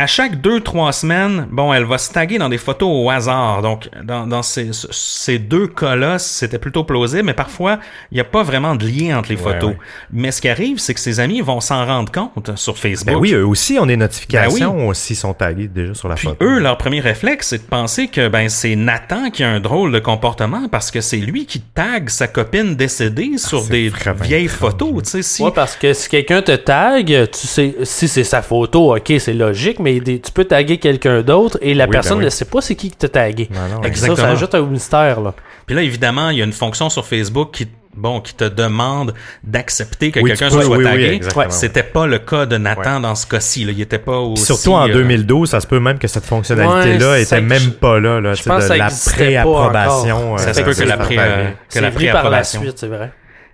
À 0.00 0.06
chaque 0.06 0.40
deux, 0.40 0.60
trois 0.60 0.92
semaines, 0.92 1.46
bon, 1.50 1.72
elle 1.72 1.84
va 1.84 1.98
se 1.98 2.10
taguer 2.12 2.38
dans 2.38 2.48
des 2.48 2.58
photos 2.58 2.88
au 2.90 3.10
hasard. 3.10 3.62
Donc, 3.62 3.88
dans, 4.02 4.26
dans 4.26 4.42
ces, 4.42 4.70
ces 4.90 5.38
deux 5.38 5.66
cas-là, 5.66 6.18
c'était 6.18 6.58
plutôt 6.58 6.84
plausible, 6.84 7.24
mais 7.24 7.34
parfois, 7.34 7.78
il 8.10 8.14
n'y 8.14 8.20
a 8.20 8.24
pas 8.24 8.42
vraiment 8.42 8.74
de 8.74 8.86
lien 8.86 9.18
entre 9.18 9.28
les 9.30 9.36
photos. 9.36 9.70
ouais. 9.70 9.78
Mais 10.12 10.30
ce 10.30 10.40
qui 10.40 10.48
arrive, 10.48 10.78
c'est 10.78 10.94
que 10.94 11.00
ses 11.00 11.20
amis 11.20 11.40
vont 11.40 11.60
s'en 11.60 11.84
rendre 11.86 12.10
compte 12.10 12.56
sur 12.56 12.76
Facebook. 12.78 13.14
Ben 13.14 13.20
oui, 13.20 13.32
eux 13.32 13.46
aussi 13.46 13.78
ont 13.78 13.86
des 13.86 13.96
notifications 13.96 14.88
Ben 14.88 14.94
s'ils 14.94 15.16
sont 15.16 15.34
tagués 15.34 15.68
déjà 15.68 15.94
sur 15.94 16.08
la 16.08 16.14
Puis 16.14 16.28
photo. 16.28 16.44
eux, 16.44 16.58
leur 16.58 16.78
premier 16.78 17.00
réflexe, 17.00 17.48
c'est 17.48 17.58
de 17.58 17.62
penser 17.68 18.08
que 18.08 18.28
ben 18.28 18.48
c'est 18.48 18.76
Nathan 18.76 19.30
qui 19.30 19.42
a 19.42 19.50
un 19.50 19.60
drôle 19.60 19.92
de 19.92 19.98
comportement 19.98 20.68
parce 20.68 20.90
que 20.90 21.00
c'est 21.00 21.16
lui 21.18 21.46
qui 21.46 21.60
tag 21.60 22.08
sa 22.08 22.26
copine 22.26 22.74
décédée 22.74 23.38
sur 23.38 23.58
Ah, 23.58 23.62
c'est 23.66 23.70
des 23.72 23.92
vieilles 24.22 24.48
photos. 24.48 25.02
sais, 25.04 25.22
si 25.22 25.42
Ouais, 25.42 25.50
parce 25.50 25.76
que 25.76 25.92
si 25.92 26.08
quelqu'un 26.08 26.42
te 26.42 26.52
tag, 26.56 27.06
tu 27.06 27.46
sais, 27.46 27.76
si 27.82 28.08
c'est 28.08 28.24
sa 28.24 28.42
photo, 28.42 28.96
ok, 28.96 29.12
c'est 29.18 29.34
logique, 29.34 29.78
mais 29.78 29.89
des- 29.98 30.20
tu 30.20 30.30
peux 30.30 30.44
taguer 30.44 30.78
quelqu'un 30.78 31.22
d'autre 31.22 31.58
et 31.60 31.74
la 31.74 31.86
Oui, 31.86 31.90
personne 31.90 32.18
ben 32.18 32.20
oui. 32.20 32.24
ne 32.26 32.30
sait 32.30 32.44
pas 32.44 32.60
c'est 32.60 32.76
qui 32.76 32.90
qui 32.90 32.96
t'a 32.96 33.08
tagué. 33.08 33.48
Non, 33.52 33.60
non, 33.62 33.76
Fait 33.76 33.80
que 33.82 33.86
Exactement. 33.88 34.16
Ça, 34.16 34.22
ça 34.22 34.30
ajoute 34.30 34.54
un 34.54 34.62
mystère, 34.66 35.20
là. 35.20 35.34
Puis 35.66 35.74
là, 35.74 35.82
évidemment, 35.82 36.30
il 36.30 36.38
y 36.38 36.42
a 36.42 36.44
une 36.44 36.52
fonction 36.52 36.88
sur 36.90 37.04
Facebook 37.06 37.50
qui 37.52 37.66
bon 37.96 38.20
qui 38.20 38.34
te 38.34 38.44
demande 38.44 39.14
d'accepter 39.42 40.12
que 40.12 40.20
Oui, 40.20 40.30
quelqu'un 40.30 40.48
tu 40.48 40.62
soit 40.62 40.76
oui, 40.76 40.84
tagué. 40.84 41.20
C'était 41.48 41.82
pas 41.82 42.06
le 42.06 42.20
cas 42.20 42.46
de 42.46 42.56
Nathan 42.56 43.00
dans 43.00 43.16
ce 43.16 43.26
cas-ci. 43.26 43.64
là. 43.64 43.72
Il 43.72 43.80
était 43.80 43.98
pas 43.98 44.16
aussi. 44.18 44.44
Surtout 44.44 44.74
en 44.74 44.88
euh, 44.88 44.92
2012, 44.92 45.50
ça 45.50 45.60
se 45.60 45.66
peut 45.66 45.80
même 45.80 45.98
que 45.98 46.06
cette 46.06 46.24
fonctionnalité-là 46.24 47.10
Ouais, 47.10 47.22
était 47.22 47.40
même 47.40 47.72
pas 47.72 47.98
là, 47.98 48.20
là 48.20 48.34
je 48.34 48.42
tu 48.42 48.48
pense 48.48 48.58
que 48.58 48.62
de 48.62 48.68
ça 48.68 48.76
la 48.76 48.90
pré-approbation. 49.12 50.34
euh, 50.34 50.38
Ça 50.38 50.54
se 50.54 50.60
peut 50.62 50.72
que 50.74 50.82
la 50.84 50.96
pré- 50.96 51.16
euh, 51.18 51.48
que 51.48 51.54
C'est 51.68 51.80
la 51.80 51.90
venu 51.90 52.06
par 52.06 52.14
la 52.14 52.20
préapprobation. 52.20 52.60
suite, 52.62 52.78
c'est 52.78 52.86
vrai. 52.86 53.10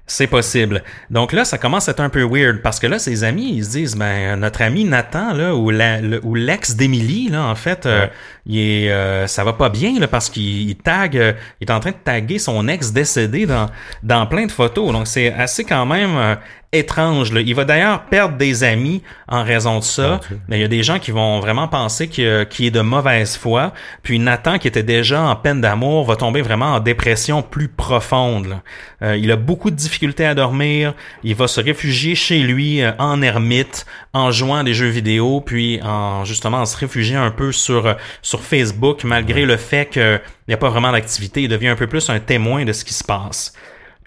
C'est 0.09 0.28
possible. 0.28 0.84
Donc 1.11 1.32
là, 1.32 1.44
ça 1.44 1.59
commence 1.59 1.88
à 1.88 1.90
être 1.90 2.00
un 2.00 2.09
peu 2.09 2.22
weird 2.22 2.62
parce 2.62 2.78
que 2.78 2.86
là, 2.86 2.98
ses 3.00 3.24
amis, 3.24 3.54
ils 3.57 3.64
se 3.64 3.70
disent, 3.70 3.96
ben, 3.96 4.36
notre 4.38 4.62
ami 4.62 4.84
Nathan, 4.84 5.32
là, 5.34 5.54
ou 5.57 5.70
la- 5.70 6.00
le- 6.00 6.20
ou 6.24 6.36
l'ex 6.36 6.76
d'Émilie, 6.76 7.28
là, 7.28 7.42
en 7.42 7.57
fait, 7.57 7.86
euh, 7.86 8.07
il 8.46 8.57
est, 8.59 8.90
euh, 8.92 9.26
ça 9.26 9.42
va 9.42 9.52
pas 9.52 9.68
bien, 9.68 9.98
là, 9.98 10.07
parce 10.07 10.30
qu'il 10.30 10.68
il 10.70 10.76
tag, 10.76 11.16
euh, 11.16 11.32
il 11.61 11.68
est 11.68 11.72
en 11.72 11.80
train 11.80 11.90
de 11.90 11.96
taguer 12.04 12.38
son 12.38 12.68
ex 12.68 12.92
décédé 12.92 13.46
dans, 13.46 13.66
dans 14.04 14.26
plein 14.26 14.46
de 14.46 14.52
photos. 14.52 14.92
Donc 14.92 15.09
c'est 15.09 15.32
assez 15.32 15.64
quand 15.64 15.86
même 15.86 16.36
étrange. 16.72 17.32
Là. 17.32 17.40
Il 17.40 17.54
va 17.54 17.64
d'ailleurs 17.64 18.04
perdre 18.04 18.36
des 18.36 18.64
amis 18.64 19.02
en 19.28 19.42
raison 19.42 19.78
de 19.78 19.84
ça. 19.84 20.20
Mais 20.48 20.58
il 20.58 20.60
y 20.60 20.64
a 20.64 20.68
des 20.68 20.82
gens 20.82 20.98
qui 20.98 21.10
vont 21.10 21.40
vraiment 21.40 21.68
penser 21.68 22.08
qu'il 22.08 22.66
est 22.66 22.70
de 22.70 22.80
mauvaise 22.80 23.36
foi. 23.36 23.72
Puis 24.02 24.18
Nathan, 24.18 24.58
qui 24.58 24.68
était 24.68 24.82
déjà 24.82 25.22
en 25.22 25.36
peine 25.36 25.60
d'amour, 25.60 26.04
va 26.04 26.16
tomber 26.16 26.42
vraiment 26.42 26.74
en 26.74 26.80
dépression 26.80 27.42
plus 27.42 27.68
profonde. 27.68 28.60
Euh, 29.02 29.16
il 29.16 29.30
a 29.30 29.36
beaucoup 29.36 29.70
de 29.70 29.76
difficultés 29.76 30.24
à 30.24 30.34
dormir. 30.34 30.94
Il 31.22 31.34
va 31.34 31.48
se 31.48 31.60
réfugier 31.60 32.14
chez 32.14 32.38
lui 32.38 32.82
euh, 32.82 32.92
en 32.98 33.20
ermite, 33.22 33.86
en 34.12 34.30
jouant 34.30 34.56
à 34.56 34.64
des 34.64 34.74
jeux 34.74 34.88
vidéo, 34.88 35.42
puis 35.44 35.80
en 35.82 36.24
justement 36.24 36.58
en 36.58 36.66
se 36.66 36.76
réfugier 36.76 37.16
un 37.16 37.30
peu 37.30 37.52
sur 37.52 37.86
euh, 37.86 37.94
sur 38.22 38.42
Facebook, 38.42 39.04
malgré 39.04 39.44
le 39.44 39.56
fait 39.56 39.86
qu'il 39.90 40.20
n'y 40.48 40.54
a 40.54 40.56
pas 40.56 40.70
vraiment 40.70 40.92
d'activité. 40.92 41.42
Il 41.42 41.48
devient 41.48 41.68
un 41.68 41.76
peu 41.76 41.86
plus 41.86 42.08
un 42.08 42.20
témoin 42.20 42.64
de 42.64 42.72
ce 42.72 42.84
qui 42.84 42.94
se 42.94 43.04
passe. 43.04 43.52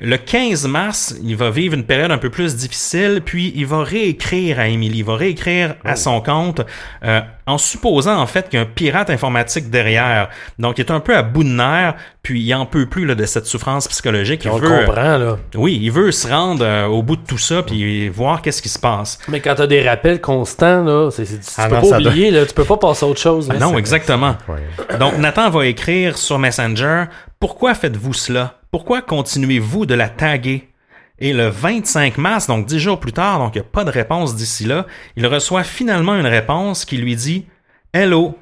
Le 0.01 0.15
15 0.17 0.65
mars, 0.67 1.15
il 1.23 1.35
va 1.35 1.49
vivre 1.49 1.73
une 1.75 1.83
période 1.83 2.09
un 2.11 2.17
peu 2.17 2.29
plus 2.29 2.55
difficile, 2.55 3.21
puis 3.25 3.51
il 3.55 3.65
va 3.65 3.83
réécrire 3.83 4.57
à 4.59 4.67
Emily, 4.69 4.99
il 4.99 5.03
va 5.03 5.15
réécrire 5.17 5.75
à 5.83 5.97
son 5.97 6.21
compte, 6.21 6.61
euh, 7.03 7.19
en 7.45 7.57
supposant 7.57 8.17
en 8.17 8.25
fait 8.25 8.47
qu'il 8.47 8.59
y 8.59 8.61
a 8.61 8.65
un 8.65 8.69
pirate 8.73 9.09
informatique 9.09 9.69
derrière. 9.69 10.29
Donc 10.57 10.77
il 10.77 10.81
est 10.85 10.91
un 10.91 11.01
peu 11.01 11.15
à 11.17 11.21
bout 11.21 11.43
de 11.43 11.49
nerfs, 11.49 11.95
puis 12.23 12.41
il 12.41 12.53
en 12.53 12.65
peut 12.65 12.85
plus 12.85 13.05
là, 13.05 13.13
de 13.15 13.25
cette 13.25 13.45
souffrance 13.45 13.89
psychologique. 13.89 14.45
Il 14.45 14.51
On 14.51 14.57
le 14.59 14.67
veut, 14.69 14.85
comprend, 14.85 15.17
là. 15.17 15.37
oui, 15.55 15.77
il 15.81 15.91
veut 15.91 16.11
se 16.13 16.27
rendre 16.29 16.63
euh, 16.63 16.85
au 16.85 17.03
bout 17.03 17.17
de 17.17 17.25
tout 17.27 17.37
ça, 17.37 17.61
puis 17.63 18.07
voir 18.07 18.41
qu'est-ce 18.41 18.61
qui 18.61 18.69
se 18.69 18.79
passe. 18.79 19.17
Mais 19.27 19.41
quand 19.41 19.55
t'as 19.55 19.67
des 19.67 19.81
rappels 19.87 20.21
constants, 20.21 20.83
là, 20.83 21.09
c'est, 21.11 21.25
c'est- 21.25 21.39
tu 21.39 21.51
Ah 21.57 21.67
peux 21.67 21.75
non, 21.75 21.89
pas 21.89 21.97
oublier, 21.99 22.31
là, 22.31 22.45
tu 22.45 22.53
peux 22.53 22.63
pas 22.63 22.77
passer 22.77 23.05
à 23.05 23.09
autre 23.09 23.19
chose. 23.19 23.49
là. 23.49 23.55
non, 23.59 23.77
exactement. 23.77 24.37
Ouais. 24.47 24.97
Donc 24.97 25.17
Nathan 25.17 25.49
va 25.49 25.65
écrire 25.65 26.17
sur 26.17 26.39
Messenger 26.39 27.03
Pourquoi 27.39 27.73
faites-vous 27.73 28.13
cela? 28.13 28.58
Pourquoi 28.71 29.01
continuez-vous 29.01 29.87
de 29.87 29.95
la 29.95 30.09
taguer? 30.09 30.69
Et 31.17 31.33
le 31.33 31.47
25 31.47 32.19
mars, 32.19 32.45
donc 32.45 32.67
dix 32.67 32.79
jours 32.79 32.99
plus 32.99 33.11
tard, 33.11 33.39
donc 33.39 33.55
il 33.55 33.57
n'y 33.57 33.65
a 33.65 33.69
pas 33.69 33.83
de 33.83 33.89
réponse 33.89 34.35
d'ici 34.35 34.63
là, 34.65 34.85
il 35.15 35.25
reçoit 35.25 35.63
finalement 35.63 36.15
une 36.15 36.27
réponse 36.27 36.85
qui 36.85 36.97
lui 36.97 37.15
dit 37.15 37.47
Hello. 37.93 38.37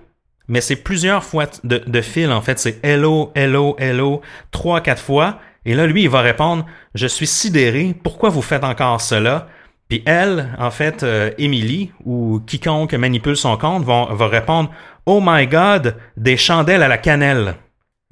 Mais 0.50 0.60
c'est 0.60 0.76
plusieurs 0.76 1.24
fois 1.24 1.46
de, 1.64 2.02
fil, 2.02 2.32
en 2.32 2.42
fait. 2.42 2.60
C'est 2.60 2.84
hello, 2.84 3.32
hello, 3.36 3.76
hello, 3.80 4.22
trois, 4.52 4.82
quatre 4.82 5.02
fois. 5.02 5.40
Et 5.66 5.76
là, 5.76 5.88
lui, 5.88 6.04
il 6.04 6.10
va 6.10 6.20
répondre 6.20 6.66
Je 6.94 7.08
suis 7.08 7.28
sidéré. 7.28 7.96
Pourquoi 8.04 8.30
vous 8.30 8.42
faites 8.42 8.66
encore 8.66 9.00
cela 9.00 9.48
Puis 9.88 10.04
elle, 10.06 10.56
en 10.60 10.72
fait, 10.72 11.04
euh, 11.04 11.32
Emily, 11.38 11.92
ou 12.04 12.42
quiconque 12.46 12.94
manipule 12.94 13.38
son 13.38 13.58
compte, 13.58 13.86
va 13.86 14.28
répondre 14.28 14.72
Oh 15.06 15.22
my 15.24 15.48
God, 15.48 15.96
des 16.18 16.36
chandelles 16.36 16.84
à 16.84 16.90
la 16.90 16.98
cannelle. 16.98 17.56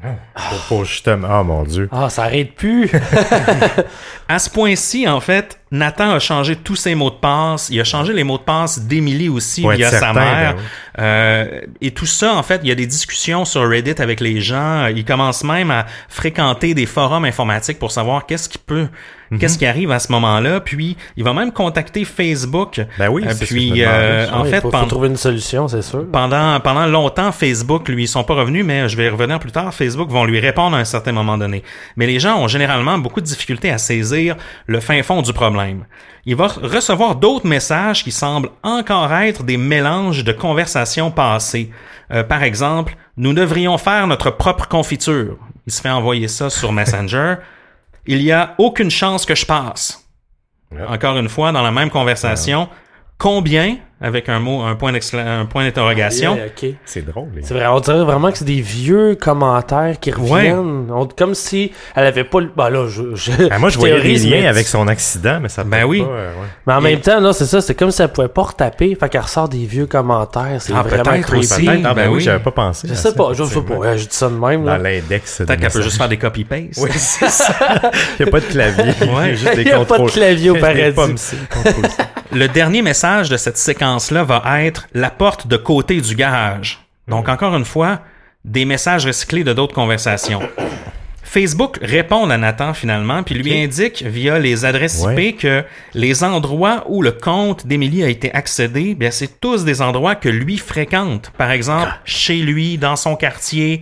Pour, 0.02 0.60
pour 0.68 0.86
justement. 0.86 1.28
Oh 1.40 1.44
mon 1.44 1.64
Dieu. 1.64 1.88
Ah, 1.92 2.10
ça 2.10 2.24
arrête 2.24 2.54
plus. 2.56 2.92
À 4.28 4.40
ce 4.40 4.50
point-ci, 4.50 5.08
en 5.08 5.20
fait, 5.22 5.60
Nathan 5.72 6.12
a 6.12 6.20
changé 6.20 6.56
tous 6.56 6.76
ses 6.76 6.94
mots 6.96 7.10
de 7.10 7.16
passe. 7.16 7.70
Il 7.72 7.80
a 7.82 7.84
changé 7.84 8.14
les 8.14 8.24
mots 8.24 8.38
de 8.38 8.44
passe 8.44 8.80
d'Emily 8.80 9.30
aussi 9.30 9.62
Pour 9.62 9.74
être 9.74 9.78
via 9.80 9.90
sa 9.92 10.14
mère. 10.14 10.54
ben 10.54 10.56
oui. 10.58 10.64
Euh, 11.00 11.62
et 11.82 11.92
tout 11.92 12.06
ça, 12.06 12.36
en 12.36 12.44
fait, 12.44 12.62
il 12.64 12.70
y 12.70 12.72
a 12.72 12.76
des 12.76 12.86
discussions 12.88 13.44
sur 13.46 13.68
Reddit 13.70 13.96
avec 14.02 14.22
les 14.22 14.40
gens. 14.40 14.88
Il 14.88 15.04
commence 15.04 15.44
même 15.44 15.72
à 15.72 15.86
fréquenter 16.08 16.74
des 16.74 16.86
forums 16.86 17.26
informatiques 17.26 17.80
pour 17.80 17.92
savoir 17.92 18.26
qu'est-ce 18.26 18.48
qui 18.48 18.58
peut, 18.60 18.88
Mhm. 19.32 19.40
qu'est-ce 19.40 19.58
qui 19.58 19.66
arrive 19.66 19.92
à 19.92 19.98
ce 20.00 20.12
moment-là. 20.14 20.60
Puis, 20.62 20.96
il 21.18 21.24
va 21.24 21.34
même 21.34 21.52
contacter 21.52 22.06
Facebook. 22.06 22.80
Ben 23.00 23.10
oui, 23.10 23.24
Euh, 23.26 23.30
c'est 23.32 23.46
ce 23.46 23.50
que 23.50 23.56
puis, 23.56 23.84
euh, 23.84 24.28
en 24.32 24.44
Ouais, 24.44 24.50
fait, 24.52 24.58
faut, 24.58 24.62
faut 24.68 24.70
pendant- 24.72 24.88
trouver 24.88 25.08
une 25.10 25.18
solution, 25.18 25.68
c'est 25.68 25.82
sûr. 25.82 26.06
pendant, 26.12 26.60
pendant 26.62 26.86
longtemps, 26.86 27.32
Facebook, 27.32 27.90
lui, 27.90 28.04
ils 28.04 28.08
sont 28.08 28.24
pas 28.24 28.36
revenus, 28.36 28.64
mais 28.64 28.88
je 28.88 28.96
vais 28.96 29.08
y 29.08 29.10
revenir 29.10 29.40
plus 29.40 29.52
tard. 29.52 29.74
Facebook 29.74 30.10
vont 30.12 30.24
lui 30.26 30.40
répondre 30.40 30.78
à 30.78 30.80
un 30.80 30.86
certain 30.86 31.12
moment 31.12 31.38
donné. 31.40 31.64
Mais 31.98 32.06
les 32.08 32.20
gens 32.20 32.38
ont 32.40 32.48
généralement 32.48 32.98
beaucoup 33.00 33.20
de 33.20 33.26
difficultés 33.26 33.72
à 33.72 33.80
saisir 33.80 34.36
le 34.68 34.80
fin 34.80 35.02
fond 35.04 35.22
du 35.24 35.34
problème. 35.34 35.55
Il 36.26 36.36
va 36.36 36.48
recevoir 36.48 37.16
d'autres 37.16 37.48
messages 37.48 38.04
qui 38.04 38.12
semblent 38.12 38.50
encore 38.64 39.14
être 39.14 39.44
des 39.44 39.58
mélanges 39.58 40.24
de 40.24 40.32
conversations 40.32 41.12
passées. 41.12 41.72
Euh, 42.12 42.24
par 42.24 42.44
exemple, 42.44 42.96
nous 43.18 43.34
devrions 43.34 43.78
faire 43.78 44.08
notre 44.08 44.32
propre 44.32 44.68
confiture. 44.68 45.38
Il 45.68 45.74
se 45.74 45.82
fait 45.82 45.90
envoyer 45.90 46.28
ça 46.28 46.50
sur 46.50 46.72
Messenger. 46.72 47.36
Il 48.06 48.22
y 48.22 48.32
a 48.32 48.56
aucune 48.58 48.92
chance 48.92 49.26
que 49.26 49.36
je 49.36 49.46
passe. 49.46 50.08
Encore 50.88 51.18
une 51.18 51.30
fois, 51.30 51.52
dans 51.52 51.62
la 51.62 51.72
même 51.72 51.90
conversation, 51.90 52.70
combien 53.18 53.78
avec 54.06 54.30
un 54.30 54.40
mot, 54.40 54.62
un 54.62 54.76
point 54.76 54.92
d'excla- 54.94 55.26
un 55.42 55.46
point 55.46 55.64
d'interrogation. 55.66 56.36
Yeah, 56.36 56.46
ok. 56.46 56.76
C'est 56.86 57.06
drôle. 57.06 57.28
les- 57.36 57.42
C'est 57.44 57.54
vrai, 57.54 57.66
on 57.68 57.80
dirait 57.80 58.04
vraiment 58.04 58.32
que 58.32 58.38
c'est 58.38 58.46
des 58.46 58.62
vieux 58.62 59.16
commentaires 59.20 60.00
qui 60.00 60.12
reviennent. 60.12 60.88
On- 60.92 61.08
comme 61.08 61.34
si 61.34 61.72
elle 61.96 62.06
avait 62.06 62.24
pas 62.24 62.40
le. 62.42 62.50
Bah 62.56 62.70
là, 62.70 62.88
je. 62.88 63.16
je- 63.16 63.32
Ah, 63.50 63.58
moi, 63.60 63.70
je 63.70 63.78
voyais 63.80 63.96
des 63.96 64.02
théorise, 64.02 64.28
mais- 64.28 64.42
liens 64.42 64.50
avec 64.50 64.68
son 64.68 64.88
accident, 64.88 65.40
mais 65.42 65.50
ça 65.50 65.64
Ben 65.64 65.84
oui. 65.86 66.02
pas, 66.02 66.08
euh, 66.10 66.32
ouais. 66.34 66.48
Mais 66.68 66.74
en 66.74 66.80
Et- 66.80 66.84
même 66.84 67.00
temps, 67.00 67.20
là, 67.20 67.34
c'est 67.34 67.46
ça, 67.46 67.62
c'est 67.62 67.74
comme 67.76 67.92
si 67.92 68.02
elle 68.02 68.10
pouvait 68.10 68.28
pas 68.28 68.44
retaper, 68.44 68.96
fait 68.96 69.10
qu'elle 69.10 69.22
ressort 69.22 69.50
des 69.50 69.66
vieux 69.66 69.88
commentaires. 69.88 70.58
C'est 70.60 70.74
Ah, 70.76 70.84
vraiment 70.84 71.04
peut-être 71.12 71.38
aussi. 71.38 71.68
Ah, 71.68 71.94
ben, 71.94 71.94
Ben 72.06 72.10
oui, 72.10 72.22
j'avais 72.22 72.44
pas 72.44 72.52
pensé. 72.52 72.88
Je 72.88 72.94
sais 72.94 73.14
pas, 73.14 73.32
je 73.34 73.44
sais 73.44 73.62
pas. 73.62 73.74
Ouais, 73.74 73.98
je 73.98 74.04
dis 74.08 74.16
ça 74.16 74.30
de 74.30 74.36
même. 74.36 74.64
Dans 74.66 74.78
l'index. 74.78 75.38
Peut-être 75.40 75.60
qu'elle 75.60 75.72
peut 75.72 75.82
juste 75.82 75.98
faire 75.98 76.10
des 76.10 76.18
copy-paste. 76.18 76.78
Oui, 76.78 76.90
c'est 76.94 77.30
ça. 77.30 77.56
Il 78.20 78.24
n'y 78.24 78.30
a 78.30 78.32
pas 78.32 78.40
de 78.40 78.46
clavier. 78.46 78.94
Il 79.02 79.08
y 79.08 79.16
a 79.16 79.34
juste 79.34 79.56
des 79.56 79.62
Il 79.64 79.68
y 79.68 79.72
a 79.72 79.78
pas 79.78 79.84
de 79.84 79.88
contrôles. 79.88 80.12
clavier 80.12 80.50
au 80.52 80.56
paradis. 80.60 81.36
Le 82.36 82.50
dernier 82.50 82.82
message 82.82 83.30
de 83.30 83.38
cette 83.38 83.56
séquence-là 83.56 84.26
va 84.26 84.62
être 84.62 84.90
la 84.94 85.10
porte 85.10 85.48
de 85.48 85.56
côté 85.56 86.02
du 86.02 86.16
garage. 86.16 86.86
Donc, 87.08 87.30
encore 87.30 87.56
une 87.56 87.64
fois, 87.64 88.02
des 88.44 88.66
messages 88.66 89.06
recyclés 89.06 89.46
de 89.46 89.54
d'autres 89.54 89.74
conversations. 89.74 90.42
Facebook 91.24 91.80
répond 91.82 92.30
à 92.30 92.38
Nathan 92.38 92.74
finalement, 92.74 93.24
puis 93.24 93.36
lui 93.36 93.58
indique 93.58 94.04
via 94.04 94.38
les 94.38 94.66
adresses 94.66 95.06
IP 95.10 95.38
que 95.38 95.64
les 95.94 96.26
endroits 96.26 96.84
où 96.90 97.02
le 97.02 97.14
compte 97.14 97.68
d'Émilie 97.68 98.04
a 98.04 98.10
été 98.10 98.34
accédé, 98.34 98.96
bien 98.96 99.12
c'est 99.12 99.40
tous 99.40 99.64
des 99.64 99.82
endroits 99.82 100.16
que 100.16 100.28
lui 100.28 100.58
fréquente. 100.58 101.32
Par 101.38 101.52
exemple, 101.52 101.94
chez 102.04 102.40
lui, 102.40 102.78
dans 102.78 102.98
son 102.98 103.16
quartier, 103.16 103.80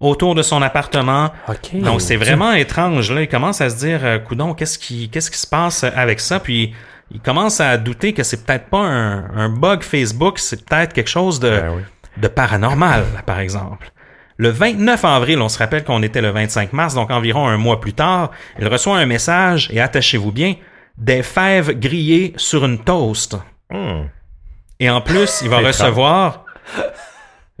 autour 0.00 0.34
de 0.34 0.42
son 0.42 0.60
appartement. 0.60 1.30
Donc 1.72 2.02
c'est 2.02 2.16
vraiment 2.16 2.52
étrange 2.52 3.10
là. 3.10 3.22
Il 3.22 3.28
commence 3.28 3.62
à 3.62 3.70
se 3.70 3.76
dire, 3.76 4.00
euh, 4.04 4.18
coudon, 4.18 4.52
qu'est-ce 4.52 4.78
qui, 4.78 5.08
qu'est-ce 5.08 5.30
qui 5.30 5.38
se 5.38 5.46
passe 5.46 5.82
avec 5.82 6.20
ça 6.20 6.40
Puis 6.40 6.74
il 7.10 7.20
commence 7.20 7.60
à 7.60 7.76
douter 7.78 8.12
que 8.12 8.22
c'est 8.22 8.44
peut-être 8.44 8.66
pas 8.66 8.78
un, 8.80 9.36
un 9.36 9.48
bug 9.48 9.82
Facebook, 9.82 10.38
c'est 10.38 10.64
peut-être 10.64 10.92
quelque 10.92 11.08
chose 11.10 11.38
de, 11.40 11.50
Ben 11.50 11.72
oui. 11.76 11.82
de 12.16 12.28
paranormal, 12.28 13.04
par 13.26 13.38
exemple. 13.40 13.90
Le 14.38 14.50
29 14.50 15.04
avril, 15.04 15.40
on 15.40 15.48
se 15.48 15.58
rappelle 15.58 15.82
qu'on 15.84 16.02
était 16.02 16.20
le 16.20 16.30
25 16.30 16.72
mars, 16.74 16.94
donc 16.94 17.10
environ 17.10 17.46
un 17.48 17.56
mois 17.56 17.80
plus 17.80 17.94
tard, 17.94 18.30
il 18.58 18.68
reçoit 18.68 18.98
un 18.98 19.06
message 19.06 19.70
et 19.72 19.80
attachez-vous 19.80 20.32
bien, 20.32 20.56
des 20.98 21.22
fèves 21.22 21.78
grillées 21.78 22.34
sur 22.36 22.64
une 22.64 22.78
toast. 22.78 23.36
Hmm. 23.70 24.04
Et 24.78 24.90
en 24.90 25.00
plus, 25.00 25.40
il 25.42 25.48
va 25.48 25.58
recevoir 25.58 26.44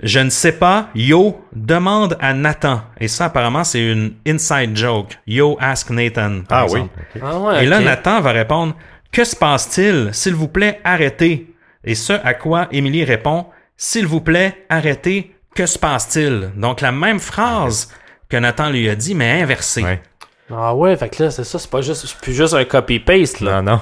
Je 0.02 0.18
ne 0.18 0.28
sais 0.28 0.52
pas, 0.52 0.88
yo, 0.94 1.42
demande 1.54 2.18
à 2.20 2.34
Nathan. 2.34 2.82
Et 3.00 3.08
ça, 3.08 3.26
apparemment, 3.26 3.64
c'est 3.64 3.80
une 3.92 4.12
inside 4.28 4.76
joke. 4.76 5.18
Yo, 5.26 5.56
ask 5.58 5.88
Nathan. 5.88 6.42
par 6.46 6.58
Ah 6.58 6.64
oui. 6.64 6.72
exemple. 6.80 6.98
ok. 7.16 7.22
Ah 7.24 7.38
ouais, 7.38 7.64
Et 7.64 7.66
là. 7.66 7.80
Nathan 7.80 8.20
va 8.20 8.32
répondre 8.32 8.74
Que 9.16 9.24
se 9.24 9.34
passe-t-il? 9.34 10.10
S'il 10.12 10.34
vous 10.34 10.46
plaît, 10.46 10.78
arrêtez. 10.84 11.46
Et 11.84 11.94
ce 11.94 12.12
à 12.12 12.34
quoi 12.34 12.68
Émilie 12.70 13.02
répond 13.02 13.46
S'il 13.74 14.06
vous 14.06 14.20
plaît, 14.20 14.66
arrêtez. 14.68 15.34
Que 15.54 15.64
se 15.64 15.78
passe-t-il? 15.78 16.50
Donc, 16.54 16.82
la 16.82 16.92
même 16.92 17.18
phrase 17.18 17.90
que 18.28 18.36
Nathan 18.36 18.68
lui 18.68 18.90
a 18.90 18.94
dit, 18.94 19.14
mais 19.14 19.40
inversée. 19.40 19.82
Ouais. 19.82 20.02
Ah 20.50 20.74
ouais, 20.74 20.94
fait 20.98 21.08
que 21.08 21.22
là, 21.22 21.30
c'est 21.30 21.44
ça, 21.44 21.58
c'est 21.58 21.70
pas 21.70 21.80
juste, 21.80 22.04
c'est 22.04 22.18
plus 22.18 22.34
juste 22.34 22.52
un 22.52 22.66
copy-paste, 22.66 23.40
là. 23.40 23.62
Non, 23.62 23.80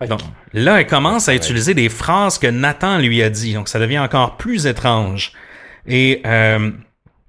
non. 0.00 0.08
Donc, 0.08 0.22
là, 0.52 0.80
elle 0.80 0.88
commence 0.88 1.28
à 1.28 1.36
utiliser 1.36 1.74
des 1.74 1.88
phrases 1.88 2.36
que 2.36 2.48
Nathan 2.48 2.98
lui 2.98 3.22
a 3.22 3.30
dit. 3.30 3.54
Donc, 3.54 3.68
ça 3.68 3.78
devient 3.78 4.00
encore 4.00 4.36
plus 4.38 4.66
étrange. 4.66 5.34
Et, 5.86 6.20
euh, 6.26 6.72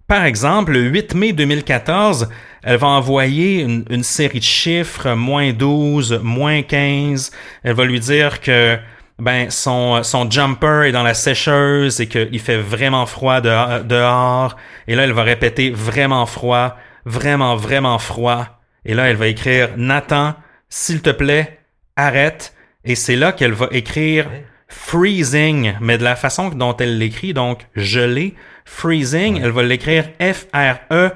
par 0.07 0.25
exemple, 0.25 0.71
le 0.71 0.81
8 0.81 1.13
mai 1.13 1.31
2014, 1.31 2.27
elle 2.65 2.77
va 2.77 2.87
envoyer 2.87 3.61
une, 3.61 3.85
une 3.91 4.03
série 4.03 4.39
de 4.39 4.43
chiffres, 4.43 5.13
moins 5.13 5.53
12, 5.53 6.19
moins 6.23 6.63
15. 6.63 7.31
Elle 7.63 7.73
va 7.75 7.85
lui 7.85 7.99
dire 7.99 8.41
que 8.41 8.77
ben 9.19 9.51
son, 9.51 10.01
son 10.01 10.29
jumper 10.29 10.87
est 10.87 10.91
dans 10.91 11.03
la 11.03 11.13
sécheuse 11.13 12.01
et 12.01 12.07
qu'il 12.07 12.39
fait 12.39 12.57
vraiment 12.57 13.05
froid 13.05 13.39
de- 13.39 13.83
dehors. 13.83 14.55
Et 14.87 14.95
là, 14.95 15.03
elle 15.03 15.13
va 15.13 15.21
répéter 15.21 15.69
vraiment 15.69 16.25
froid, 16.25 16.75
vraiment, 17.05 17.55
vraiment 17.55 17.99
froid. 17.99 18.47
Et 18.83 18.95
là, 18.95 19.09
elle 19.09 19.15
va 19.15 19.27
écrire 19.27 19.69
Nathan, 19.77 20.33
s'il 20.67 21.03
te 21.03 21.11
plaît, 21.11 21.59
arrête. 21.95 22.55
Et 22.83 22.95
c'est 22.95 23.15
là 23.15 23.31
qu'elle 23.31 23.53
va 23.53 23.67
écrire 23.71 24.27
freezing, 24.67 25.73
mais 25.81 25.99
de 25.99 26.03
la 26.03 26.15
façon 26.15 26.49
dont 26.49 26.75
elle 26.77 26.97
l'écrit, 26.97 27.33
donc 27.33 27.67
gelé. 27.75 28.33
Freezing, 28.65 29.39
elle 29.41 29.51
va 29.51 29.61
l'écrire 29.61 30.05
F-R-E 30.19 31.11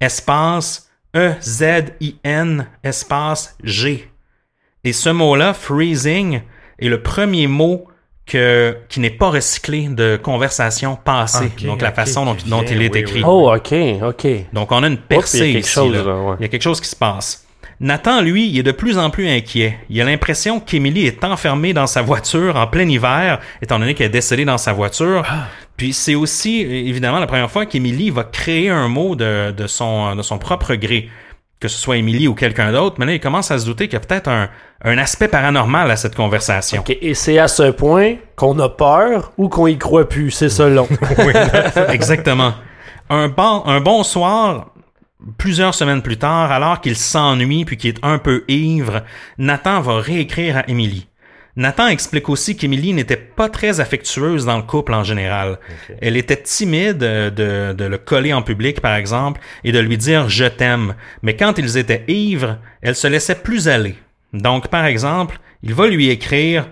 espace 0.00 0.87
E-Z-I-N 1.18 2.66
espace 2.84 3.56
G. 3.64 4.08
Et 4.84 4.92
ce 4.92 5.08
mot-là, 5.10 5.52
freezing, 5.54 6.40
est 6.78 6.88
le 6.88 7.02
premier 7.02 7.46
mot 7.46 7.86
que, 8.26 8.76
qui 8.88 9.00
n'est 9.00 9.10
pas 9.10 9.30
recyclé 9.30 9.88
de 9.88 10.16
conversation 10.22 10.96
passée. 10.96 11.50
Donc 11.64 11.80
la 11.82 11.92
façon 11.92 12.24
dont, 12.46 12.62
il 12.62 12.82
est 12.82 12.92
oui, 12.92 13.00
écrit. 13.00 13.14
oui. 13.20 13.24
Oh, 13.26 13.52
ok, 13.54 13.74
ok. 14.02 14.26
Donc 14.52 14.70
on 14.70 14.82
a 14.82 14.86
une 14.86 14.94
Oups, 14.94 15.02
il 15.10 15.14
y 15.14 15.16
a 15.16 15.18
percée 15.18 15.38
quelque 15.52 15.64
ici. 15.64 15.72
chose, 15.72 15.92
là. 15.94 16.02
là, 16.02 16.14
ouais. 16.16 16.36
Il 16.38 16.42
y 16.42 16.44
a 16.44 16.48
quelque 16.48 16.62
chose 16.62 16.80
qui 16.80 16.88
se 16.88 16.96
passe. 16.96 17.46
Nathan, 17.80 18.20
lui, 18.22 18.48
il 18.48 18.58
est 18.58 18.62
de 18.64 18.72
plus 18.72 18.98
en 18.98 19.08
plus 19.08 19.28
inquiet. 19.28 19.78
Il 19.88 20.00
a 20.00 20.04
l'impression 20.04 20.58
qu'Émilie 20.60 21.06
est 21.06 21.22
enfermée 21.24 21.72
dans 21.72 21.86
sa 21.86 22.02
voiture 22.02 22.56
en 22.56 22.66
plein 22.66 22.88
hiver, 22.88 23.40
étant 23.62 23.78
donné 23.78 23.94
qu'elle 23.94 24.06
est 24.06 24.10
décédée 24.10 24.44
dans 24.44 24.58
sa 24.58 24.72
voiture. 24.72 25.24
Ah. 25.28 25.46
Puis 25.78 25.94
c'est 25.94 26.16
aussi, 26.16 26.60
évidemment, 26.60 27.20
la 27.20 27.26
première 27.28 27.50
fois 27.50 27.64
qu'Émilie 27.64 28.10
va 28.10 28.24
créer 28.24 28.68
un 28.68 28.88
mot 28.88 29.14
de, 29.14 29.52
de, 29.52 29.66
son, 29.66 30.14
de 30.16 30.22
son 30.22 30.36
propre 30.36 30.74
gré. 30.74 31.08
Que 31.60 31.68
ce 31.68 31.78
soit 31.78 31.96
Émilie 31.96 32.28
ou 32.28 32.34
quelqu'un 32.34 32.70
d'autre, 32.70 32.96
mais 32.98 33.06
là, 33.06 33.14
il 33.14 33.20
commence 33.20 33.50
à 33.50 33.58
se 33.58 33.64
douter 33.64 33.88
qu'il 33.88 33.94
y 33.94 33.96
a 33.96 34.00
peut-être 34.00 34.28
un, 34.28 34.48
un 34.84 34.98
aspect 34.98 35.26
paranormal 35.26 35.90
à 35.90 35.96
cette 35.96 36.14
conversation. 36.14 36.84
Et 36.88 37.14
c'est 37.14 37.38
à 37.38 37.48
ce 37.48 37.70
point 37.70 38.14
qu'on 38.36 38.58
a 38.60 38.68
peur 38.68 39.32
ou 39.38 39.48
qu'on 39.48 39.66
y 39.66 39.76
croit 39.76 40.08
plus, 40.08 40.30
c'est 40.30 40.50
ça 40.50 40.68
long. 40.68 40.88
Oui, 41.18 41.32
exactement. 41.88 42.54
Un 43.10 43.28
bon, 43.28 43.62
un 43.66 43.80
bon 43.80 44.04
soir, 44.04 44.72
plusieurs 45.36 45.74
semaines 45.74 46.02
plus 46.02 46.16
tard, 46.18 46.52
alors 46.52 46.80
qu'il 46.80 46.96
s'ennuie 46.96 47.64
puis 47.64 47.76
qu'il 47.76 47.90
est 47.90 48.04
un 48.04 48.18
peu 48.18 48.44
ivre, 48.48 49.02
Nathan 49.38 49.80
va 49.80 50.00
réécrire 50.00 50.58
à 50.58 50.68
Émilie. 50.68 51.08
Nathan 51.56 51.88
explique 51.88 52.28
aussi 52.28 52.56
qu'Émilie 52.56 52.92
n'était 52.92 53.16
pas 53.16 53.48
très 53.48 53.80
affectueuse 53.80 54.44
dans 54.44 54.56
le 54.56 54.62
couple 54.62 54.94
en 54.94 55.02
général. 55.02 55.58
Elle 56.00 56.16
était 56.16 56.40
timide 56.40 57.02
euh, 57.02 57.30
de, 57.30 57.74
de 57.74 57.84
le 57.84 57.98
coller 57.98 58.32
en 58.32 58.42
public, 58.42 58.80
par 58.80 58.94
exemple, 58.94 59.40
et 59.64 59.72
de 59.72 59.78
lui 59.78 59.98
dire 59.98 60.28
je 60.28 60.44
t'aime. 60.44 60.94
Mais 61.22 61.34
quand 61.34 61.58
ils 61.58 61.76
étaient 61.76 62.04
ivres, 62.06 62.58
elle 62.80 62.94
se 62.94 63.08
laissait 63.08 63.42
plus 63.42 63.68
aller. 63.68 63.96
Donc, 64.32 64.68
par 64.68 64.84
exemple, 64.84 65.40
il 65.62 65.74
va 65.74 65.88
lui 65.88 66.10
écrire, 66.10 66.68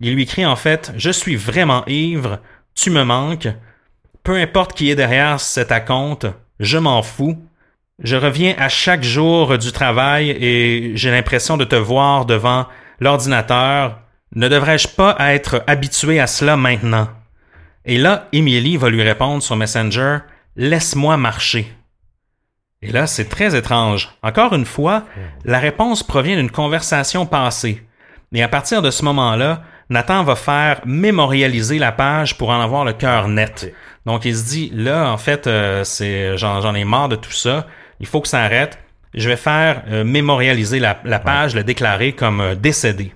il 0.00 0.14
lui 0.14 0.22
écrit 0.22 0.46
en 0.46 0.56
fait, 0.56 0.92
je 0.96 1.10
suis 1.10 1.36
vraiment 1.36 1.84
ivre, 1.86 2.40
tu 2.74 2.90
me 2.90 3.02
manques, 3.02 3.48
peu 4.22 4.36
importe 4.36 4.74
qui 4.74 4.90
est 4.90 4.94
derrière 4.94 5.40
cet 5.40 5.72
acompte, 5.72 6.26
je 6.60 6.78
m'en 6.78 7.02
fous. 7.02 7.38
Je 8.00 8.14
reviens 8.14 8.54
à 8.58 8.68
chaque 8.68 9.02
jour 9.02 9.58
du 9.58 9.72
travail 9.72 10.30
et 10.30 10.92
j'ai 10.94 11.10
l'impression 11.10 11.56
de 11.56 11.64
te 11.64 11.74
voir 11.74 12.26
devant 12.26 12.66
l'ordinateur. 13.00 13.98
Ne 14.34 14.48
devrais-je 14.48 14.88
pas 14.88 15.16
être 15.18 15.64
habitué 15.66 16.20
à 16.20 16.26
cela 16.26 16.56
maintenant? 16.56 17.08
Et 17.84 17.98
là, 17.98 18.28
Emily 18.32 18.76
va 18.76 18.90
lui 18.90 19.02
répondre 19.02 19.42
sur 19.42 19.56
Messenger, 19.56 20.18
Laisse-moi 20.56 21.16
marcher. 21.16 21.72
Et 22.82 22.92
là, 22.92 23.06
c'est 23.06 23.28
très 23.28 23.56
étrange. 23.56 24.10
Encore 24.22 24.54
une 24.54 24.64
fois, 24.64 25.04
la 25.44 25.58
réponse 25.58 26.02
provient 26.02 26.36
d'une 26.36 26.50
conversation 26.50 27.26
passée. 27.26 27.86
Et 28.32 28.42
à 28.42 28.48
partir 28.48 28.82
de 28.82 28.90
ce 28.90 29.04
moment-là, 29.04 29.62
Nathan 29.90 30.22
va 30.22 30.36
faire 30.36 30.80
mémorialiser 30.84 31.78
la 31.78 31.92
page 31.92 32.36
pour 32.36 32.50
en 32.50 32.60
avoir 32.60 32.84
le 32.84 32.92
cœur 32.92 33.28
net. 33.28 33.72
Donc 34.04 34.24
il 34.24 34.36
se 34.36 34.44
dit 34.44 34.70
là 34.74 35.10
en 35.10 35.16
fait 35.16 35.46
euh, 35.46 35.82
c'est 35.82 36.36
j'en, 36.36 36.74
ai 36.74 36.84
marre 36.84 37.08
de 37.08 37.16
tout 37.16 37.32
ça, 37.32 37.66
il 38.00 38.06
faut 38.06 38.20
que 38.20 38.28
ça 38.28 38.42
arrête. 38.42 38.78
Je 39.14 39.28
vais 39.28 39.36
faire 39.36 39.82
euh, 39.88 40.04
mémorialiser 40.04 40.78
la, 40.78 41.00
la 41.04 41.18
page, 41.18 41.54
le 41.54 41.64
déclarer 41.64 42.12
comme 42.12 42.40
euh, 42.40 42.54
décédé. 42.54 43.12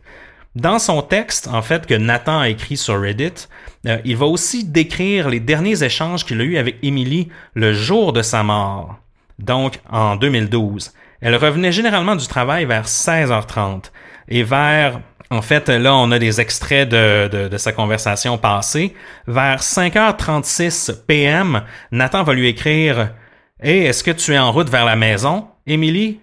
Dans 0.55 0.79
son 0.79 1.01
texte, 1.01 1.49
en 1.49 1.63
fait, 1.63 1.87
que 1.87 1.95
Nathan 1.95 2.41
a 2.41 2.49
écrit 2.51 2.77
sur 2.77 3.01
Reddit, 3.01 3.49
euh, 3.87 3.99
il 4.05 4.17
va 4.17 4.27
aussi 4.27 4.65
décrire 4.65 5.31
les 5.31 5.41
derniers 5.41 5.83
échanges 5.83 6.27
qu'il 6.27 6.41
a 6.43 6.45
eus 6.45 6.59
avec 6.59 6.77
Emily 6.83 7.31
le 7.55 7.73
jour 7.73 8.13
de 8.13 8.21
sa 8.21 8.43
mort. 8.43 8.97
Donc, 9.39 9.81
en 9.91 10.17
2012. 10.17 10.93
Elle 11.23 11.37
revenait 11.37 11.73
généralement 11.73 12.17
du 12.17 12.27
travail 12.27 12.67
vers 12.67 12.87
16h30. 12.87 13.85
Et 14.29 14.43
vers, 14.43 15.01
en 15.31 15.41
fait, 15.41 15.69
là, 15.71 15.95
on 15.95 16.11
a 16.11 16.19
des 16.19 16.41
extraits 16.41 16.89
de, 16.89 17.57
sa 17.57 17.73
conversation 17.73 18.37
passée. 18.37 18.95
Vers 19.27 19.61
5h36 19.61 21.05
PM, 21.07 21.63
Nathan 21.93 22.25
va 22.25 22.35
lui 22.35 22.49
écrire 22.49 23.15
Hey, 23.59 23.87
est-ce 23.87 24.05
que 24.05 24.11
tu 24.11 24.35
es 24.35 24.39
en 24.39 24.53
route 24.53 24.69
vers 24.69 24.85
la 24.85 24.97
maison, 24.97 25.47
Emily? 25.67 26.21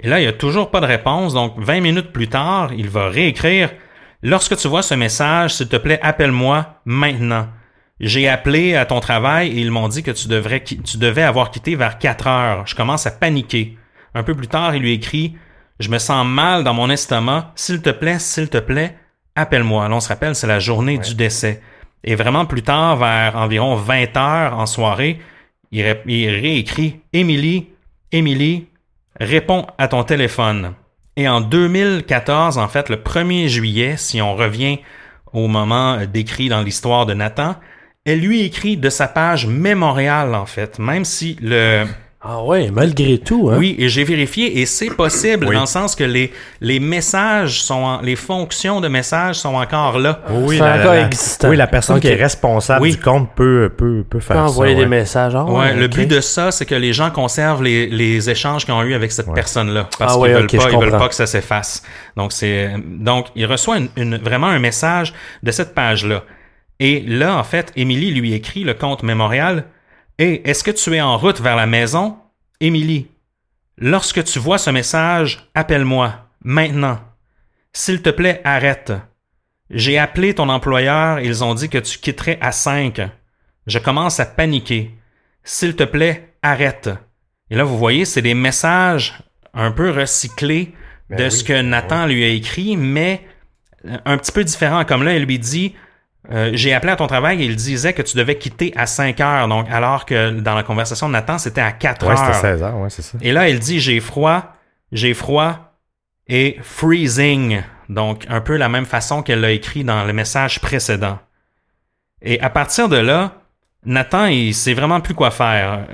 Et 0.00 0.08
là, 0.08 0.18
il 0.18 0.22
n'y 0.22 0.28
a 0.28 0.32
toujours 0.32 0.70
pas 0.70 0.80
de 0.80 0.86
réponse. 0.86 1.34
Donc, 1.34 1.54
20 1.58 1.80
minutes 1.80 2.12
plus 2.12 2.28
tard, 2.28 2.72
il 2.76 2.88
va 2.88 3.08
réécrire 3.08 3.70
Lorsque 4.26 4.56
tu 4.56 4.68
vois 4.68 4.80
ce 4.82 4.94
message, 4.94 5.54
s'il 5.54 5.68
te 5.68 5.76
plaît, 5.76 6.00
appelle-moi 6.02 6.80
maintenant. 6.86 7.46
J'ai 8.00 8.26
appelé 8.26 8.74
à 8.74 8.86
ton 8.86 8.98
travail 8.98 9.48
et 9.50 9.60
ils 9.60 9.70
m'ont 9.70 9.86
dit 9.88 10.02
que 10.02 10.10
tu, 10.10 10.28
devrais, 10.28 10.64
tu 10.64 10.96
devais 10.96 11.22
avoir 11.22 11.50
quitté 11.50 11.76
vers 11.76 11.98
4 11.98 12.26
heures. 12.26 12.66
Je 12.66 12.74
commence 12.74 13.06
à 13.06 13.10
paniquer. 13.10 13.76
Un 14.14 14.22
peu 14.22 14.34
plus 14.34 14.48
tard, 14.48 14.74
il 14.74 14.80
lui 14.80 14.92
écrit 14.92 15.36
Je 15.78 15.90
me 15.90 15.98
sens 15.98 16.26
mal 16.26 16.64
dans 16.64 16.72
mon 16.72 16.88
estomac. 16.88 17.52
S'il 17.54 17.82
te 17.82 17.90
plaît, 17.90 18.18
s'il 18.18 18.48
te 18.48 18.56
plaît, 18.58 18.96
appelle-moi. 19.36 19.88
Là, 19.90 19.94
on 19.94 20.00
se 20.00 20.08
rappelle, 20.08 20.34
c'est 20.34 20.46
la 20.46 20.58
journée 20.58 20.96
du 20.96 21.14
décès. 21.14 21.60
Et 22.02 22.14
vraiment 22.14 22.46
plus 22.46 22.62
tard, 22.62 22.96
vers 22.96 23.36
environ 23.36 23.74
20 23.76 24.16
heures 24.16 24.58
en 24.58 24.66
soirée, 24.66 25.20
il, 25.70 25.82
ré- 25.82 26.02
il 26.06 26.30
réécrit 26.30 27.00
Émilie, 27.12 27.68
Émilie, 28.10 28.68
réponds 29.20 29.66
à 29.78 29.88
ton 29.88 30.04
téléphone. 30.04 30.74
Et 31.16 31.28
en 31.28 31.40
2014, 31.40 32.58
en 32.58 32.68
fait, 32.68 32.88
le 32.88 32.96
1er 32.96 33.48
juillet, 33.48 33.94
si 33.96 34.20
on 34.20 34.34
revient 34.34 34.80
au 35.32 35.46
moment 35.48 35.98
décrit 36.06 36.48
dans 36.48 36.62
l'histoire 36.62 37.06
de 37.06 37.14
Nathan, 37.14 37.56
elle 38.04 38.20
lui 38.20 38.42
écrit 38.42 38.76
de 38.76 38.90
sa 38.90 39.08
page 39.08 39.46
mémoriale, 39.46 40.34
en 40.34 40.46
fait, 40.46 40.78
même 40.78 41.04
si 41.04 41.36
le... 41.40 41.86
Ah 42.26 42.42
ouais, 42.42 42.70
malgré 42.72 43.18
tout, 43.18 43.50
hein? 43.52 43.56
Oui, 43.58 43.76
et 43.78 43.90
j'ai 43.90 44.02
vérifié, 44.02 44.60
et 44.60 44.64
c'est 44.66 44.88
possible, 44.88 45.46
Oui. 45.46 45.54
dans 45.54 45.60
le 45.60 45.66
sens 45.66 45.94
que 45.94 46.04
les, 46.04 46.32
les 46.62 46.80
messages 46.80 47.62
sont... 47.62 47.74
en- 47.74 48.00
les 48.00 48.16
fonctions 48.16 48.80
de 48.80 48.88
messages 48.88 49.36
sont 49.36 49.54
encore 49.54 49.98
là. 49.98 50.20
Oui, 50.30 50.56
C'est 50.56 50.64
la, 50.64 50.78
encore 50.80 50.94
la- 50.94 51.06
existant. 51.06 51.48
oui, 51.50 51.56
la 51.56 51.66
personne 51.66 52.00
qui 52.00 52.06
est 52.08 52.14
responsable 52.14 52.80
Oui. 52.80 52.92
du 52.92 52.98
compte 52.98 53.28
peut, 53.34 53.70
peut, 53.76 54.04
peut 54.08 54.20
Tu 54.20 54.24
faire 54.24 54.36
peux 54.36 54.42
ça. 54.42 54.48
envoyer 54.48 54.74
des 54.74 54.86
messages. 54.86 55.34
Ah 55.36 55.44
Ouais, 55.44 55.74
le 55.74 55.86
but 55.86 56.06
de 56.08 56.22
ça, 56.22 56.50
c'est 56.50 56.64
que 56.64 56.74
les 56.74 56.94
gens 56.94 57.10
conservent 57.10 57.62
les, 57.62 57.88
les 57.88 58.30
échanges 58.30 58.64
qu'ils 58.64 58.72
ont 58.72 58.82
eu 58.82 58.94
avec 58.94 59.12
cette 59.12 59.26
Ouais. 59.26 59.34
personne-là. 59.34 59.90
Parce 59.98 60.14
Ah 60.16 60.18
qu'ils 60.24 60.32
veulent 60.34 60.46
pas, 60.46 60.70
ils 60.72 60.78
veulent 60.78 60.90
pas 60.98 61.08
que 61.08 61.14
ça 61.14 61.26
s'efface. 61.26 61.82
Donc, 62.16 62.32
c'est, 62.32 62.70
donc, 62.86 63.26
il 63.36 63.44
reçoit 63.44 63.76
une, 63.76 63.88
une- 63.98 64.16
vraiment 64.16 64.46
un 64.46 64.58
message 64.60 65.12
de 65.42 65.50
cette 65.50 65.74
page-là. 65.74 66.22
Et 66.80 67.04
là, 67.06 67.36
en 67.36 67.44
fait, 67.44 67.70
Émilie 67.76 68.12
lui 68.12 68.32
écrit 68.32 68.64
le 68.64 68.72
compte 68.72 69.02
mémorial. 69.02 69.64
Et 70.18 70.48
est-ce 70.48 70.62
que 70.62 70.70
tu 70.70 70.94
es 70.94 71.00
en 71.00 71.18
route 71.18 71.40
vers 71.40 71.56
la 71.56 71.66
maison? 71.66 72.16
Émilie, 72.60 73.08
lorsque 73.78 74.22
tu 74.24 74.38
vois 74.38 74.58
ce 74.58 74.70
message, 74.70 75.50
appelle-moi. 75.54 76.14
Maintenant. 76.44 77.00
S'il 77.72 78.02
te 78.02 78.10
plaît, 78.10 78.40
arrête. 78.44 78.92
J'ai 79.70 79.98
appelé 79.98 80.34
ton 80.34 80.50
employeur 80.50 81.20
ils 81.20 81.42
ont 81.42 81.54
dit 81.54 81.68
que 81.68 81.78
tu 81.78 81.98
quitterais 81.98 82.38
à 82.40 82.52
5. 82.52 83.00
Je 83.66 83.78
commence 83.78 84.20
à 84.20 84.26
paniquer. 84.26 84.94
S'il 85.42 85.74
te 85.74 85.84
plaît, 85.84 86.36
arrête. 86.42 86.90
Et 87.50 87.56
là, 87.56 87.64
vous 87.64 87.78
voyez, 87.78 88.04
c'est 88.04 88.22
des 88.22 88.34
messages 88.34 89.18
un 89.52 89.72
peu 89.72 89.90
recyclés 89.90 90.74
Ben 91.08 91.18
de 91.18 91.24
oui, 91.24 91.30
ce 91.32 91.44
que 91.44 91.60
Nathan 91.60 92.06
lui 92.06 92.24
a 92.24 92.28
écrit, 92.28 92.76
mais 92.76 93.26
un 94.04 94.16
petit 94.18 94.32
peu 94.32 94.44
différent. 94.44 94.84
Comme 94.84 95.02
là, 95.02 95.14
elle 95.14 95.24
lui 95.24 95.38
dit 95.38 95.74
euh, 96.32 96.50
J'ai 96.54 96.72
appelé 96.74 96.92
à 96.92 96.96
ton 96.96 97.06
travail 97.06 97.42
et 97.42 97.46
il 97.46 97.56
disait 97.56 97.92
que 97.92 98.02
tu 98.02 98.16
devais 98.16 98.36
quitter 98.38 98.72
à 98.76 98.86
5 98.86 99.20
heures. 99.20 99.48
Donc, 99.48 99.66
alors 99.70 100.06
que 100.06 100.30
dans 100.30 100.54
la 100.54 100.62
conversation 100.62 101.06
de 101.08 101.12
Nathan, 101.12 101.38
c'était 101.38 101.60
à 101.60 101.72
4 101.72 102.06
Ouais, 102.06 102.12
heures. 102.12 102.18
c'était 102.18 102.32
16 102.40 102.62
heures, 102.62 102.76
ouais, 102.78 102.90
c'est 102.90 103.02
ça. 103.02 103.18
Et 103.20 103.32
là, 103.32 103.48
elle 103.48 103.58
dit 103.58 103.80
j'ai 103.80 104.00
froid, 104.00 104.54
j'ai 104.92 105.14
froid 105.14 105.74
et 106.28 106.56
freezing. 106.62 107.62
Donc, 107.88 108.24
un 108.28 108.40
peu 108.40 108.56
la 108.56 108.68
même 108.68 108.86
façon 108.86 109.22
qu'elle 109.22 109.40
l'a 109.40 109.50
écrit 109.52 109.84
dans 109.84 110.04
le 110.04 110.12
message 110.12 110.60
précédent. 110.60 111.18
Et 112.22 112.40
à 112.40 112.48
partir 112.48 112.88
de 112.88 112.96
là, 112.96 113.32
Nathan, 113.84 114.26
il 114.26 114.54
sait 114.54 114.72
vraiment 114.72 115.00
plus 115.00 115.14
quoi 115.14 115.30
faire. 115.30 115.86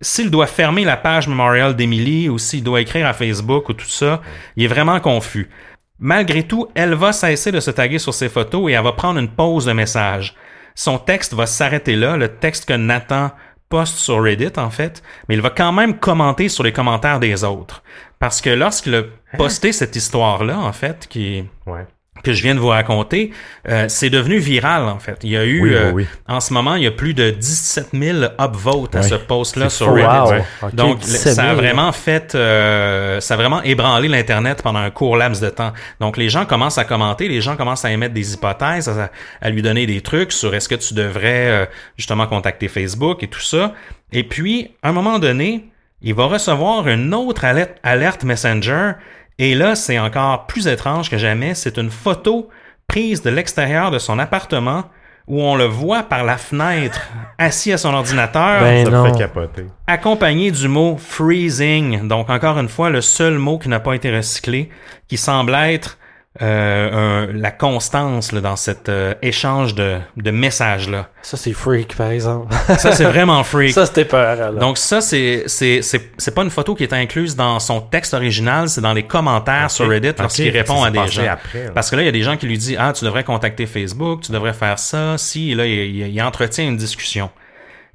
S'il 0.00 0.30
doit 0.30 0.46
fermer 0.46 0.84
la 0.84 0.96
page 0.96 1.28
Memorial 1.28 1.74
d'Emily 1.76 2.28
ou 2.30 2.38
s'il 2.38 2.62
doit 2.62 2.80
écrire 2.80 3.06
à 3.06 3.12
Facebook 3.12 3.68
ou 3.68 3.72
tout 3.74 3.88
ça, 3.88 4.22
il 4.56 4.64
est 4.64 4.68
vraiment 4.68 5.00
confus. 5.00 5.50
Malgré 5.98 6.44
tout, 6.44 6.68
elle 6.74 6.94
va 6.94 7.12
cesser 7.12 7.50
de 7.50 7.60
se 7.60 7.70
taguer 7.70 7.98
sur 7.98 8.14
ses 8.14 8.28
photos 8.28 8.70
et 8.70 8.74
elle 8.74 8.84
va 8.84 8.92
prendre 8.92 9.18
une 9.18 9.28
pause 9.28 9.64
de 9.64 9.72
message. 9.72 10.34
Son 10.74 10.98
texte 10.98 11.34
va 11.34 11.46
s'arrêter 11.46 11.96
là, 11.96 12.16
le 12.16 12.28
texte 12.28 12.66
que 12.66 12.74
Nathan 12.74 13.32
poste 13.68 13.98
sur 13.98 14.22
Reddit 14.22 14.52
en 14.58 14.70
fait, 14.70 15.02
mais 15.28 15.34
il 15.34 15.42
va 15.42 15.50
quand 15.50 15.72
même 15.72 15.98
commenter 15.98 16.48
sur 16.48 16.62
les 16.62 16.72
commentaires 16.72 17.20
des 17.20 17.44
autres. 17.44 17.82
Parce 18.18 18.40
que 18.40 18.50
lorsqu'il 18.50 18.94
a 18.94 19.02
posté 19.36 19.72
cette 19.72 19.94
histoire-là, 19.96 20.58
en 20.58 20.72
fait, 20.72 21.06
qui 21.08 21.44
Ouais. 21.66 21.86
Que 22.24 22.32
je 22.32 22.42
viens 22.42 22.54
de 22.54 22.60
vous 22.60 22.68
raconter, 22.68 23.30
euh, 23.68 23.86
c'est 23.88 24.10
devenu 24.10 24.38
viral 24.38 24.82
en 24.84 24.98
fait. 24.98 25.18
Il 25.22 25.30
y 25.30 25.36
a 25.36 25.44
eu, 25.44 25.60
Oui, 25.62 25.68
oui, 25.70 25.74
euh, 25.76 25.90
oui. 25.92 26.06
en 26.28 26.40
ce 26.40 26.52
moment, 26.52 26.74
il 26.74 26.82
y 26.82 26.86
a 26.86 26.90
plus 26.90 27.14
de 27.14 27.30
17 27.30 27.88
000 27.92 28.18
upvotes 28.40 28.94
à 28.96 29.02
ce 29.02 29.14
post-là 29.14 29.68
sur 29.70 29.92
Reddit. 29.94 30.42
Wow. 30.62 30.70
Donc, 30.72 30.98
17 31.00 31.34
ça 31.34 31.42
a 31.42 31.46
000. 31.46 31.56
vraiment 31.56 31.92
fait, 31.92 32.34
euh, 32.34 33.20
ça 33.20 33.34
a 33.34 33.36
vraiment 33.36 33.62
ébranlé 33.62 34.08
l'Internet 34.08 34.62
pendant 34.62 34.80
un 34.80 34.90
court 34.90 35.16
laps 35.16 35.40
de 35.42 35.48
temps. 35.50 35.72
Donc, 36.00 36.16
les 36.16 36.28
gens 36.28 36.44
commencent 36.44 36.78
à 36.78 36.84
commenter, 36.84 37.28
les 37.28 37.40
gens 37.40 37.56
commencent 37.56 37.84
à 37.84 37.90
émettre 37.92 38.14
des 38.14 38.34
hypothèses, 38.34 38.88
à, 38.88 39.10
à 39.40 39.50
lui 39.50 39.62
donner 39.62 39.86
des 39.86 40.00
trucs 40.00 40.32
sur 40.32 40.54
est-ce 40.54 40.68
que 40.68 40.74
tu 40.74 40.94
devrais 40.94 41.48
euh, 41.48 41.66
justement 41.96 42.26
contacter 42.26 42.68
Facebook 42.68 43.22
et 43.22 43.28
tout 43.28 43.40
ça. 43.40 43.74
Et 44.12 44.24
puis, 44.24 44.70
à 44.82 44.88
un 44.88 44.92
moment 44.92 45.18
donné, 45.18 45.68
il 46.02 46.14
va 46.14 46.26
recevoir 46.26 46.86
une 46.88 47.12
autre 47.14 47.44
alerte, 47.44 47.72
alerte 47.82 48.24
Messenger. 48.24 48.92
Et 49.38 49.54
là, 49.54 49.74
c'est 49.74 49.98
encore 49.98 50.46
plus 50.46 50.66
étrange 50.66 51.10
que 51.10 51.18
jamais. 51.18 51.54
C'est 51.54 51.76
une 51.78 51.90
photo 51.90 52.48
prise 52.86 53.22
de 53.22 53.30
l'extérieur 53.30 53.90
de 53.90 53.98
son 53.98 54.18
appartement 54.18 54.84
où 55.26 55.42
on 55.42 55.56
le 55.56 55.66
voit 55.66 56.04
par 56.04 56.24
la 56.24 56.38
fenêtre 56.38 57.00
assis 57.38 57.70
à 57.72 57.76
son 57.78 57.92
ordinateur 57.92 58.60
Ben 58.62 58.84
Ça 58.86 58.90
non. 58.90 59.04
me 59.04 59.12
fait 59.12 59.18
capoter. 59.18 59.66
accompagné 59.86 60.50
du 60.50 60.68
mot 60.68 60.96
freezing. 60.98 62.08
Donc, 62.08 62.30
encore 62.30 62.58
une 62.58 62.68
fois, 62.68 62.88
le 62.90 63.00
seul 63.02 63.34
mot 63.38 63.58
qui 63.58 63.68
n'a 63.68 63.78
pas 63.80 63.94
été 63.94 64.14
recyclé, 64.14 64.70
qui 65.06 65.16
semble 65.18 65.54
être 65.54 65.98
euh, 66.40 67.26
un- 67.28 67.32
la 67.32 67.50
constance 67.50 68.32
là, 68.32 68.40
dans 68.40 68.56
cet 68.56 68.88
euh, 68.88 69.14
échange 69.22 69.74
de, 69.74 69.98
de 70.16 70.30
messages-là. 70.30 71.08
Ça, 71.22 71.36
c'est 71.36 71.52
freak, 71.52 71.96
par 71.96 72.10
exemple. 72.10 72.54
Ça, 72.78 72.92
c'est 72.92 73.04
vraiment 73.04 73.42
freak. 73.44 73.72
ça, 73.72 73.86
c'était 73.86 74.04
peur. 74.04 74.52
Donc 74.54 74.78
ça, 74.78 75.00
c'est 75.00 75.44
c'est 75.46 75.82
c'est 75.82 76.10
c'est 76.16 76.34
pas 76.34 76.42
une 76.42 76.50
photo 76.50 76.74
qui 76.74 76.84
est 76.84 76.92
incluse 76.92 77.34
dans 77.36 77.58
son 77.60 77.80
texte 77.80 78.14
original, 78.14 78.68
c'est 78.68 78.80
dans 78.80 78.92
les 78.94 79.02
commentaires 79.02 79.70
sur 79.70 79.88
Reddit 79.88 80.12
lorsqu'il 80.18 80.50
répond 80.50 80.82
à 80.84 80.90
des 80.90 81.06
gens. 81.08 81.26
après, 81.28 81.64
là. 81.64 81.70
Parce 81.74 81.90
que 81.90 81.96
là, 81.96 82.02
il 82.02 82.06
y 82.06 82.08
a 82.08 82.12
des 82.12 82.22
gens 82.22 82.36
qui 82.36 82.46
lui 82.46 82.56
disent 82.58 82.76
ah 82.78 82.92
tu 82.92 83.04
devrais 83.04 83.24
contacter 83.24 83.66
Facebook, 83.66 84.20
tu 84.22 84.32
devrais 84.32 84.52
faire 84.54 84.78
ça, 84.78 85.18
si 85.18 85.54
là 85.54 85.66
il, 85.66 85.72
il- 85.96 86.06
il 86.08 86.22
entretient 86.22 86.66
une 86.68 86.76
discussion. 86.76 87.30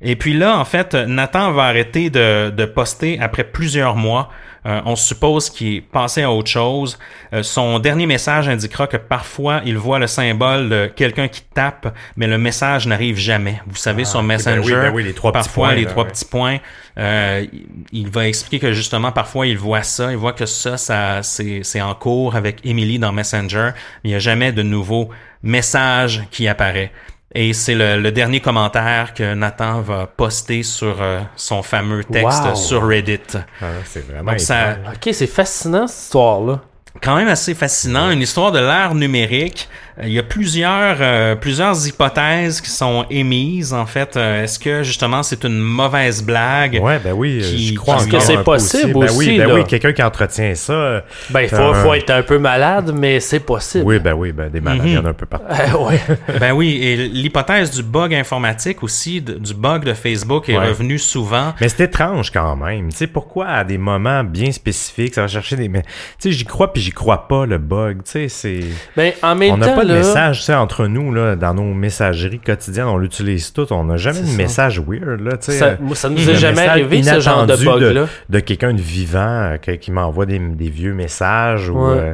Et 0.05 0.17
puis 0.17 0.33
là, 0.33 0.57
en 0.57 0.65
fait, 0.65 0.95
Nathan 0.95 1.53
va 1.53 1.63
arrêter 1.63 2.09
de, 2.09 2.49
de 2.49 2.65
poster 2.65 3.19
après 3.21 3.45
plusieurs 3.45 3.95
mois. 3.95 4.29
Euh, 4.65 4.81
on 4.85 4.95
suppose 4.95 5.49
qu'il 5.49 5.75
est 5.75 5.81
passé 5.81 6.23
à 6.23 6.31
autre 6.31 6.49
chose. 6.49 6.97
Euh, 7.33 7.43
son 7.43 7.79
dernier 7.79 8.05
message 8.05 8.47
indiquera 8.47 8.87
que 8.87 8.97
parfois 8.97 9.61
il 9.65 9.77
voit 9.77 9.99
le 9.99 10.07
symbole 10.07 10.69
de 10.69 10.91
quelqu'un 10.95 11.27
qui 11.27 11.41
tape, 11.53 11.93
mais 12.15 12.27
le 12.27 12.37
message 12.37 12.87
n'arrive 12.87 13.17
jamais. 13.17 13.61
Vous 13.67 13.75
savez, 13.75 14.05
sur 14.05 14.19
ok, 14.19 14.27
ben 14.27 14.35
Messenger, 14.35 14.61
oui, 14.75 14.81
ben 14.81 14.93
oui, 14.93 15.03
les 15.03 15.13
trois 15.13 15.31
petits 15.31 15.43
parfois 15.45 15.67
points, 15.67 15.75
les 15.75 15.83
là, 15.83 15.89
trois 15.89 16.03
ouais. 16.05 16.09
petits 16.11 16.25
points. 16.25 16.57
Euh, 16.97 17.45
il- 17.91 18.09
va 18.09 18.27
expliquer 18.27 18.59
que 18.59 18.73
justement, 18.73 19.11
parfois, 19.11 19.47
il 19.47 19.57
voit 19.57 19.81
ça, 19.81 20.11
il 20.11 20.17
voit 20.17 20.33
que 20.33 20.45
ça, 20.45 20.77
ça 20.77 21.23
c'est 21.23 21.61
c'est 21.63 21.81
en 21.81 21.95
cours 21.95 22.35
avec 22.35 22.59
Emily 22.63 22.99
dans 22.99 23.11
Messenger, 23.11 23.71
mais 24.03 24.09
il 24.09 24.09
n'y 24.09 24.15
a 24.15 24.19
jamais 24.19 24.51
de 24.51 24.61
nouveau 24.61 25.09
message 25.41 26.23
qui 26.31 26.47
apparaît. 26.47 26.91
Et 27.35 27.53
c'est 27.53 27.73
le, 27.75 27.99
le 27.99 28.11
dernier 28.11 28.39
commentaire 28.41 29.13
que 29.13 29.33
Nathan 29.33 29.81
va 29.81 30.05
poster 30.05 30.61
sur 30.63 31.01
euh, 31.01 31.19
son 31.35 31.63
fameux 31.63 32.03
texte 32.03 32.43
Wow. 32.45 32.55
sur 32.55 32.87
Reddit. 32.87 33.19
Ah, 33.61 33.65
c'est 33.85 34.05
vraiment 34.07 34.31
Donc, 34.31 34.39
ça. 34.39 34.77
Ok, 34.93 35.09
c'est 35.13 35.25
fascinant, 35.27 35.87
cette 35.87 36.03
histoire-là. 36.03 36.61
quand 37.01 37.15
même 37.15 37.27
assez 37.29 37.55
fascinant, 37.55 38.11
une 38.11 38.21
histoire 38.21 38.51
de 38.51 38.59
l'ère 38.59 38.93
numérique. 38.93 39.67
Euh, 39.99 40.03
Il 40.07 40.13
y 40.13 40.19
a 40.19 40.23
plusieurs 40.23 40.97
euh, 41.01 41.35
plusieurs 41.35 41.87
hypothèses 41.87 42.61
qui 42.61 42.69
sont 42.69 43.05
émises 43.09 43.73
en 43.73 43.85
fait. 43.85 44.17
Euh, 44.17 44.43
Est-ce 44.43 44.57
que 44.59 44.83
justement 44.83 45.23
c'est 45.23 45.43
une 45.43 45.59
mauvaise 45.59 46.23
blague 46.23 46.79
Ouais, 46.81 46.99
ben 47.03 47.13
oui, 47.13 47.39
Qui- 47.41 47.67
je 47.67 47.75
crois 47.75 47.95
encore 47.95 48.07
que 48.07 48.19
c'est 48.19 48.43
possible 48.43 48.93
Ben 48.93 48.99
oui, 48.99 49.05
aussi, 49.27 49.37
ben 49.37 49.47
là? 49.47 49.53
oui, 49.55 49.63
quelqu'un 49.65 49.93
qui 49.93 50.03
entretient 50.03 50.55
ça. 50.55 51.03
Ben, 51.29 51.41
il 51.41 51.49
faut, 51.49 51.55
Euh, 51.57 51.73
faut 51.75 51.93
être 51.93 52.09
un 52.09 52.23
peu 52.23 52.37
malade, 52.39 52.93
mais 52.97 53.19
c'est 53.19 53.39
possible. 53.39 53.83
Oui, 53.85 53.99
ben 53.99 54.13
oui, 54.13 54.31
ben 54.31 54.49
des 54.49 54.61
malades, 54.61 54.81
il 54.85 54.93
y 54.93 54.97
en 54.97 55.05
a 55.05 55.09
un 55.09 55.13
peu 55.13 55.25
partout. 55.25 55.45
Euh, 55.49 55.77
ouais. 55.89 55.99
Ben 56.39 56.51
oui, 56.53 56.79
et 56.81 56.95
l'hypothèse 56.95 57.71
du 57.71 57.83
bug 57.83 58.13
informatique 58.13 58.83
aussi, 58.83 59.21
de- 59.21 59.33
du 59.35 59.53
bug 59.53 59.83
de 59.85 59.93
Facebook 59.93 60.49
est 60.49 60.57
Ouais. 60.57 60.67
revenue 60.69 60.97
souvent. 60.99 61.53
Mais 61.61 61.69
c'est 61.69 61.83
étrange 61.83 62.31
quand 62.31 62.55
même. 62.55 62.89
Tu 62.89 62.97
sais, 62.97 63.07
pourquoi 63.07 63.47
à 63.47 63.63
des 63.63 63.77
moments 63.77 64.23
bien 64.23 64.51
spécifiques, 64.51 65.13
ça 65.15 65.21
va 65.21 65.27
chercher 65.27 65.55
des... 65.55 65.67
Mais, 65.69 65.81
tu 65.83 65.87
sais, 66.19 66.31
j'y 66.31 66.45
crois 66.45 66.71
puis 66.73 66.81
j'y 66.81 66.91
crois 66.91 67.27
pas, 67.27 67.45
le 67.45 67.57
bug. 67.57 67.97
Tu 68.03 68.11
sais, 68.11 68.27
c'est... 68.29 68.59
Ben, 68.95 69.13
en 69.21 69.35
même 69.35 69.59
temps, 69.59 69.82
pas 69.87 69.93
de 69.93 69.97
message, 69.97 70.39
tu 70.39 70.43
sais, 70.45 70.53
entre 70.55 70.87
nous, 70.87 71.13
là, 71.13 71.35
dans 71.35 71.53
nos 71.53 71.73
messageries 71.73 72.39
quotidiennes, 72.39 72.85
on 72.87 72.97
l'utilise 72.97 73.53
tout. 73.53 73.71
On 73.71 73.83
n'a 73.85 73.97
jamais 73.97 74.21
de 74.21 74.25
ça. 74.25 74.37
message 74.37 74.79
weird, 74.79 75.21
là, 75.21 75.37
tu 75.37 75.51
sais. 75.51 75.57
ça, 75.59 75.65
euh, 75.65 75.75
moi, 75.79 75.95
ça 75.95 76.09
nous 76.09 76.29
est 76.29 76.35
jamais 76.35 76.55
message 76.55 76.69
arrivé, 76.69 77.03
ce 77.03 77.19
genre 77.19 77.45
de 77.45 77.53
inattendu 77.55 77.65
bug-là. 77.85 78.05
de 78.29 78.39
quelqu'un 78.39 78.73
de 78.73 78.81
vivant 78.81 79.53
euh, 79.57 79.57
qui 79.57 79.91
m'envoie 79.91 80.25
des, 80.25 80.39
des 80.39 80.69
vieux 80.69 80.93
messages 80.93 81.69
ou 81.69 81.77
Ouais. 81.77 81.97
euh, 81.97 82.13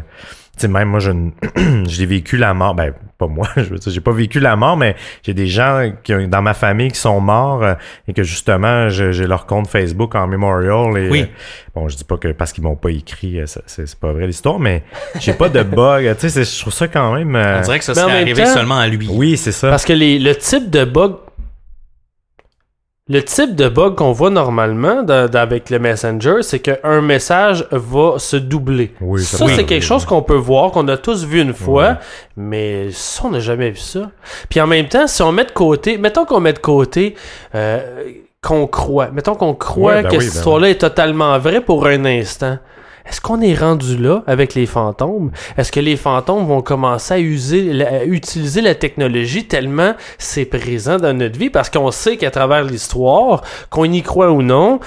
tu 0.57 0.61
sais 0.63 0.67
même 0.67 0.89
moi 0.89 0.99
je 0.99 1.11
n- 1.11 1.31
j'ai 1.87 2.05
vécu 2.05 2.35
la 2.37 2.53
mort 2.53 2.75
ben 2.75 2.93
pas 3.19 3.27
moi 3.27 3.47
je 3.57 3.61
veux 3.63 3.77
dire 3.77 3.91
j'ai 3.93 3.99
pas 4.01 4.11
vécu 4.13 4.39
la 4.39 4.55
mort 4.55 4.77
mais 4.77 4.95
j'ai 5.23 5.33
des 5.35 5.45
gens 5.45 5.91
qui 6.03 6.13
ont- 6.15 6.27
dans 6.27 6.41
ma 6.41 6.53
famille 6.55 6.89
qui 6.91 6.99
sont 6.99 7.19
morts 7.19 7.61
euh, 7.63 7.73
et 8.07 8.13
que 8.13 8.23
justement 8.23 8.89
je- 8.89 9.11
j'ai 9.11 9.27
leur 9.27 9.45
compte 9.45 9.67
Facebook 9.67 10.15
en 10.15 10.25
memorial 10.25 10.97
et 10.97 11.09
Oui. 11.09 11.21
euh, 11.23 11.25
bon 11.75 11.87
je 11.89 11.95
dis 11.97 12.03
pas 12.05 12.17
que 12.17 12.29
parce 12.29 12.51
qu'ils 12.53 12.63
m'ont 12.63 12.75
pas 12.77 12.89
écrit 12.89 13.39
euh, 13.39 13.45
ça- 13.45 13.61
c'est 13.67 13.87
c'est 13.87 13.99
pas 13.99 14.11
vrai 14.13 14.25
l'histoire 14.25 14.57
mais 14.59 14.83
j'ai 15.19 15.33
pas 15.33 15.49
de 15.49 15.61
bug 15.61 16.05
tu 16.15 16.21
sais 16.21 16.29
c'est- 16.29 16.55
je 16.55 16.61
trouve 16.61 16.73
ça 16.73 16.87
quand 16.87 17.13
même 17.13 17.35
euh, 17.35 17.59
On 17.59 17.61
dirait 17.61 17.77
que 17.79 17.85
ça 17.85 17.93
serait 17.93 18.11
arrivé 18.21 18.43
temps- 18.43 18.53
seulement 18.53 18.79
à 18.79 18.87
lui. 18.87 19.07
oui 19.11 19.37
c'est 19.37 19.51
ça 19.51 19.69
Parce 19.69 19.85
que 19.85 19.93
les, 19.93 20.17
le 20.17 20.33
type 20.35 20.69
de 20.71 20.85
bug. 20.85 21.13
Le 23.11 23.23
type 23.23 23.55
de 23.55 23.67
bug 23.67 23.95
qu'on 23.95 24.11
voit 24.11 24.29
normalement 24.29 25.03
avec 25.07 25.71
le 25.71 25.79
Messenger, 25.79 26.43
c'est 26.43 26.59
qu'un 26.59 27.01
message 27.01 27.65
va 27.71 28.19
se 28.19 28.37
doubler. 28.37 28.93
Oui, 29.01 29.23
ça 29.23 29.47
c'est 29.47 29.65
quelque 29.65 29.83
chose 29.83 30.05
qu'on 30.05 30.21
peut 30.21 30.35
voir, 30.35 30.69
qu'on 30.69 30.87
a 30.87 30.95
tous 30.95 31.25
vu 31.25 31.41
une 31.41 31.55
fois, 31.55 31.97
mais 32.37 32.91
ça, 32.91 33.23
on 33.25 33.31
n'a 33.31 33.39
jamais 33.39 33.71
vu 33.71 33.79
ça. 33.79 34.11
Puis 34.47 34.61
en 34.61 34.67
même 34.67 34.87
temps, 34.87 35.07
si 35.07 35.23
on 35.23 35.31
met 35.31 35.45
de 35.45 35.51
côté, 35.51 35.97
mettons 35.97 36.25
qu'on 36.25 36.39
met 36.39 36.53
de 36.53 36.59
côté 36.59 37.15
euh, 37.55 37.79
qu'on 38.43 38.67
croit, 38.67 39.09
mettons 39.11 39.33
qu'on 39.33 39.55
croit 39.55 40.03
ben 40.03 40.09
que 40.09 40.19
cette 40.19 40.31
ben 40.31 40.37
histoire-là 40.37 40.69
est 40.69 40.81
totalement 40.81 41.39
vraie 41.39 41.61
pour 41.61 41.87
un 41.87 42.05
instant. 42.05 42.59
Est-ce 43.09 43.21
qu'on 43.21 43.41
est 43.41 43.55
rendu 43.55 43.97
là 43.97 44.23
avec 44.27 44.53
les 44.53 44.65
fantômes? 44.65 45.31
Est-ce 45.57 45.71
que 45.71 45.79
les 45.79 45.97
fantômes 45.97 46.45
vont 46.45 46.61
commencer 46.61 47.13
à, 47.15 48.03
utiliser 48.05 48.61
la 48.61 48.75
technologie 48.75 49.45
tellement 49.45 49.93
c'est 50.17 50.45
présent 50.45 50.97
dans 50.97 51.17
notre 51.17 51.37
vie? 51.37 51.49
Parce 51.49 51.69
qu'on 51.69 51.91
sait 51.91 52.17
qu'à 52.17 52.31
travers 52.31 52.63
l'histoire, 52.63 53.41
qu'on 53.69 53.85
y 53.85 54.03
croit 54.03 54.31
ou 54.31 54.43
non, 54.43 54.79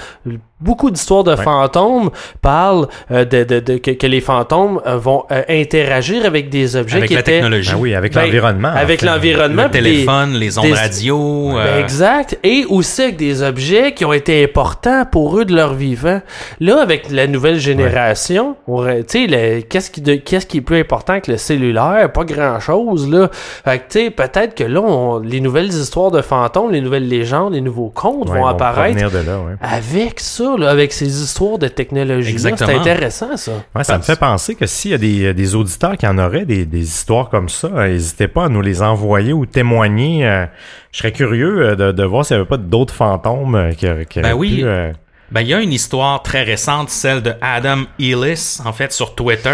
beaucoup 0.63 0.89
d'histoires 0.91 1.23
de 1.23 1.35
fantômes 1.35 2.09
parlent 2.41 2.87
euh, 3.11 3.25
de, 3.25 3.43
de- 3.43 3.59
de- 3.59 3.77
que, 3.77 3.91
que 3.91 4.07
les 4.07 4.21
fantômes 4.21 4.81
euh, 4.87 4.97
vont 4.97 5.23
euh, 5.31 5.43
interagir 5.49 6.25
avec 6.25 6.49
des 6.49 6.75
objets 6.75 6.97
Avec 6.97 7.09
qui 7.09 7.13
la 7.15 7.19
étaient... 7.19 7.31
technologie. 7.33 7.71
Ben 7.73 7.77
oui 7.79 7.93
avec 7.95 8.13
Ben, 8.13 8.21
l'environnement 8.25 8.69
en 8.69 8.75
Avec 8.75 8.99
fait. 9.01 9.05
l'environnement. 9.05 9.63
le 9.63 9.69
des- 9.69 9.79
téléphone, 9.81 10.33
les 10.33 10.57
ondes 10.57 10.65
des- 10.65 10.73
radio. 10.73 11.49
ben, 11.53 11.57
euh, 11.57 11.79
exact. 11.81 12.37
Et 12.43 12.65
aussi 12.69 13.01
avec 13.03 13.17
des 13.17 13.43
objets 13.43 13.93
qui 13.93 14.05
ont 14.05 14.13
été 14.13 14.43
importants 14.43 15.03
pour 15.11 15.37
eux 15.37 15.45
de 15.45 15.55
leur 15.55 15.73
vivant. 15.73 16.21
Là, 16.59 16.81
avec 16.81 17.09
la 17.11 17.27
nouvelle 17.27 17.59
génération, 17.59 18.55
tu 18.67 19.03
sais, 19.07 19.27
le- 19.27 19.61
qu'est-ce 19.61 19.91
qui, 19.91 20.01
de- 20.01 20.15
qu'est-ce 20.15 20.45
qui 20.45 20.57
est 20.57 20.61
plus 20.61 20.79
important 20.79 21.19
que 21.19 21.31
le 21.31 21.37
cellulaire? 21.37 22.11
Pas 22.11 22.23
grand-chose, 22.23 23.09
là. 23.09 23.29
Fait 23.31 23.79
que, 23.79 23.83
tu 23.89 23.99
sais, 24.05 24.09
peut-être 24.09 24.55
que 24.55 24.63
là, 24.63 24.81
on- 24.81 25.19
les 25.19 25.39
nouvelles 25.41 25.67
histoires 25.67 26.11
de 26.11 26.21
fantômes, 26.21 26.71
les 26.71 26.81
nouvelles 26.81 27.07
légendes, 27.07 27.53
les 27.53 27.61
nouveaux 27.61 27.89
contes 27.93 28.29
Ouais, 28.29 28.39
vont 28.39 28.45
apparaître 28.47 29.09
de 29.11 29.17
là 29.17 29.37
ouais. 29.39 29.53
avec 29.61 30.19
ça, 30.19 30.52
là, 30.57 30.69
avec 30.69 30.93
ces 30.93 31.21
histoires 31.21 31.57
de 31.57 31.67
technologie. 31.67 32.37
C'est 32.39 32.49
Exactement. 32.49 32.79
intéressant, 32.79 33.35
ça. 33.37 33.51
Ouais, 33.75 33.83
ça 33.83 33.97
me 33.97 34.03
fait 34.03 34.19
penser 34.19 34.55
que 34.55 34.65
s'il 34.65 34.91
y 34.91 34.93
a 34.93 34.97
des, 34.97 35.33
des 35.33 35.55
auditeurs 35.55 35.97
qui 35.97 36.07
en 36.07 36.17
auraient 36.17 36.45
des, 36.45 36.65
des 36.65 36.83
histoires 36.83 37.29
comme 37.29 37.49
ça, 37.49 37.67
euh, 37.73 37.87
n'hésitez 37.87 38.27
pas 38.27 38.45
à 38.45 38.49
nous 38.49 38.61
les 38.61 38.81
envoyer 38.81 39.33
ou 39.33 39.45
témoigner. 39.45 40.25
euh, 40.27 40.45
je 40.91 40.99
serais 40.99 41.11
curieux 41.11 41.61
euh, 41.71 41.75
de, 41.75 41.91
de 41.91 42.03
voir 42.03 42.25
s'il 42.25 42.35
n'y 42.37 42.41
avait 42.41 42.49
pas 42.49 42.57
d'autres 42.57 42.93
fantômes 42.93 43.55
euh, 43.55 43.71
qui, 43.71 43.87
qui 44.09 44.21
Ben 44.21 44.33
oui. 44.33 44.57
pu, 44.57 44.63
euh, 44.65 44.91
Ben, 45.31 45.41
il 45.41 45.47
y 45.47 45.53
a 45.53 45.59
une 45.61 45.73
histoire 45.73 46.21
très 46.21 46.43
récente, 46.43 46.89
celle 46.91 47.21
de 47.23 47.33
Adam 47.41 47.83
Ellis, 47.99 48.59
en 48.63 48.71
fait, 48.73 48.93
sur 48.93 49.15
Twitter. 49.15 49.49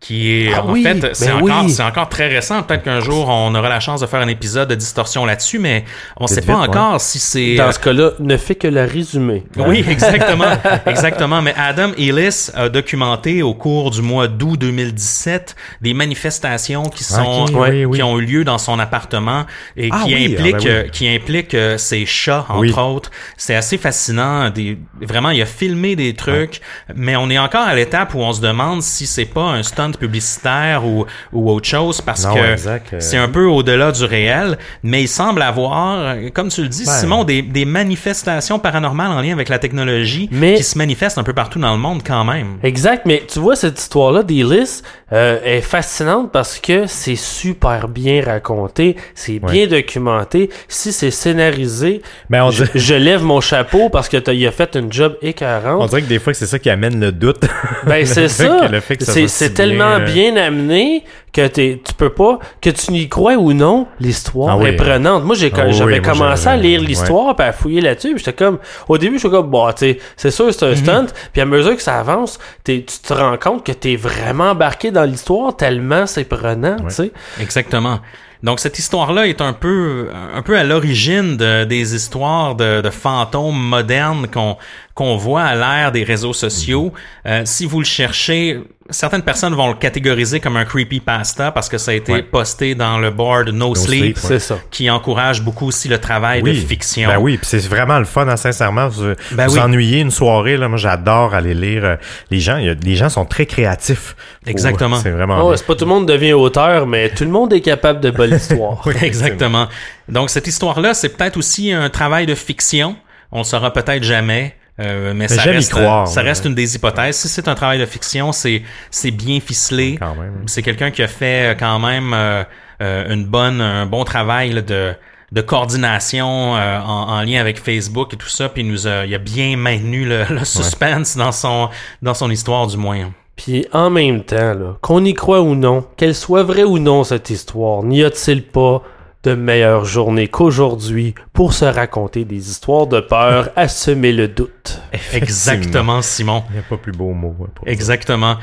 Qui 0.00 0.30
est 0.32 0.52
Ah 0.54 0.64
en 0.64 0.72
oui, 0.72 0.82
fait 0.82 1.10
c'est 1.14 1.26
ben 1.26 1.42
encore 1.42 1.64
oui. 1.64 1.70
c'est 1.70 1.82
encore 1.82 2.08
très 2.08 2.28
récent 2.28 2.62
peut-être 2.62 2.82
qu'un 2.84 3.00
jour 3.00 3.28
on 3.28 3.54
aura 3.54 3.68
la 3.68 3.80
chance 3.80 4.00
de 4.00 4.06
faire 4.06 4.20
un 4.20 4.28
épisode 4.28 4.68
de 4.70 4.74
distorsion 4.74 5.26
là-dessus 5.26 5.58
mais 5.58 5.84
on 6.16 6.24
Vite, 6.24 6.34
sait 6.36 6.40
pas 6.40 6.58
vite, 6.62 6.70
encore 6.70 7.00
si 7.02 7.18
c'est 7.18 7.56
Dans 7.56 7.70
ce 7.70 7.78
cas-là, 7.78 8.12
ne 8.18 8.36
fait 8.38 8.54
que 8.54 8.66
la 8.66 8.86
résumer. 8.86 9.44
oui, 9.56 9.84
exactement. 9.88 10.46
exactement. 10.86 11.42
Mais 11.42 11.54
Adam 11.56 11.90
Ellis 11.98 12.48
a 12.54 12.68
documenté 12.70 13.42
au 13.42 13.52
cours 13.54 13.90
du 13.90 14.00
mois 14.00 14.26
d'août 14.26 14.58
2017 14.58 15.54
des 15.82 15.92
manifestations 15.92 16.84
qui 16.84 17.04
sont 17.04 17.46
oui, 17.52 17.84
oui. 17.84 17.98
qui 17.98 18.02
ont 18.02 18.18
eu 18.18 18.24
lieu 18.24 18.44
dans 18.44 18.58
son 18.58 18.78
appartement 18.78 19.44
et 19.76 19.90
Ah 19.92 20.02
qui 20.06 20.14
oui, 20.14 20.34
impliquent 20.34 20.54
ah 20.54 20.64
ben 20.64 20.64
oui. 20.64 20.70
euh, 20.70 20.88
qui 20.88 21.08
impliquent 21.08 21.54
euh, 21.54 21.76
ses 21.78 22.06
chats 22.06 22.46
entre 22.48 22.60
Oui. 22.60 22.72
autres. 22.76 23.10
C'est 23.36 23.54
assez 23.54 23.76
fascinant. 23.76 24.48
Des, 24.50 24.78
vraiment, 25.00 25.30
il 25.30 25.42
a 25.42 25.46
filmé 25.46 25.94
des 25.96 26.14
trucs, 26.14 26.60
mais 26.94 27.16
on 27.16 27.28
est 27.30 27.38
encore 27.38 27.66
à 27.66 27.74
l'étape 27.74 28.14
où 28.14 28.20
on 28.20 28.32
se 28.32 28.40
demande 28.40 28.82
si 28.82 29.06
c'est 29.06 29.24
pas 29.26 29.42
un 29.42 29.62
stunt 29.62 29.89
publicitaire 29.98 30.84
ou 30.86 31.06
ou 31.32 31.50
autre 31.50 31.66
chose 31.68 32.00
parce 32.00 32.24
Non, 32.26 32.34
que 32.34 32.52
exact, 32.52 32.92
euh. 32.92 32.96
c'est 33.00 33.16
un 33.16 33.28
peu 33.28 33.44
au-delà 33.46 33.92
du 33.92 34.04
réel. 34.04 34.58
Mais 34.82 35.02
il 35.02 35.08
semble 35.08 35.42
avoir, 35.42 36.14
comme 36.34 36.48
tu 36.48 36.62
le 36.62 36.68
dis. 36.68 36.86
Simon, 36.86 37.24
des, 37.24 37.42
des 37.42 37.64
manifestations 37.64 38.58
paranormales 38.58 39.10
en 39.12 39.20
lien 39.20 39.32
avec 39.32 39.48
la 39.48 39.58
technologie 39.58 40.28
Mais- 40.32 40.54
qui 40.54 40.62
se 40.64 40.76
manifestent 40.78 41.18
un 41.18 41.22
peu 41.22 41.32
partout 41.32 41.58
dans 41.58 41.72
le 41.72 41.78
monde 41.78 42.02
quand 42.06 42.24
même. 42.24 42.58
Exact, 42.62 43.06
mais 43.06 43.22
tu 43.30 43.38
vois, 43.38 43.56
cette 43.56 43.78
histoire-là 43.78 44.22
d'Ellis 44.22 44.82
euh, 45.12 45.38
est 45.44 45.60
fascinante 45.60 46.30
parce 46.32 46.58
que 46.58 46.86
c'est 46.86 47.16
super 47.16 47.88
bien 47.88 48.22
raconté, 48.24 48.96
c'est 49.14 49.38
bien 49.38 49.66
documenté. 49.66 50.50
Si 50.68 50.92
c'est 50.92 51.10
scénarisé, 51.10 52.02
Ben, 52.28 52.44
on, 52.44 52.50
je, 52.50 52.64
dirait, 52.64 52.78
je 52.78 52.94
lève 52.94 53.22
mon 53.22 53.40
chapeau 53.40 53.88
parce 53.88 54.08
que 54.08 54.16
t'as- 54.16 54.32
il 54.32 54.46
a 54.46 54.52
fait 54.52 54.76
une 54.76 54.92
job 54.92 55.16
on 55.22 55.26
écœurante. 55.26 55.88
dirait 55.90 56.02
que 56.02 56.06
des 56.08 56.18
fois, 56.18 56.34
c'est 56.34 56.46
ça 56.46 56.58
qui 56.58 56.70
amène 56.70 57.00
le 57.00 57.12
doute. 57.12 57.42
Ben, 57.86 58.04
c'est 58.06 58.28
ça. 58.40 58.44
que- 58.66 58.72
le 58.72 58.80
fait 58.80 58.96
que 58.96 59.04
ça 59.04 59.12
C'est 59.12 59.28
si 59.28 59.44
tellement 59.80 60.04
bien, 60.04 60.30
euh, 60.30 60.32
bien 60.32 60.36
amené 60.36 61.04
que 61.32 61.46
t'es- 61.46 61.80
tu 61.84 61.94
peux 61.94 62.10
pas, 62.10 62.38
que 62.60 62.70
tu 62.70 62.92
n'y 62.92 63.08
crois 63.08 63.34
ou 63.34 63.52
non, 63.52 63.86
l'histoire 64.00 64.50
Ah 64.50 64.56
oui. 64.56 64.70
est 64.70 64.76
prenante. 64.76 65.24
Moi, 65.24 65.34
j'ai 65.36 65.50
Ah 65.56 65.62
oui, 65.66 65.72
j'avais 65.72 66.00
moi, 66.00 66.12
commencé 66.12 66.48
à 66.48 66.56
lire 66.56 66.80
l'histoire 66.80 67.34
puis 67.36 67.46
à 67.46 67.52
fouiller 67.52 67.80
là-dessus. 67.80 68.10
puis 68.14 68.18
J'étais 68.24 68.32
comme, 68.44 68.58
au 68.88 68.98
début, 68.98 69.18
j'étais 69.18 69.30
comme, 69.30 69.48
bon, 69.50 69.68
tu 69.72 69.78
sais, 69.78 69.98
c'est 70.16 70.30
sûr, 70.30 70.52
c'est 70.52 70.64
un 70.66 70.74
stunt. 70.74 71.06
Puis 71.32 71.40
à 71.40 71.46
mesure 71.46 71.76
que 71.76 71.82
ça 71.82 71.98
avance, 72.00 72.38
t'es- 72.64 72.84
tu 72.86 72.98
te 72.98 73.12
rends 73.12 73.36
compte 73.38 73.64
que 73.64 73.72
t'es 73.72 73.96
vraiment 73.96 74.50
embarqué 74.50 74.90
dans 74.90 75.04
l'histoire 75.04 75.56
tellement 75.56 76.06
c'est 76.06 76.24
prenant, 76.24 76.76
tu 76.88 76.94
sais. 76.94 77.12
Exactement. 77.40 78.00
Donc 78.42 78.58
cette 78.58 78.78
histoire-là 78.78 79.26
est 79.26 79.42
un 79.42 79.52
peu, 79.52 80.08
un 80.34 80.40
peu 80.40 80.56
à 80.56 80.64
l'origine 80.64 81.36
de- 81.36 81.64
des 81.64 81.94
histoires 81.94 82.54
de, 82.54 82.80
de 82.80 82.88
fantômes 82.90 83.54
modernes 83.60 84.26
qu'on 84.32 84.56
qu'on 84.94 85.16
voit 85.16 85.42
à 85.42 85.54
l'ère 85.54 85.92
des 85.92 86.04
réseaux 86.04 86.32
sociaux. 86.32 86.92
Euh, 87.26 87.42
si 87.44 87.64
vous 87.66 87.78
le 87.80 87.84
cherchez, 87.86 88.60
certaines 88.90 89.22
personnes 89.22 89.54
vont 89.54 89.68
le 89.68 89.74
catégoriser 89.74 90.40
comme 90.40 90.56
un 90.56 90.64
creepypasta 90.64 91.52
parce 91.52 91.68
que 91.68 91.78
ça 91.78 91.90
a 91.92 91.94
été 91.94 92.12
Ouais. 92.12 92.22
posté 92.22 92.74
dans 92.74 92.98
le 92.98 93.10
board 93.10 93.48
No, 93.50 93.74
Sleep, 93.74 94.16
Sleep, 94.18 94.30
ouais. 94.30 94.38
Ça. 94.38 94.58
qui 94.70 94.90
encourage 94.90 95.42
beaucoup 95.42 95.66
aussi 95.66 95.88
le 95.88 95.98
travail 95.98 96.42
de 96.42 96.52
fiction. 96.52 97.08
Ben 97.08 97.18
oui, 97.18 97.36
puis 97.36 97.46
c'est 97.46 97.66
vraiment 97.68 97.98
le 97.98 98.04
fun, 98.04 98.26
hein, 98.28 98.36
sincèrement. 98.36 98.88
Vous 98.88 99.14
Ben 99.32 99.46
vous 99.46 99.54
oui. 99.54 99.60
ennuyez 99.60 100.00
une 100.00 100.10
soirée, 100.10 100.56
là. 100.56 100.68
Moi, 100.68 100.78
j'adore 100.78 101.34
aller 101.34 101.54
lire. 101.54 101.84
euh, 101.84 101.96
les 102.30 102.40
gens, 102.40 102.56
il 102.56 102.66
y 102.66 102.68
a- 102.68 102.74
les 102.74 102.96
gens 102.96 103.08
sont 103.08 103.24
très 103.24 103.46
créatifs. 103.46 104.14
pour- 104.42 104.50
Exactement. 104.50 104.96
C'est 104.96 105.10
vraiment. 105.10 105.40
Oh, 105.46 105.54
c'est 105.56 105.66
pas 105.66 105.74
tout 105.74 105.84
le 105.84 105.90
monde 105.90 106.06
devient 106.06 106.32
auteur, 106.32 106.86
mais 106.86 107.10
tout 107.10 107.24
le 107.24 107.30
monde 107.30 107.52
est 107.52 107.60
capable 107.60 108.00
de 108.00 108.10
bonne 108.10 108.34
histoire. 108.34 108.80
Oui, 108.86 108.94
Exactement. 109.02 109.68
Donc 110.08 110.30
cette 110.30 110.46
histoire-là, 110.46 110.94
c'est 110.94 111.10
peut-être 111.10 111.36
aussi 111.36 111.72
un 111.72 111.88
travail 111.90 112.26
de 112.26 112.34
fiction. 112.34 112.96
On 113.32 113.38
le 113.38 113.44
saura 113.44 113.72
peut-être 113.72 114.02
jamais. 114.02 114.54
Euh, 114.80 115.12
mais 115.14 115.28
ça 115.28 115.42
reste, 115.42 115.72
croire, 115.72 116.08
ça 116.08 116.22
ouais. 116.22 116.28
reste 116.28 116.44
une 116.46 116.54
des 116.54 116.74
hypothèses. 116.74 117.16
Si 117.16 117.28
c'est 117.28 117.48
un 117.48 117.54
travail 117.54 117.78
de 117.78 117.86
fiction, 117.86 118.32
c'est 118.32 118.62
c'est 118.90 119.10
bien 119.10 119.38
ficelé. 119.40 119.96
Quand 119.98 120.14
même. 120.14 120.44
C'est 120.46 120.62
quelqu'un 120.62 120.90
qui 120.90 121.02
a 121.02 121.08
fait 121.08 121.50
euh, 121.50 121.54
quand 121.58 121.78
même 121.78 122.12
euh, 122.14 122.42
euh, 122.82 123.12
une 123.12 123.26
bonne, 123.26 123.60
un 123.60 123.86
bon 123.86 124.04
travail 124.04 124.52
là, 124.52 124.62
de 124.62 124.94
de 125.32 125.40
coordination 125.42 126.56
euh, 126.56 126.80
en, 126.80 127.08
en 127.08 127.22
lien 127.22 127.40
avec 127.40 127.60
Facebook 127.62 128.14
et 128.14 128.16
tout 128.16 128.28
ça, 128.28 128.48
puis 128.48 128.62
il 128.62 128.68
nous 128.68 128.88
a, 128.88 129.06
il 129.06 129.14
a 129.14 129.18
bien 129.18 129.56
maintenu 129.56 130.04
le, 130.04 130.24
le 130.28 130.44
suspense 130.44 131.16
dans 131.16 131.30
son 131.30 131.68
dans 132.02 132.14
son 132.14 132.30
histoire 132.30 132.66
du 132.66 132.76
moins. 132.76 133.12
Puis 133.36 133.66
en 133.72 133.90
même 133.90 134.22
temps, 134.24 134.54
là, 134.54 134.76
qu'on 134.82 135.04
y 135.04 135.14
croit 135.14 135.40
ou 135.40 135.54
non, 135.54 135.84
qu'elle 135.96 136.14
soit 136.14 136.42
vraie 136.42 136.64
ou 136.64 136.78
non 136.78 137.04
cette 137.04 137.30
histoire, 137.30 137.82
n'y 137.82 138.02
a-t-il 138.04 138.42
pas 138.42 138.82
de 139.22 139.34
meilleure 139.34 139.84
journée 139.84 140.28
qu'aujourd'hui 140.28 141.14
pour 141.32 141.52
se 141.52 141.64
raconter 141.64 142.24
des 142.24 142.50
histoires 142.50 142.86
de 142.86 143.00
peur 143.00 143.50
à 143.56 143.68
semer 143.68 144.12
le 144.12 144.28
doute? 144.28 144.80
Exactement, 145.12 146.02
Simon. 146.02 146.44
Il 146.50 146.54
n'y 146.54 146.58
a 146.60 146.62
pas 146.62 146.76
plus 146.76 146.92
beau 146.92 147.12
mot. 147.12 147.34
ouais, 147.38 147.48
pour 147.54 147.66
ça. 147.66 147.70
Exactement. 147.72 148.36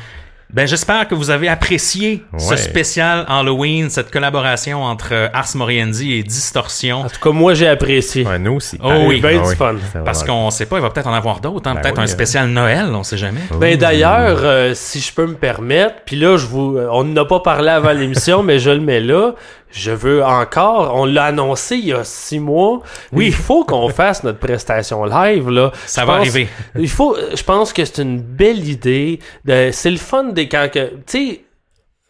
Ben, 0.54 0.66
j'espère 0.66 1.10
que 1.10 1.14
vous 1.14 1.30
avez 1.30 1.49
apprécié 1.49 2.24
ce 2.38 2.56
spécial 2.56 3.26
Halloween, 3.28 3.90
cette 3.90 4.10
collaboration 4.10 4.82
entre 4.82 5.10
euh, 5.12 5.28
Ars 5.34 5.49
Moriendi 5.56 6.14
et 6.14 6.24
Distorsion. 6.24 7.02
En 7.02 7.10
tout 7.10 7.20
cas, 7.22 7.32
moi 7.32 7.54
j'ai 7.54 7.68
apprécié. 7.68 8.26
Ouais, 8.26 8.40
nous 8.40 8.54
aussi. 8.54 8.80
Oh 8.82 8.94
oui. 9.08 9.20
Ben 9.20 9.41
Ah 9.44 9.49
du 9.49 9.56
fun. 9.58 9.76
Parce 10.06 10.24
qu'on 10.24 10.49
sait 10.49 10.66
pas, 10.66 10.78
il 10.78 10.82
va 10.82 10.90
peut-être 10.90 11.08
en 11.08 11.14
avoir 11.14 11.41
d'autres, 11.41 11.70
hein, 11.70 11.74
Ben 11.76 11.82
peut-être 11.82 11.98
oui, 11.98 12.04
un 12.06 12.08
spécial 12.08 12.48
Noël, 12.48 12.86
on 12.94 13.04
sait 13.04 13.18
jamais. 13.18 13.41
Ben 13.60 13.78
d'ailleurs, 13.78 14.40
euh, 14.44 14.72
si 14.74 15.02
je 15.02 15.14
peux 15.14 15.26
me 15.26 15.36
permettre, 15.36 15.95
puis 16.06 16.16
là 16.16 16.38
je 16.38 16.45
vous, 16.45 16.78
euh, 16.78 16.88
on 16.94 17.04
n'a 17.04 17.26
pas 17.26 17.41
parlé 17.41 17.68
avant 17.68 17.91
l'émission, 17.91 18.41
mais 18.48 18.58
je 18.58 18.70
le 18.70 18.80
mets 18.80 19.02
là. 19.02 19.34
Je 19.72 19.91
veux 19.91 20.23
encore, 20.23 20.95
on 20.95 21.06
l'a 21.06 21.26
annoncé 21.26 21.76
il 21.76 21.85
y 21.88 21.94
a 21.94 22.03
six 22.03 22.39
mois. 22.39 22.81
Oui. 23.11 23.27
il 23.27 23.34
faut 23.34 23.64
qu'on 23.65 23.89
fasse 24.02 24.23
notre 24.23 24.39
prestation 24.39 25.03
live 25.06 25.49
là. 25.49 25.72
Ça 25.85 26.02
Je 26.02 26.07
va 26.07 26.14
pense- 26.14 26.22
arriver. 26.22 26.48
Il 26.77 26.89
faut, 26.89 27.15
je 27.35 27.44
pense 27.44 27.73
que 27.73 27.84
c'est 27.85 28.02
une 28.02 28.19
belle 28.22 28.68
idée. 28.68 29.19
C'est 29.45 29.91
le 29.91 29.98
fun 29.98 30.26
des 30.26 30.48
quand 30.48 30.69
que, 30.72 30.89
tu 30.89 31.02
sais. 31.07 31.41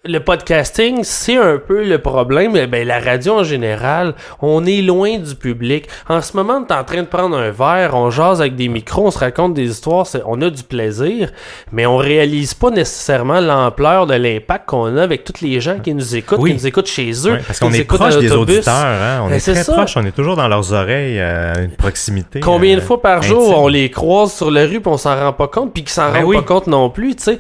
Le 0.10 0.20
podcasting, 0.20 1.00
c'est 1.04 1.36
un 1.36 1.58
peu 1.58 1.84
le 1.84 1.98
problème. 1.98 2.54
Eh 2.56 2.66
Ben, 2.66 2.88
la 2.88 3.00
radio 3.02 3.40
en 3.40 3.44
général, 3.44 4.14
on 4.42 4.66
est 4.66 4.82
loin 4.82 5.18
du 5.18 5.36
public. 5.36 5.88
En 6.08 6.22
ce 6.22 6.38
moment, 6.38 6.62
on 6.64 6.66
est 6.66 6.78
en 6.78 6.84
train 6.86 7.02
de 7.02 7.08
prendre 7.08 7.36
un 7.38 7.52
verre, 7.52 7.92
on 7.94 8.10
jase 8.10 8.40
avec 8.40 8.56
des 8.56 8.70
micros, 8.70 9.08
on 9.08 9.12
se 9.12 9.20
raconte 9.20 9.54
des 9.54 9.70
histoires, 9.70 10.06
on 10.26 10.42
a 10.42 10.50
du 10.50 10.64
plaisir, 10.64 11.32
mais 11.74 11.86
on 11.86 11.98
réalise 11.98 12.54
pas 12.54 12.70
nécessairement 12.70 13.42
l'ampleur 13.42 14.08
de 14.08 14.14
l'impact 14.14 14.70
qu'on 14.70 14.96
a 14.96 15.04
avec 15.04 15.26
tous 15.26 15.42
les 15.42 15.60
gens 15.60 15.80
qui 15.80 15.94
nous 15.94 16.16
écoutent, 16.16 16.40
Oui. 16.40 16.52
qui 16.52 16.56
nous 16.58 16.68
écoutent 16.68 16.88
chez 16.88 17.12
eux, 17.28 17.40
parce 17.46 17.60
qu'on 17.60 17.74
est 17.74 17.84
proche 17.84 18.18
des 18.18 18.32
auditeurs, 18.32 18.74
hein? 18.76 19.22
On 19.26 19.28
Ben, 19.30 19.36
est 19.36 19.40
très 19.42 19.64
ça. 19.64 19.74
proche, 19.74 19.98
on 19.98 20.06
est 20.06 20.16
toujours 20.16 20.38
dans 20.38 20.48
leurs 20.48 20.72
oreilles, 20.72 21.20
euh, 21.20 21.66
une 21.66 21.72
proximité. 21.76 22.40
Combien 22.40 22.76
de 22.78 22.82
euh, 22.82 22.84
fois 22.84 23.02
par 23.02 23.24
jour 23.24 23.62
on 23.62 23.68
les 23.68 23.92
croise 23.92 24.32
sur 24.34 24.52
la 24.52 24.62
rue 24.62 24.80
puis 24.80 24.88
on 24.92 24.98
s'en 24.98 25.16
rend 25.20 25.34
pas 25.34 25.48
compte 25.50 25.74
puis 25.74 25.84
qu'ils 25.84 25.92
s'en 25.92 26.12
Ben 26.14 26.20
rendent 26.20 26.30
oui. 26.30 26.36
pas 26.38 26.44
compte 26.44 26.68
non 26.68 26.90
plus, 26.90 27.16
tu 27.18 27.24
sais. 27.24 27.38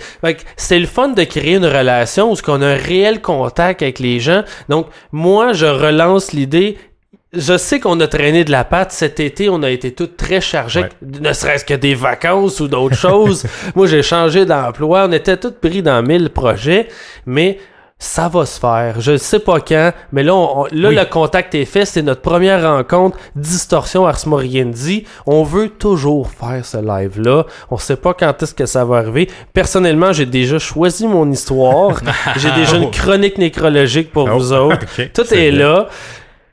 C'est 0.58 0.80
le 0.80 0.86
fun 0.88 1.10
de 1.10 1.24
créer 1.24 1.56
une 1.56 1.66
relation 1.66 2.30
où 2.32 2.36
ce 2.36 2.44
qu'on 2.44 2.57
a 2.62 2.68
un 2.68 2.76
réel 2.76 3.22
contact 3.22 3.82
avec 3.82 4.00
les 4.00 4.20
gens. 4.20 4.44
Donc 4.70 4.88
moi 5.12 5.54
je 5.54 5.66
relance 5.66 6.34
l'idée 6.34 6.78
je 7.34 7.58
sais 7.58 7.82
qu'on 7.82 8.00
a 8.00 8.08
traîné 8.08 8.46
de 8.46 8.52
la 8.52 8.64
patte 8.64 8.94
cet 8.94 9.20
été, 9.20 9.50
on 9.50 9.62
a 9.62 9.70
été 9.70 9.92
tous 9.94 10.08
très 10.16 10.40
chargés, 10.40 10.84
Ouais. 10.84 10.90
ne 11.22 11.34
serait-ce 11.34 11.66
que 11.66 11.74
des 11.74 11.94
vacances 11.94 12.62
ou 12.62 12.70
d'autres 12.70 12.96
choses. 13.08 13.46
Moi, 13.76 13.86
j'ai 13.86 14.02
changé 14.02 14.46
d'emploi, 14.46 15.06
on 15.08 15.12
était 15.12 15.36
tous 15.36 15.52
pris 15.52 15.82
dans 15.84 16.02
mille 16.02 16.30
projets, 16.30 16.88
mais 17.26 17.60
ça 18.00 18.28
va 18.30 18.46
se 18.46 18.60
faire. 18.60 19.02
Je 19.02 19.14
ne 19.14 19.18
sais 19.18 19.40
pas 19.40 19.60
quand, 19.60 19.92
mais 20.12 20.22
là, 20.22 20.36
on- 20.36 20.62
on- 20.62 20.64
là 20.66 20.90
Oui. 20.90 20.96
le 20.96 21.06
contact 21.06 21.56
est 21.56 21.66
fait. 21.66 21.84
C'est 21.86 22.04
notre 22.04 22.22
première 22.22 22.62
rencontre 22.62 23.18
Distorsion 23.36 24.06
Ars 24.06 24.20
Moriendi. 24.28 25.06
On 25.26 25.42
veut 25.44 25.70
toujours 25.70 26.30
faire 26.30 26.64
ce 26.64 26.78
live-là. 26.78 27.46
On 27.72 27.78
sait 27.78 27.96
pas 27.96 28.14
quand 28.14 28.44
est-ce 28.44 28.54
que 28.54 28.68
ça 28.68 28.86
va 28.86 28.98
arriver. 28.98 29.30
Personnellement, 29.52 30.14
j'ai 30.14 30.28
déjà 30.28 30.60
choisi 30.60 31.08
mon 31.08 31.32
histoire. 31.32 32.00
j'ai 32.38 32.52
déjà 32.52 32.78
une 32.78 32.92
chronique 32.92 33.40
nécrologique 33.40 34.12
pour 34.12 34.30
Oh. 34.32 34.38
vous 34.38 34.54
autres. 34.54 34.86
Tout 35.14 35.34
est 35.34 35.50
là. 35.52 35.88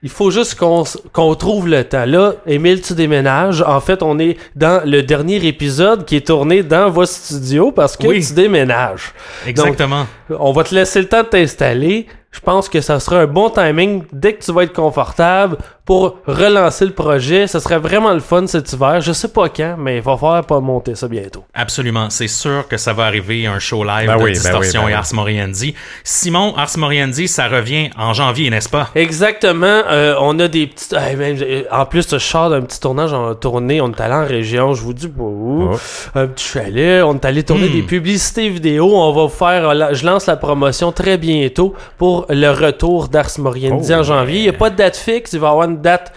Il 0.05 0.10
faut 0.10 0.31
juste 0.31 0.56
qu'on 0.56 0.85
qu'on 1.14 1.35
trouve 1.35 1.66
le 1.66 1.82
temps. 1.82 2.05
Là, 2.05 2.35
Émile, 2.47 2.82
tu 2.82 2.93
déménages. 2.93 3.62
En 3.62 3.81
fait, 3.81 4.02
on 4.02 4.18
est 4.18 4.36
dans 4.55 4.82
le 4.85 5.02
dernier 5.02 5.36
épisode 5.47 6.05
qui 6.05 6.16
est 6.16 6.26
tourné 6.26 6.62
dans 6.62 6.90
vos 6.90 7.06
studios 7.06 7.72
parce 7.72 7.97
que 7.97 8.06
Oui. 8.06 8.22
tu 8.24 8.35
déménages. 8.35 9.14
Exactement. 9.47 10.06
On 10.28 10.52
va 10.52 10.62
te 10.62 10.74
laisser 10.74 11.01
le 11.01 11.09
temps 11.09 11.22
de 11.22 11.28
t'installer. 11.28 12.06
Je 12.31 12.40
pense 12.40 12.68
que 12.68 12.81
ça 12.82 13.01
sera 13.01 13.20
un 13.20 13.26
bon 13.26 13.48
timing 13.48 14.02
dès 14.12 14.35
que 14.35 14.44
tu 14.44 14.52
vas 14.52 14.64
être 14.64 14.72
confortable 14.74 15.56
pour 15.85 16.16
relancer 16.27 16.86
le 16.86 16.93
projet. 16.93 17.47
Ça 17.47 17.61
serait 17.61 17.78
vraiment 17.78 18.12
le 18.15 18.20
fun 18.20 18.47
cet 18.47 18.73
hiver. 18.73 19.01
Je 19.01 19.12
sais 19.12 19.28
pas 19.28 19.48
quand, 19.51 19.77
mais 19.78 19.97
il 19.97 20.02
va 20.02 20.16
falloir 20.16 20.44
pas 20.44 20.61
monter 20.61 20.94
ça 20.94 21.09
bientôt. 21.09 21.44
Absolument. 21.52 22.09
C'est 22.11 22.28
sûr 22.28 22.66
que 22.69 22.77
ça 22.78 22.93
va 22.94 23.05
arriver 23.05 23.47
un 23.47 23.59
show 23.59 23.85
live 23.85 24.06
Ben 24.06 24.16
de 24.16 24.23
oui, 24.23 24.31
ben 24.31 24.39
Distorsion 24.40 24.81
oui, 24.81 24.86
ben 24.86 24.90
et 24.90 24.93
oui. 24.94 24.98
Ars 24.98 25.09
Moriendi. 25.12 25.74
Simon, 26.02 26.55
Ars 26.56 26.70
Moriendi, 26.78 27.28
ça 27.28 27.48
revient 27.48 27.90
en 27.98 28.12
janvier, 28.15 28.48
n'est-ce 28.51 28.69
pas? 28.69 28.89
Exactement. 28.94 29.66
Euh, 29.90 30.15
on 30.20 30.39
a 30.40 30.48
des 30.48 30.66
petites. 30.66 30.94
ah, 30.98 31.15
même, 31.15 31.36
j'ai- 31.36 31.66
en 31.70 31.85
plus, 31.86 32.06
je 32.11 32.19
sors 32.19 32.48
d'un 32.51 32.62
petit 32.62 32.81
tournage 32.81 33.12
en 33.12 33.35
tournée. 33.35 33.81
On 33.81 33.90
est 33.90 34.01
allé 34.01 34.15
en 34.15 34.27
région. 34.27 34.74
Je 34.74 34.82
vous 34.82 34.94
dis 34.94 35.09
pas 35.09 35.23
où. 35.23 35.70
Oh. 35.73 35.78
Un 36.15 36.27
petit 36.28 36.47
chalet. 36.48 37.02
On 37.05 37.15
est 37.15 37.24
allé 37.24 37.43
tourner 37.43 37.69
Hmm. 37.69 37.73
des 37.73 37.82
publicités 37.82 38.48
vidéo. 38.48 38.90
On 38.94 39.12
va 39.12 39.28
faire. 39.28 39.74
la- 39.74 39.93
Je 39.93 40.06
lance 40.06 40.27
la 40.27 40.36
promotion 40.36 40.93
très 40.93 41.19
bientôt 41.19 41.74
pour 41.98 42.27
le 42.31 42.48
retour 42.51 43.09
d'Ars 43.09 43.31
Moriendi 43.39 43.89
Oh, 43.90 43.94
en 43.98 44.02
janvier. 44.02 44.39
Il 44.39 44.43
n'y 44.43 44.48
a 44.48 44.52
pas 44.55 44.70
de 44.70 44.77
date 44.77 44.97
fixe. 44.97 45.32
Il 45.35 45.40
va 45.40 45.48
y 45.48 45.51
avoir 45.51 45.69
une 45.69 45.74
date 45.75 46.13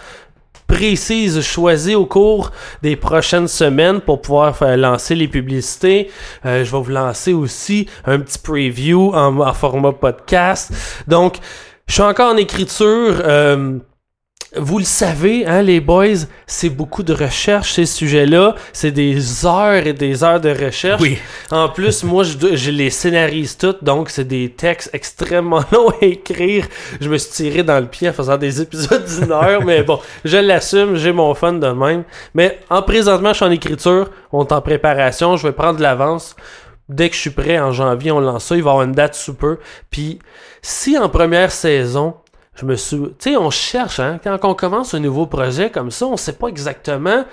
précises 0.68 1.40
choisies 1.40 1.94
au 1.94 2.06
cours 2.06 2.52
des 2.82 2.94
prochaines 2.94 3.48
semaines 3.48 4.00
pour 4.00 4.20
pouvoir 4.20 4.56
faire 4.56 4.76
lancer 4.76 5.14
les 5.14 5.26
publicités. 5.26 6.10
Euh, 6.44 6.64
je 6.64 6.70
vais 6.70 6.82
vous 6.82 6.90
lancer 6.90 7.32
aussi 7.32 7.88
un 8.04 8.20
petit 8.20 8.38
preview 8.38 9.12
en, 9.14 9.40
en 9.40 9.54
format 9.54 9.92
podcast. 9.92 10.70
Donc, 11.08 11.38
je 11.86 11.94
suis 11.94 12.02
encore 12.02 12.32
en 12.32 12.36
écriture. 12.36 13.22
Euh, 13.24 13.78
vous 14.56 14.78
le 14.78 14.84
savez, 14.84 15.46
hein, 15.46 15.60
les 15.60 15.80
boys, 15.80 16.24
c'est 16.46 16.70
beaucoup 16.70 17.02
de 17.02 17.12
recherche, 17.12 17.74
ces 17.74 17.84
sujets-là. 17.84 18.54
C'est 18.72 18.92
des 18.92 19.44
heures 19.44 19.86
et 19.86 19.92
des 19.92 20.24
heures 20.24 20.40
de 20.40 20.48
recherche. 20.48 21.02
Oui. 21.02 21.18
En 21.50 21.68
plus, 21.68 22.02
moi, 22.04 22.24
je, 22.24 22.56
je 22.56 22.70
les 22.70 22.88
scénarise 22.88 23.58
toutes, 23.58 23.84
donc 23.84 24.08
c'est 24.08 24.26
des 24.26 24.50
textes 24.50 24.90
extrêmement 24.94 25.62
longs 25.72 25.90
à 26.00 26.04
écrire. 26.06 26.66
Je 26.98 27.10
me 27.10 27.18
suis 27.18 27.30
tiré 27.30 27.62
dans 27.62 27.78
le 27.78 27.86
pied 27.86 28.08
en 28.08 28.12
faisant 28.14 28.38
des 28.38 28.62
épisodes 28.62 29.04
d'une 29.04 29.32
heure, 29.32 29.62
mais 29.64 29.82
bon, 29.82 30.00
je 30.24 30.38
l'assume, 30.38 30.96
j'ai 30.96 31.12
mon 31.12 31.34
fun 31.34 31.52
de 31.52 31.68
même. 31.68 32.04
Mais 32.32 32.58
en 32.70 32.80
présentement, 32.80 33.30
je 33.30 33.36
suis 33.36 33.44
en 33.44 33.50
écriture, 33.50 34.10
on 34.32 34.46
est 34.46 34.52
en 34.52 34.62
préparation, 34.62 35.36
je 35.36 35.46
vais 35.46 35.52
prendre 35.52 35.76
de 35.76 35.82
l'avance. 35.82 36.34
Dès 36.88 37.10
que 37.10 37.14
je 37.14 37.20
suis 37.20 37.30
prêt, 37.30 37.58
en 37.58 37.72
janvier, 37.72 38.12
on 38.12 38.20
lance 38.20 38.46
ça, 38.46 38.56
il 38.56 38.62
va 38.62 38.70
y 38.70 38.72
avoir 38.72 38.86
une 38.86 38.92
date 38.92 39.14
sous 39.14 39.34
peu. 39.34 39.58
Puis, 39.90 40.18
si 40.62 40.96
en 40.96 41.10
première 41.10 41.52
saison, 41.52 42.14
je 42.58 42.64
me 42.66 42.74
suis... 42.74 42.98
Tu 43.18 43.30
sais, 43.30 43.36
on 43.36 43.50
cherche, 43.50 44.00
hein, 44.00 44.18
quand 44.22 44.36
on 44.42 44.54
commence 44.54 44.92
un 44.92 44.98
nouveau 44.98 45.26
projet 45.26 45.70
comme 45.70 45.92
ça, 45.92 46.06
on 46.06 46.16
sait 46.16 46.32
pas 46.32 46.48
exactement 46.48 47.24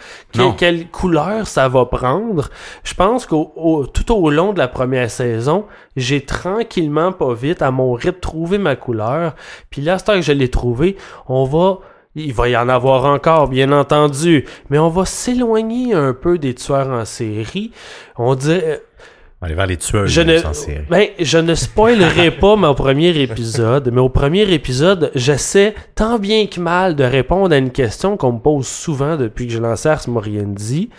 quelle 0.55 0.87
couleur 0.89 1.47
ça 1.47 1.67
va 1.67 1.85
prendre. 1.85 2.49
Je 2.83 2.93
pense 2.93 3.25
qu'au 3.25 3.51
au- 3.55 3.87
tout 3.87 4.13
au 4.13 4.29
long 4.29 4.53
de 4.53 4.59
la 4.59 4.67
première 4.67 5.09
saison, 5.09 5.65
j'ai 5.95 6.21
tranquillement, 6.21 7.11
pas 7.11 7.33
vite, 7.33 7.63
à 7.63 7.71
mon 7.71 7.93
rythme, 7.93 8.19
trouvé 8.19 8.59
ma 8.59 8.75
couleur. 8.75 9.33
Puis 9.71 9.81
là, 9.81 9.97
c'est 9.97 10.13
que 10.13 10.21
je 10.21 10.31
l'ai 10.31 10.49
trouvé, 10.49 10.95
on 11.27 11.43
va... 11.45 11.79
Il 12.17 12.33
va 12.33 12.47
y 12.47 12.55
en 12.55 12.69
avoir 12.69 13.03
encore, 13.05 13.49
bien 13.49 13.73
entendu, 13.73 14.45
mais 14.69 14.79
on 14.79 14.87
va 14.87 15.03
s'éloigner 15.03 15.93
un 15.93 16.13
peu 16.13 16.37
des 16.37 16.53
tueurs 16.53 16.89
en 16.89 17.03
série. 17.03 17.71
On 18.17 18.35
dirait... 18.35 18.81
On 19.45 19.55
vers 19.55 19.67
les 19.67 19.77
tueurs 19.77 20.07
Je 20.07 20.21
ne, 20.21 20.39
ben, 20.89 21.07
je 21.19 21.37
ne 21.37 21.53
spoilerai 21.53 22.31
pas 22.39 22.55
mon 22.55 22.73
premier 22.73 23.09
épisode, 23.21 23.89
mais 23.91 24.01
au 24.01 24.09
premier 24.09 24.51
épisode, 24.51 25.11
j'essaie 25.13 25.75
tant 25.93 26.17
bien 26.17 26.47
que 26.47 26.59
mal 26.59 26.95
de 26.95 27.03
répondre 27.03 27.53
à 27.53 27.57
une 27.57 27.71
question 27.71 28.17
qu'on 28.17 28.33
me 28.33 28.39
pose 28.39 28.67
souvent 28.67 29.17
depuis 29.17 29.47
que 29.47 29.53
j'ai 29.53 29.59
lancé 29.59 29.89
Ars 29.89 30.07
Moriendi. 30.07 30.89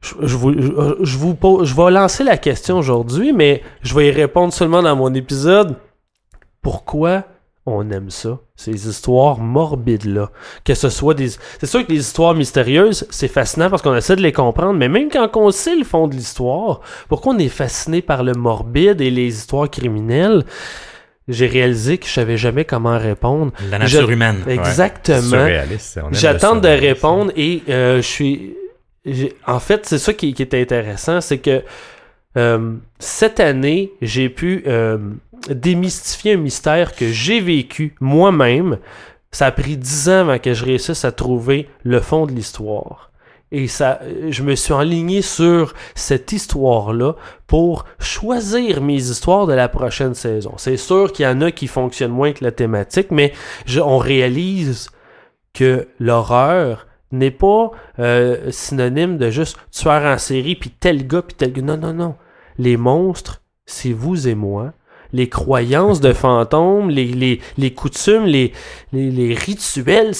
Je, 0.00 0.14
je 0.22 0.36
vous, 0.36 0.52
je, 0.52 0.96
je 1.00 1.18
vous 1.18 1.34
pose, 1.34 1.68
je 1.68 1.76
vais 1.76 1.90
lancer 1.90 2.24
la 2.24 2.38
question 2.38 2.78
aujourd'hui, 2.78 3.32
mais 3.32 3.62
je 3.82 3.94
vais 3.94 4.08
y 4.08 4.10
répondre 4.10 4.52
seulement 4.52 4.82
dans 4.82 4.96
mon 4.96 5.14
épisode. 5.14 5.76
Pourquoi 6.62 7.24
on 7.66 7.90
aime 7.90 8.10
ça, 8.10 8.38
ces 8.56 8.88
histoires 8.88 9.38
morbides-là? 9.38 10.30
Que 10.64 10.74
ce 10.74 10.88
soit 10.88 11.14
des... 11.14 11.28
C'est 11.28 11.66
sûr 11.66 11.86
que 11.86 11.92
les 11.92 11.98
histoires 12.00 12.34
mystérieuses, 12.34 13.06
c'est 13.10 13.28
fascinant 13.28 13.70
parce 13.70 13.82
qu'on 13.82 13.94
essaie 13.94 14.16
de 14.16 14.22
les 14.22 14.32
comprendre, 14.32 14.74
mais 14.74 14.88
même 14.88 15.08
quand 15.10 15.28
on 15.36 15.50
sait 15.50 15.76
le 15.76 15.84
fond 15.84 16.08
de 16.08 16.14
l'histoire, 16.14 16.80
pourquoi 17.08 17.34
on 17.34 17.38
est 17.38 17.48
fasciné 17.48 18.02
par 18.02 18.22
le 18.24 18.32
morbide 18.32 19.00
et 19.00 19.10
les 19.10 19.28
histoires 19.28 19.70
criminelles? 19.70 20.44
J'ai 21.28 21.46
réalisé 21.46 21.98
que 21.98 22.06
je 22.06 22.12
savais 22.12 22.36
jamais 22.36 22.64
comment 22.64 22.98
répondre. 22.98 23.52
La 23.70 23.78
nature 23.78 24.06
Je- 24.08 24.12
humaine. 24.12 24.42
Exactement. 24.48 25.46
J'attends 26.10 26.56
de 26.56 26.66
répondre 26.68 27.30
et 27.36 27.62
euh, 27.68 27.98
je 27.98 28.06
suis. 28.06 28.56
En 29.46 29.60
fait, 29.60 29.86
c'est 29.86 29.98
ça 29.98 30.12
qui, 30.12 30.34
qui 30.34 30.42
est 30.42 30.54
intéressant, 30.54 31.20
c'est 31.20 31.38
que 31.38 31.62
euh, 32.36 32.76
cette 32.98 33.40
année, 33.40 33.92
j'ai 34.00 34.28
pu 34.28 34.62
euh, 34.66 34.98
démystifier 35.48 36.34
un 36.34 36.38
mystère 36.38 36.94
que 36.94 37.08
j'ai 37.08 37.40
vécu 37.40 37.94
moi-même. 38.00 38.78
Ça 39.32 39.46
a 39.46 39.52
pris 39.52 39.76
dix 39.76 40.08
ans 40.08 40.20
avant 40.20 40.38
que 40.38 40.54
je 40.54 40.64
réussisse 40.64 41.04
à 41.04 41.12
trouver 41.12 41.68
le 41.84 42.00
fond 42.00 42.26
de 42.26 42.32
l'histoire. 42.32 43.10
Et 43.52 43.66
ça, 43.66 44.00
je 44.28 44.44
me 44.44 44.54
suis 44.54 44.72
enligné 44.72 45.22
sur 45.22 45.74
cette 45.96 46.30
histoire-là 46.30 47.14
pour 47.48 47.84
choisir 47.98 48.80
mes 48.80 48.94
histoires 49.10 49.48
de 49.48 49.54
la 49.54 49.68
prochaine 49.68 50.14
saison. 50.14 50.54
C'est 50.56 50.76
sûr 50.76 51.12
qu'il 51.12 51.24
y 51.24 51.28
en 51.28 51.40
a 51.40 51.50
qui 51.50 51.66
fonctionnent 51.66 52.12
moins 52.12 52.32
que 52.32 52.44
la 52.44 52.52
thématique, 52.52 53.10
mais 53.10 53.32
on 53.82 53.98
réalise 53.98 54.90
que 55.52 55.88
l'horreur 55.98 56.86
n'est 57.12 57.30
pas 57.30 57.70
euh, 57.98 58.50
synonyme 58.50 59.18
de 59.18 59.30
juste 59.30 59.58
tueur 59.72 60.02
en 60.02 60.18
série, 60.18 60.56
puis 60.56 60.70
tel 60.70 61.06
gars, 61.06 61.22
puis 61.22 61.36
tel 61.36 61.52
gars. 61.52 61.62
Non, 61.62 61.76
non, 61.76 61.92
non. 61.92 62.14
Les 62.58 62.76
monstres, 62.76 63.42
c'est 63.66 63.92
vous 63.92 64.28
et 64.28 64.34
moi. 64.34 64.72
Les 65.12 65.28
croyances 65.28 66.00
de 66.00 66.12
fantômes, 66.12 66.88
les, 66.88 67.06
les, 67.06 67.40
les 67.58 67.74
coutumes, 67.74 68.26
les, 68.26 68.52
les, 68.92 69.10
les 69.10 69.34
rituels, 69.34 70.12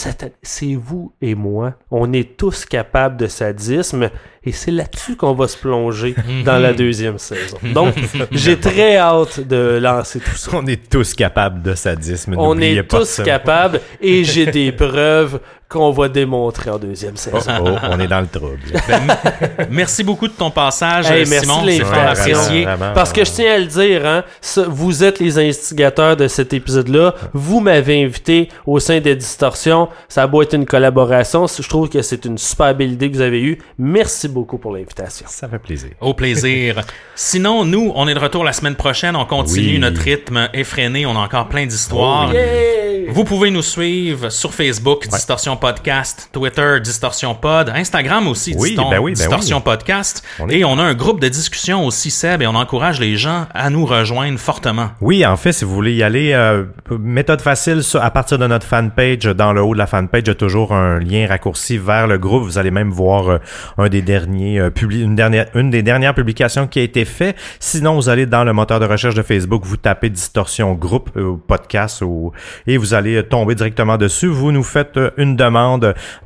c'est 0.43 0.75
vous 0.75 1.13
et 1.23 1.37
moi. 1.37 1.75
On 1.93 2.13
est 2.13 2.37
tous 2.37 2.65
capables 2.65 3.17
de 3.17 3.29
sadisme 3.29 4.11
et 4.43 4.51
c'est 4.51 4.73
là-dessus 4.73 5.17
qu'on 5.17 5.35
va 5.35 5.47
se 5.47 5.57
plonger 5.57 6.17
dans 6.45 6.59
la 6.59 6.73
deuxième 6.75 7.19
saison. 7.19 7.59
Donc, 7.73 7.95
j'ai 8.33 8.59
très 8.59 8.97
hâte 8.97 9.47
de 9.47 9.79
lancer 9.81 10.19
tout 10.19 10.35
ça. 10.35 10.51
On 10.55 10.67
est 10.67 10.91
tous 10.91 11.15
capables 11.15 11.63
de 11.63 11.75
sadisme. 11.77 12.35
On 12.37 12.59
est 12.59 12.83
pas 12.83 12.99
tous 12.99 13.05
ça. 13.05 13.23
capables 13.23 13.81
et 14.01 14.25
j'ai 14.25 14.47
des 14.47 14.73
preuves 14.73 15.41
qu'on 15.71 15.93
va 15.93 16.09
démontrer 16.09 16.69
en 16.71 16.79
deuxième 16.79 17.17
saison. 17.17 17.39
Oh, 17.65 17.69
on 17.91 18.01
est 18.01 18.09
dans 18.09 18.21
le 18.21 18.27
trouble. 18.27 18.59
Merci 19.71 20.03
beaucoup 20.03 20.27
de 20.27 20.33
ton 20.33 20.51
passage, 20.51 21.11
Hey, 21.11 21.23
euh, 21.23 21.27
merci 21.29 21.47
Simon. 21.47 21.65
l'invitation. 21.65 22.01
apprécié. 22.09 22.65
Vraiment, 22.65 22.93
Parce 22.93 23.13
que 23.13 23.25
je 23.25 23.31
tiens 23.31 23.55
à 23.55 23.59
le 23.59 23.67
dire, 23.67 24.05
hein, 24.07 24.25
vous 24.69 25.05
êtes 25.05 25.21
les 25.21 25.39
instigateurs 25.39 26.17
de 26.17 26.27
cet 26.29 26.53
épisode-là. 26.53 27.15
Vous 27.33 27.61
m'avez 27.61 28.03
invité 28.05 28.49
au 28.67 28.81
sein 28.81 29.01
des 29.01 29.15
distorsions. 29.15 29.89
Ça 30.09 30.25
a 30.25 30.27
beau 30.27 30.43
être 30.43 30.55
une 30.55 30.67
collaboration. 30.67 31.47
Je 31.47 31.69
trouve 31.69 31.89
que 31.89 32.03
c'est 32.03 32.25
une 32.25 32.37
super 32.39 32.75
belle 32.75 32.93
idée 32.93 33.09
que 33.11 33.15
vous 33.17 33.23
avez 33.23 33.41
eue. 33.41 33.59
Merci 33.79 34.29
beaucoup 34.29 34.59
pour 34.59 34.73
l'invitation. 34.73 35.27
Ça 35.29 35.49
fait 35.49 35.59
plaisir. 35.61 35.91
Au 36.01 36.15
plaisir. 36.15 36.81
Sinon, 37.15 37.65
nous, 37.65 37.93
on 37.95 38.09
est 38.09 38.15
de 38.15 38.19
retour 38.19 38.43
la 38.45 38.53
semaine 38.53 38.75
prochaine. 38.77 39.15
On 39.15 39.25
continue 39.25 39.75
Oui. 39.75 39.79
notre 39.79 40.01
rythme 40.01 40.49
effréné. 40.53 41.07
On 41.07 41.15
a 41.17 41.21
encore 41.21 41.49
plein 41.49 41.67
d'histoires. 41.67 42.33
Yay! 42.35 43.07
Vous 43.09 43.25
pouvez 43.25 43.51
nous 43.51 43.63
suivre 43.63 44.29
sur 44.31 44.53
Facebook, 44.55 45.07
Distorsion 45.09 45.57
Podcast, 45.61 46.31
Twitter, 46.33 46.79
Distorsion 46.83 47.35
Pod, 47.35 47.69
Instagram 47.69 48.27
aussi, 48.29 48.55
Oui, 48.59 48.71
Diston- 48.71 48.91
ben 48.91 48.99
oui, 48.99 49.13
ben 49.13 49.19
Distorsion 49.19 49.59
oui. 49.59 49.63
Podcast. 49.63 50.23
On 50.39 50.49
est- 50.49 50.59
Et 50.59 50.65
on 50.65 50.79
a 50.79 50.83
un 50.83 50.95
groupe 50.95 51.21
de 51.21 51.29
discussion 51.29 51.85
aussi, 51.87 52.11
Seb, 52.11 52.43
et 52.43 52.47
on 52.47 52.55
encourage 52.55 52.99
les 52.99 53.17
gens 53.17 53.47
à 53.55 53.71
nous 53.71 53.85
rejoindre 53.87 54.39
fortement. 54.39 54.91
Oui, 55.01 55.25
en 55.25 55.37
fait, 55.37 55.53
si 55.53 55.65
vous 55.65 55.75
voulez 55.75 55.95
y 55.95 56.03
aller, 56.03 56.33
euh, 56.33 56.65
méthode 56.99 57.41
facile, 57.41 57.83
à 58.01 58.11
partir 58.11 58.39
de 58.39 58.47
notre 58.47 58.67
fanpage, 58.67 59.19
dans 59.25 59.53
le 59.53 59.63
haut 59.63 59.75
de 59.75 59.79
la 59.79 59.87
fanpage, 59.87 60.23
il 60.25 60.29
y 60.29 60.31
a 60.31 60.35
toujours 60.35 60.73
un 60.73 60.99
lien 60.99 61.27
raccourci 61.29 61.77
vers 61.79 62.07
le 62.07 62.19
groupe. 62.19 62.43
Vous 62.45 62.59
allez 62.59 62.71
même 62.71 62.91
voir 62.91 63.29
euh, 63.29 63.39
un 63.79 63.89
des 63.89 64.03
derniers 64.03 64.59
euh, 64.59 64.71
publi- 64.71 65.03
une 65.03 65.15
dernière, 65.15 65.47
une 65.55 65.71
des 65.71 65.83
dernières 65.83 66.15
publications 66.15 66.67
qui 66.67 66.79
a 66.79 66.83
été 66.83 67.05
faite. 67.05 67.37
Sinon, 67.59 67.95
vous 67.97 68.09
allez 68.09 68.27
dans 68.27 68.45
le 68.45 68.53
moteur 68.53 68.81
de 68.81 68.87
recherche 68.87 69.15
de 69.15 69.23
Facebook, 69.23 69.63
vous 69.65 69.77
tapez 69.77 70.09
Distorsion 70.11 70.73
Groupe, 70.75 71.11
euh, 71.17 71.35
podcast, 71.47 72.01
ou, 72.03 72.33
et 72.67 72.77
vous 72.79 72.95
allez 72.95 73.23
tomber 73.23 73.55
directement 73.55 73.97
dessus. 73.99 74.27
Vous 74.29 74.53
nous 74.53 74.63
faites 74.63 74.99
une 75.19 75.37
demande 75.37 75.50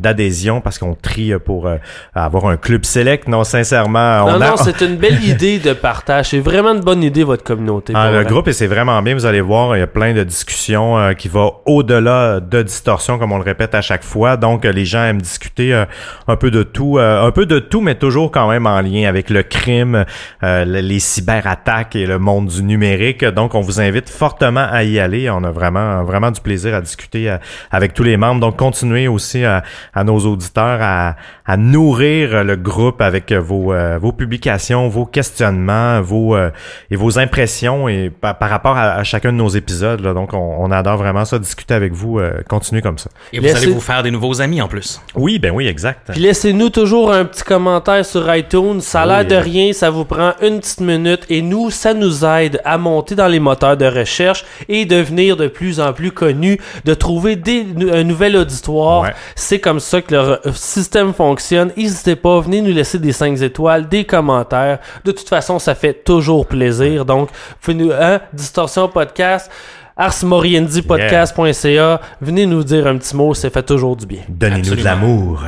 d'adhésion 0.00 0.60
parce 0.60 0.78
qu'on 0.78 0.94
trie 0.94 1.32
pour 1.44 1.66
euh, 1.66 1.76
avoir 2.14 2.46
un 2.46 2.56
club 2.56 2.84
select. 2.84 3.28
Non, 3.28 3.44
sincèrement, 3.44 4.24
on 4.24 4.32
Non, 4.32 4.40
a, 4.40 4.50
non, 4.50 4.56
c'est 4.56 4.80
une 4.82 4.96
belle 4.96 5.22
idée 5.28 5.58
de 5.58 5.72
partage. 5.72 6.30
C'est 6.30 6.40
vraiment 6.40 6.72
une 6.74 6.80
bonne 6.80 7.02
idée, 7.02 7.24
votre 7.24 7.44
communauté. 7.44 7.92
Ah, 7.96 8.10
le 8.10 8.16
vrai. 8.22 8.24
groupe, 8.26 8.48
et 8.48 8.52
c'est 8.52 8.66
vraiment 8.66 9.00
bien, 9.02 9.14
vous 9.14 9.26
allez 9.26 9.40
voir, 9.40 9.76
il 9.76 9.80
y 9.80 9.82
a 9.82 9.86
plein 9.86 10.12
de 10.14 10.22
discussions 10.24 10.98
euh, 10.98 11.12
qui 11.12 11.28
vont 11.28 11.54
au-delà 11.66 12.40
de 12.40 12.62
distorsion, 12.62 13.18
comme 13.18 13.32
on 13.32 13.38
le 13.38 13.44
répète 13.44 13.74
à 13.74 13.80
chaque 13.82 14.04
fois. 14.04 14.36
Donc, 14.36 14.64
euh, 14.64 14.72
les 14.72 14.84
gens 14.84 15.04
aiment 15.04 15.22
discuter 15.22 15.74
euh, 15.74 15.84
un 16.28 16.36
peu 16.36 16.50
de 16.50 16.62
tout, 16.62 16.98
euh, 16.98 17.24
un 17.26 17.30
peu 17.30 17.46
de 17.46 17.58
tout, 17.58 17.80
mais 17.80 17.94
toujours 17.94 18.30
quand 18.30 18.48
même 18.48 18.66
en 18.66 18.80
lien 18.80 19.08
avec 19.08 19.30
le 19.30 19.42
crime, 19.42 20.04
euh, 20.42 20.64
le- 20.64 20.80
les 20.80 20.98
cyberattaques 20.98 21.96
et 21.96 22.06
le 22.06 22.18
monde 22.18 22.46
du 22.48 22.62
numérique. 22.62 23.24
Donc, 23.24 23.54
on 23.54 23.60
vous 23.60 23.80
invite 23.80 24.08
fortement 24.08 24.66
à 24.70 24.84
y 24.84 24.98
aller. 24.98 25.30
On 25.30 25.42
a 25.44 25.50
vraiment, 25.50 26.02
vraiment 26.04 26.30
du 26.30 26.40
plaisir 26.40 26.74
à 26.74 26.80
discuter 26.80 27.34
avec 27.70 27.94
tous 27.94 28.02
les 28.02 28.16
membres. 28.16 28.40
Donc, 28.40 28.56
continuez 28.56 29.08
aussi 29.14 29.44
à, 29.44 29.62
à 29.94 30.04
nos 30.04 30.18
auditeurs 30.18 30.78
à, 30.82 31.16
à 31.46 31.56
nourrir 31.56 32.44
le 32.44 32.56
groupe 32.56 33.00
avec 33.00 33.32
vos, 33.32 33.72
euh, 33.72 33.98
vos 33.98 34.12
publications, 34.12 34.88
vos 34.88 35.06
questionnements, 35.06 36.00
vos 36.02 36.36
euh, 36.36 36.50
et 36.90 36.96
vos 36.96 37.18
impressions 37.18 37.88
et 37.88 38.10
par, 38.10 38.36
par 38.38 38.50
rapport 38.50 38.76
à, 38.76 38.92
à 38.94 39.04
chacun 39.04 39.32
de 39.32 39.36
nos 39.38 39.48
épisodes. 39.48 40.00
Là. 40.00 40.12
Donc, 40.14 40.32
on, 40.34 40.56
on 40.58 40.70
adore 40.70 40.96
vraiment 40.96 41.24
ça, 41.24 41.38
discuter 41.38 41.74
avec 41.74 41.92
vous. 41.92 42.18
euh, 42.18 42.40
continuez 42.48 42.82
comme 42.82 42.98
ça. 42.98 43.10
Et 43.32 43.38
vous 43.38 43.44
Laissez- 43.44 43.64
allez 43.64 43.72
vous 43.72 43.80
faire 43.80 44.02
des 44.02 44.10
nouveaux 44.10 44.40
amis 44.40 44.60
en 44.60 44.68
plus. 44.68 45.00
Oui, 45.14 45.38
ben 45.38 45.50
oui, 45.52 45.66
exact. 45.66 46.10
Puis 46.12 46.20
laissez-nous 46.20 46.70
toujours 46.70 47.12
un 47.12 47.24
petit 47.24 47.42
commentaire 47.44 48.04
sur 48.04 48.34
iTunes. 48.34 48.80
Ça 48.80 49.02
a 49.02 49.06
l'air 49.06 49.24
de 49.24 49.34
rien, 49.36 49.72
ça 49.72 49.90
vous 49.90 50.04
prend 50.04 50.32
une 50.42 50.60
petite 50.60 50.80
minute 50.80 51.24
et 51.28 51.42
nous, 51.42 51.70
ça 51.70 51.94
nous 51.94 52.24
aide 52.24 52.60
à 52.64 52.78
monter 52.78 53.14
dans 53.14 53.28
les 53.28 53.40
moteurs 53.40 53.76
de 53.76 53.86
recherche 53.86 54.44
et 54.68 54.84
devenir 54.84 55.36
de 55.36 55.48
plus 55.48 55.80
en 55.80 55.92
plus 55.92 56.10
connus, 56.12 56.58
de 56.84 56.94
trouver 56.94 57.36
des, 57.36 57.66
un 57.92 58.04
nouvel 58.04 58.36
auditoire. 58.36 58.93
Ouais. 59.02 59.14
C'est 59.34 59.60
comme 59.60 59.80
ça 59.80 60.00
que 60.02 60.14
le 60.14 60.20
re- 60.20 60.52
système 60.54 61.12
fonctionne. 61.12 61.72
N'hésitez 61.76 62.16
pas, 62.16 62.40
venez 62.40 62.60
nous 62.60 62.72
laisser 62.72 62.98
des 62.98 63.12
5 63.12 63.40
étoiles, 63.42 63.88
des 63.88 64.04
commentaires. 64.04 64.78
De 65.04 65.12
toute 65.12 65.28
façon, 65.28 65.58
ça 65.58 65.74
fait 65.74 66.04
toujours 66.04 66.46
plaisir. 66.46 67.04
Donc, 67.04 67.28
vous 67.62 67.72
nous, 67.72 67.90
hein, 67.92 68.20
Distorsion 68.32 68.88
Podcast. 68.88 69.50
arsmoriendipodcast.ca. 69.96 72.00
Venez 72.20 72.46
nous 72.46 72.64
dire 72.64 72.86
un 72.86 72.96
petit 72.98 73.16
mot, 73.16 73.34
ça 73.34 73.50
fait 73.50 73.62
toujours 73.62 73.96
du 73.96 74.06
bien. 74.06 74.20
Donnez-nous 74.28 74.74
de 74.74 74.84
l'amour. 74.84 75.42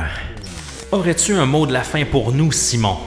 Aurais-tu 0.91 1.35
un 1.35 1.45
mot 1.45 1.65
de 1.65 1.73
la 1.73 1.81
fin 1.81 2.03
pour 2.05 2.31
nous, 2.31 2.51
Simon? 2.51 2.97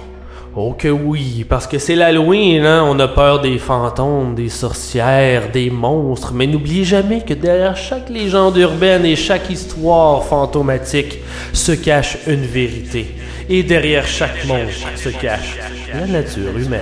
Oh 0.56 0.74
que 0.76 0.88
oui, 0.88 1.46
parce 1.48 1.68
que 1.68 1.78
c'est 1.78 1.94
l'Halloween, 1.94 2.64
hein? 2.64 2.84
on 2.84 2.98
a 2.98 3.06
peur 3.06 3.40
des 3.40 3.56
fantômes, 3.56 4.34
des 4.34 4.48
sorcières, 4.48 5.52
des 5.52 5.70
monstres, 5.70 6.32
mais 6.34 6.48
n'oubliez 6.48 6.82
jamais 6.82 7.20
que 7.20 7.34
derrière 7.34 7.76
chaque 7.76 8.08
légende 8.08 8.56
urbaine 8.56 9.06
et 9.06 9.14
chaque 9.14 9.48
histoire 9.48 10.24
fantomatique 10.24 11.18
se 11.52 11.70
cache 11.70 12.18
une 12.26 12.42
vérité. 12.42 13.14
Et 13.48 13.62
derrière 13.62 14.08
chaque 14.08 14.44
monstre 14.44 14.88
se 14.96 15.10
cache 15.10 15.56
la 15.94 16.06
nature 16.08 16.58
humaine. 16.58 16.80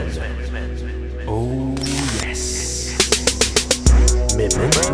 Oh, 1.27 1.74
yes. 2.27 2.97
Mais 4.35 4.45
maintenant... 4.45 4.88